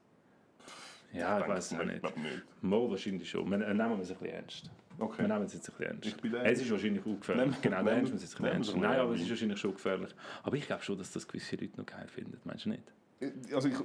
Ja, 1.13 1.37
ich 1.37 1.43
denke 1.43 1.57
weiß 1.57 1.71
es 1.71 1.79
Ich 1.79 1.85
nicht. 1.85 2.17
nicht. 2.17 2.43
Mal 2.61 2.89
wahrscheinlich 2.89 3.29
schon. 3.29 3.49
Wir, 3.49 3.61
äh, 3.65 3.73
nehmen 3.73 3.89
wir 3.97 3.99
es 3.99 4.11
ein 4.11 4.17
bisschen 4.17 4.33
ernst. 4.35 4.69
Wir 4.97 5.05
Okay. 5.05 5.27
nehmen 5.27 5.43
es 5.45 5.53
jetzt 5.53 5.69
ein 5.69 5.75
bisschen 5.77 5.91
ernst. 5.93 6.05
Ich 6.07 6.17
bin 6.17 6.33
Es 6.35 6.61
ist 6.61 6.71
wahrscheinlich 6.71 7.01
auch 7.05 7.19
gefährlich. 7.19 7.45
Nehmen- 7.45 7.57
genau, 7.61 7.77
nehmen- 7.83 7.95
nehmen 7.95 8.07
wir 8.07 8.15
es 8.15 8.21
jetzt 8.21 8.35
ein 8.35 8.43
bisschen 8.43 8.43
wir 8.43 8.61
es 8.61 8.67
ernst. 8.69 8.81
Nein, 8.81 8.99
aber 8.99 9.13
es 9.13 9.21
ist 9.21 9.29
wahrscheinlich 9.29 9.59
schon 9.59 9.73
gefährlich. 9.73 10.15
Aber 10.43 10.55
ich 10.55 10.65
glaube 10.67 10.83
schon, 10.83 10.97
dass 10.97 11.11
das 11.11 11.27
gewisse 11.27 11.55
Leute 11.55 11.77
noch 11.77 11.85
geil 11.85 12.07
finden. 12.07 12.37
Meinst 12.43 12.65
du 12.65 12.69
nicht? 12.69 12.83
Also 13.53 13.67
ich, 13.69 13.75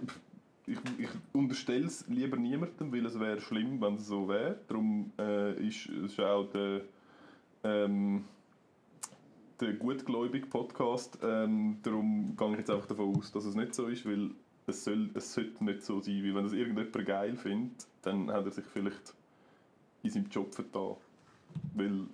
ich, 0.66 0.78
ich 0.98 1.08
unterstelle 1.32 1.86
es 1.86 2.06
lieber 2.08 2.36
niemandem, 2.36 2.92
weil 2.92 3.06
es 3.06 3.18
wäre 3.18 3.40
schlimm, 3.40 3.80
wenn 3.80 3.94
es 3.94 4.06
so 4.06 4.28
wäre. 4.28 4.58
Darum 4.68 5.12
äh, 5.18 5.66
ist 5.66 5.88
es 5.88 6.18
auch 6.20 6.46
der, 6.50 6.82
ähm, 7.64 8.24
der 9.60 9.72
gutgläubige 9.74 10.46
Podcast. 10.46 11.18
Ähm, 11.22 11.78
darum 11.82 12.34
gehe 12.36 12.52
ich 12.52 12.58
jetzt 12.58 12.70
einfach 12.70 12.86
davon 12.86 13.16
aus, 13.16 13.30
dass 13.32 13.44
es 13.44 13.54
nicht 13.54 13.74
so 13.74 13.86
ist, 13.88 14.06
weil 14.06 14.30
es, 14.66 14.84
soll, 14.84 15.10
es 15.14 15.32
sollte 15.34 15.64
nicht 15.64 15.82
so 15.82 16.00
sein. 16.00 16.22
Weil 16.22 16.34
wenn 16.34 16.44
das 16.44 16.52
irgendjemand 16.52 17.06
geil 17.06 17.36
findet, 17.36 17.86
dann 18.02 18.30
hat 18.30 18.44
er 18.44 18.50
sich 18.50 18.64
vielleicht 18.64 19.14
in 20.02 20.10
seinem 20.10 20.28
Job 20.30 20.54
vertan. 20.54 20.96
Weil 21.74 22.06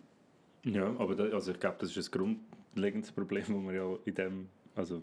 Ja, 0.64 0.88
aber 0.98 1.14
da, 1.14 1.24
also 1.24 1.52
ich 1.52 1.60
glaube, 1.60 1.76
das 1.80 1.96
ist 1.96 2.08
ein 2.08 2.18
grundlegendes 2.18 3.12
Problem, 3.12 3.44
das 3.48 3.56
man 3.56 3.74
ja 3.74 3.96
in 4.04 4.14
dem, 4.14 4.48
also 4.74 5.02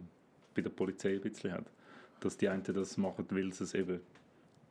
bei 0.54 0.62
der 0.62 0.70
Polizei 0.70 1.16
ein 1.16 1.22
bisschen 1.22 1.52
hat. 1.52 1.66
Dass 2.20 2.38
die 2.38 2.48
einen 2.48 2.64
das 2.64 2.98
machen, 2.98 3.26
weil 3.32 3.52
sie 3.52 3.64
es 3.66 3.74
eben 3.74 4.00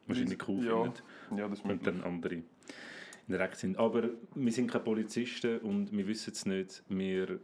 wahrscheinlich 0.07 0.49
cool 0.49 0.65
ja, 0.65 0.83
finden. 0.83 1.39
ja, 1.39 1.49
das 1.49 1.61
und 1.61 1.87
dann 1.87 2.03
andere 2.03 2.35
in 2.35 2.45
der 3.29 3.41
Ecke 3.41 3.57
sind. 3.57 3.79
Aber 3.79 4.09
wir 4.35 4.53
sind 4.53 4.71
keine 4.71 4.85
Polizisten 4.85 5.59
und 5.59 5.93
wir 5.93 6.07
wissen 6.07 6.33
es 6.33 6.47
nicht. 6.47 6.83
Wir 6.89 7.39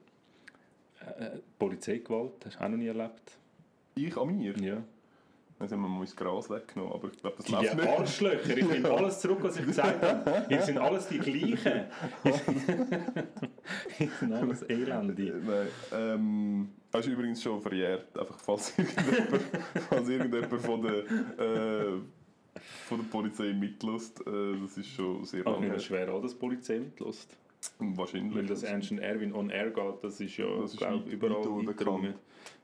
äh, 1.00 1.38
Polizeigewalt, 1.58 2.46
hast 2.46 2.56
du 2.58 2.64
auch 2.64 2.68
noch 2.68 2.76
nie 2.76 2.86
erlebt? 2.86 3.38
Ich 3.94 4.16
an 4.16 4.36
mir? 4.36 4.56
Ja. 4.58 4.82
Dann 5.58 5.68
haben 5.68 5.80
wir 5.80 5.88
mal 5.88 6.02
ins 6.02 6.14
Gras 6.14 6.48
weggenommen, 6.48 6.92
aber 6.92 7.08
ich 7.08 7.20
glaube, 7.20 7.36
das 7.36 7.48
läuft 7.48 7.74
nicht. 7.74 7.88
Arschlöcher, 7.88 8.56
ich 8.56 8.68
nehme 8.68 8.90
alles 8.90 9.18
zurück, 9.18 9.38
was 9.42 9.58
ich 9.58 9.66
gesagt 9.66 10.00
habe. 10.02 10.44
Wir 10.48 10.62
sind 10.62 10.78
alles 10.78 11.08
die 11.08 11.18
gleichen. 11.18 11.86
Wir 13.98 14.08
sind 14.20 14.32
alles 14.32 14.62
Elende. 14.62 15.42
Nein, 15.44 15.66
ähm, 15.92 16.68
das 16.92 17.06
ist 17.06 17.12
übrigens 17.12 17.42
schon 17.42 17.60
verjährt, 17.60 18.16
einfach 18.16 18.38
falls 18.38 18.72
irgendjemand, 18.78 19.42
falls 19.90 20.08
irgendjemand 20.08 20.62
von, 20.62 20.82
der, 20.82 20.94
äh, 20.94 22.00
von 22.86 22.98
der 22.98 23.04
Polizei 23.10 23.52
mitlässt. 23.52 24.20
Äh, 24.20 24.60
das 24.62 24.78
ist 24.78 24.88
schon 24.88 25.24
sehr 25.24 25.42
lange 25.42 25.70
nicht 25.70 25.84
schwer 25.84 26.08
an, 26.08 26.22
dass 26.22 26.34
die 26.34 26.38
Polizei 26.38 26.78
mitlässt. 26.78 27.36
Wahrscheinlich. 27.78 28.34
Weil 28.36 28.46
das 28.46 28.62
und 28.62 28.98
Erwin 28.98 29.32
on 29.34 29.50
air 29.50 29.70
geht, 29.70 30.02
das 30.02 30.20
ist 30.20 30.36
ja, 30.36 30.46
Das 30.60 30.74
ist 30.74 30.80
weit- 30.80 31.06
überall 31.06 31.36
eingedrungen. 31.58 32.14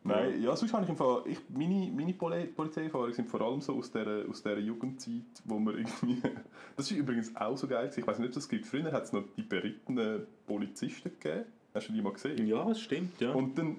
Nein, 0.07 0.43
ja, 0.43 0.55
sonst 0.55 0.73
habe 0.75 0.85
ich 0.85 0.91
im 0.91 0.97
Fall, 0.97 1.23
ich, 1.27 1.39
meine, 1.49 1.91
meine 1.91 2.13
Poli 2.13 2.45
Polizeierfahrungen 2.47 3.15
sind 3.15 3.29
vor 3.29 3.41
allem 3.41 3.61
so 3.61 3.75
aus 3.77 3.91
dieser, 3.91 4.29
aus 4.29 4.43
dieser 4.43 4.59
Jugendzeit, 4.59 5.23
wo 5.45 5.59
man 5.59 5.79
irgendwie, 5.79 6.21
das 6.77 6.91
ist 6.91 6.97
übrigens 6.97 7.35
auch 7.35 7.57
so 7.57 7.67
geil, 7.67 7.91
ich 7.95 8.07
weiß 8.07 8.19
nicht, 8.19 8.31
ob 8.31 8.37
es 8.37 8.49
gibt, 8.49 8.67
früher 8.67 8.93
hat 8.93 9.05
es 9.05 9.13
noch 9.13 9.25
die 9.37 9.43
berittenen 9.43 10.27
Polizisten 10.47 11.11
gegeben, 11.19 11.47
hast 11.73 11.89
du 11.89 11.93
die 11.95 12.03
mal 12.03 12.13
gesehen? 12.13 12.47
Ja, 12.47 12.65
das 12.65 12.81
stimmt, 12.81 13.19
ja. 13.21 13.33
Und 13.33 13.57
dann, 13.59 13.77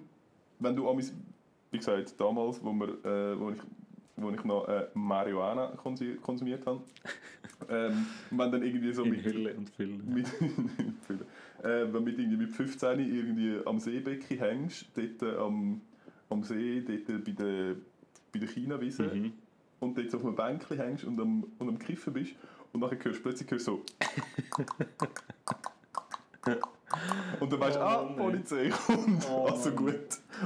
wenn 0.60 0.76
du 0.76 0.88
wie 1.72 1.78
gesagt, 1.78 2.20
damals, 2.20 2.64
wo, 2.64 2.74
wir, 2.74 2.88
äh, 3.06 3.40
wo, 3.40 3.52
ich, 3.52 3.60
wo 4.18 4.30
ich 4.32 4.44
noch 4.44 4.68
äh, 4.68 4.88
Marihuana 4.94 5.74
konsu- 5.76 6.16
konsumiert 6.22 6.66
habe, 6.66 6.82
ähm, 7.70 8.06
wenn 8.32 8.52
dann 8.52 8.64
irgendwie 8.64 8.94
so 8.94 9.04
In 9.04 9.10
mit, 9.12 9.26
Hülle 9.26 9.54
und 9.56 9.70
Fülle. 9.72 9.98
mit, 10.06 10.26
äh, 11.64 11.84
wenn 11.84 11.92
du 11.94 12.00
mit, 12.02 12.18
irgendwie 12.18 12.38
mit 12.38 12.50
15 12.52 13.00
irgendwie 13.00 13.60
am 13.66 13.80
Seebecken 13.80 14.38
hängst, 14.38 14.86
dort 14.96 15.22
äh, 15.22 15.38
am, 15.38 15.82
am 16.30 16.44
See, 16.44 16.82
dort 16.82 17.10
äh, 17.10 17.18
bei 17.18 17.32
der, 17.32 17.76
bei 18.32 18.40
der 18.40 18.48
China-Wiese 18.48 19.04
Mhm. 19.04 19.34
und 19.82 19.98
dort 19.98 20.12
so 20.12 20.18
auf 20.18 20.26
einem 20.26 20.36
Bänkchen 20.36 20.78
hängst 20.78 21.04
und 21.04 21.20
am, 21.20 21.44
und 21.60 21.68
am 21.70 21.78
Kiffen 21.80 22.14
bist 22.14 22.36
und 22.72 22.80
nachher 22.80 23.04
hörst 23.04 23.20
du 23.20 23.24
plötzlich 23.24 23.52
hörst 23.52 23.68
du 23.68 23.72
so 23.72 23.86
und 27.40 27.52
dann 27.52 27.60
weißt 27.60 27.78
du, 27.78 27.80
Oh 27.80 27.84
ah, 27.84 28.08
ey. 28.10 28.16
Polizei 28.16 28.70
kommt, 28.70 29.28
Oh 29.30 29.48
also 29.48 29.72
gut, 29.72 29.96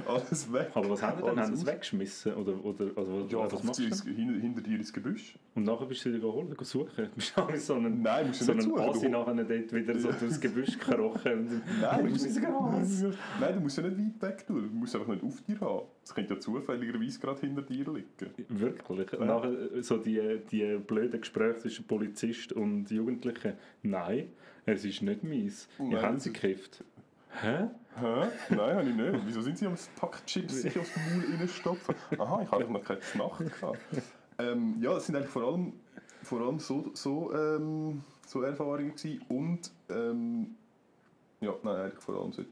alles 0.07 0.52
weg. 0.53 0.72
Aber 0.74 0.90
was 0.91 1.03
haben 1.03 1.18
die 1.18 1.24
denn? 1.24 1.40
Haben 1.40 1.56
sie 1.56 1.61
es 1.61 1.66
weggeschmissen? 1.66 2.34
Oder, 2.34 2.64
oder, 2.64 2.86
also, 2.95 3.28
Ja, 3.30 3.52
was 3.52 3.64
machst 3.64 3.80
du? 3.80 3.84
hinter, 3.84 4.40
hinter 4.40 4.61
dir 4.61 4.78
ins 4.78 4.94
Gebüsch. 4.94 5.38
Und 5.56 5.64
nachher 5.66 5.86
bist 5.86 6.06
du 6.06 6.10
wieder 6.10 6.20
geholt, 6.20 6.56
suchen. 6.66 7.10
Bist 7.16 7.34
du 7.36 7.57
so 7.57 7.74
einen, 7.76 8.02
Nein, 8.02 8.28
musst 8.28 8.41
du 8.41 8.45
so 8.45 8.53
nicht 8.53 8.66
einen 8.66 8.76
suchen. 8.78 8.90
Asi 8.90 9.10
nachher 9.10 9.34
dort 9.36 9.74
wieder 9.74 9.99
so 9.99 10.11
durchs 10.11 10.40
Gebüsch 10.40 10.80
gekrochen. 10.80 11.34
Und 11.34 11.61
Nein, 11.82 12.06
du 12.06 12.11
musst 12.11 12.41
Gras. 12.41 13.03
Nein, 13.40 13.56
du 13.56 13.60
musst 13.60 13.78
ja 13.78 13.84
nicht 13.84 14.22
weit 14.22 14.32
weg 14.32 14.48
tun. 14.48 14.70
Du 14.72 14.78
musst 14.78 14.95
einfach 14.95 15.07
nicht 15.07 15.24
auf 15.24 15.41
dir 15.41 15.60
haben. 15.60 15.88
Es 16.03 16.16
könnte 16.16 16.36
ja 16.36 16.40
zufälligerweise 16.40 17.20
gerade 17.20 17.41
hinter 17.41 17.61
dir 17.64 17.86
liegen. 17.86 18.07
Wirklich. 18.48 19.11
Ja. 19.11 19.20
Und 19.20 19.28
nachher 19.28 19.74
äh, 19.74 19.84
so 19.84 19.98
die, 19.98 20.40
die 20.49 20.78
blöden 20.78 21.20
Gespräche 21.20 21.60
zwischen 21.60 21.86
Polizist 21.86 22.53
und 22.53 22.90
Jugendlichen. 22.90 23.53
Nein, 23.84 24.30
es 24.74 24.86
ist 24.86 25.02
nicht 25.02 25.24
meins. 25.24 25.68
Nein, 25.78 25.91
Ihr 25.91 26.02
habt 26.02 26.16
das 26.16 26.24
sie 26.24 26.34
gekifft. 26.34 26.84
Hä? 27.41 27.68
Hä? 28.00 28.28
Nein, 28.50 28.76
habe 28.76 28.90
ich 28.90 28.96
nicht. 28.96 29.26
Wieso 29.26 29.41
sind 29.41 29.58
sie 29.58 29.66
am 29.68 29.76
Pack 30.00 30.26
Chips 30.26 30.62
sich 30.62 30.78
aufs 30.80 30.91
Maul 30.96 31.24
reinstopfen? 31.38 31.96
Aha, 32.18 32.41
ich 32.44 32.52
habe 32.52 32.72
noch 32.72 32.84
keine 32.84 33.00
Nacht 33.16 33.40
gehabt. 33.40 33.80
Ähm, 34.40 34.76
ja, 34.82 34.96
es 34.98 35.06
sind 35.06 35.16
eigentlich 35.16 35.30
vor 35.30 35.44
allem, 35.44 35.74
vor 36.24 36.41
allem 36.41 36.60
so, 36.60 36.91
so, 36.94 37.34
ähm, 37.34 38.02
so 38.26 38.41
Erfahrungen 38.41 38.96
gewesen. 38.96 39.22
Und, 39.28 39.72
ähm, 39.90 40.56
ja, 41.41 41.54
nein, 41.64 41.76
eigentlich 41.76 42.00
vor 42.04 42.22
allem 42.22 42.32
solche. 42.32 42.50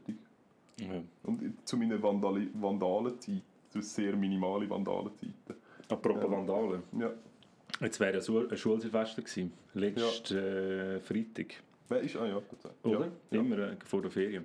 Ja. 0.80 1.02
Und 1.24 1.66
zu 1.66 1.76
meiner 1.76 2.00
Vandali 2.02 2.50
Vandalenzeit, 2.54 3.42
zu 3.70 3.80
sehr 3.80 4.14
minimale 4.16 4.68
Vandalenzeiten. 4.70 5.56
Apropos 5.88 6.22
Ja. 6.24 6.30
Vandalen. 6.30 6.82
Ja. 6.98 7.10
Jetzt 7.80 8.00
wäre 8.00 8.18
ja 8.18 8.48
ein 8.50 8.56
Schulsilvester 8.56 9.22
gewesen, 9.22 9.52
letzten 9.74 10.34
ja. 10.36 10.42
äh, 10.96 11.00
Freitag. 11.00 11.54
Wer 11.88 12.00
ist? 12.00 12.16
Ah 12.16 12.26
ja, 12.26 12.42
Oder? 12.82 13.10
Ja. 13.30 13.40
Immer 13.40 13.58
äh, 13.58 13.76
vor 13.84 14.02
der 14.02 14.10
Ferien. 14.10 14.44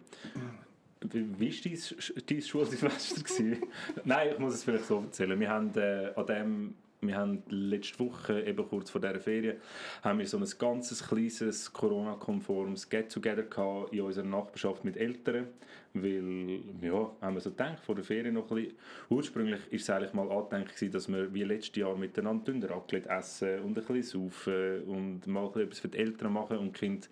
Wie 1.02 1.52
war 1.52 1.72
dein, 1.72 2.26
dein 2.26 2.42
Schulsilvester? 2.42 3.44
Nein, 4.06 4.30
ich 4.32 4.40
muss 4.40 4.54
es 4.54 4.64
vielleicht 4.64 4.86
so 4.86 5.00
erzählen. 5.00 5.38
Wir 5.40 5.50
haben 5.50 5.72
äh, 5.76 6.12
an 6.16 6.26
dem 6.26 6.76
wir 7.08 7.18
haben 7.18 7.44
letzte 7.50 8.00
Woche, 8.00 8.42
eben 8.44 8.68
kurz 8.68 8.90
vor 8.90 9.02
dieser 9.02 9.20
Ferien, 9.20 9.58
haben 10.02 10.20
wir 10.20 10.28
so 10.28 10.38
ein 10.38 10.48
ganzes 10.58 11.08
kleines 11.08 11.72
Corona-konformes 11.72 12.90
Get-Together 12.90 13.46
in 13.92 14.02
unserer 14.02 14.26
Nachbarschaft 14.26 14.84
mit 14.84 14.98
Eltern, 14.98 15.48
weil, 15.94 16.60
ja, 16.82 17.12
haben 17.22 17.36
wir 17.36 17.42
so 17.42 17.52
gedacht, 17.52 17.80
vor 17.80 17.96
der 17.96 18.04
Ferien 18.04 18.34
noch 18.34 18.50
ein 18.50 18.56
bisschen. 18.56 18.78
Ursprünglich 19.10 19.60
war 19.60 19.74
es 19.74 19.90
eigentlich 19.90 20.14
mal 20.14 20.32
angedenkt, 20.32 20.94
dass 20.94 21.08
wir 21.08 21.34
wie 21.34 21.44
letztes 21.44 21.76
Jahr 21.76 21.96
miteinander 21.96 22.70
Raclette 22.70 23.10
essen 23.10 23.60
und 23.60 23.78
ein 23.78 23.86
bisschen 23.86 24.04
saufen 24.04 24.84
und 24.84 25.28
mal 25.28 25.48
etwas 25.60 25.80
für 25.80 25.90
die 25.90 25.98
Eltern 25.98 26.34
machen 26.34 26.58
und 26.58 26.76
die 26.76 26.80
Kinder 26.80 27.08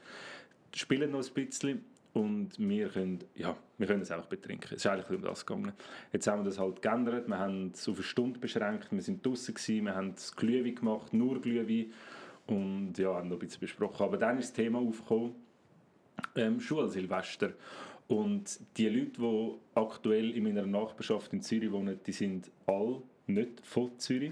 spielen 0.74 1.12
noch 1.12 1.24
ein 1.24 1.34
bisschen 1.34 1.84
und 2.14 2.50
wir 2.58 2.90
können, 2.90 3.20
ja, 3.36 3.56
wir 3.78 3.88
können 3.88 4.02
es 4.02 4.12
einfach 4.12 4.28
betrinken. 4.28 4.68
Es 4.76 4.84
ist 4.84 4.88
eigentlich 4.88 5.10
um 5.10 5.22
das 5.22 5.46
gegangen. 5.46 5.74
Jetzt 6.12 6.28
haben 6.28 6.42
wir 6.42 6.46
das 6.46 6.60
halt 6.60 6.82
geändert, 6.82 7.28
wir 7.28 7.38
haben 7.38 7.72
es 7.74 7.88
auf 7.88 7.96
eine 7.96 8.04
Stunde 8.04 8.40
beschränkt, 8.40 8.92
wir 8.92 9.02
sind 9.02 9.26
draußen 9.26 9.54
gewesen, 9.54 9.86
wir 9.86 9.96
haben 9.96 10.14
das 10.16 10.36
Glühwein 10.36 10.76
gemacht, 10.76 11.14
nur 11.14 11.42
Glühwein 11.42 11.92
und 12.48 12.98
ja, 12.98 13.14
haben 13.14 13.30
noch 13.30 13.38
ein 13.38 13.40
bisschen 13.40 13.62
besprochen. 13.62 14.04
Aber 14.04 14.18
dann 14.18 14.38
ist 14.38 14.50
das 14.50 14.54
Thema 14.54 14.80
aufgekommen, 14.80 15.36
ähm, 16.36 16.60
Schulsilvester. 16.60 17.54
Und 18.08 18.60
die 18.76 18.90
Leute, 18.90 19.22
die 19.22 19.54
aktuell 19.76 20.32
in 20.32 20.44
meiner 20.44 20.66
Nachbarschaft 20.66 21.32
in 21.32 21.42
Zürich 21.42 21.72
wohnen, 21.72 21.98
die 22.06 22.12
sind 22.12 22.52
alle 22.66 23.02
nicht 23.34 23.66
von 23.66 23.98
Zürich. 23.98 24.32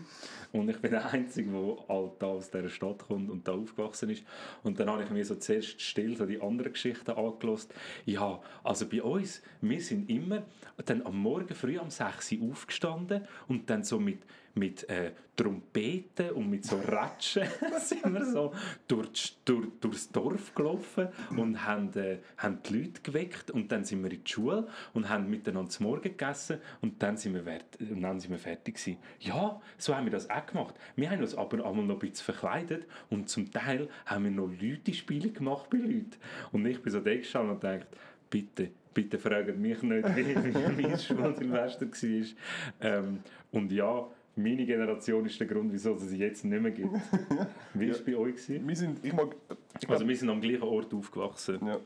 Und 0.52 0.70
ich 0.70 0.78
bin 0.80 0.92
der 0.92 1.12
Einzige, 1.12 1.52
der 1.52 1.88
halt 1.88 2.24
aus 2.24 2.50
dieser 2.50 2.70
Stadt 2.70 3.00
kommt 3.00 3.30
und 3.30 3.48
da 3.48 3.54
aufgewachsen 3.54 4.10
ist. 4.10 4.24
Und 4.64 4.80
dann 4.80 4.90
habe 4.90 5.04
ich 5.04 5.10
mir 5.10 5.26
so 5.26 5.36
zuerst 5.36 5.82
still 5.82 6.18
so 6.18 6.26
die 6.26 6.42
anderen 6.42 6.74
Geschichten 6.74 7.12
angelost. 7.12 7.74
Ja, 8.06 8.42
also 8.64 8.88
bei 8.88 9.02
uns, 9.02 9.42
wir 9.62 9.82
sind 9.82 10.10
immer 10.10 10.44
dann 10.86 11.06
am 11.06 11.18
Morgen 11.18 11.54
früh 11.54 11.78
um 11.78 11.90
6 11.90 12.34
Uhr 12.34 12.52
aufgestanden 12.52 13.28
und 13.48 13.70
dann 13.70 13.84
so 13.84 14.00
mit 14.00 14.20
mit 14.56 14.88
äh, 14.90 15.12
Trompeten 15.36 16.32
und 16.32 16.50
mit 16.50 16.66
so 16.66 16.78
Ratschen 16.86 17.48
sind 17.80 18.14
wir 18.14 18.26
so 18.26 18.54
durch, 18.88 19.38
durch, 19.46 19.68
durchs 19.80 20.12
Dorf 20.12 20.54
gelaufen 20.54 21.08
und 21.38 21.66
haben, 21.66 21.94
äh, 21.98 22.18
haben 22.38 22.60
die 22.68 22.80
Leute 22.80 23.02
geweckt 23.02 23.50
und 23.52 23.72
dann 23.72 23.86
sind 23.86 24.04
wir 24.04 24.12
in 24.12 24.22
die 24.24 24.30
Schule 24.30 24.68
und 24.94 25.08
haben 25.08 25.30
miteinander 25.30 25.70
zum 25.70 25.86
Morgen 25.86 26.04
gegessen 26.04 26.60
und 26.82 27.02
dann 27.02 27.16
sind 27.16 27.36
wir, 27.36 27.44
und 27.80 28.02
dann 28.02 28.20
sind 28.20 28.32
wir 28.32 28.38
fertig 28.38 28.76
gewesen. 28.76 28.98
Ja, 29.22 29.62
so 29.78 29.96
haben 29.96 30.06
wir 30.06 30.12
das 30.12 30.30
auch 30.30 30.46
gemacht. 30.46 30.76
Wir 30.98 31.10
haben 31.10 31.22
uns 31.22 31.36
aber 31.36 31.66
einmal 31.66 31.86
noch 31.86 31.96
ein 31.96 32.10
bisschen 32.10 32.26
verkleidet 32.26 32.86
und 33.10 33.30
zum 33.30 33.50
Teil 33.50 33.88
haben 34.06 34.26
wir 34.26 34.32
noch 34.32 34.50
Leute-Spiele 34.50 35.30
gemacht 35.30 35.70
bei 35.70 35.78
Leuten. 35.78 36.18
Und 36.52 36.66
ich 36.66 36.82
bin 36.82 36.92
so 36.92 37.00
da 37.00 37.16
gestanden 37.16 37.52
und 37.52 37.64
dachte, 37.64 37.88
bitte, 38.30 38.72
bitte 38.94 39.18
fragt 39.18 39.58
mich 39.58 39.82
nicht, 39.82 40.06
wie, 40.16 40.36
wie 40.36 40.82
mein 40.82 41.00
Schulsilvester 41.00 41.88
war. 41.88 42.26
Ähm, 42.82 43.20
und 43.52 43.72
ja, 43.72 44.06
meine 44.40 44.66
Generation 44.66 45.26
ist 45.26 45.40
der 45.40 45.48
Grund, 45.48 45.72
wieso 45.72 45.94
es 45.96 46.12
jetzt 46.14 46.46
nicht 46.46 46.62
mehr 46.62 46.72
gibt. 46.72 46.94
Wie 47.74 47.88
war 47.88 47.96
es 47.96 48.04
bei 48.04 48.16
euch? 48.16 48.36
Wir 48.48 48.76
sind, 48.76 49.04
ich 49.04 49.14
mag, 49.14 49.36
ich 49.74 49.80
glaub, 49.82 49.92
also 49.92 50.08
wir 50.08 50.16
sind 50.16 50.30
am 50.30 50.42
gleichen 50.42 50.64
Ort 50.64 50.94
aufgewachsen. 50.94 51.60
Ja. 51.66 51.80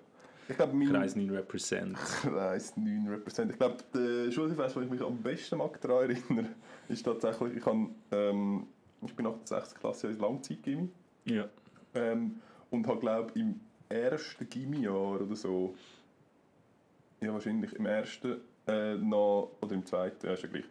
Ich 0.48 0.58
glaub, 0.58 0.74
mein 0.74 0.90
Kreis 0.90 1.16
9 1.16 1.30
Represent. 1.30 1.98
Kreis 2.22 2.76
9 2.76 3.08
Represent. 3.08 3.52
Ich 3.52 3.58
glaube, 3.58 3.78
der 3.94 4.32
Schulfest, 4.32 4.76
wo 4.76 4.82
ich 4.82 4.90
mich 4.90 5.02
am 5.02 5.18
besten 5.18 5.58
mag 5.58 5.80
daran 5.82 6.10
erinnere, 6.10 6.50
ist 6.90 7.04
tatsächlich, 7.04 7.58
ich, 7.58 7.66
habe, 7.66 7.90
ähm, 8.12 8.68
ich 9.06 9.16
bin 9.16 9.26
nach 9.26 9.38
der 9.38 9.62
6. 9.62 9.76
Klasse 9.76 10.08
ins 10.08 10.20
Langzeitgimmi. 10.20 10.90
Ja. 11.26 11.48
Ähm, 11.96 12.40
und 12.70 12.88
habe, 12.88 13.00
glaube 13.00 13.40
im 13.40 13.60
ersten 13.88 14.50
Gimmi-Jahr 14.50 15.22
oder 15.22 15.36
so, 15.36 15.76
ja 17.22 17.32
wahrscheinlich 17.32 17.74
im 17.74 17.86
ersten, 17.86 18.38
äh, 18.68 18.96
noch, 18.96 19.52
oder 19.62 19.74
im 19.74 19.86
zweiten, 19.86 20.26
ja 20.26 20.34
ist 20.34 20.44
ja 20.44 20.50
gleich, 20.50 20.66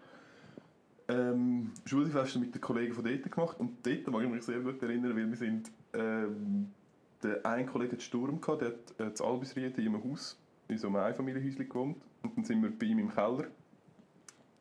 ähm, 1.09 1.71
Schulfeste 1.85 2.39
mit 2.39 2.55
den 2.55 2.61
Kollegen 2.61 2.95
von 2.95 3.05
dort 3.05 3.31
gemacht. 3.31 3.61
Und 3.61 3.87
dort 3.87 4.07
mag 4.09 4.25
ich 4.25 4.31
mich 4.31 4.43
sehr 4.43 4.61
gut 4.61 4.83
erinnern, 4.83 5.17
weil 5.17 5.29
wir 5.29 5.37
sind 5.37 5.71
ähm, 5.95 6.69
der 7.23 7.45
ein 7.47 7.67
Kollege 7.67 7.93
hat 7.93 8.03
Sturm 8.03 8.41
gehabt, 8.41 8.63
der 8.63 8.69
hat 8.69 9.01
äh, 9.01 9.15
zu 9.15 9.25
Albisried 9.25 9.79
in 9.79 9.89
einem 9.89 10.05
Haus, 10.05 10.39
in 10.69 10.79
so 10.79 10.89
einem 10.89 10.97
Einfamilienhäuschen 10.97 11.69
gewohnt. 11.69 11.97
Und 12.23 12.37
dann 12.37 12.45
sind 12.45 12.63
wir 12.63 12.71
bei 12.71 12.87
ihm 12.87 12.99
im 12.99 13.11
Keller 13.11 13.47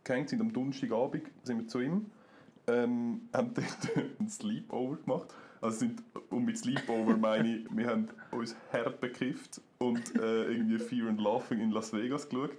gehängt, 0.03 0.29
sind 0.29 0.41
am 0.41 0.51
Donnerstagabend 0.51 1.23
sind 1.43 1.59
wir 1.59 1.67
zu 1.67 1.79
ihm, 1.79 2.05
ähm, 2.67 3.21
haben 3.33 3.53
dort 3.53 4.19
einen 4.19 4.29
Sleepover 4.29 4.97
gemacht. 4.97 5.33
Also 5.61 5.79
sind, 5.79 6.01
und 6.29 6.45
mit 6.45 6.57
Sleepover 6.57 7.17
meine 7.17 7.57
ich, 7.57 7.67
wir 7.75 7.87
haben 7.87 8.07
uns 8.31 8.55
hart 8.73 8.99
bekifft 8.99 9.61
und 9.77 10.15
äh, 10.15 10.45
irgendwie 10.51 10.79
Fear 10.79 11.09
and 11.09 11.21
Laughing 11.21 11.59
in 11.59 11.71
Las 11.71 11.93
Vegas 11.93 12.27
geschaut 12.27 12.51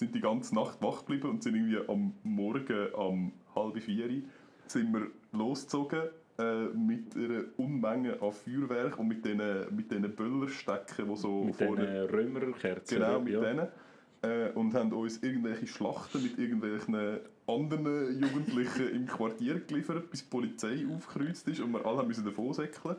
sind 0.00 0.14
die 0.14 0.20
ganze 0.20 0.54
Nacht 0.54 0.80
wach 0.80 1.00
geblieben 1.00 1.28
und 1.28 1.42
sind 1.42 1.56
irgendwie 1.56 1.78
am 1.86 2.14
Morgen 2.22 2.88
um 2.94 3.32
halb 3.54 3.78
vier 3.82 4.22
sind 4.66 4.94
wir 4.94 5.08
losgezogen 5.32 6.04
äh, 6.38 6.64
mit 6.68 7.14
einer 7.14 7.44
Unmenge 7.58 8.16
an 8.22 8.32
Feuerwerk 8.32 8.98
und 8.98 9.08
mit 9.08 9.26
diesen 9.26 9.76
mit 9.76 9.90
den 9.92 10.10
Böllerstecken, 10.14 11.06
die 11.06 11.16
so 11.16 11.44
mit 11.44 11.56
vorne... 11.56 12.02
Mit 12.02 12.12
Römerkerzen. 12.12 12.98
Genau, 12.98 13.20
mit 13.20 13.34
ja. 13.34 13.40
denen. 13.40 13.68
Äh, 14.22 14.50
und 14.54 14.72
haben 14.72 14.90
uns 14.92 15.22
irgendwelche 15.22 15.66
Schlachten 15.66 16.22
mit 16.22 16.38
irgendwelchen 16.38 17.18
anderen 17.46 18.22
Jugendlichen 18.22 18.88
im 18.94 19.06
Quartier 19.06 19.60
geliefert, 19.60 20.10
bis 20.10 20.22
die 20.22 20.30
Polizei 20.30 20.86
aufgekreuzt 20.90 21.46
ist 21.48 21.60
und 21.60 21.72
wir 21.72 21.84
alle 21.84 21.98
haben 21.98 22.24
davon 22.24 22.54
säckeln. 22.54 22.96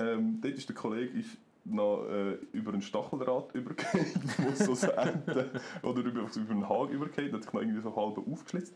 Ähm, 0.00 0.40
dort 0.40 0.54
ist 0.54 0.68
der 0.68 0.74
Kollege 0.74 1.18
ist 1.20 1.36
noch 1.64 2.08
äh, 2.08 2.34
über 2.52 2.72
einen 2.72 2.82
Stacheldraht 2.82 3.50
übergeht, 3.54 4.14
wo 4.38 4.50
so 4.52 4.72
das 4.72 4.84
Ende, 4.84 5.50
oder 5.82 6.00
über, 6.02 6.20
über 6.20 6.50
einen 6.50 6.68
Haken 6.68 6.92
übergeht, 6.92 7.32
hat 7.32 7.42
sich 7.42 7.52
noch 7.52 7.60
irgendwie 7.60 7.80
so 7.80 7.94
halb 7.94 8.18
aufgeschlitzt. 8.18 8.74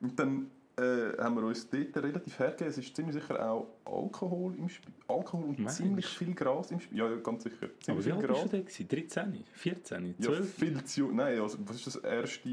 Und 0.00 0.18
dann 0.18 0.50
äh, 0.76 1.16
haben 1.18 1.36
wir 1.36 1.44
uns 1.44 1.68
dort 1.68 1.96
relativ 1.98 2.38
hergegeben. 2.38 2.68
Es 2.68 2.78
ist 2.78 2.96
ziemlich 2.96 3.14
sicher 3.14 3.50
auch 3.50 3.66
Alkohol 3.84 4.54
im 4.56 4.68
Spiel. 4.68 4.92
Alkohol 5.06 5.44
und 5.44 5.58
Mensch. 5.58 5.72
ziemlich 5.72 6.06
viel 6.06 6.34
Gras 6.34 6.70
im 6.70 6.80
Spiel. 6.80 6.98
Ja, 6.98 7.10
ja 7.10 7.16
ganz 7.16 7.42
sicher. 7.42 7.68
Ziemlich 7.80 8.10
Aber 8.10 8.22
wie 8.22 8.28
alt 8.30 8.50
bist 8.64 8.78
du 8.78 8.84
da? 8.84 8.96
13? 8.96 9.44
14? 9.52 10.14
12? 10.18 10.38
Ja, 10.38 10.44
viel 10.44 10.84
zu 10.84 11.12
Nein, 11.12 11.40
also, 11.40 11.58
was 11.66 11.76
ist 11.76 11.86
das 11.88 11.96
erste, 11.96 12.48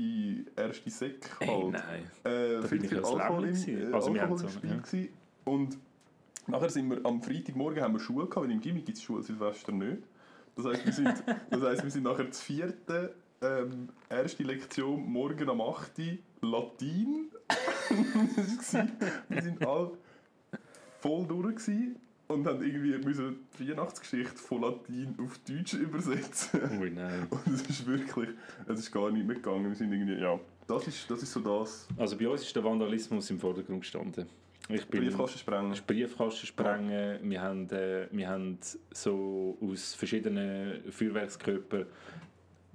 erste 0.56 0.90
Sek 0.90 1.30
halt? 1.40 1.50
Ey, 1.50 1.70
nein. 1.70 2.04
Äh, 2.24 2.62
da 2.62 2.68
bin 2.68 2.84
ich 2.84 2.96
als 2.96 3.08
Alkohol 3.08 3.48
im, 3.48 3.56
äh, 3.56 3.94
also, 3.94 4.12
Alkohol 4.12 4.42
im 4.42 4.50
Spiel 4.50 5.04
ja. 5.04 5.08
Und 5.46 5.78
Nachher 6.48 6.70
sind 6.70 6.90
wir 6.90 7.06
am 7.06 7.22
Freitagmorgen 7.22 7.84
haben 7.84 7.94
wir 7.94 7.99
Schule 7.99 8.28
gehabt, 8.28 8.45
weil 8.45 8.52
im 8.52 8.61
Gimmi 8.61 8.82
gibt 8.82 8.98
es 8.98 9.03
Schulsilvester 9.03 9.72
nicht. 9.72 10.03
Das 10.56 10.66
heisst, 10.66 10.86
wir 10.86 10.94
sind, 10.94 11.24
das 11.49 11.61
heisst, 11.61 11.84
wir 11.84 11.91
sind 11.91 12.03
nachher 12.03 12.26
das 12.26 12.41
vierte, 12.41 13.14
ähm, 13.41 13.90
erste 14.10 14.44
Lektion 14.44 15.03
morgen 15.10 15.49
am 15.49 15.61
8. 15.61 15.91
Latin. 16.41 17.30
wir 19.30 19.41
sind 19.41 19.66
alle 19.66 19.91
voll 20.99 21.26
durch 21.28 21.56
gewesen 21.56 21.95
und 22.30 22.45
haben 22.45 22.64
irgendwie 22.64 22.98
müssen 22.98 23.48
die 23.57 23.70
Weihnachtsgeschichte 23.70 24.38
von 24.38 24.61
Latin 24.61 25.16
auf 25.20 25.40
Deutsch 25.40 25.74
übersetzen. 25.74 26.80
Ui, 26.80 26.91
nein. 26.91 27.28
Und 27.32 27.48
es 27.48 27.61
ist 27.68 27.88
wirklich, 27.88 28.30
es 28.68 28.80
ist 28.80 28.91
gar 28.91 29.10
nicht 29.10 29.26
mehr 29.26 29.36
gegangen. 29.36 29.68
Wir 29.68 29.76
sind 29.76 29.91
irgendwie, 29.91 30.22
ja, 30.22 30.40
das 30.68 30.88
ist, 30.88 31.10
das 31.10 31.24
ist 31.24 31.34
so 31.34 31.40
das. 31.40 31.88
Also 31.98 32.16
bei 32.18 32.28
uns 32.28 32.44
ist 32.44 32.56
der 32.56 32.64
Vandalismus 32.64 33.30
im 33.32 33.40
Vordergrund 33.40 33.82
gestanden. 33.82 34.28
Ich 34.72 34.88
bin 34.88 35.02
Briefkasten 35.02 35.40
sprengen. 35.40 35.74
Briefkasten 35.88 36.46
sprengen. 36.46 37.20
Wir 37.24 37.41
haben, 37.41 37.70
äh, 37.72 38.08
wir 38.12 38.30
haben 38.30 38.60
so 38.91 39.58
aus 39.62 39.96
verschiedenen 39.96 40.91
Feuerwerkskörpern 40.91 41.88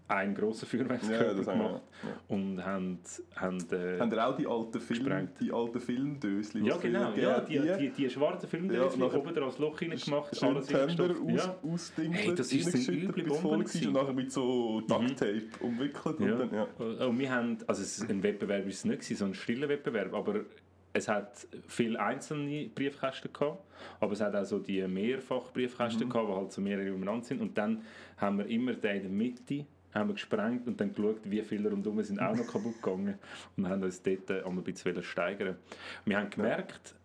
einen 0.07 0.35
grossen 0.35 0.67
Feuerwerkskörper 0.67 1.39
ja, 1.39 1.53
gemacht 1.53 1.83
ja. 2.03 2.09
und 2.29 2.65
haben, 2.65 2.99
haben, 3.37 3.59
äh, 3.73 3.99
haben 3.99 4.19
auch 4.19 4.37
die 4.37 4.47
alten, 4.47 4.81
Film, 4.81 5.29
die 5.41 5.51
alten 5.51 5.81
Filmdöschen? 5.81 6.65
Ja 6.65 6.77
genau, 6.77 7.13
ja, 7.15 7.41
die, 7.41 7.59
die, 7.59 7.77
die, 7.79 7.91
die 7.91 8.11
schwarzen 8.11 8.49
Filmdöschen 8.49 9.01
ja, 9.01 9.07
oben 9.07 9.35
das 9.35 9.59
Loch 9.59 9.81
reingemacht, 9.81 10.43
alles 10.43 10.67
Tender 10.67 11.11
aus, 11.63 11.93
ja. 11.97 12.05
hey, 12.11 12.35
das 12.35 12.53
ist 12.53 12.89
ein 12.89 12.95
üble 12.97 13.25
Bombe 13.25 13.49
und 13.49 13.93
nachher 13.93 14.13
mit 14.13 14.31
so 14.31 14.83
Ducktape 14.83 15.43
mhm. 15.61 15.67
umwickelt. 15.69 16.21
Ja. 16.21 16.33
Und, 16.33 16.39
dann, 16.39 16.55
ja. 16.99 17.07
und 17.07 17.19
wir 17.19 17.31
haben, 17.31 17.59
also 17.67 18.05
ein 18.07 18.23
Wettbewerb 18.23 18.65
war 18.65 18.71
es 18.71 18.85
nicht, 18.85 19.05
so 19.05 19.25
ein 19.25 19.33
stiller 19.33 19.69
Wettbewerb, 19.71 20.13
aber 20.13 20.45
es 20.95 21.09
hat 21.09 21.47
viele 21.67 22.01
einzelne 22.01 22.69
Briefkästen 22.69 23.33
gehabt, 23.33 23.63
aber 24.01 24.13
es 24.13 24.21
hat 24.21 24.35
auch 24.35 24.45
so 24.45 24.61
die 24.61 24.87
Mehrfachbriefkästen 24.87 26.07
mhm. 26.07 26.11
gehabt, 26.11 26.29
die 26.29 26.35
halt 26.35 26.53
so 26.53 26.61
mehrere 26.61 26.95
umeinander 26.95 27.27
sind. 27.27 27.43
Und 27.43 27.59
dann 27.59 27.83
haben 28.17 28.39
wir 28.39 28.47
immer 28.47 28.73
den 28.75 28.97
in 28.97 29.03
der 29.03 29.11
Mitte 29.11 29.67
haben 29.93 30.09
wir 30.09 30.15
gesprengt 30.15 30.67
und 30.67 30.81
dann 30.81 30.93
geschaut, 30.93 31.21
wie 31.25 31.43
viele 31.43 31.71
rundherum 31.71 32.03
sind 32.03 32.21
auch 32.21 32.35
noch 32.35 32.47
kaputt 32.47 32.83
gegangen 32.83 33.19
und 33.57 33.69
haben 33.69 33.83
uns 33.83 34.03
dort 34.03 34.31
ein 34.31 34.65
bisschen 34.65 35.03
steigern. 35.03 35.57
Wir 36.05 36.19
haben 36.19 36.31
gemerkt, 36.31 36.97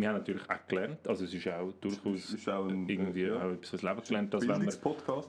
wir 0.00 0.08
haben 0.08 0.16
natürlich 0.18 0.42
auch 0.48 0.66
gelernt, 0.68 1.06
also 1.08 1.24
es 1.24 1.34
ist 1.34 1.48
auch 1.48 1.72
durchaus 1.80 2.32
ist 2.32 2.48
auch 2.48 2.66
ein- 2.68 2.88
irgendwie 2.88 3.22
ja. 3.24 3.36
auch 3.36 3.50
etwas 3.52 3.82
Leben 3.82 4.00
gelernt, 4.06 4.32
dass 4.34 4.42
wenn 4.48 4.62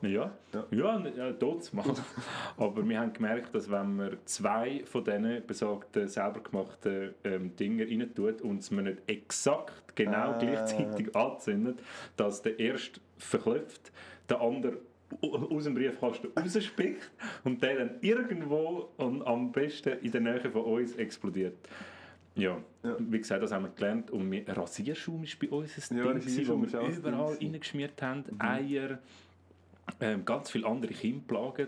wir 0.02 0.10
ja, 0.10 0.32
Ja. 0.72 1.02
ja, 1.18 1.32
dort 1.32 1.74
mal. 1.74 1.84
Aber 2.58 2.88
wir 2.88 3.00
haben 3.00 3.12
gemerkt, 3.14 3.54
dass 3.56 3.70
wenn 3.70 3.96
man 3.96 4.18
zwei 4.26 4.84
von 4.86 5.04
diesen 5.04 5.46
besagten, 5.46 6.08
selber 6.08 6.42
gemachten 6.42 7.14
ähm, 7.24 7.56
Dingen 7.56 7.88
rein 7.88 8.14
tut 8.16 8.42
und 8.42 8.60
es 8.60 8.72
man 8.72 8.86
nicht 8.86 9.02
exakt 9.08 9.96
genau 9.96 10.32
Ah. 10.34 10.38
gleichzeitig 10.40 11.16
anzündet, 11.16 11.80
dass 12.16 12.42
der 12.42 12.60
erste 12.60 13.00
verklopft, 13.18 13.92
der 14.30 14.40
andere 14.42 14.78
au- 15.22 15.56
aus 15.56 15.64
dem 15.64 15.74
Briefkasten 15.74 16.28
rauspickt 16.38 17.10
und 17.44 17.62
der 17.64 17.78
dann 17.80 17.92
irgendwo 18.02 18.90
und 18.98 19.26
am 19.26 19.52
besten 19.52 19.98
in 20.04 20.12
der 20.12 20.22
Nähe 20.22 20.50
von 20.52 20.62
uns 20.64 20.96
explodiert. 20.96 21.56
Ja, 22.40 22.58
Ja. 22.84 22.96
wie 23.00 23.18
gesagt, 23.18 23.44
das 23.44 23.52
haben 23.52 23.64
wir 23.66 23.70
gelernt. 23.72 24.12
Und 24.12 24.32
wir, 24.32 24.48
Rasierschaum 24.48 25.22
war 25.24 25.30
bei 25.42 25.50
uns 25.56 25.92
ein 25.92 25.98
Ja, 25.98 26.04
Ding, 26.06 26.14
gewesen, 26.22 26.42
ist 26.42 26.50
auch 26.50 26.58
wo 26.58 26.62
wir 26.90 26.98
überall 26.98 27.34
reingeschmiert 27.36 28.02
haben. 28.02 28.24
Eier, 28.40 29.00
ähm, 30.00 30.24
ganz 30.26 30.52
viele 30.52 30.68
andere 30.68 30.94
Kinder 30.94 31.24
plagen. 31.28 31.68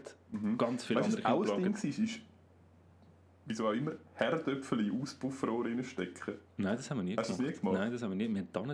Ganz 0.57 0.85
viele 0.85 0.99
Weißt 1.01 1.13
du, 1.19 1.25
andere 1.25 1.41
was 1.41 1.49
auch 1.49 1.55
Kinder 1.55 1.67
ein 1.67 1.73
plagen. 1.73 1.81
Ding 1.81 1.97
war? 1.97 2.03
Ist, 2.05 2.19
wieso 3.45 3.67
auch 3.67 3.71
immer, 3.73 3.91
Herdöpfel 4.15 4.87
in 4.87 5.01
Auspuffrohr 5.01 5.65
reinstecken. 5.65 6.35
Nein, 6.57 6.75
das 6.77 6.89
haben 6.89 6.97
wir 6.99 7.03
nie 7.03 7.17
Hast 7.17 7.29
du 7.31 7.37
gemacht. 7.37 7.47
das 7.49 7.55
nie 7.55 7.59
gemacht? 7.61 7.79
Nein, 7.81 7.91
das 7.91 8.01
haben 8.03 8.09
wir 8.11 8.15
nie. 8.27 8.33
Wir 8.33 8.41
haben 8.41 8.73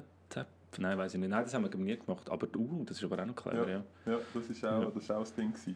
Nein, 0.79 0.97
weiß 0.97 1.13
ich 1.13 1.19
nicht. 1.19 1.29
Nein, 1.29 1.43
das 1.43 1.53
haben 1.53 1.63
wir 1.71 1.79
nie 1.79 1.97
gemacht. 1.97 2.29
Aber 2.29 2.47
uh, 2.55 2.83
das 2.85 2.97
ist 2.97 3.03
aber 3.03 3.21
auch 3.21 3.25
noch 3.25 3.35
clever, 3.35 3.69
ja. 3.69 3.83
Ja, 4.05 4.19
das 4.33 4.49
ist 4.49 4.63
auch, 4.65 4.81
Ja. 4.83 4.91
das 4.93 5.03
ist 5.03 5.11
auch 5.11 5.19
das 5.19 5.33
Ding. 5.33 5.51
gewesen. 5.51 5.75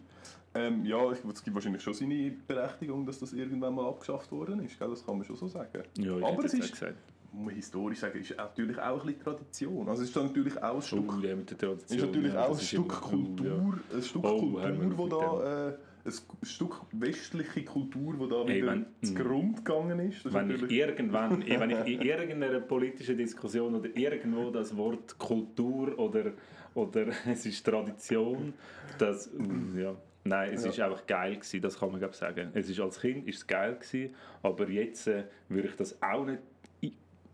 Ähm, 0.54 0.86
ja, 0.86 1.10
es 1.12 1.22
gibt 1.44 1.54
wahrscheinlich 1.56 1.82
schon 1.82 1.94
seine 1.94 2.32
Berechtigung, 2.48 3.06
dass 3.06 3.20
das 3.20 3.32
irgendwann 3.34 3.74
mal 3.74 3.88
abgeschafft 3.88 4.32
worden 4.32 4.60
ist. 4.66 4.78
Gell? 4.78 4.90
Das 4.90 5.06
kann 5.06 5.16
man 5.18 5.26
schon 5.26 5.36
so 5.38 5.48
sagen. 5.48 5.84
Ja, 5.98 6.18
ich 6.18 6.24
Aber 6.26 6.34
hätte 6.44 6.46
es 6.48 6.54
ist, 6.56 6.72
gesagt. 6.74 6.96
muss 7.32 7.46
man 7.46 7.56
historisch 7.56 8.00
sagen, 8.00 8.20
ist 8.20 8.36
natürlich 8.36 8.78
auch 8.78 9.00
ein 9.02 9.06
bisschen 9.08 9.24
Tradition. 9.24 9.88
Also 9.88 10.04
es 10.04 10.10
ist 10.10 10.16
natürlich 10.18 10.62
auch 10.62 10.76
ein 10.76 10.82
Stück, 10.82 11.14
Oh, 11.18 11.26
ja, 11.26 11.36
mit 11.36 11.50
der 11.52 11.58
Tradition. 11.58 12.00
ist 12.00 12.06
natürlich 12.06 12.34
ja, 12.34 12.46
auch 12.46 12.50
ein 12.52 12.60
Stück 12.60 12.80
immer- 12.86 13.00
Kultur, 13.00 13.74
ein 13.94 14.02
Stück 14.04 14.24
Oh, 14.26 14.40
Kultur, 14.40 14.98
wo 14.98 15.08
da, 15.08 15.70
äh, 15.70 15.74
ein 16.04 16.14
Stück 16.46 16.82
westliche 16.94 17.64
Kultur, 17.64 18.18
wo 18.18 18.26
da 18.26 18.48
wieder 18.48 18.68
wenn- 18.68 18.86
zu 19.04 19.14
Grund 19.14 19.58
gegangen 19.64 20.00
ist. 20.00 20.26
Das 20.26 20.26
ist 20.28 20.34
Wenn 20.34 20.50
ich 20.50 20.62
natürlich- 20.62 20.78
irgendwann, 20.80 21.42
wenn 21.48 21.70
ich 21.70 21.94
in 21.94 22.02
irgendeiner 22.02 22.60
politischen 22.60 23.18
Diskussion 23.18 23.76
oder 23.76 23.96
irgendwo 23.96 24.50
das 24.50 24.76
Wort 24.76 25.18
Kultur 25.20 25.98
oder, 26.00 26.32
oder 26.74 27.08
es 27.28 27.46
ist 27.46 27.64
Tradition, 27.64 28.54
das, 28.98 29.30
ja, 29.78 29.96
nein, 30.24 30.54
es 30.54 30.64
Ja. 30.64 30.70
ist 30.72 30.80
einfach 30.80 31.06
geil 31.06 31.36
gewesen, 31.36 31.62
das 31.62 31.78
kann 31.80 31.90
man 31.92 32.00
glaube 32.00 32.14
ich 32.14 32.20
sagen. 32.20 32.50
Es 32.54 32.68
ist 32.70 32.80
als 32.80 33.00
Kind 33.00 33.28
ist 33.28 33.38
es 33.38 33.48
geil 33.48 33.76
gewesen, 33.76 34.16
aber 34.42 34.70
jetzt 34.70 35.08
äh, 35.08 35.26
würde 35.50 35.68
ich 35.68 35.76
das 35.76 36.02
auch 36.02 36.26
nicht, 36.26 36.40
ich, 36.80 36.94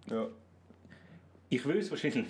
ja. 0.09 0.27
ich 1.49 1.65
würde 1.65 1.79
es 1.79 1.89
wahrscheinlich 1.89 2.25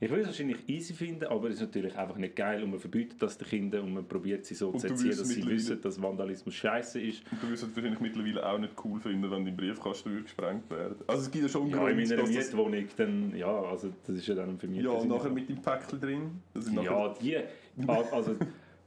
ich 0.00 0.10
würde 0.10 0.22
es 0.22 0.28
wahrscheinlich 0.28 0.58
easy 0.68 0.92
finden, 0.92 1.24
aber 1.24 1.48
es 1.48 1.54
ist 1.54 1.60
natürlich 1.60 1.96
einfach 1.96 2.16
nicht 2.16 2.36
geil 2.36 2.62
und 2.62 2.70
man 2.70 2.80
verbietet 2.80 3.22
das 3.22 3.38
den 3.38 3.48
Kindern 3.48 3.84
und 3.84 3.94
man 3.94 4.06
probiert 4.06 4.44
sie 4.44 4.54
so 4.54 4.70
Und 4.70 4.80
zu 4.80 4.88
erziehen, 4.88 5.10
dass 5.10 5.28
sie 5.28 5.46
wissen, 5.46 5.80
dass 5.80 6.00
Vandalismus 6.00 6.54
scheiße 6.54 7.00
ist. 7.00 7.22
Und 7.30 7.42
du 7.42 7.50
wirst 7.50 7.62
es 7.62 7.74
wahrscheinlich 7.74 8.00
mittlerweile 8.00 8.46
auch 8.46 8.58
nicht 8.58 8.74
cool 8.84 9.00
finden, 9.00 9.30
wenn 9.30 9.44
dein 9.44 9.56
Briefkasten 9.56 10.22
gesprengt 10.22 10.68
werden. 10.70 10.96
Also 11.06 11.22
es 11.22 11.30
gibt 11.30 11.44
ja 11.44 11.48
schon 11.48 11.62
einen 11.62 11.70
Ja, 11.70 11.88
in 11.88 11.96
Grund, 11.96 12.08
meiner 12.08 12.22
dass 12.22 12.34
das... 12.34 12.46
Mietwohnung, 12.46 12.84
dann, 12.96 13.36
ja, 13.36 13.62
also 13.62 13.92
das 14.06 14.16
ist 14.16 14.26
ja 14.26 14.34
dann 14.34 14.58
für 14.58 14.66
mich... 14.66 14.82
Ja, 14.82 14.90
und 14.90 15.08
nachher 15.08 15.30
mit 15.30 15.48
dem 15.48 15.62
Päckchen 15.62 16.00
drin. 16.00 16.42
Ja, 16.82 17.14
die. 17.20 17.38
Also, 17.88 18.36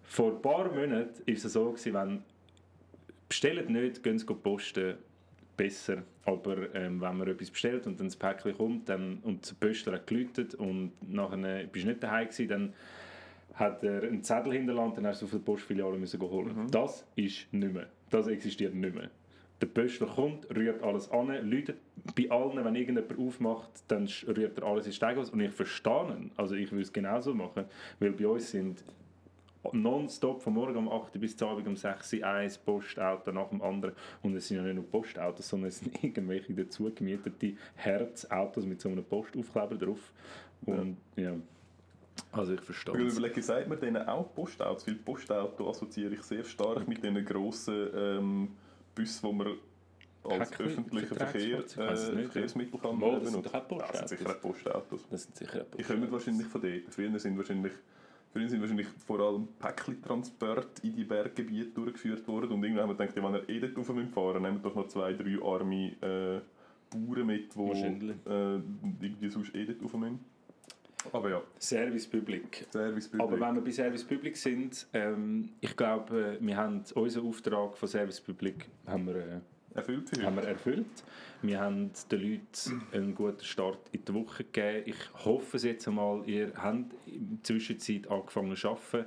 vor 0.04 0.32
ein 0.32 0.42
paar 0.42 0.72
Monaten 0.72 0.94
war 1.26 1.34
es 1.34 1.44
so, 1.44 1.72
gewesen, 1.72 1.94
wenn. 1.94 2.24
Bestellt 3.30 3.70
nicht, 3.70 4.04
gehen 4.04 4.18
Sie 4.18 4.26
posten. 4.26 4.96
Besser. 5.58 6.04
Aber 6.24 6.74
ähm, 6.76 7.02
wenn 7.02 7.18
man 7.18 7.28
etwas 7.28 7.50
bestellt 7.50 7.88
und 7.88 8.00
dann 8.00 8.08
das 8.08 8.16
Päckchen 8.16 8.56
kommt 8.56 8.88
dann, 8.88 9.18
und 9.24 9.50
der 9.50 9.68
Poster 9.68 9.92
hat 9.94 10.08
geläutet 10.08 10.56
und 10.56 10.92
nachher 11.02 11.66
bist 11.66 11.86
du 11.86 11.90
nicht 11.90 12.04
daheim 12.04 12.28
gewesen, 12.28 12.48
dann 12.48 12.74
hat 13.56 13.84
er 13.84 14.04
einen 14.04 14.24
Zettel 14.24 14.54
hinterlassen, 14.54 14.96
dann 14.98 15.08
hast 15.08 15.22
du 15.22 15.26
auf 15.26 15.32
der 15.32 15.40
Postfiliale 15.40 15.98
müssen 15.98 16.22
holen. 16.22 16.56
Mhm. 16.56 16.72
Das 16.72 17.06
ist 17.16 17.52
nicht 17.52 17.74
mehr. 17.74 17.88
Das 18.10 18.28
existiert 18.28 18.76
nicht 18.76 18.94
mehr. 18.94 19.10
Der 19.60 19.66
Pöstler 19.66 20.08
kommt, 20.08 20.48
rührt 20.56 20.84
alles 20.84 21.10
an, 21.10 21.28
läutet 21.50 21.78
bei 22.16 22.30
allen, 22.30 22.64
wenn 22.64 22.76
irgendjemand 22.76 23.18
aufmacht, 23.18 23.72
dann 23.88 24.08
rührt 24.28 24.60
er 24.60 24.64
alles 24.64 24.86
in 24.86 24.94
Steighaus. 24.94 25.32
Und 25.32 25.40
ich 25.40 25.52
verstehe 25.52 26.16
ihn. 26.16 26.32
Also 26.38 26.54
ich 26.54 26.72
würde 26.72 26.84
es 26.84 26.94
genauso 26.94 27.34
machen. 27.34 27.66
Weil 28.00 28.12
bei 28.12 28.28
uns 28.28 28.52
sind 28.52 28.84
nonstop 29.74 30.42
von 30.42 30.54
morgen 30.54 30.78
um 30.78 30.90
8 30.90 31.16
Uhr 31.16 31.22
bis 31.22 31.36
zum 31.38 31.50
Abend 31.50 31.68
um 31.68 31.76
6 31.76 32.14
Uhr 32.14 32.26
ein 32.26 32.52
Postauto 32.66 33.32
nach 33.32 33.50
dem 33.50 33.62
anderen. 33.62 33.94
Und 34.24 34.36
es 34.36 34.48
sind 34.48 34.58
ja 34.58 34.64
nicht 34.64 34.76
nur 34.76 34.86
Postautos, 34.90 35.48
sondern 35.48 35.70
es 35.70 35.80
sind 35.80 36.04
irgendwelche 36.04 36.54
dazu 36.54 36.92
gemietete 36.94 37.54
Herzautos 37.76 38.66
mit 38.66 38.82
so 38.82 38.90
einem 38.90 39.04
Postaufkleber 39.04 39.76
drauf. 39.76 40.12
Und 40.66 40.98
ja, 41.16 41.34
also 42.32 42.54
ich 42.54 42.62
verstehe 42.62 42.96
Ich 43.00 43.08
es. 43.08 43.18
überlege, 43.18 43.42
sagt 43.42 43.68
man 43.68 43.80
denen 43.80 44.08
auch 44.08 44.34
Postautos? 44.34 44.88
Weil 44.88 44.96
Postauto 44.96 45.70
assoziiere 45.70 46.14
ich 46.16 46.24
sehr 46.24 46.44
stark 46.44 46.88
mit 46.88 47.04
diesen 47.04 47.24
grossen 47.26 47.88
ähm, 47.96 48.48
Bussen, 48.96 49.30
die 49.30 49.36
man 49.36 49.48
als 50.24 50.50
Päckchen- 50.52 50.66
öffentlichen 50.66 51.16
Verkehr? 51.16 51.42
Ich 51.66 51.78
äh, 51.78 51.84
nicht, 51.92 52.08
ja. 52.08 52.22
Verkehrsmittel 52.32 52.80
kann 52.80 53.00
man 53.00 53.22
das 53.22 53.32
sind 53.32 53.44
benutzen. 53.44 53.68
Postautos. 53.68 53.88
Das 54.00 54.10
sind 54.10 54.20
sicher 54.20 54.34
Postautos. 54.34 55.06
Das 55.10 55.24
sind 55.24 55.36
sicher 55.38 55.66
Die 55.78 55.84
kommen 55.84 56.12
wahrscheinlich 56.12 56.48
von 56.48 56.62
dort. 56.62 56.82
Früher 56.90 57.20
sind 57.20 57.38
wahrscheinlich, 57.38 57.74
früher 58.38 58.50
sind 58.50 58.62
wahrscheinlich 58.62 58.88
vor 59.06 59.20
allem 59.20 59.48
Päckchen-Transporte 59.60 60.86
in 60.86 60.96
die 60.96 61.04
Berggebiete 61.04 61.72
durchgeführt 61.72 62.28
worden 62.28 62.52
und 62.52 62.64
irgendwann 62.64 62.84
haben 62.84 62.98
wir 62.98 62.98
gedacht, 62.98 63.18
ja, 63.18 63.24
wenn 63.24 63.34
er 63.34 63.50
eh 63.50 63.60
dort 63.60 63.86
fahren 64.14 64.42
nehmen 64.44 64.62
wir 64.62 64.70
doch 64.70 64.76
noch 64.76 64.88
zwei, 64.88 65.14
drei 65.14 65.42
arme 65.42 65.94
äh, 66.02 66.42
Bauern 66.90 67.26
mit, 67.26 67.54
die 67.56 68.30
äh, 68.30 68.62
irgendwie 69.02 69.30
sonst 69.30 69.56
eh 69.56 69.66
dort 69.66 69.82
müssen. 69.82 70.20
Aber 71.12 71.30
ja, 71.30 71.42
Service 71.60 72.06
Public. 72.06 72.68
Service 72.72 73.10
Aber 73.18 73.40
wenn 73.40 73.56
wir 73.56 73.62
bei 73.62 73.72
Service 73.72 74.04
Public 74.04 74.36
sind, 74.36 74.88
ähm, 74.94 75.50
ich 75.62 75.76
glaube, 75.76 76.38
wir 76.40 76.58
haben 76.58 76.84
unseren 76.96 77.28
Auftrag 77.28 77.78
von 77.78 77.88
Service 77.88 78.20
Public 78.20 78.66
haben 78.86 79.08
wir, 79.08 79.16
äh, 79.16 79.40
erfüllt 79.78 80.24
haben 80.24 80.36
wir 80.36 80.44
erfüllt. 80.44 81.04
Wir 81.42 81.60
haben 81.60 81.92
den 82.12 82.20
Leuten 82.20 82.82
einen 82.92 83.16
guten 83.16 83.44
Start 83.44 83.80
in 83.92 84.04
die 84.04 84.14
Woche 84.14 84.44
gegeben. 84.44 84.84
Ich 84.86 85.26
hoffe 85.26 85.58
es 85.58 85.64
jetzt 85.64 85.88
einmal, 85.88 86.28
ihr 86.28 86.52
habt 86.56 86.94
in 87.06 87.30
der 87.30 87.44
Zwischenzeit 87.44 88.10
angefangen 88.10 88.56
zu 88.56 88.70
arbeiten. 88.70 89.06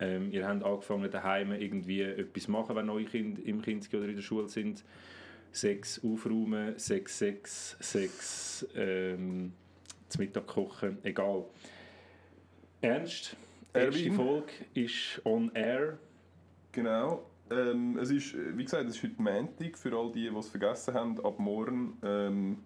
Ähm, 0.00 0.30
ihr 0.32 0.46
habt 0.46 0.64
angefangen 0.64 1.10
daheim 1.10 1.52
irgendwie 1.52 2.02
etwas 2.02 2.44
zu 2.44 2.50
machen, 2.50 2.76
wenn 2.76 2.90
eure 2.90 3.04
Kinder 3.04 3.42
im 3.44 3.62
Kinski 3.62 3.96
oder 3.96 4.08
in 4.08 4.16
der 4.16 4.22
Schule 4.22 4.48
sind. 4.48 4.84
Sechs 5.50 6.02
aufräumen, 6.04 6.78
sechs, 6.78 7.18
sechs, 7.18 7.76
sechs 7.80 8.66
ähm, 8.74 9.52
zum 10.08 10.24
Mittag 10.24 10.46
kochen, 10.46 10.98
egal. 11.02 11.44
Ernst, 12.80 13.36
die 13.74 13.78
erste? 13.78 14.12
Folge 14.12 14.52
ist 14.74 15.20
on 15.24 15.50
air. 15.54 15.98
Genau. 16.72 17.30
Ähm, 17.52 17.98
es 17.98 18.10
ist, 18.10 18.34
äh, 18.34 18.56
wie 18.56 18.64
gesagt, 18.64 18.88
es 18.88 18.96
ist 18.96 19.02
heute 19.02 19.20
Montag, 19.20 19.76
für 19.76 19.96
all 19.96 20.10
die, 20.12 20.28
die 20.30 20.36
es 20.36 20.48
vergessen 20.48 20.94
haben. 20.94 21.24
Ab 21.24 21.38
morgen 21.38 21.98
ähm, 22.02 22.58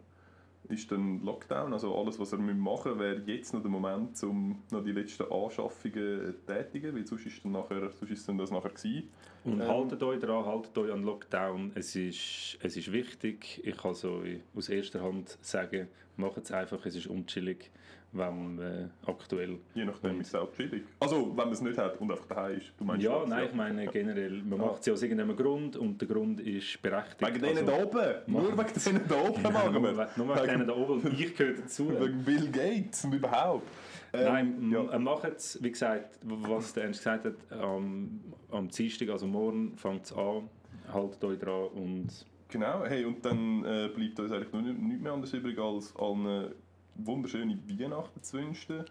ist 0.69 0.91
dann 0.91 1.23
Lockdown. 1.23 1.73
Also 1.73 1.97
alles, 1.97 2.19
was 2.19 2.33
ihr 2.33 2.39
machen 2.39 2.93
müsst, 2.93 3.01
wäre 3.01 3.23
jetzt 3.27 3.55
noch 3.55 3.63
der 3.63 3.71
Moment, 3.71 4.23
um 4.23 4.63
noch 4.71 4.83
die 4.83 4.93
letzten 4.93 5.31
Anschaffungen 5.31 6.35
zu 6.35 6.47
tätigen, 6.47 6.95
weil 6.95 7.07
sonst 7.07 7.27
ist, 7.27 7.45
dann 7.45 7.53
nachher, 7.53 7.91
sonst 7.91 8.11
ist 8.11 8.29
dann 8.29 8.39
das 8.39 8.51
nachher 8.51 8.71
gewesen. 8.71 9.09
Und 9.45 9.61
Ähm. 9.61 9.69
haltet 9.69 10.03
euch 10.03 10.21
daran, 10.21 10.45
haltet 10.45 10.77
euch 10.79 10.93
an 10.93 11.03
Lockdown. 11.03 11.73
Es 11.75 11.95
ist, 11.97 12.59
es 12.61 12.77
ist 12.77 12.93
wichtig. 12.93 13.61
Ich 13.65 13.77
kann 13.77 13.95
so 13.95 14.23
aus 14.55 14.69
erster 14.69 15.03
Hand 15.03 15.39
sagen, 15.41 15.89
macht 16.17 16.39
es 16.39 16.53
einfach, 16.53 16.85
es 16.87 16.97
ist 16.97 17.07
unchillig, 17.07 17.71
wenn 18.19 18.59
äh, 18.59 18.89
aktuell... 19.07 19.59
Je 19.75 19.85
nachdem 19.85 20.21
ist 20.21 20.29
es 20.29 20.35
auch 20.35 20.53
chillig. 20.53 20.85
Also, 21.01 21.29
wenn 21.29 21.37
man 21.37 21.53
es 21.53 21.61
nicht 21.61 21.79
hat 21.79 22.01
und 22.01 22.11
einfach 22.11 22.27
daheim 22.27 22.59
ist. 22.59 22.73
Du 22.79 22.85
meinst 22.85 23.05
Ja, 23.05 23.21
das, 23.21 23.29
nein, 23.29 23.45
ich 23.49 23.55
meine 23.55 23.87
generell, 23.87 24.43
man 24.43 24.59
Ja. 24.61 24.67
macht 24.67 24.81
es 24.81 24.87
ja 24.87 24.93
aus 24.93 25.03
irgendeinem 25.03 25.37
Grund 25.37 25.77
und 25.77 26.01
der 26.01 26.09
Grund 26.09 26.41
ist 26.41 26.81
berechtigt. 26.83 27.21
Wegen 27.21 27.41
denen 27.43 27.59
Also- 27.69 27.71
da 27.71 27.83
oben! 27.85 28.15
Nur 28.33 28.59
wegen 28.59 28.83
denen 28.85 29.09
da 29.09 29.15
oben 29.29 29.43
Ja, 29.45 29.51
machen 29.51 29.73
nur, 29.73 29.83
wir! 29.83 29.97
we- 29.97 30.09
nur 30.17 30.29
wegen 30.37 30.47
denen 30.47 30.67
da 30.67 30.75
oben 30.77 31.01
und 31.03 31.21
ich 31.21 31.37
gehöre 31.37 31.55
dazu. 31.55 31.89
Wegen 32.01 32.25
Bill 32.25 32.49
Gates 32.51 33.05
und 33.05 33.13
überhaupt. 33.15 33.67
Ähm, 34.13 34.25
Nein, 34.25 34.71
ja. 34.73 34.85
ja. 34.93 34.99
macht 34.99 35.25
es, 35.25 35.63
wie 35.63 35.71
gesagt, 35.71 36.19
was 36.23 36.73
der 36.73 36.85
Ernst 36.85 37.01
gesagt 37.01 37.25
hat, 37.25 37.35
am, 37.61 38.21
am 38.51 38.69
Dienstag, 38.69 39.09
also 39.11 39.27
morgen, 39.27 39.77
fängt 39.77 40.05
es 40.05 40.13
an, 40.13 40.49
haltet 40.93 41.23
euch 41.25 41.39
dran 41.39 41.67
und 41.75 42.09
Genau, 42.49 42.85
hey, 42.85 43.05
und 43.05 43.25
dann 43.25 43.65
äh, 43.65 43.89
bleibt 43.93 44.21
uns 44.21 44.31
eigentlich 44.31 44.53
nur 44.53 44.63
nicht, 44.63 44.79
nicht 44.79 45.03
mehr 45.03 45.13
anders 45.13 45.33
übrig, 45.35 45.59
als 45.59 45.93
allen 45.97 46.53
wunderschöne 46.99 47.59
Weihnachten 47.69 48.23
zu 48.23 48.39
wünschen. 48.39 48.85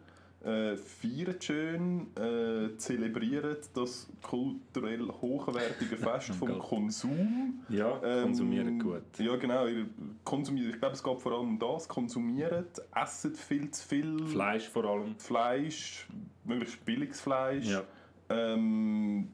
Äh, 0.44 0.77
feiert 0.77 1.44
schön, 1.44 2.07
äh, 2.15 2.77
zelebriert 2.77 3.68
das 3.73 4.07
kulturell 4.22 5.07
hochwertige 5.07 5.98
Fest 5.98 6.36
vom 6.36 6.49
Gott. 6.49 6.60
Konsum. 6.60 7.64
ja, 7.68 7.99
Ähm, 8.03 8.23
konsumiert 8.26 8.80
gut. 8.80 9.02
Ja, 9.18 9.38
genau. 9.38 9.65
ihr 9.65 9.88
Konsumiert, 10.23 10.76
ich 10.76 10.80
glaube, 10.80 10.94
es 10.94 11.02
geht 11.03 11.19
vor 11.19 11.32
allem 11.32 11.49
um 11.49 11.60
das. 11.60 11.88
Konsumiert, 11.88 12.80
esset 12.94 13.36
viel 13.38 13.72
zu 13.72 13.88
viel 13.88 14.27
Fleisch 14.27 14.69
vor 14.69 14.86
allem. 14.86 15.15
Fleisch, 15.18 16.06
möglichst 16.44 16.86
billiges 16.86 17.22
Fleisch. 17.22 17.65
Ja. 17.68 17.82
Ähm, 18.30 19.30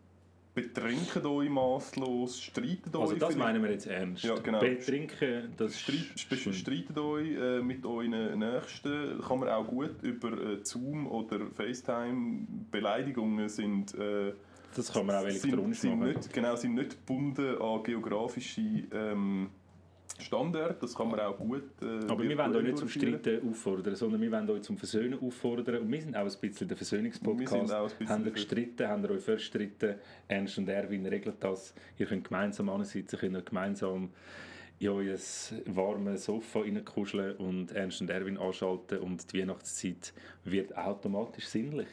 betrinken 0.54 1.26
euch 1.26 1.50
maßlos, 1.50 2.42
streiten 2.42 2.96
euch. 2.96 3.02
Also 3.02 3.16
das 3.16 3.36
meinen 3.36 3.64
wir 3.64 3.72
jetzt 3.72 3.88
ernst. 3.88 4.24
Ja, 4.24 4.36
genau. 4.36 4.60
Betrinken, 4.60 5.54
das 5.58 5.80
Streit, 5.80 6.56
streitet 6.56 6.98
euch 6.98 7.30
äh, 7.32 7.62
mit 7.62 7.86
euren 7.86 8.40
Nächsten. 8.40 9.22
Kann 9.22 9.40
man 9.40 9.50
auch 9.50 9.68
gut 9.68 10.02
über 10.02 10.32
äh, 10.32 10.64
Zoom 10.64 11.08
oder 11.08 11.48
FaceTime. 11.48 12.48
Beleidigungen 12.70 13.48
sind, 13.50 13.94
äh, 13.96 14.34
Das 14.76 14.92
kann 14.92 15.06
man 15.06 15.16
auch 15.16 15.26
elektronisch 15.26 15.80
sind, 15.80 15.92
sind 15.92 16.00
machen. 16.00 16.14
nicht, 16.14 16.34
genau, 16.34 16.56
sind 16.56 16.76
nicht 16.76 16.92
gebunden 16.92 17.62
an 17.62 17.84
geografische 17.84 18.62
ähm, 18.94 19.50
Standards. 20.22 20.80
Das 20.80 20.96
kann 20.96 21.10
man 21.10 21.20
auch 21.20 21.38
gut 21.38 21.64
äh, 21.82 22.10
Aber 22.10 22.24
wir 22.24 22.38
wollen 22.38 22.56
euch 22.56 22.64
nicht 22.64 22.78
zum. 22.78 22.88
Streiten 22.88 23.50
auffordern, 23.50 23.96
sondern 23.96 24.22
wir 24.22 24.32
wollen 24.32 24.50
euch 24.50 24.62
zum 24.62 24.78
Versöhnen 24.78 25.20
auffordern. 25.20 25.82
Und 25.82 25.92
wir 25.92 26.02
sind 26.02 26.16
auch 26.16 26.22
ein 26.22 26.26
bisschen 26.26 26.68
der 26.68 26.70
Wir 26.70 26.78
Versöhnungspodcast. 26.78 27.50
sind 27.52 27.72
auch 27.72 27.84
ein 27.84 27.98
bisschen 27.98 28.10
Habt 28.10 28.26
ihr 28.26 28.32
gestritten, 28.32 28.88
habt 28.88 29.04
ihr 29.04 29.12
euch 29.12 29.24
verstritten? 29.24 29.96
Ernst 30.28 30.58
und 30.58 30.70
Erwin 30.70 31.06
regeln 31.06 31.36
das. 31.40 31.74
Ihr 31.98 32.06
könnt 32.06 32.28
gemeinsam 32.28 32.70
ansitzen, 32.70 33.20
könnt 33.20 33.46
gemeinsam 33.46 34.10
in 34.80 34.90
euer 34.90 35.18
warmes 35.66 36.26
Sofa 36.26 36.62
reinkuscheln 36.62 37.36
und 37.38 37.72
Ernst 37.72 38.02
und 38.02 38.10
Erwin 38.10 38.38
anschalten 38.38 38.98
und 39.00 39.32
die 39.32 39.40
Weihnachtszeit 39.40 40.12
wird 40.44 40.76
automatisch 40.76 41.46
sinnlich. 41.46 41.88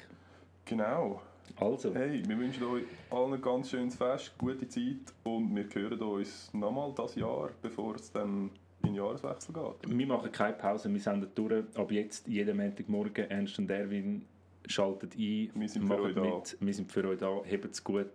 Genau. 0.64 1.20
Also, 1.56 1.94
Hey, 1.94 2.22
wir 2.26 2.38
wünschen 2.38 2.64
euch 2.64 2.84
allen 3.10 3.34
ein 3.34 3.40
ganz 3.42 3.70
schönes 3.70 3.96
Fest, 3.96 4.32
gute 4.38 4.68
Zeit 4.68 5.12
und 5.24 5.54
wir 5.54 5.66
hören 5.74 6.00
uns 6.00 6.52
nochmal 6.54 6.92
das 6.96 7.14
Jahr, 7.14 7.50
bevor 7.62 7.94
es 7.96 8.10
dann 8.12 8.50
in 8.82 8.90
den 8.90 8.94
Jahreswechsel 8.94 9.52
geht. 9.54 9.98
wir 9.98 10.06
machen 10.06 10.30
keine 10.32 10.54
Pause, 10.54 10.92
wir 10.92 11.00
senden 11.00 11.30
durch. 11.34 11.64
Ab 11.74 11.90
jetzt, 11.90 12.28
jeden 12.28 12.56
Montagmorgen, 12.56 13.28
Ernst 13.30 13.58
und 13.58 13.70
Erwin 13.70 14.24
schaltet 14.66 15.14
ein, 15.14 15.50
Wir 15.54 15.68
sind 15.68 15.82
für 15.82 15.88
macht 15.88 16.00
euch 16.00 16.14
da. 16.14 16.22
mit. 16.22 16.56
Wir 16.60 16.74
sind 16.74 16.92
für 16.92 17.08
euch 17.08 17.18
da. 17.18 17.40
Hebt 17.44 17.64
es 17.72 17.82
gut. 17.82 18.06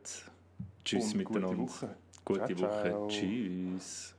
Tschüss 0.85 1.13
Und 1.13 1.23
gute 1.25 1.39
miteinander. 1.39 1.63
Woche. 1.63 1.95
Gute 2.25 2.55
Ciao, 2.55 2.69
Woche. 2.69 2.89
ciao. 2.89 3.07
Tschüss. 3.07 4.12